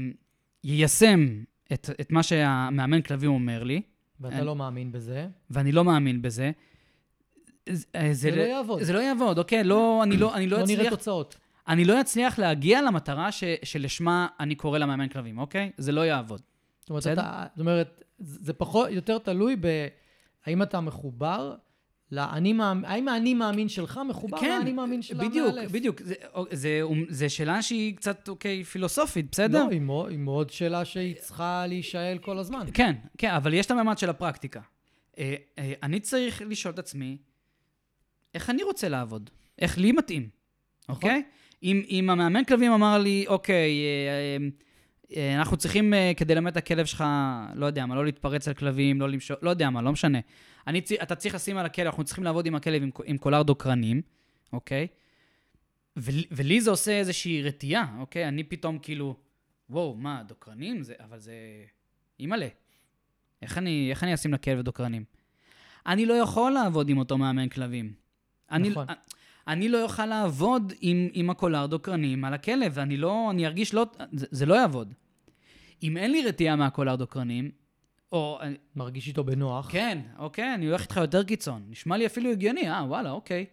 יישם 0.65 1.43
את, 1.73 1.91
את 2.01 2.12
מה 2.12 2.23
שהמאמן 2.23 3.03
כלבים 3.03 3.31
אומר 3.31 3.62
לי, 3.62 3.83
ואתה 4.20 4.37
אני, 4.37 4.47
לא 4.47 4.57
מאמין 4.57 4.93
בזה. 4.93 5.27
ואני 5.51 5.73
לא 5.73 5.85
מאמין 5.85 6.23
בזה, 6.23 6.51
זה, 7.69 7.87
זה 8.12 8.31
לא 8.31 8.43
יעבוד. 8.43 8.83
זה 8.83 8.93
לא 8.93 8.99
יעבוד, 8.99 9.39
אוקיי? 9.39 9.65
לא, 9.65 10.03
אני 10.03 10.16
לא, 10.16 10.35
אני 10.35 10.47
לא, 10.47 10.59
לא 10.59 10.65
אצליח... 10.65 10.79
נראה 10.79 10.91
תוצאות. 10.91 11.37
אני 11.69 11.85
לא 11.85 12.01
אצליח 12.01 12.39
להגיע 12.39 12.83
למטרה 12.83 13.33
ש, 13.33 13.45
שלשמה 13.62 14.27
אני 14.41 14.55
קורא 14.55 14.79
למאמן 14.79 15.09
כלבים, 15.09 15.39
אוקיי? 15.39 15.70
זה 15.79 15.93
לא 15.93 16.01
יעבוד. 16.01 16.41
זאת 16.81 16.91
אומרת, 16.91 17.07
אתה, 17.07 17.47
זאת 17.55 17.61
אומרת, 17.61 18.05
זה 18.19 18.53
פחות, 18.53 18.91
יותר 18.91 19.19
תלוי 19.19 19.57
בהאם 19.57 20.62
אתה 20.62 20.81
מחובר 20.81 21.55
לאני 22.12 22.52
מאמין, 22.52 22.84
האם 22.84 23.09
האני 23.09 23.34
מאמין 23.34 23.68
שלך 23.68 24.01
מחובר 24.09 24.40
כן, 24.40 24.59
לאני 24.59 24.72
מאמין 24.72 25.02
של 25.02 25.20
המאלף. 25.20 25.70
בדיוק, 25.70 26.01
בדיוק. 26.01 26.01
זה, 26.02 26.14
זה, 26.51 26.82
זה 27.09 27.28
שאלה 27.28 27.62
שהיא 27.62 27.97
קצת, 27.97 28.28
אוקיי, 28.28 28.64
פילוסופית, 28.64 29.26
בסדר? 29.32 29.64
לא, 29.64 29.70
היא 29.70 29.80
מאוד, 29.80 30.10
היא 30.10 30.18
מאוד 30.18 30.51
שאלה 30.51 30.84
שהיא 30.84 31.14
צריכה 31.14 31.66
להישאל 31.66 32.18
כל 32.18 32.39
הזמן. 32.39 32.66
כן, 32.74 32.97
כן, 33.18 33.30
אבל 33.30 33.55
יש 33.55 33.66
את 33.66 33.70
הממד 33.70 33.98
של 33.98 34.10
הפרקטיקה. 34.10 34.60
אה, 35.18 35.34
אה, 35.59 35.72
אני 35.82 36.01
צריך 36.01 36.43
לשאול 36.47 36.74
את 36.74 36.78
עצמי, 36.78 37.16
איך 38.34 38.51
אני 38.51 38.62
רוצה 38.62 38.89
לעבוד? 38.89 39.30
איך 39.59 39.78
לי 39.78 39.93
מתאים, 39.93 40.28
נכון. 40.82 40.94
אוקיי? 40.94 41.22
אם, 41.62 41.82
אם 41.89 42.10
המאמן 42.10 42.44
כלבים 42.44 42.72
אמר 42.72 42.98
לי, 42.98 43.24
אוקיי, 43.28 43.70
אה, 45.16 45.34
אנחנו 45.39 45.56
צריכים, 45.56 45.94
כדי 46.16 46.34
ללמד 46.34 46.51
את 46.51 46.56
הכלב 46.56 46.86
שלך, 46.86 47.05
לא 47.55 47.66
יודע 47.66 47.86
מה, 47.86 47.94
לא 47.94 48.05
להתפרץ 48.05 48.48
על 48.48 48.55
כלבים, 48.55 49.01
לא 49.01 49.09
למשוך, 49.09 49.36
לא 49.43 49.51
יודע 49.51 49.70
מה, 49.70 49.82
לא 49.82 49.93
משנה. 49.93 50.18
אני, 50.66 50.82
אתה 51.02 51.14
צריך 51.14 51.34
לשים 51.34 51.56
על 51.56 51.66
הכלב, 51.66 51.86
אנחנו 51.86 52.05
צריכים 52.05 52.24
לעבוד 52.24 52.47
עם 52.47 52.55
הכלב 52.55 52.82
עם, 52.82 52.90
עם 53.05 53.18
קולר 53.18 53.43
דוקרנים, 53.43 54.02
אוקיי? 54.52 54.86
ו, 55.97 56.10
ולי 56.30 56.60
זה 56.60 56.70
עושה 56.70 56.93
איזושהי 56.98 57.43
רתיעה, 57.43 57.97
אוקיי? 57.98 58.28
אני 58.28 58.44
פתאום 58.44 58.78
כאילו, 58.78 59.16
וואו, 59.70 59.94
מה, 59.94 60.22
דוקרנים? 60.28 60.82
זה, 60.82 60.94
אבל 61.01 61.18
זה... 61.18 61.34
אימא'לה. 62.20 62.48
איך 63.43 63.59
אני, 63.59 63.90
איך 63.90 64.05
אני 64.05 64.14
אשים 64.14 64.34
לכלב 64.34 64.60
דוקרנים? 64.60 65.05
אני 65.86 66.06
לא 66.06 66.14
יכול 66.14 66.52
לעבוד 66.52 66.89
עם 66.89 66.98
אותו 66.98 67.18
מאמן 67.18 67.48
כלבים. 67.48 67.93
נכון. 68.51 68.86
אני, 68.89 68.97
אני 69.48 69.68
לא 69.68 69.82
אוכל 69.82 70.06
לעבוד 70.06 70.72
עם, 70.80 71.09
עם 71.12 71.30
הקולר 71.30 71.66
דוקרנים 71.66 72.24
על 72.24 72.34
הכלב, 72.34 72.72
ואני 72.74 72.97
לא, 72.97 73.30
אני 73.30 73.47
ארגיש 73.47 73.74
לא, 73.74 73.86
זה, 74.12 74.26
זה 74.30 74.47
לא 74.47 74.55
יעבוד. 74.55 74.94
אם 75.82 75.97
אין 75.97 76.10
לי 76.10 76.22
רתיעה 76.22 76.56
מהקולר 76.56 76.97
דוקרנים, 76.97 77.51
או... 78.12 78.40
מרגיש 78.76 79.09
איתו 79.09 79.24
בנוח. 79.24 79.70
כן, 79.70 79.98
אוקיי, 80.18 80.55
אני 80.55 80.66
הולך 80.66 80.82
איתך 80.82 80.97
יותר 80.97 81.24
קיצון. 81.24 81.62
נשמע 81.68 81.97
לי 81.97 82.06
אפילו 82.06 82.30
הגיוני, 82.30 82.70
אה, 82.70 82.84
וואלה, 82.84 83.10
אוקיי. 83.10 83.47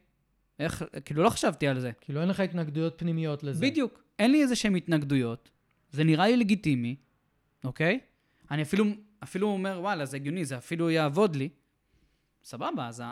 איך, 0.60 0.84
כאילו, 1.06 1.23
לא 1.23 1.30
חשבתי 1.30 1.68
על 1.68 1.80
זה. 1.80 1.91
כאילו, 2.02 2.22
אין 2.22 2.30
לך 2.30 2.40
התנגדויות 2.40 2.94
פנימיות 2.98 3.44
לזה. 3.44 3.65
בדיוק. 3.65 4.03
אין 4.19 4.31
לי 4.31 4.41
איזה 4.41 4.56
שהן 4.56 4.76
התנגדויות. 4.76 5.49
זה 5.91 6.03
נראה 6.03 6.27
לי 6.27 6.38
לגיטימי, 6.38 6.95
אוקיי? 7.64 7.99
אני 8.52 8.61
אפילו, 8.61 8.86
אפילו 9.23 9.48
אומר, 9.48 9.80
וואלה, 9.81 10.06
זה 10.06 10.18
הגיוני, 10.18 10.45
זה 10.45 10.57
אפילו 10.57 10.90
יעבוד 10.90 11.36
לי. 11.36 11.49
סבבה, 12.44 12.88
אז 12.88 13.03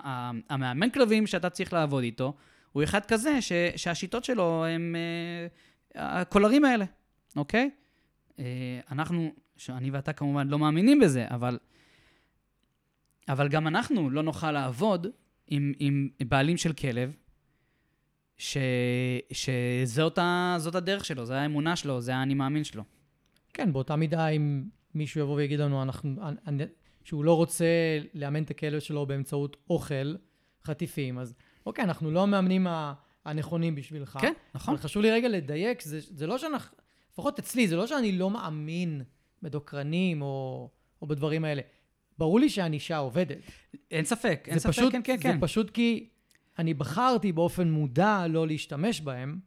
המאמן 0.49 0.89
כלבים 0.89 1.27
שאתה 1.27 1.49
צריך 1.49 1.73
לעבוד 1.73 2.03
איתו, 2.03 2.33
הוא 2.71 2.83
אחד 2.83 3.05
כזה 3.05 3.41
ש, 3.41 3.51
שהשיטות 3.75 4.23
שלו 4.23 4.65
הם 4.65 4.95
אה, 5.95 6.21
הקולרים 6.21 6.65
האלה, 6.65 6.85
אוקיי? 7.35 7.69
אה, 8.39 8.79
אנחנו, 8.91 9.31
שאני 9.57 9.91
ואתה 9.91 10.13
כמובן 10.13 10.47
לא 10.47 10.59
מאמינים 10.59 10.99
בזה, 10.99 11.25
אבל, 11.29 11.57
אבל 13.29 13.47
גם 13.47 13.67
אנחנו 13.67 14.09
לא 14.09 14.23
נוכל 14.23 14.51
לעבוד 14.51 15.07
עם, 15.47 15.73
עם 15.79 16.09
בעלים 16.27 16.57
של 16.57 16.73
כלב, 16.73 17.15
ש, 18.37 18.57
שזאת 19.31 20.17
ה, 20.17 20.57
הדרך 20.73 21.05
שלו, 21.05 21.25
זו 21.25 21.33
האמונה 21.33 21.75
שלו, 21.75 22.01
זה 22.01 22.15
האני 22.15 22.33
מאמין 22.33 22.63
שלו. 22.63 22.83
כן, 23.53 23.73
באותה 23.73 23.95
מידה, 23.95 24.27
אם 24.27 24.63
מישהו 24.93 25.21
יבוא 25.21 25.35
ויגיד 25.35 25.59
לנו, 25.59 25.83
אנחנו, 25.83 26.15
אני, 26.47 26.63
שהוא 27.03 27.25
לא 27.25 27.33
רוצה 27.33 27.65
לאמן 28.13 28.43
את 28.43 28.51
הכלב 28.51 28.79
שלו 28.79 29.05
באמצעות 29.05 29.57
אוכל, 29.69 30.15
חטיפים, 30.63 31.19
אז 31.19 31.33
אוקיי, 31.65 31.83
אנחנו 31.83 32.11
לא 32.11 32.23
המאמנים 32.23 32.67
הנכונים 33.25 33.75
בשבילך. 33.75 34.17
כן, 34.21 34.33
נכון. 34.55 34.73
אבל 34.73 34.83
חשוב 34.83 35.01
לי 35.01 35.11
רגע 35.11 35.27
לדייק, 35.27 35.81
זה, 35.81 35.99
זה 36.01 36.27
לא 36.27 36.37
שאנחנו, 36.37 36.77
לפחות 37.11 37.39
אצלי, 37.39 37.67
זה 37.67 37.75
לא 37.75 37.87
שאני 37.87 38.11
לא 38.11 38.29
מאמין 38.29 39.01
בדוקרנים 39.41 40.21
או, 40.21 40.69
או 41.01 41.07
בדברים 41.07 41.45
האלה. 41.45 41.61
ברור 42.17 42.39
לי 42.39 42.49
שענישה 42.49 42.97
עובדת. 42.97 43.37
אין 43.91 44.05
ספק, 44.05 44.43
אין 44.47 44.59
ספק, 44.59 44.69
פשוט, 44.69 44.91
כן, 44.91 45.01
כן, 45.03 45.17
כן. 45.19 45.33
זה 45.33 45.41
פשוט 45.41 45.69
כי 45.69 46.09
אני 46.59 46.73
בחרתי 46.73 47.31
באופן 47.31 47.71
מודע 47.71 48.25
לא 48.29 48.47
להשתמש 48.47 49.01
בהם, 49.01 49.39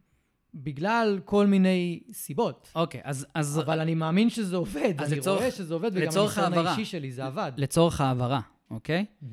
בגלל 0.55 1.21
כל 1.25 1.47
מיני 1.47 2.01
סיבות. 2.13 2.73
אוקיי, 2.75 3.01
אז... 3.05 3.27
אז 3.35 3.59
אבל 3.59 3.81
אני 3.81 3.95
מאמין 3.95 4.31
שזה 4.31 4.57
עובד, 4.57 4.95
אני 4.99 5.17
לצורך, 5.17 5.41
רואה 5.41 5.51
שזה 5.51 5.75
עובד, 5.75 5.91
וגם 5.95 6.13
הניסיון 6.19 6.53
האישי 6.53 6.85
שלי, 6.85 7.13
זה 7.13 7.27
עבד. 7.27 7.53
לצורך 7.57 8.01
העברה, 8.01 8.41
אוקיי? 8.71 9.05
Mm-hmm. 9.05 9.27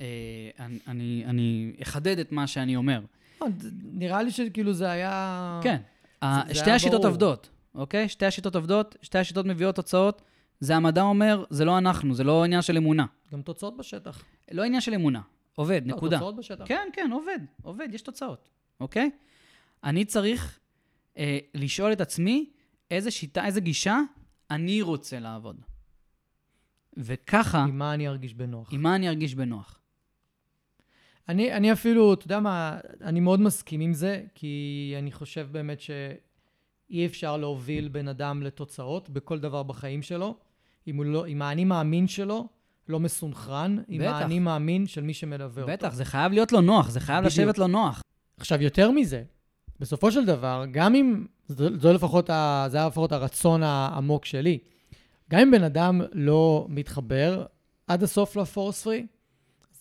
אה, 0.00 0.06
אני, 0.88 1.22
אני 1.26 1.72
אחדד 1.82 2.18
את 2.18 2.32
מה 2.32 2.46
שאני 2.46 2.76
אומר. 2.76 3.00
אה, 3.42 3.46
נראה 3.92 4.22
לי 4.22 4.30
שכאילו 4.30 4.72
זה 4.72 4.90
היה... 4.90 5.60
כן. 5.62 5.76
זה 6.48 6.54
שתי 6.54 6.64
היה 6.64 6.74
השיטות 6.74 6.94
ברור. 7.00 7.06
עובדות, 7.06 7.48
אוקיי? 7.74 8.08
שתי 8.08 8.26
השיטות 8.26 8.54
עובדות, 8.54 8.96
שתי 9.02 9.18
השיטות 9.18 9.46
מביאות 9.46 9.74
תוצאות. 9.74 10.22
זה 10.60 10.76
המדע 10.76 11.02
אומר, 11.02 11.44
זה 11.50 11.64
לא 11.64 11.78
אנחנו, 11.78 12.14
זה 12.14 12.24
לא 12.24 12.44
עניין 12.44 12.62
של 12.62 12.76
אמונה. 12.76 13.06
גם 13.32 13.42
תוצאות 13.42 13.76
בשטח. 13.76 14.24
לא 14.52 14.62
עניין 14.64 14.80
של 14.80 14.94
אמונה. 14.94 15.20
עובד, 15.58 15.82
לא, 15.86 15.96
נקודה. 15.96 16.16
תוצאות 16.16 16.36
בשטח. 16.36 16.64
כן, 16.66 16.88
כן, 16.92 17.10
עובד, 17.12 17.38
עובד, 17.62 17.88
יש 17.92 18.02
תוצאות, 18.02 18.50
אוקיי? 18.80 19.10
אני 19.84 20.04
צריך 20.04 20.58
אה, 21.16 21.38
לשאול 21.54 21.92
את 21.92 22.00
עצמי 22.00 22.50
איזה 22.90 23.10
שיטה, 23.10 23.44
איזה 23.44 23.60
גישה 23.60 24.00
אני 24.50 24.82
רוצה 24.82 25.18
לעבוד, 25.18 25.60
וככה, 26.96 27.58
עם 27.58 27.78
מה 27.78 27.94
אני 27.94 28.08
ארגיש 28.08 28.34
בנוח. 28.34 28.72
עם 28.72 28.82
מה 28.82 28.94
אני 28.94 29.08
ארגיש 29.08 29.34
בנוח. 29.34 29.80
אני, 31.28 31.52
אני 31.52 31.72
אפילו, 31.72 32.14
אתה 32.14 32.26
יודע 32.26 32.40
מה, 32.40 32.78
אני 33.00 33.20
מאוד 33.20 33.40
מסכים 33.40 33.80
עם 33.80 33.92
זה, 33.92 34.24
כי 34.34 34.94
אני 34.98 35.12
חושב 35.12 35.48
באמת 35.50 35.80
שאי 36.88 37.06
אפשר 37.06 37.36
להוביל 37.36 37.88
בן 37.88 38.08
אדם 38.08 38.42
לתוצאות 38.42 39.10
בכל 39.10 39.38
דבר 39.38 39.62
בחיים 39.62 40.02
שלו, 40.02 40.36
אם, 40.88 41.02
לא, 41.04 41.26
אם 41.26 41.42
האני 41.42 41.64
מאמין 41.64 42.08
שלו 42.08 42.48
לא 42.88 43.00
מסונכרן, 43.00 43.76
עם 43.88 44.02
בטח. 44.02 44.12
האני 44.12 44.38
מאמין 44.38 44.86
של 44.86 45.02
מי 45.02 45.14
שמלווה 45.14 45.62
אותו. 45.62 45.72
בטח, 45.72 45.94
זה 45.94 46.04
חייב 46.04 46.32
להיות 46.32 46.52
לו 46.52 46.60
נוח, 46.60 46.90
זה 46.90 47.00
חייב 47.00 47.24
בדיוק. 47.24 47.32
לשבת 47.32 47.58
לו 47.58 47.66
נוח. 47.66 48.02
עכשיו, 48.36 48.62
יותר 48.62 48.90
מזה, 48.90 49.22
בסופו 49.80 50.12
של 50.12 50.24
דבר, 50.24 50.64
גם 50.70 50.94
אם, 50.94 51.26
זו, 51.48 51.78
זו 51.80 51.92
לפחות, 51.92 52.30
ה, 52.30 52.66
זה 52.68 52.76
היה 52.76 52.86
לפחות 52.86 53.12
הרצון 53.12 53.62
העמוק 53.62 54.24
שלי, 54.24 54.58
גם 55.30 55.40
אם 55.40 55.50
בן 55.50 55.62
אדם 55.62 56.00
לא 56.12 56.66
מתחבר 56.68 57.46
עד 57.86 58.02
הסוף 58.02 58.36
לפורס 58.36 58.82
פרי, 58.82 59.06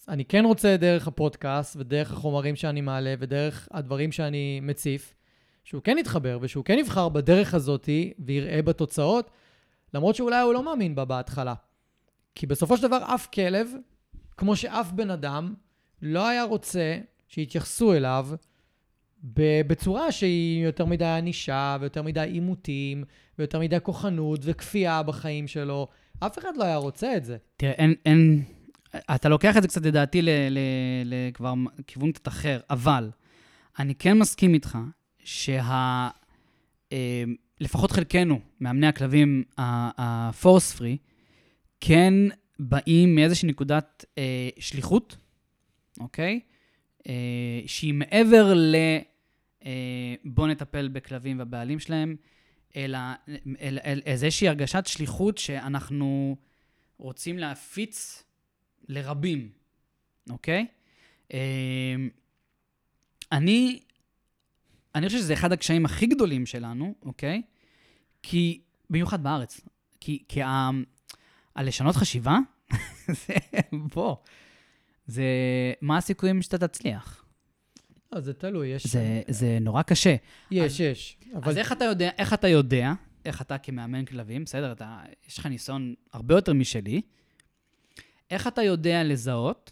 אני 0.08 0.26
כן 0.26 0.46
רוצה 0.46 0.78
דרך 0.78 1.08
הפודקאסט 1.08 1.76
ודרך 1.80 2.12
החומרים 2.12 2.56
שאני 2.56 2.82
מעלה 2.82 3.16
ודרך 3.20 3.68
הדברים 3.72 4.12
שאני 4.12 4.60
מציף, 4.64 5.14
שהוא 5.68 5.82
כן 5.82 5.98
יתחבר 6.00 6.38
ושהוא 6.42 6.66
כן 6.66 6.78
יבחר 6.80 7.10
בדרך 7.10 7.54
הזאתי 7.54 8.14
ויראה 8.20 8.62
בתוצאות, 8.62 9.32
למרות 9.94 10.16
שאולי 10.16 10.42
הוא 10.42 10.54
לא 10.54 10.64
מאמין 10.64 10.96
בה 10.96 11.06
בהתחלה. 11.06 11.54
כי 12.36 12.48
בסופו 12.48 12.78
של 12.78 12.84
דבר 12.84 12.98
אף 13.16 13.28
כלב, 13.28 13.72
כמו 14.38 14.56
שאף 14.56 14.92
בן 14.92 15.10
אדם, 15.10 15.54
לא 16.02 16.28
היה 16.28 16.44
רוצה 16.44 16.98
שיתייחסו 17.28 17.94
אליו 17.94 18.28
בצורה 19.68 20.12
שהיא 20.12 20.66
יותר 20.66 20.86
מדי 20.86 21.06
ענישה, 21.06 21.78
ויותר 21.82 22.02
מדי 22.02 22.20
עימותים, 22.20 23.04
ויותר 23.40 23.60
מדי 23.60 23.78
כוחנות 23.84 24.40
וכפייה 24.44 25.04
בחיים 25.04 25.48
שלו. 25.48 25.88
אף 26.20 26.40
אחד 26.40 26.58
לא 26.58 26.64
היה 26.64 26.78
רוצה 26.78 27.18
את 27.18 27.26
זה. 27.26 27.38
תראה, 27.58 27.72
אין, 27.72 27.94
אין... 28.06 28.44
אתה 29.16 29.30
לוקח 29.30 29.58
את 29.58 29.62
זה 29.62 29.68
קצת, 29.68 29.86
לדעתי, 29.86 30.22
ל- 30.22 30.30
ל- 30.30 30.60
ל- 31.06 31.32
כבר 31.34 31.54
כיוון 31.88 32.12
קצת 32.12 32.28
אחר, 32.28 32.60
אבל 32.70 33.10
אני 33.80 33.96
כן 33.96 34.18
מסכים 34.18 34.54
איתך 34.54 34.78
שה... 35.28 36.10
אה, 36.92 37.24
לפחות 37.60 37.92
חלקנו, 37.92 38.40
מאמני 38.60 38.88
הכלבים 38.88 39.44
הפורס 39.58 40.74
פרי, 40.74 40.98
כן 41.82 42.14
באים 42.60 43.16
מאיזושהי 43.16 43.50
נקודת 43.50 44.06
אה, 44.18 44.50
שליחות, 44.60 45.18
אוקיי? 46.00 46.40
אה, 47.08 47.62
שהיא 47.66 47.94
מעבר 47.94 48.54
ל... 48.54 48.76
אה, 49.66 50.16
בוא 50.26 50.48
נטפל 50.48 50.88
בכלבים 50.88 51.40
והבעלים 51.40 51.80
שלהם, 51.80 52.16
אלא 52.76 52.98
אל, 53.62 53.80
אל, 53.86 54.02
איזושהי 54.06 54.48
הרגשת 54.48 54.86
שליחות 54.86 55.38
שאנחנו 55.38 56.38
רוצים 56.98 57.40
להפיץ 57.40 58.24
לרבים, 58.88 59.50
אוקיי? 60.30 60.66
אה, 61.34 61.96
אני, 63.32 63.80
אני 64.98 65.08
חושב 65.08 65.20
שזה 65.20 65.34
אחד 65.34 65.52
הקשיים 65.52 65.86
הכי 65.86 66.06
גדולים 66.06 66.46
שלנו, 66.46 66.96
אוקיי? 67.06 67.42
כי, 68.24 68.62
במיוחד 68.90 69.24
בארץ, 69.24 69.62
כי, 70.00 70.24
כי 70.28 70.42
ה, 70.42 70.70
הלשנות 71.56 71.96
חשיבה, 71.96 72.38
זה, 73.08 73.34
בוא, 73.96 74.16
זה, 75.08 75.24
מה 75.82 75.98
הסיכויים 75.98 76.42
שאתה 76.42 76.68
תצליח? 76.68 77.26
אז 78.12 78.26
זה 78.26 78.34
תלוי, 78.34 78.68
יש... 78.68 78.88
זה, 78.88 79.22
זה 79.28 79.58
נורא 79.62 79.82
קשה. 79.82 80.16
יש, 80.52 80.80
יש. 80.80 81.18
אבל 81.36 81.50
אז 81.50 81.58
איך 81.58 81.72
אתה 81.72 81.86
יודע, 81.86 82.10
איך 82.18 82.34
אתה 82.34 82.48
יודע, 82.48 82.94
איך 83.26 83.42
אתה 83.42 83.58
כמאמן 83.58 84.06
כלבים, 84.06 84.44
בסדר, 84.44 84.72
אתה, 84.72 85.00
יש 85.28 85.38
לך 85.38 85.46
ניסיון 85.46 85.94
הרבה 86.14 86.36
יותר 86.36 86.54
משלי, 86.54 87.02
איך 88.32 88.48
אתה 88.48 88.64
יודע 88.64 89.04
לזהות, 89.04 89.72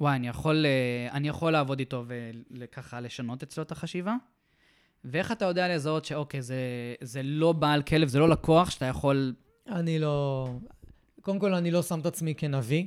וואי, 0.00 0.16
אני 0.16 0.28
יכול, 0.28 0.66
אה, 0.66 1.08
אני 1.12 1.28
יכול 1.28 1.52
לעבוד 1.52 1.78
איתו 1.78 2.04
וככה 2.50 3.00
לשנות 3.00 3.42
אצלו 3.42 3.62
את 3.62 3.72
החשיבה, 3.72 4.16
ואיך 5.04 5.32
אתה 5.32 5.44
יודע 5.44 5.74
לזהות 5.74 6.04
שאוקיי, 6.04 6.42
זה, 6.42 6.56
זה 7.00 7.22
לא 7.22 7.52
בעל 7.52 7.82
כלב, 7.82 8.08
זה 8.08 8.18
לא 8.18 8.28
לקוח 8.28 8.70
שאתה 8.70 8.84
יכול... 8.86 9.34
אני 9.68 9.98
לא... 9.98 10.48
קודם 11.20 11.38
כל, 11.38 11.54
אני 11.54 11.70
לא 11.70 11.82
שם 11.82 12.00
את 12.00 12.06
עצמי 12.06 12.34
כנביא. 12.34 12.86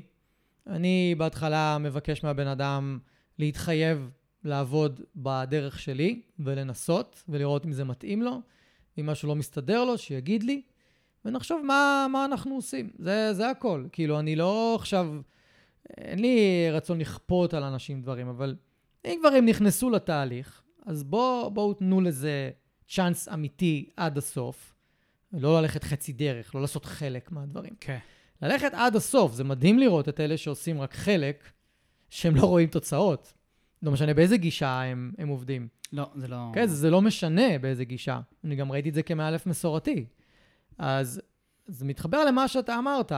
אני 0.68 1.16
בהתחלה 1.18 1.78
מבקש 1.78 2.24
מהבן 2.24 2.48
אדם 2.48 3.00
להתחייב 3.40 4.10
לעבוד 4.44 5.02
בדרך 5.16 5.80
שלי 5.80 6.22
ולנסות 6.40 7.24
ולראות 7.30 7.66
אם 7.66 7.72
זה 7.72 7.84
מתאים 7.84 8.22
לו. 8.22 8.42
אם 9.00 9.06
משהו 9.06 9.28
לא 9.28 9.36
מסתדר 9.36 9.84
לו, 9.84 9.98
שיגיד 9.98 10.44
לי, 10.44 10.62
ונחשוב 11.26 11.62
מה, 11.66 12.08
מה 12.12 12.26
אנחנו 12.26 12.56
עושים. 12.56 12.90
זה, 13.00 13.34
זה 13.34 13.50
הכל. 13.50 13.86
כאילו, 13.92 14.20
אני 14.20 14.36
לא 14.36 14.76
עכשיו... 14.76 15.08
אין 15.98 16.20
לי 16.20 16.68
רצון 16.72 17.00
לכפות 17.00 17.54
על 17.54 17.64
אנשים 17.64 18.02
דברים, 18.02 18.28
אבל 18.28 18.56
אם 19.06 19.18
כבר 19.20 19.30
הם 19.30 19.46
נכנסו 19.46 19.90
לתהליך, 19.90 20.62
אז 20.86 21.04
בואו 21.04 21.52
בוא 21.52 21.74
תנו 21.74 22.02
לזה 22.02 22.52
צ'אנס 22.88 23.28
אמיתי 23.28 23.90
עד 23.98 24.18
הסוף. 24.18 24.76
לא 25.34 25.62
ללכת 25.62 25.84
חצי 25.84 26.14
דרך, 26.14 26.56
לא 26.56 26.62
לעשות 26.62 26.86
חלק 26.86 27.32
מהדברים. 27.32 27.74
כן. 27.80 27.98
ללכת 28.42 28.72
עד 28.74 28.96
הסוף, 28.96 29.34
זה 29.34 29.44
מדהים 29.44 29.80
לראות 29.80 30.10
את 30.10 30.20
אלה 30.20 30.38
שעושים 30.38 30.82
רק 30.82 30.94
חלק, 30.94 31.52
שהם 32.10 32.36
לא 32.36 32.46
רואים 32.46 32.68
תוצאות. 32.68 33.34
לא 33.82 33.92
משנה 33.92 34.14
באיזה 34.14 34.38
גישה 34.38 34.82
הם, 34.82 35.12
הם 35.18 35.28
עובדים. 35.28 35.68
לא, 35.94 36.10
זה 36.16 36.28
לא... 36.28 36.52
כן, 36.54 36.68
זה, 36.68 36.76
זה 36.76 36.90
לא 36.90 37.02
משנה 37.02 37.60
באיזה 37.62 37.86
גישה. 37.86 38.20
אני 38.44 38.56
גם 38.56 38.72
ראיתי 38.72 38.90
את 38.90 38.94
זה 38.94 39.04
כמאלף 39.04 39.46
מסורתי. 39.46 40.06
אז 40.78 41.22
זה 41.68 41.86
מתחבר 41.86 42.26
למה 42.26 42.48
שאתה 42.48 42.78
אמרת. 42.80 43.12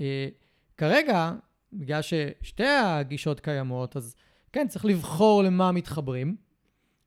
אה, 0.00 0.28
כרגע, 0.76 1.32
בגלל 1.74 2.00
ששתי 2.02 2.66
הגישות 2.66 3.40
קיימות, 3.40 3.96
אז 3.96 4.16
כן, 4.52 4.68
צריך 4.68 4.84
לבחור 4.84 5.42
למה 5.42 5.72
מתחברים, 5.72 6.36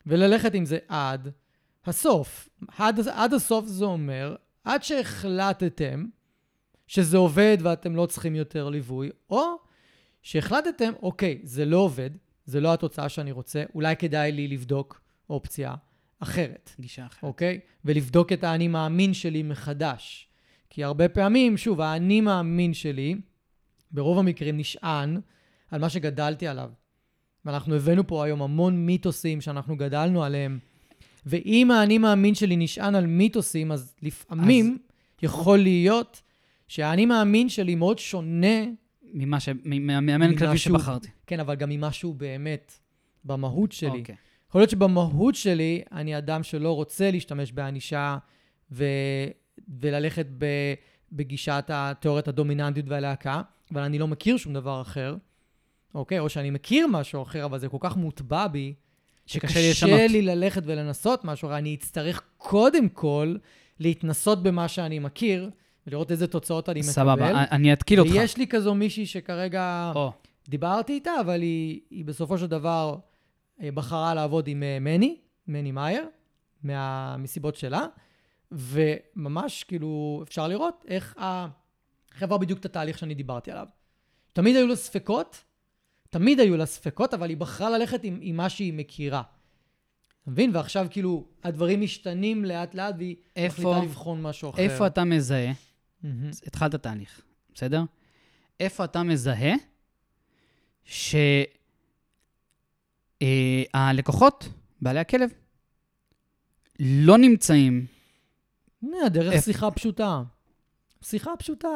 וללכת 0.05 0.53
עם 0.53 0.65
זה 0.65 0.77
עד 0.87 1.29
הסוף. 1.85 2.49
עד, 2.77 2.99
עד 3.07 3.33
הסוף 3.33 3.65
זה 3.65 3.85
אומר, 3.85 4.35
עד 4.63 4.83
שהחלטתם 4.83 6.05
שזה 6.87 7.17
עובד 7.17 7.57
ואתם 7.61 7.95
לא 7.95 8.05
צריכים 8.05 8.35
יותר 8.35 8.69
ליווי, 8.69 9.09
או 9.29 9.43
שהחלטתם, 10.21 10.91
אוקיי, 11.01 11.39
זה 11.43 11.65
לא 11.65 11.77
עובד, 11.77 12.09
זה 12.45 12.59
לא 12.59 12.73
התוצאה 12.73 13.09
שאני 13.09 13.31
רוצה, 13.31 13.63
אולי 13.75 13.95
כדאי 13.95 14.31
לי 14.31 14.47
לבדוק 14.47 15.01
אופציה 15.29 15.75
אחרת, 16.19 16.75
גישה 16.79 17.05
אחרת. 17.05 17.23
אוקיי? 17.23 17.59
ולבדוק 17.85 18.33
את 18.33 18.43
האני 18.43 18.67
מאמין 18.67 19.13
שלי 19.13 19.43
מחדש. 19.43 20.29
כי 20.69 20.83
הרבה 20.83 21.09
פעמים, 21.09 21.57
שוב, 21.57 21.81
האני 21.81 22.21
מאמין 22.21 22.73
שלי, 22.73 23.15
ברוב 23.91 24.19
המקרים 24.19 24.57
נשען 24.57 25.19
על 25.71 25.81
מה 25.81 25.89
שגדלתי 25.89 26.47
עליו. 26.47 26.69
ואנחנו 27.45 27.75
הבאנו 27.75 28.07
פה 28.07 28.25
היום 28.25 28.41
המון 28.41 28.85
מיתוסים 28.85 29.41
שאנחנו 29.41 29.77
גדלנו 29.77 30.23
עליהם. 30.23 30.59
ואם 31.25 31.71
האני 31.71 31.97
מאמין 31.97 32.35
שלי 32.35 32.55
נשען 32.57 32.95
על 32.95 33.05
מיתוסים, 33.05 33.71
אז 33.71 33.95
לפעמים 34.01 34.77
אז... 34.79 35.23
יכול 35.23 35.57
להיות 35.57 36.21
שהאני 36.67 37.05
מאמין 37.05 37.49
שלי 37.49 37.75
מאוד 37.75 37.99
שונה 37.99 38.65
ממה 39.13 39.39
ש... 39.39 39.49
מהמאמן 39.63 40.35
כלבי 40.35 40.57
שבחרתי. 40.57 41.07
כן, 41.27 41.39
אבל 41.39 41.55
גם 41.55 41.69
ממשהו 41.69 42.13
באמת 42.13 42.73
במהות 43.23 43.71
שלי. 43.71 43.99
אוקיי. 43.99 44.15
יכול 44.49 44.61
להיות 44.61 44.69
שבמהות 44.69 45.35
שלי 45.35 45.81
אני 45.91 46.17
אדם 46.17 46.43
שלא 46.43 46.75
רוצה 46.75 47.11
להשתמש 47.11 47.51
בענישה 47.51 48.17
ו... 48.71 48.85
וללכת 49.81 50.25
ב... 50.37 50.45
בגישת 51.11 51.65
התיאוריית 51.69 52.27
הדומיננטיות 52.27 52.85
והלהקה, 52.89 53.41
אבל 53.71 53.81
אני 53.81 53.99
לא 53.99 54.07
מכיר 54.07 54.37
שום 54.37 54.53
דבר 54.53 54.81
אחר, 54.81 55.15
אוקיי? 55.95 56.19
או 56.19 56.29
שאני 56.29 56.49
מכיר 56.49 56.87
משהו 56.87 57.23
אחר, 57.23 57.45
אבל 57.45 57.59
זה 57.59 57.69
כל 57.69 57.77
כך 57.79 57.97
מוטבע 57.97 58.47
בי, 58.47 58.73
שקשה 59.25 59.59
לי 59.59 59.73
שקשה 59.73 59.87
לשנות. 59.87 60.11
לי 60.11 60.21
ללכת 60.21 60.61
ולנסות 60.65 61.25
משהו, 61.25 61.51
אני 61.51 61.75
אצטרך 61.75 62.21
קודם 62.37 62.89
כל 62.89 63.35
להתנסות 63.79 64.43
במה 64.43 64.67
שאני 64.67 64.99
מכיר, 64.99 65.49
ולראות 65.87 66.11
איזה 66.11 66.27
תוצאות 66.27 66.69
אני 66.69 66.79
מקבל. 66.79 66.91
סבבה, 66.91 67.43
אני 67.51 67.73
אתקיל 67.73 67.99
אותך. 67.99 68.11
ויש 68.11 68.37
לי 68.37 68.47
כזו 68.47 68.75
מישהי 68.75 69.05
שכרגע... 69.05 69.91
או, 69.95 70.11
דיברתי 70.47 70.93
איתה, 70.93 71.11
אבל 71.21 71.41
היא, 71.41 71.79
היא 71.89 72.05
בסופו 72.05 72.37
של 72.37 72.47
דבר 72.47 72.95
אה, 73.61 73.71
בחרה 73.71 74.13
לעבוד 74.13 74.47
עם 74.47 74.63
אה, 74.63 74.77
מני, 74.81 75.17
מני 75.47 75.71
מאייר, 75.71 76.05
מה, 76.63 77.15
מסיבות 77.17 77.55
שלה, 77.55 77.85
וממש 78.51 79.63
כאילו 79.63 80.23
אפשר 80.27 80.47
לראות 80.47 80.85
איך 80.87 81.17
ה... 81.17 81.47
עבר 82.23 82.37
בדיוק 82.37 82.59
את 82.59 82.65
התהליך 82.65 82.97
שאני 82.97 83.13
דיברתי 83.13 83.51
עליו. 83.51 83.67
תמיד 84.33 84.55
היו 84.55 84.67
לה 84.67 84.75
ספקות, 84.75 85.43
תמיד 86.09 86.39
היו 86.39 86.57
לה 86.57 86.65
ספקות, 86.65 87.13
אבל 87.13 87.29
היא 87.29 87.37
בחרה 87.37 87.69
ללכת 87.69 88.03
עם, 88.03 88.19
עם 88.21 88.35
מה 88.37 88.49
שהיא 88.49 88.73
מכירה. 88.73 89.21
אתה 90.21 90.31
מבין? 90.31 90.55
ועכשיו 90.55 90.87
כאילו 90.89 91.25
הדברים 91.43 91.81
משתנים 91.81 92.45
לאט 92.45 92.75
לאט 92.75 92.95
והיא 92.97 93.15
איפה- 93.35 93.61
מחליטה 93.61 93.85
לבחון 93.85 94.21
משהו 94.21 94.49
אחר. 94.49 94.61
איפה 94.61 94.87
אתה 94.87 95.03
מזהה, 95.03 95.51
מהמם. 96.03 96.29
התחלת 96.45 96.75
תהליך, 96.75 97.21
בסדר? 97.53 97.81
איפה 98.59 98.83
אתה 98.83 99.03
מזהה 99.03 99.53
שהלקוחות, 103.23 104.47
בעלי 104.81 104.99
הכלב, 104.99 105.29
לא 106.79 107.17
נמצאים, 107.17 107.85
דרך 109.07 109.33
איפה? 109.33 109.45
שיחה 109.45 109.71
פשוטה. 109.71 110.23
שיחה 111.01 111.31
פשוטה. 111.39 111.67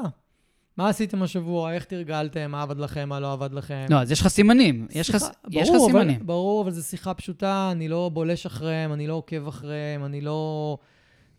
מה 0.77 0.89
עשיתם 0.89 1.23
השבוע, 1.23 1.73
איך 1.73 1.85
תרגלתם, 1.85 2.51
מה 2.51 2.61
עבד 2.61 2.77
לכם, 2.79 3.09
מה 3.09 3.19
לא 3.19 3.33
עבד 3.33 3.53
לכם. 3.53 3.85
לא, 3.89 4.01
אז 4.01 4.11
יש 4.11 4.21
לך 4.21 4.27
סימנים. 4.27 4.87
שיחה- 5.03 5.17
יש 5.49 5.69
לך 5.69 5.75
ברור, 5.75 5.91
אבל- 5.91 5.99
סימנים. 6.01 6.25
ברור, 6.25 6.61
אבל 6.61 6.71
זו 6.71 6.83
שיחה 6.83 7.13
פשוטה, 7.13 7.69
אני 7.71 7.87
לא 7.87 8.09
בולש 8.13 8.45
אחריהם, 8.45 8.93
אני 8.93 9.07
לא 9.07 9.13
עוקב 9.13 9.47
אחריהם, 9.47 10.05
אני 10.05 10.21
לא, 10.21 10.77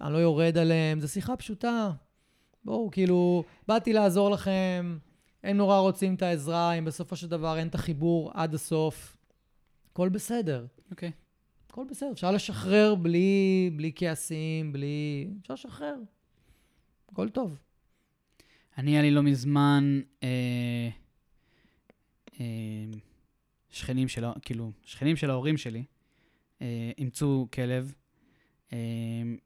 אני 0.01 0.13
לא 0.13 0.19
יורד 0.19 0.59
עליהם, 0.59 1.01
זו 1.01 1.09
שיחה 1.09 1.37
פשוטה. 1.37 1.91
בואו, 2.65 2.91
כאילו, 2.91 3.45
באתי 3.69 3.93
לעזור 3.93 4.31
לכם, 4.31 4.99
הם 5.45 5.57
נורא 5.57 5.79
רוצים 5.79 6.15
את 6.15 6.23
העזרה, 6.23 6.73
אם 6.73 6.85
בסופו 6.85 7.17
של 7.17 7.29
דבר 7.29 7.59
אין 7.59 7.69
את 7.69 7.75
החיבור 7.75 8.31
עד 8.35 8.55
הסוף, 8.55 9.17
הכל 9.93 10.09
בסדר. 10.09 10.67
אוקיי. 10.91 11.11
הכל 11.71 11.85
בסדר, 11.91 12.13
אפשר 12.13 12.31
לשחרר 12.33 12.95
בלי, 12.95 13.71
בלי 13.77 13.93
כעסים, 13.95 14.73
בלי... 14.73 15.29
אפשר 15.43 15.55
לשחרר. 15.55 15.95
הכל 17.13 17.29
טוב. 17.29 17.59
אני, 18.79 18.91
היה 18.91 19.03
לי 19.03 19.11
לא 19.11 19.23
מזמן 19.23 20.01
אה, 20.23 20.89
אה, 22.41 22.45
שכנים 23.71 24.09
של, 24.09 24.25
כאילו, 24.43 24.73
שכנים 24.85 25.17
של 25.17 25.31
ההורים 25.31 25.57
שלי 25.57 25.85
אה, 26.63 26.91
אימצו 26.99 27.49
כלב, 27.53 27.95
אה, 28.73 28.79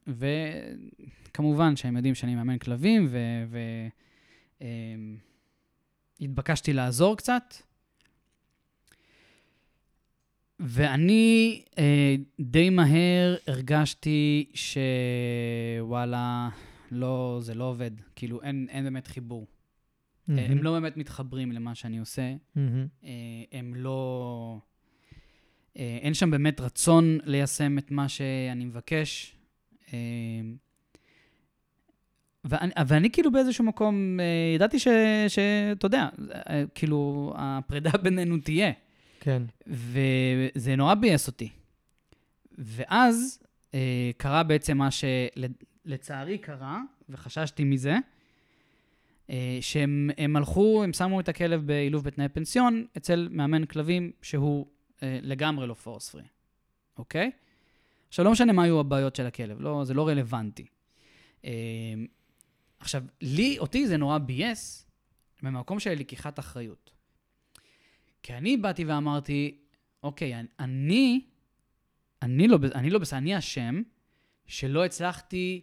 וכמובן 0.07 1.77
שהם 1.77 1.97
יודעים 1.97 2.15
שאני 2.15 2.35
מאמן 2.35 2.59
כלבים, 2.59 3.09
והתבקשתי 6.21 6.73
לעזור 6.73 7.17
קצת. 7.17 7.55
ואני 10.61 11.63
אה, 11.79 12.15
די 12.41 12.71
מהר 12.71 13.37
הרגשתי 13.47 14.51
שוואלה, 14.55 16.49
לא, 16.91 17.39
זה 17.43 17.55
לא 17.55 17.65
עובד. 17.65 17.91
כאילו, 18.17 18.43
אין, 18.43 18.67
אין 18.71 18.85
באמת 18.85 19.07
חיבור. 19.07 19.47
אה, 20.31 20.47
הם 20.47 20.63
לא 20.63 20.73
באמת 20.73 20.97
מתחברים 20.97 21.53
למה 21.53 21.75
שאני 21.75 21.99
עושה. 21.99 22.35
אה, 22.57 23.11
הם 23.53 23.75
לא... 23.75 24.59
אה, 25.77 25.99
אין 26.03 26.15
שם 26.15 26.31
באמת 26.31 26.61
רצון 26.61 27.19
ליישם 27.25 27.79
את 27.79 27.91
מה 27.91 28.09
שאני 28.09 28.65
מבקש. 28.65 29.37
ואני, 32.45 32.73
ואני 32.87 33.11
כאילו 33.11 33.33
באיזשהו 33.33 33.65
מקום, 33.65 34.19
ידעתי 34.55 34.79
ש- 34.79 34.89
שאתה 35.29 35.87
יודע, 35.87 36.09
כאילו, 36.75 37.33
הפרידה 37.37 37.91
בינינו 38.03 38.39
תהיה. 38.39 38.73
כן. 39.21 39.43
וזה 39.67 40.77
נורא 40.77 40.95
ביאס 40.95 41.27
אותי. 41.27 41.49
ואז 42.59 43.43
אה, 43.75 44.11
קרה 44.17 44.43
בעצם 44.43 44.79
מה 44.79 44.89
שלצערי 45.87 46.39
קרה, 46.39 46.83
וחששתי 47.09 47.65
מזה, 47.65 47.97
אה, 49.31 49.59
שהם 49.61 50.11
הם 50.19 50.37
הלכו, 50.37 50.85
הם 50.85 50.93
שמו 50.93 51.21
את 51.21 51.29
הכלב 51.29 51.67
באילוף 51.67 52.03
בתנאי 52.03 52.29
פנסיון 52.29 52.87
אצל 52.97 53.29
מאמן 53.31 53.65
כלבים 53.65 54.13
שהוא 54.23 54.67
אה, 55.03 55.19
לגמרי 55.23 55.67
לא 55.67 55.75
פורס 55.75 56.11
פרי, 56.11 56.23
אוקיי? 56.99 57.31
עכשיו, 58.09 58.25
לא 58.25 58.33
משנה 58.33 58.53
מה 58.53 58.63
היו 58.63 58.81
הבעיות 58.81 59.17
של 59.17 59.27
הכלב, 59.27 59.61
לא, 59.61 59.85
זה 59.85 59.95
לא 59.95 60.09
רלוונטי. 60.09 60.67
אה, 61.45 61.51
עכשיו, 62.79 63.05
לי, 63.21 63.59
אותי 63.59 63.87
זה 63.87 63.97
נורא 63.97 64.19
ביאס 64.19 64.87
במקום 65.43 65.81
של 65.81 65.93
לקיחת 65.93 66.39
אחריות. 66.39 66.91
כי 68.23 68.35
אני 68.35 68.57
באתי 68.57 68.85
ואמרתי, 68.85 69.59
אוקיי, 70.03 70.35
אני, 70.61 71.25
אני 72.23 72.49
לא, 72.49 72.59
אני 72.75 72.91
לא 72.91 72.99
בסדר, 72.99 73.19
אני 73.19 73.39
אשם 73.39 73.83
שלא 74.47 74.85
הצלחתי, 74.85 75.61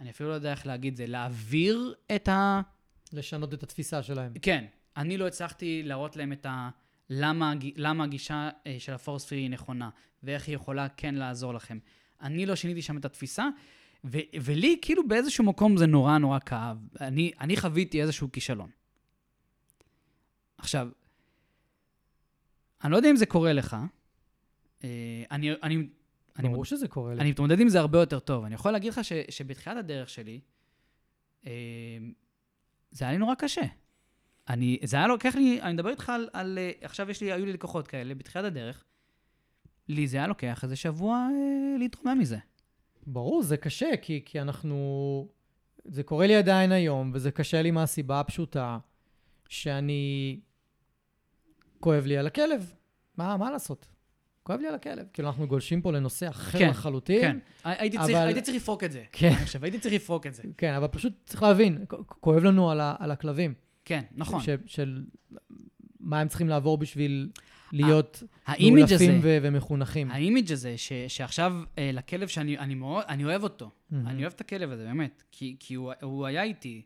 אני 0.00 0.10
אפילו 0.10 0.28
לא 0.28 0.34
יודע 0.34 0.50
איך 0.50 0.66
להגיד 0.66 0.96
זה, 0.96 1.06
להעביר 1.06 1.94
את 2.14 2.28
ה... 2.28 2.60
לשנות 3.12 3.54
את 3.54 3.62
התפיסה 3.62 4.02
שלהם. 4.02 4.32
כן, 4.42 4.64
אני 4.96 5.16
לא 5.16 5.26
הצלחתי 5.26 5.82
להראות 5.82 6.16
להם 6.16 6.32
את 6.32 6.46
ה... 6.46 6.70
למה, 7.10 7.52
למה 7.76 8.04
הגישה 8.04 8.50
אה, 8.66 8.76
של 8.78 8.92
הפורס 8.92 9.24
פרי 9.24 9.38
היא 9.38 9.50
נכונה, 9.50 9.90
ואיך 10.22 10.48
היא 10.48 10.54
יכולה 10.54 10.88
כן 10.88 11.14
לעזור 11.14 11.54
לכם. 11.54 11.78
אני 12.20 12.46
לא 12.46 12.56
שיניתי 12.56 12.82
שם 12.82 12.96
את 12.96 13.04
התפיסה, 13.04 13.48
ו- 14.04 14.18
ולי 14.42 14.78
כאילו 14.82 15.08
באיזשהו 15.08 15.44
מקום 15.44 15.76
זה 15.76 15.86
נורא 15.86 16.18
נורא 16.18 16.38
כאב. 16.38 16.76
אני, 17.00 17.32
אני 17.40 17.56
חוויתי 17.56 18.02
איזשהו 18.02 18.32
כישלון. 18.32 18.70
עכשיו, 20.58 20.88
אני 22.84 22.92
לא 22.92 22.96
יודע 22.96 23.10
אם 23.10 23.16
זה 23.16 23.26
קורה 23.26 23.52
לך. 23.52 23.76
אה, 24.84 24.88
אני, 25.30 25.52
אני, 25.62 25.88
אני, 26.38 26.48
ברור 26.48 26.64
שזה 26.64 26.88
קורה 26.88 27.14
לי. 27.14 27.20
אני 27.20 27.30
מתמודד 27.30 27.60
עם 27.60 27.68
זה 27.68 27.80
הרבה 27.80 27.98
יותר 27.98 28.18
טוב. 28.18 28.44
אני 28.44 28.54
יכול 28.54 28.72
להגיד 28.72 28.92
לך 28.92 29.04
ש, 29.04 29.12
שבתחילת 29.30 29.76
הדרך 29.76 30.08
שלי, 30.08 30.40
אה, 31.46 31.52
זה 32.90 33.04
היה 33.04 33.12
לי 33.12 33.18
נורא 33.18 33.34
קשה. 33.34 33.62
אני, 34.48 34.78
זה 34.84 34.96
היה 34.96 35.06
לוקח 35.06 35.34
לי, 35.34 35.62
אני 35.62 35.72
מדבר 35.72 35.90
איתך 35.90 36.08
על, 36.08 36.28
על 36.32 36.58
אה, 36.58 36.70
עכשיו 36.82 37.10
יש 37.10 37.20
לי, 37.20 37.32
היו 37.32 37.46
לי 37.46 37.52
לקוחות 37.52 37.88
כאלה 37.88 38.14
בתחילת 38.14 38.44
הדרך. 38.44 38.84
לי 39.88 40.06
זה 40.06 40.16
היה 40.16 40.26
לוקח 40.26 40.64
איזה 40.64 40.76
שבוע 40.76 41.16
אה, 41.16 41.78
להתרומם 41.78 42.18
מזה. 42.18 42.38
ברור, 43.06 43.42
זה 43.42 43.56
קשה, 43.56 43.90
כי, 44.02 44.22
כי 44.24 44.40
אנחנו... 44.40 45.28
זה 45.84 46.02
קורה 46.02 46.26
לי 46.26 46.36
עדיין 46.36 46.72
היום, 46.72 47.10
וזה 47.14 47.30
קשה 47.30 47.62
לי 47.62 47.70
מהסיבה 47.70 48.20
הפשוטה 48.20 48.78
שאני... 49.48 50.40
כואב 51.80 52.06
לי 52.06 52.18
על 52.18 52.26
הכלב. 52.26 52.72
מה, 53.16 53.36
מה 53.36 53.50
לעשות? 53.50 53.88
כואב 54.48 54.60
לי 54.60 54.68
על 54.68 54.74
הכלב. 54.74 55.06
כאילו, 55.12 55.28
אנחנו 55.28 55.46
גולשים 55.46 55.82
פה 55.82 55.92
לנושא 55.92 56.28
אחר 56.28 56.58
כן, 56.58 56.68
לחלוטין. 56.70 57.20
כן. 57.20 57.38
הייתי, 57.64 57.96
צריך, 57.98 58.10
אבל- 58.16 58.26
הייתי 58.26 58.40
צריך 58.42 58.56
לפרוק 58.56 58.84
את 58.84 58.92
זה. 58.92 59.04
כן. 59.12 59.32
חושב, 59.44 59.64
הייתי 59.64 59.78
צריך 59.78 59.94
לפרוק 59.94 60.26
את 60.26 60.34
זה. 60.34 60.42
כן, 60.58 60.74
אבל 60.74 60.86
פשוט 60.88 61.12
צריך 61.26 61.42
להבין, 61.42 61.84
כואב 62.06 62.44
לנו 62.44 62.70
על, 62.70 62.80
ה, 62.80 62.94
על 62.98 63.10
הכלבים. 63.10 63.54
כן, 63.84 64.02
נכון. 64.12 64.42
ש, 64.42 64.48
של 64.66 65.04
מה 66.00 66.20
הם 66.20 66.28
צריכים 66.28 66.48
לעבור 66.48 66.78
בשביל 66.78 67.30
להיות 67.72 68.22
מאולפים 68.60 69.20
ו- 69.22 69.38
ומחונכים. 69.42 70.10
האימיג' 70.10 70.52
הזה, 70.52 70.78
ש, 70.78 70.92
שעכשיו 71.08 71.54
אה, 71.78 71.90
לכלב 71.92 72.28
שאני 72.28 72.58
אני 72.58 72.74
מאוד, 72.74 73.04
אני 73.08 73.24
אוהב 73.24 73.42
אותו. 73.42 73.70
מהמם. 73.90 74.08
אני 74.08 74.22
אוהב 74.22 74.32
את 74.32 74.40
הכלב 74.40 74.70
הזה, 74.70 74.84
באמת. 74.84 75.22
כי, 75.32 75.56
כי 75.60 75.74
הוא, 75.74 75.92
הוא 76.02 76.26
היה 76.26 76.42
איתי. 76.42 76.82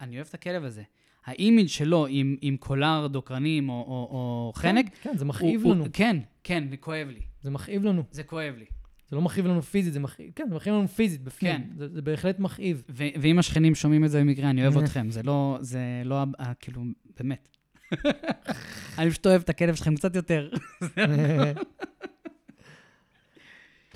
אני 0.00 0.16
אוהב 0.16 0.26
את 0.28 0.34
הכלב 0.34 0.64
הזה. 0.64 0.82
האימיג' 1.28 1.68
שלו 1.68 2.06
עם, 2.10 2.36
עם 2.40 2.56
קולר 2.56 3.06
דוקרנים 3.10 3.68
או, 3.68 3.74
או, 3.74 4.08
או 4.10 4.52
חנק, 4.54 4.86
כן, 5.02 5.16
זה 5.16 5.24
מכאיב 5.24 5.64
הוא- 5.64 5.74
לנו. 5.74 5.82
הוא, 5.84 5.90
כן, 5.92 6.16
כן, 6.44 6.64
זה 6.70 6.76
כואב 6.76 7.08
לי. 7.08 7.20
זה 7.42 7.50
מכאיב 7.50 7.84
לנו. 7.84 8.02
זה 8.10 8.22
כואב 8.22 8.54
לי. 8.58 8.64
זה 9.10 9.16
לא 9.16 9.22
מכאיב 9.22 9.46
לנו 9.46 9.62
פיזית, 9.62 9.92
זה 9.92 10.00
מכאיב, 10.00 10.30
כן, 10.36 10.44
זה 10.48 10.54
מכאיב 10.54 10.74
לנו 10.74 10.88
פיזית 10.88 11.22
בפנים. 11.22 11.52
כן. 11.52 11.62
זה, 11.76 11.88
זה 11.88 12.02
בהחלט 12.02 12.38
מכאיב. 12.38 12.82
ו- 12.90 13.04
ואם 13.20 13.38
השכנים 13.38 13.74
שומעים 13.74 14.04
את 14.04 14.10
זה 14.10 14.20
במקרה, 14.20 14.50
אני 14.50 14.62
אוהב 14.62 14.78
אתכם. 14.78 15.10
זה 15.10 15.22
לא, 15.22 15.58
זה 15.60 15.80
לא, 16.04 16.16
כאילו, 16.60 16.82
באמת. 17.20 17.48
אני 18.98 19.10
פשוט 19.10 19.26
אוהב 19.26 19.40
את 19.42 19.48
הכלב 19.48 19.74
שלכם 19.74 19.94
קצת 19.96 20.16
יותר. 20.16 20.48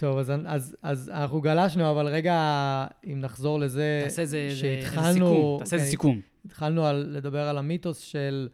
טוב, 0.02 0.18
אז, 0.18 0.32
אז, 0.46 0.76
אז 0.82 1.08
אנחנו 1.14 1.40
גלשנו, 1.40 1.90
אבל 1.90 2.06
רגע, 2.06 2.36
אם 3.04 3.20
נחזור 3.20 3.60
לזה, 3.60 4.00
תעשה 4.04 4.22
איזה 4.22 4.36
איזה- 4.36 4.66
איזה 4.66 4.86
שהתחלנו- 4.86 5.12
סיכום. 5.26 5.58
תעשה 5.58 5.76
איזה 5.76 5.86
כן, 5.86 5.90
סיכום. 5.90 6.20
התחלנו 6.46 6.86
על, 6.86 7.06
לדבר 7.10 7.48
על 7.48 7.58
המיתוס 7.58 7.98
של 7.98 8.48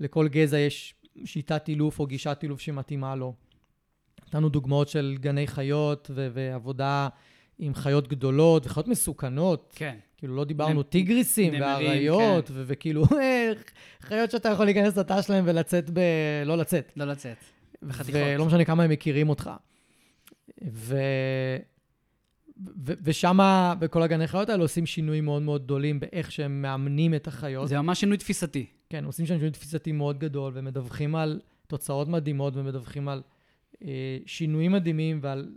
לכל 0.00 0.28
גזע 0.28 0.58
יש 0.58 0.94
שיטת 1.24 1.68
אילוף 1.68 1.98
או 2.00 2.06
גישת 2.06 2.38
אילוף 2.42 2.60
שמתאימה 2.60 3.14
לו. 3.16 3.34
נתנו 4.28 4.48
דוגמאות 4.48 4.88
של 4.88 5.16
גני 5.20 5.46
חיות 5.46 6.10
ו- 6.14 6.28
ועבודה 6.34 7.08
עם 7.58 7.74
חיות 7.74 8.08
גדולות 8.08 8.66
וחיות 8.66 8.88
מסוכנות. 8.88 9.72
כן. 9.76 9.96
כאילו, 10.16 10.36
לא 10.36 10.44
דיברנו 10.44 10.80
נמ- 10.80 10.82
טיגריסים 10.82 11.52
ואריות, 11.60 12.46
כן. 12.48 12.54
ו- 12.56 12.62
וכאילו, 12.66 13.04
אה, 13.20 13.50
חיות 14.00 14.30
שאתה 14.30 14.48
יכול 14.48 14.64
להיכנס 14.64 14.96
לתא 14.96 15.22
שלהם 15.22 15.44
ולצאת 15.46 15.90
ב... 15.92 16.00
לא 16.46 16.56
לצאת. 16.58 16.92
לא 16.96 17.04
לצאת. 17.04 17.36
בחתיכות. 17.82 18.20
ולא 18.34 18.44
משנה 18.46 18.64
כמה 18.64 18.82
הם 18.82 18.90
מכירים 18.90 19.28
אותך. 19.28 19.50
ו... 20.70 20.96
ו- 22.84 22.92
ושם, 23.02 23.38
בכל 23.78 24.02
הגני 24.02 24.26
חיות 24.26 24.48
האלה, 24.48 24.62
עושים 24.62 24.86
שינויים 24.86 25.24
מאוד 25.24 25.42
מאוד 25.42 25.64
גדולים 25.64 26.00
באיך 26.00 26.32
שהם 26.32 26.62
מאמנים 26.62 27.14
את 27.14 27.26
החיות. 27.28 27.68
זה 27.68 27.80
ממש 27.80 28.00
שינוי 28.00 28.16
תפיסתי. 28.16 28.66
כן, 28.90 29.04
עושים 29.04 29.26
שם 29.26 29.34
שינוי 29.34 29.50
תפיסתי 29.50 29.92
מאוד 29.92 30.18
גדול, 30.18 30.52
ומדווחים 30.54 31.14
על 31.14 31.40
תוצאות 31.66 32.08
מדהימות, 32.08 32.56
ומדווחים 32.56 33.08
על 33.08 33.22
אה, 33.84 34.18
שינויים 34.26 34.72
מדהימים 34.72 35.18
ועל 35.22 35.50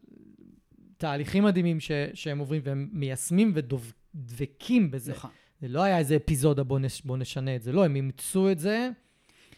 תהליכים 0.97 1.43
מדהימים 1.43 1.79
ש- 1.79 1.91
שהם 2.13 2.39
עוברים, 2.39 2.61
והם 2.65 2.89
מיישמים 2.91 3.51
ודבקים 3.55 4.91
בזה. 4.91 5.11
נכון. 5.11 5.31
זה 5.61 5.67
לא 5.67 5.81
היה 5.81 5.97
איזה 5.97 6.15
אפיזודה, 6.15 6.63
בוא, 6.63 6.79
נש, 6.79 7.01
בוא 7.01 7.17
נשנה 7.17 7.55
את 7.55 7.61
זה. 7.61 7.71
לא, 7.71 7.85
הם 7.85 7.95
אימצו 7.95 8.51
את 8.51 8.59
זה. 8.59 8.89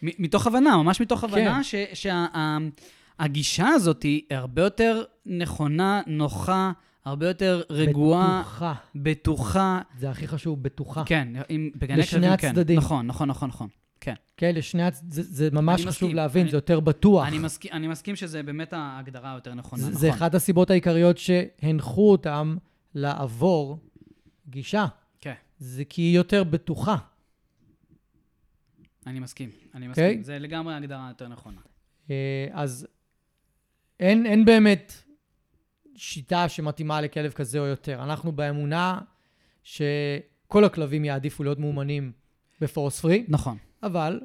מתוך 0.01 0.47
הבנה, 0.47 0.77
ממש 0.77 1.01
מתוך 1.01 1.19
כן. 1.19 1.27
הבנה 1.27 1.61
שהגישה 3.21 3.67
הזאת 3.67 4.03
היא 4.03 4.21
הרבה 4.31 4.61
יותר 4.61 5.03
נכונה, 5.25 6.01
נוחה, 6.07 6.71
הרבה 7.05 7.27
יותר 7.27 7.61
רגועה, 7.69 8.41
בטוחה. 8.41 8.73
בטוחה. 8.95 9.81
זה 9.99 10.09
הכי 10.09 10.27
חשוב, 10.27 10.63
בטוחה. 10.63 11.03
כן, 11.05 11.27
עם, 11.49 11.69
בגני 11.75 11.97
לשני 11.97 12.21
כלבים, 12.21 12.37
כן. 12.37 12.47
הצדדים. 12.49 12.77
נכון, 12.77 13.07
נכון, 13.07 13.29
נכון, 13.29 13.49
נכון. 13.49 13.67
כן. 14.01 14.13
כן, 14.37 14.55
לשני 14.55 14.83
הצ... 14.83 15.01
זה, 15.09 15.23
זה 15.23 15.49
ממש 15.51 15.79
חשוב 15.81 15.89
מסכים. 15.89 16.15
להבין, 16.15 16.41
אני- 16.41 16.51
זה 16.51 16.57
יותר 16.57 16.79
בטוח. 16.79 17.27
אני 17.27 17.39
מסכים, 17.39 17.71
אני 17.73 17.87
מסכים 17.87 18.15
שזה 18.15 18.43
באמת 18.43 18.73
ההגדרה 18.73 19.31
היותר 19.33 19.53
נכונה, 19.53 19.81
זה, 19.81 19.89
נכון. 19.89 20.01
זה 20.01 20.09
אחת 20.09 20.35
הסיבות 20.35 20.69
העיקריות 20.69 21.17
שהנחו 21.17 22.11
אותם 22.11 22.57
לעבור 22.95 23.79
גישה. 24.49 24.85
כן. 25.21 25.33
זה 25.59 25.85
כי 25.85 26.01
היא 26.01 26.15
יותר 26.15 26.43
בטוחה. 26.43 26.95
אני 29.07 29.19
מסכים, 29.19 29.49
אני 29.75 29.87
אוקיי? 29.87 30.07
מסכים. 30.09 30.23
זה 30.23 30.39
לגמרי 30.39 30.73
הגדרה 30.75 31.05
יותר 31.09 31.27
נכונה. 31.27 31.61
אה, 32.11 32.15
אז 32.51 32.87
אין, 33.99 34.25
אין 34.25 34.45
באמת 34.45 34.93
שיטה 35.95 36.49
שמתאימה 36.49 37.01
לכלב 37.01 37.31
כזה 37.31 37.59
או 37.59 37.65
יותר. 37.65 38.03
אנחנו 38.03 38.31
באמונה 38.31 38.99
שכל 39.63 40.63
הכלבים 40.65 41.05
יעדיפו 41.05 41.43
להיות 41.43 41.59
מאומנים 41.59 42.11
בפורס 42.61 42.99
פרי, 42.99 43.25
נכון, 43.27 43.57
אבל 43.83 44.19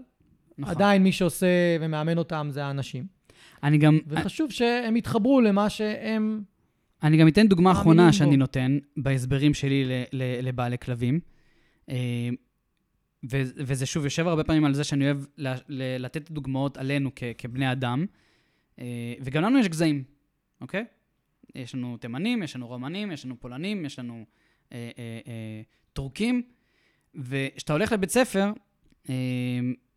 נכון. 0.59 0.75
עדיין 0.75 1.03
מי 1.03 1.13
שעושה 1.13 1.47
ומאמן 1.81 2.19
אותם 2.19 2.49
זה 2.51 2.65
האנשים. 2.65 3.07
אני 3.63 3.79
גם, 3.79 3.99
וחשוב 4.07 4.51
שהם 4.51 4.97
יתחברו 4.97 5.41
למה 5.41 5.71
שהם... 5.71 6.43
אני 7.03 7.17
גם 7.17 7.29
אתן 7.29 7.49
דוגמה 7.49 7.73
אחרונה 7.73 8.07
בו. 8.07 8.13
שאני 8.13 8.37
נותן 8.37 8.79
בהסברים 8.97 9.55
שלי 9.55 9.85
ל- 9.85 10.03
ל- 10.13 10.47
לבעלי 10.49 10.79
כלבים. 10.79 11.21
אה, 11.89 12.29
ו- 13.31 13.43
וזה 13.57 13.87
שוב 13.87 14.05
יושב 14.05 14.27
הרבה 14.27 14.45
פעמים 14.45 14.65
על 14.65 14.75
זה 14.75 14.85
שאני 14.85 15.05
אוהב 15.05 15.25
ל- 15.39 15.55
ל- 15.69 16.05
לתת 16.05 16.31
דוגמאות 16.31 16.77
עלינו 16.77 17.11
כ- 17.17 17.25
כבני 17.39 17.73
אדם, 17.73 18.07
וגם 19.21 19.43
לנו 19.43 19.59
יש 19.59 19.69
גזעים, 19.69 20.03
אוקיי? 20.61 20.85
יש 21.55 21.75
לנו 21.75 21.97
תימנים, 21.97 22.43
יש 22.43 22.57
לנו 22.57 22.67
רומנים, 22.69 23.13
יש 23.13 23.25
לנו 23.25 23.41
פולנים, 23.41 23.85
יש 23.85 23.99
לנו 23.99 24.25
אה, 24.73 24.91
אה, 24.99 25.21
אה, 25.27 25.63
טורקים, 25.93 26.43
וכשאתה 27.15 27.73
הולך 27.73 27.93
לבית 27.93 28.11
ספר, 28.11 28.53
אה, 29.11 29.15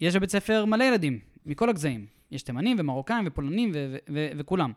יש 0.01 0.15
בבית 0.15 0.29
ספר 0.29 0.65
מלא 0.65 0.83
ילדים, 0.83 1.19
מכל 1.45 1.69
הגזעים. 1.69 2.05
יש 2.31 2.43
תימנים 2.43 2.77
ומרוקאים 2.79 3.23
ופולנים 3.27 3.71
ו- 3.73 3.87
ו- 3.93 4.13
ו- 4.13 4.29
וכולם. 4.37 4.71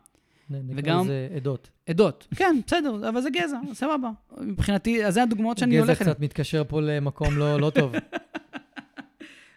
נקרא 0.49 0.73
וגם- 0.79 0.99
לזה 1.01 1.27
עדות. 1.35 1.69
עדות. 1.89 2.27
כן, 2.35 2.55
בסדר, 2.67 3.09
אבל 3.09 3.21
זה 3.21 3.29
גזע, 3.29 3.57
סבבה. 3.73 4.09
מבחינתי, 4.41 5.05
אז 5.05 5.13
זה 5.13 5.23
הדוגמאות 5.23 5.57
שאני 5.57 5.79
הולך 5.79 6.01
גזע. 6.01 6.11
קצת 6.11 6.19
מתקשר 6.19 6.63
פה 6.67 6.81
למקום 6.81 7.37
לא, 7.37 7.59
לא 7.59 7.69
טוב. 7.69 7.91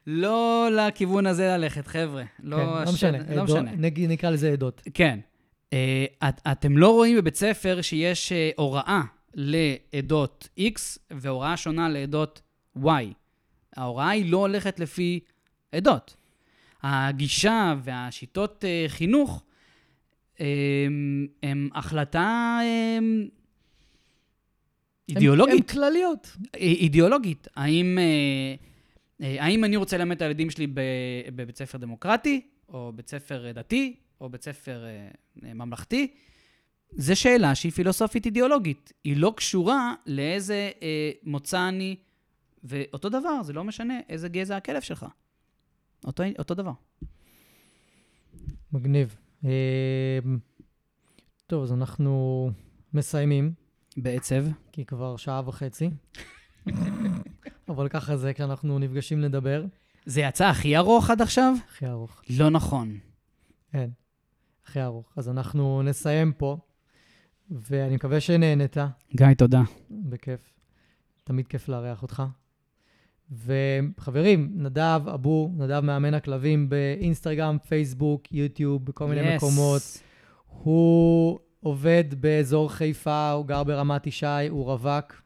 לא 0.06 0.68
לכיוון 0.72 1.26
הזה 1.26 1.46
ללכת, 1.48 1.86
חבר'ה. 1.86 2.22
לא, 2.42 2.56
כן, 2.56 2.62
לא 2.62 2.78
השד- 2.82 2.92
משנה. 2.92 3.18
לא 3.18 3.42
עדות- 3.42 3.44
משנה. 3.44 3.72
נג- 3.76 4.06
נקרא 4.08 4.30
לזה 4.30 4.52
עדות. 4.52 4.82
כן. 4.94 5.18
אה, 5.72 6.04
את, 6.28 6.40
אתם 6.52 6.78
לא 6.78 6.88
רואים 6.92 7.16
בבית 7.16 7.36
ספר 7.36 7.78
שיש 7.82 8.32
אה, 8.32 8.50
הוראה 8.56 9.02
לעדות 9.34 10.48
X 10.60 10.80
והוראה 11.10 11.56
שונה 11.56 11.88
לעדות 11.88 12.40
Y. 12.78 12.88
ההוראה 13.76 14.08
היא 14.10 14.32
לא 14.32 14.36
הולכת 14.38 14.80
לפי 14.80 15.20
עדות. 15.72 16.16
הגישה 16.82 17.74
והשיטות 17.82 18.64
אה, 18.64 18.84
חינוך 18.88 19.42
אה, 20.40 20.46
הם 21.42 21.68
החלטה 21.74 22.58
אה, 22.62 22.98
אידיאולוגית. 25.08 25.54
הן 25.54 25.62
כלליות. 25.62 26.36
אידיאולוגית. 26.56 27.48
האם, 27.56 27.98
אה, 27.98 28.54
האם 29.22 29.64
אני 29.64 29.76
רוצה 29.76 29.98
ללמד 29.98 30.16
את 30.16 30.22
הילדים 30.22 30.50
שלי 30.50 30.66
בבית 31.34 31.56
ספר 31.56 31.78
דמוקרטי, 31.78 32.40
או 32.68 32.92
בית 32.94 33.08
ספר 33.08 33.46
אה, 33.46 33.52
דתי, 33.52 33.96
או 34.20 34.28
בית 34.28 34.42
ספר 34.42 34.84
אה, 34.84 35.08
אה, 35.44 35.54
ממלכתי? 35.54 36.14
זו 36.96 37.20
שאלה 37.20 37.54
שהיא 37.54 37.72
פילוסופית 37.72 38.26
אידיאולוגית. 38.26 38.92
היא 39.04 39.16
לא 39.16 39.32
קשורה 39.36 39.94
לאיזה 40.06 40.70
אה, 40.82 41.10
מוצא 41.22 41.68
אני, 41.68 41.96
ואותו 42.64 43.08
דבר, 43.08 43.42
זה 43.42 43.52
לא 43.52 43.64
משנה 43.64 44.00
איזה 44.08 44.28
גזע 44.28 44.56
הכלב 44.56 44.82
שלך. 44.82 45.06
אותו, 46.04 46.22
אותו 46.38 46.54
דבר. 46.54 46.72
מגניב. 48.72 49.16
אה, 49.44 50.18
טוב, 51.46 51.62
אז 51.62 51.72
אנחנו 51.72 52.50
מסיימים, 52.94 53.52
בעצב. 53.96 54.44
כי 54.72 54.84
כבר 54.84 55.16
שעה 55.16 55.42
וחצי. 55.46 55.90
אבל 57.68 57.88
ככה 57.88 58.16
זה 58.16 58.34
כשאנחנו 58.34 58.78
נפגשים 58.78 59.20
לדבר. 59.20 59.64
זה 60.06 60.20
יצא 60.20 60.46
הכי 60.46 60.76
ארוך 60.76 61.10
עד 61.10 61.22
עכשיו? 61.22 61.54
הכי 61.68 61.86
ארוך. 61.86 62.22
לא 62.38 62.50
נכון. 62.50 62.98
כן, 63.72 63.90
הכי 64.64 64.82
ארוך. 64.82 65.12
אז 65.16 65.28
אנחנו 65.28 65.82
נסיים 65.82 66.32
פה, 66.32 66.56
ואני 67.50 67.94
מקווה 67.94 68.20
שנהנית. 68.20 68.76
גיא, 69.16 69.26
תודה. 69.38 69.62
בכיף. 69.90 70.40
תמיד 71.24 71.48
כיף 71.48 71.68
לארח 71.68 72.02
אותך. 72.02 72.22
וחברים, 73.30 74.52
נדב 74.54 75.00
אבו, 75.14 75.50
נדב 75.56 75.80
מאמן 75.80 76.14
הכלבים 76.14 76.68
באינסטגרם, 76.68 77.56
פייסבוק, 77.68 78.32
יוטיוב, 78.32 78.84
בכל 78.84 79.06
מיני 79.06 79.32
Yes. 79.32 79.36
מקומות. 79.36 79.82
הוא 80.48 81.38
עובד 81.60 82.04
באזור 82.20 82.70
חיפה, 82.72 83.30
הוא 83.30 83.46
גר 83.46 83.64
ברמת 83.64 84.06
ישי, 84.06 84.26
הוא 84.50 84.64
רווק, 84.64 85.22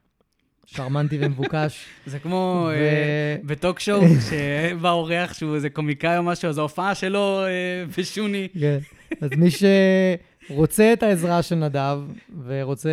שרמנטי 0.66 1.18
ומבוקש. 1.20 1.86
זה 2.06 2.18
כמו... 2.18 2.70
אה, 2.72 3.36
בטוק 3.44 3.80
שואו, 3.80 4.02
שבא 4.30 4.90
אורח 4.90 5.34
שהוא 5.34 5.54
איזה 5.54 5.70
קומיקאי 5.70 6.18
או 6.18 6.22
משהו, 6.22 6.48
אז 6.48 6.58
ההופעה 6.58 6.94
שלו 6.94 7.44
אה, 7.44 7.84
בשוני. 7.98 8.48
כן. 8.60 8.78
אז 9.20 9.30
מי 9.36 9.48
שרוצה 10.50 10.92
את 10.92 11.02
העזרה 11.02 11.42
של 11.42 11.54
נדב 11.54 11.98
ורוצה 12.44 12.90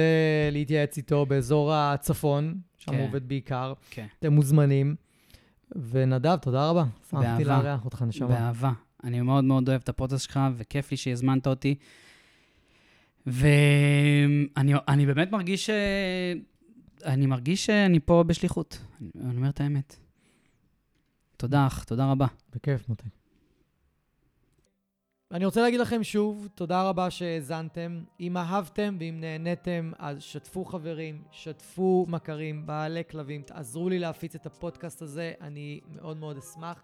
להתייעץ 0.51 0.97
איתו 0.97 1.25
באזור 1.25 1.73
הצפון, 1.73 2.55
שם 2.77 2.91
כן. 2.91 2.97
הוא 2.97 3.07
עובד 3.07 3.27
בעיקר, 3.27 3.73
כן. 3.89 4.05
אתם 4.19 4.33
מוזמנים. 4.33 4.95
ונדב, 5.89 6.35
תודה 6.35 6.69
רבה. 6.69 6.83
שמחתי. 7.09 7.43
לארח 7.43 7.85
אותך, 7.85 8.01
נשמה. 8.07 8.27
באהבה. 8.27 8.71
אני 9.03 9.21
מאוד 9.21 9.43
מאוד 9.43 9.69
אוהב 9.69 9.81
את 9.83 9.89
הפודקאסט 9.89 10.25
שלך, 10.25 10.39
וכיף 10.57 10.91
לי 10.91 10.97
שהזמנת 10.97 11.47
אותי. 11.47 11.75
ואני 13.27 14.73
אני 14.87 15.05
באמת 15.05 15.31
מרגיש 15.31 15.65
ש... 15.65 15.69
אני 17.03 17.25
מרגיש 17.25 17.65
שאני 17.65 17.99
פה 17.99 18.23
בשליחות. 18.27 18.81
אני 19.01 19.09
אני 19.25 19.38
אומר 19.38 19.49
את 19.49 19.61
האמת. 19.61 19.95
תודה, 21.38 21.67
אח, 21.67 21.84
תודה 21.84 22.11
רבה. 22.11 22.27
בכיף, 22.55 22.89
מוטי. 22.89 23.07
אני 25.31 25.45
רוצה 25.45 25.61
להגיד 25.61 25.80
לכם 25.80 26.03
שוב, 26.03 26.47
תודה 26.55 26.89
רבה 26.89 27.09
שהאזנתם. 27.09 28.03
אם 28.19 28.38
אהבתם 28.38 28.97
ואם 28.99 29.17
נהניתם, 29.19 29.91
אז 29.99 30.21
שתפו 30.21 30.65
חברים, 30.65 31.23
שתפו 31.31 32.05
מכרים, 32.09 32.65
בעלי 32.65 33.03
כלבים, 33.09 33.41
תעזרו 33.41 33.89
לי 33.89 33.99
להפיץ 33.99 34.35
את 34.35 34.45
הפודקאסט 34.45 35.01
הזה, 35.01 35.34
אני 35.41 35.80
מאוד 35.89 36.17
מאוד 36.17 36.38
אשמח. 36.38 36.84